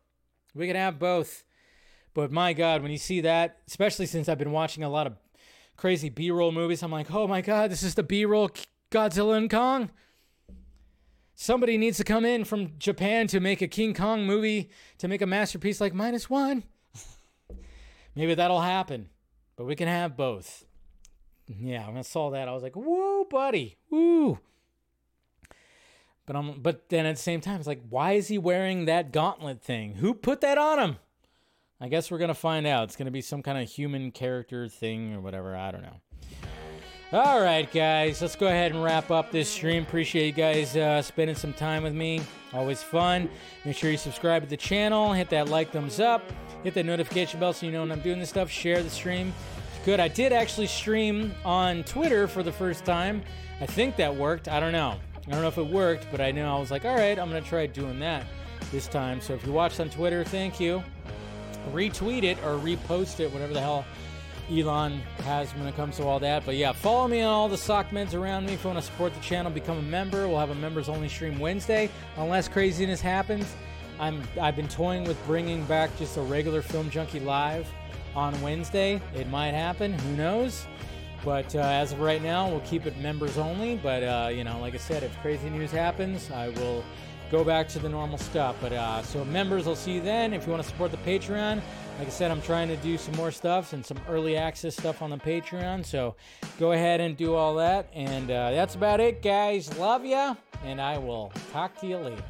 We 0.53 0.67
can 0.67 0.75
have 0.75 0.99
both. 0.99 1.43
But 2.17 2.31
my 2.31 2.53
God, 2.53 2.81
when 2.81 2.89
you 2.89 2.97
see 2.97 3.21
that, 3.21 3.59
especially 3.67 4.07
since 4.07 4.27
I've 4.27 4.39
been 4.39 4.51
watching 4.51 4.83
a 4.83 4.89
lot 4.89 5.05
of 5.05 5.13
crazy 5.75 6.09
B 6.09 6.31
roll 6.31 6.51
movies, 6.51 6.81
I'm 6.81 6.91
like, 6.91 7.13
oh 7.13 7.27
my 7.27 7.41
God, 7.41 7.69
this 7.69 7.83
is 7.83 7.93
the 7.93 8.01
B 8.01 8.25
roll 8.25 8.49
Godzilla 8.89 9.37
and 9.37 9.47
Kong. 9.47 9.91
Somebody 11.35 11.77
needs 11.77 11.97
to 11.97 12.03
come 12.03 12.25
in 12.25 12.43
from 12.43 12.71
Japan 12.79 13.27
to 13.27 13.39
make 13.39 13.61
a 13.61 13.67
King 13.67 13.93
Kong 13.93 14.25
movie 14.25 14.71
to 14.97 15.07
make 15.07 15.21
a 15.21 15.27
masterpiece 15.27 15.79
like 15.79 15.93
minus 15.93 16.27
one. 16.27 16.63
Maybe 18.15 18.33
that'll 18.33 18.61
happen, 18.61 19.09
but 19.55 19.65
we 19.65 19.75
can 19.75 19.87
have 19.87 20.17
both. 20.17 20.65
Yeah, 21.45 21.85
when 21.87 21.97
I 21.97 22.01
saw 22.01 22.31
that, 22.31 22.47
I 22.47 22.51
was 22.51 22.63
like, 22.63 22.75
"Whoa, 22.75 23.25
buddy, 23.25 23.77
woo!" 23.91 24.39
But 26.25 26.35
I'm, 26.35 26.61
but 26.63 26.89
then 26.89 27.05
at 27.05 27.17
the 27.17 27.21
same 27.21 27.41
time, 27.41 27.59
it's 27.59 27.67
like, 27.67 27.83
why 27.87 28.13
is 28.13 28.27
he 28.27 28.39
wearing 28.39 28.85
that 28.85 29.11
gauntlet 29.11 29.61
thing? 29.61 29.93
Who 29.97 30.15
put 30.15 30.41
that 30.41 30.57
on 30.57 30.79
him? 30.79 30.97
I 31.79 31.87
guess 31.89 32.09
we're 32.09 32.17
gonna 32.17 32.33
find 32.33 32.65
out. 32.65 32.85
It's 32.85 32.95
gonna 32.95 33.11
be 33.11 33.21
some 33.21 33.43
kind 33.43 33.57
of 33.57 33.69
human 33.69 34.11
character 34.11 34.67
thing 34.67 35.13
or 35.13 35.21
whatever. 35.21 35.55
I 35.55 35.71
don't 35.71 35.83
know. 35.83 36.01
All 37.13 37.39
right, 37.39 37.71
guys, 37.71 38.21
let's 38.21 38.35
go 38.35 38.47
ahead 38.47 38.73
and 38.73 38.83
wrap 38.83 39.11
up 39.11 39.31
this 39.31 39.49
stream. 39.49 39.83
Appreciate 39.83 40.25
you 40.25 40.31
guys 40.33 40.75
uh, 40.75 41.01
spending 41.01 41.37
some 41.37 41.53
time 41.53 41.83
with 41.83 41.93
me. 41.93 42.21
Always 42.51 42.83
fun. 42.83 43.29
Make 43.63 43.77
sure 43.77 43.89
you 43.89 43.95
subscribe 43.95 44.43
to 44.43 44.49
the 44.49 44.57
channel, 44.57 45.13
hit 45.13 45.29
that 45.29 45.47
like, 45.47 45.71
thumbs 45.71 46.01
up, 46.01 46.21
hit 46.63 46.73
that 46.73 46.85
notification 46.85 47.39
bell 47.39 47.53
so 47.53 47.65
you 47.65 47.71
know 47.71 47.79
when 47.79 47.93
I'm 47.93 48.01
doing 48.01 48.19
this 48.19 48.27
stuff. 48.27 48.49
Share 48.49 48.83
the 48.83 48.89
stream. 48.89 49.33
Good. 49.85 50.01
I 50.01 50.09
did 50.09 50.33
actually 50.33 50.67
stream 50.67 51.33
on 51.45 51.85
Twitter 51.85 52.27
for 52.27 52.43
the 52.43 52.51
first 52.51 52.83
time. 52.83 53.21
I 53.61 53.65
think 53.65 53.95
that 53.95 54.13
worked. 54.13 54.49
I 54.49 54.59
don't 54.59 54.73
know. 54.73 54.99
I 55.27 55.31
don't 55.31 55.41
know 55.41 55.47
if 55.47 55.57
it 55.57 55.67
worked, 55.67 56.07
but 56.11 56.19
I 56.19 56.31
know 56.31 56.53
I 56.53 56.59
was 56.59 56.71
like, 56.71 56.83
all 56.83 56.95
right, 56.95 57.17
I'm 57.17 57.29
going 57.29 57.41
to 57.41 57.49
try 57.49 57.67
doing 57.67 57.99
that 57.99 58.25
this 58.69 58.87
time. 58.87 59.21
So 59.21 59.33
if 59.33 59.45
you 59.45 59.53
watched 59.53 59.79
on 59.79 59.89
Twitter, 59.89 60.25
thank 60.25 60.59
you. 60.59 60.83
Retweet 61.67 62.23
it 62.23 62.37
or 62.43 62.57
repost 62.57 63.19
it, 63.19 63.31
whatever 63.31 63.53
the 63.53 63.61
hell 63.61 63.85
Elon 64.49 65.01
has 65.23 65.51
when 65.51 65.67
it 65.67 65.75
comes 65.75 65.97
to 65.97 66.03
all 66.03 66.19
that. 66.19 66.45
But 66.45 66.55
yeah, 66.55 66.71
follow 66.71 67.07
me 67.07 67.21
on 67.21 67.33
all 67.33 67.49
the 67.49 67.57
sock 67.57 67.89
meds 67.89 68.13
around 68.13 68.45
me. 68.45 68.53
If 68.53 68.63
you 68.63 68.69
want 68.69 68.79
to 68.79 68.85
support 68.85 69.13
the 69.13 69.19
channel, 69.19 69.51
become 69.51 69.77
a 69.77 69.83
member. 69.83 70.27
We'll 70.27 70.39
have 70.39 70.51
a 70.51 70.55
members 70.55 70.89
only 70.89 71.09
stream 71.09 71.39
Wednesday, 71.39 71.89
unless 72.15 72.47
craziness 72.47 73.01
happens. 73.01 73.53
I'm 73.99 74.21
I've 74.39 74.55
been 74.55 74.67
toying 74.67 75.03
with 75.05 75.23
bringing 75.25 75.65
back 75.65 75.95
just 75.97 76.17
a 76.17 76.21
regular 76.21 76.61
Film 76.61 76.89
Junkee 76.89 77.23
Live 77.23 77.67
on 78.15 78.39
Wednesday. 78.41 79.01
It 79.15 79.29
might 79.29 79.51
happen. 79.51 79.93
Who 79.93 80.15
knows? 80.15 80.65
But 81.25 81.53
uh, 81.55 81.59
as 81.59 81.91
of 81.91 81.99
right 81.99 82.21
now, 82.21 82.47
we'll 82.47 82.61
keep 82.61 82.85
it 82.85 82.97
members 82.99 83.37
only. 83.37 83.75
But 83.75 84.03
uh, 84.03 84.29
you 84.31 84.43
know, 84.43 84.59
like 84.59 84.75
I 84.75 84.77
said, 84.77 85.03
if 85.03 85.17
crazy 85.19 85.49
news 85.49 85.71
happens, 85.71 86.31
I 86.31 86.49
will 86.49 86.83
go 87.31 87.43
back 87.43 87.67
to 87.69 87.79
the 87.79 87.89
normal 87.89 88.17
stuff. 88.17 88.55
But 88.61 88.73
uh, 88.73 89.01
so 89.03 89.23
members, 89.25 89.67
I'll 89.67 89.75
see 89.75 89.93
you 89.93 90.01
then. 90.01 90.33
If 90.33 90.45
you 90.45 90.51
want 90.51 90.63
to 90.63 90.69
support 90.69 90.91
the 90.91 90.97
Patreon, 90.97 91.61
like 91.99 92.07
I 92.07 92.11
said, 92.11 92.31
I'm 92.31 92.41
trying 92.41 92.67
to 92.67 92.77
do 92.77 92.97
some 92.97 93.15
more 93.15 93.31
stuff 93.31 93.73
and 93.73 93.85
some 93.85 93.97
early 94.07 94.37
access 94.37 94.75
stuff 94.75 95.01
on 95.01 95.09
the 95.09 95.17
Patreon. 95.17 95.85
So 95.85 96.15
go 96.59 96.73
ahead 96.73 97.01
and 97.01 97.17
do 97.17 97.33
all 97.33 97.55
that. 97.55 97.89
And 97.93 98.29
uh, 98.29 98.51
that's 98.51 98.75
about 98.75 98.99
it, 98.99 99.21
guys. 99.21 99.75
Love 99.77 100.05
ya, 100.05 100.35
and 100.63 100.79
I 100.79 100.97
will 100.97 101.31
talk 101.51 101.79
to 101.81 101.87
you 101.87 101.97
later. 101.97 102.23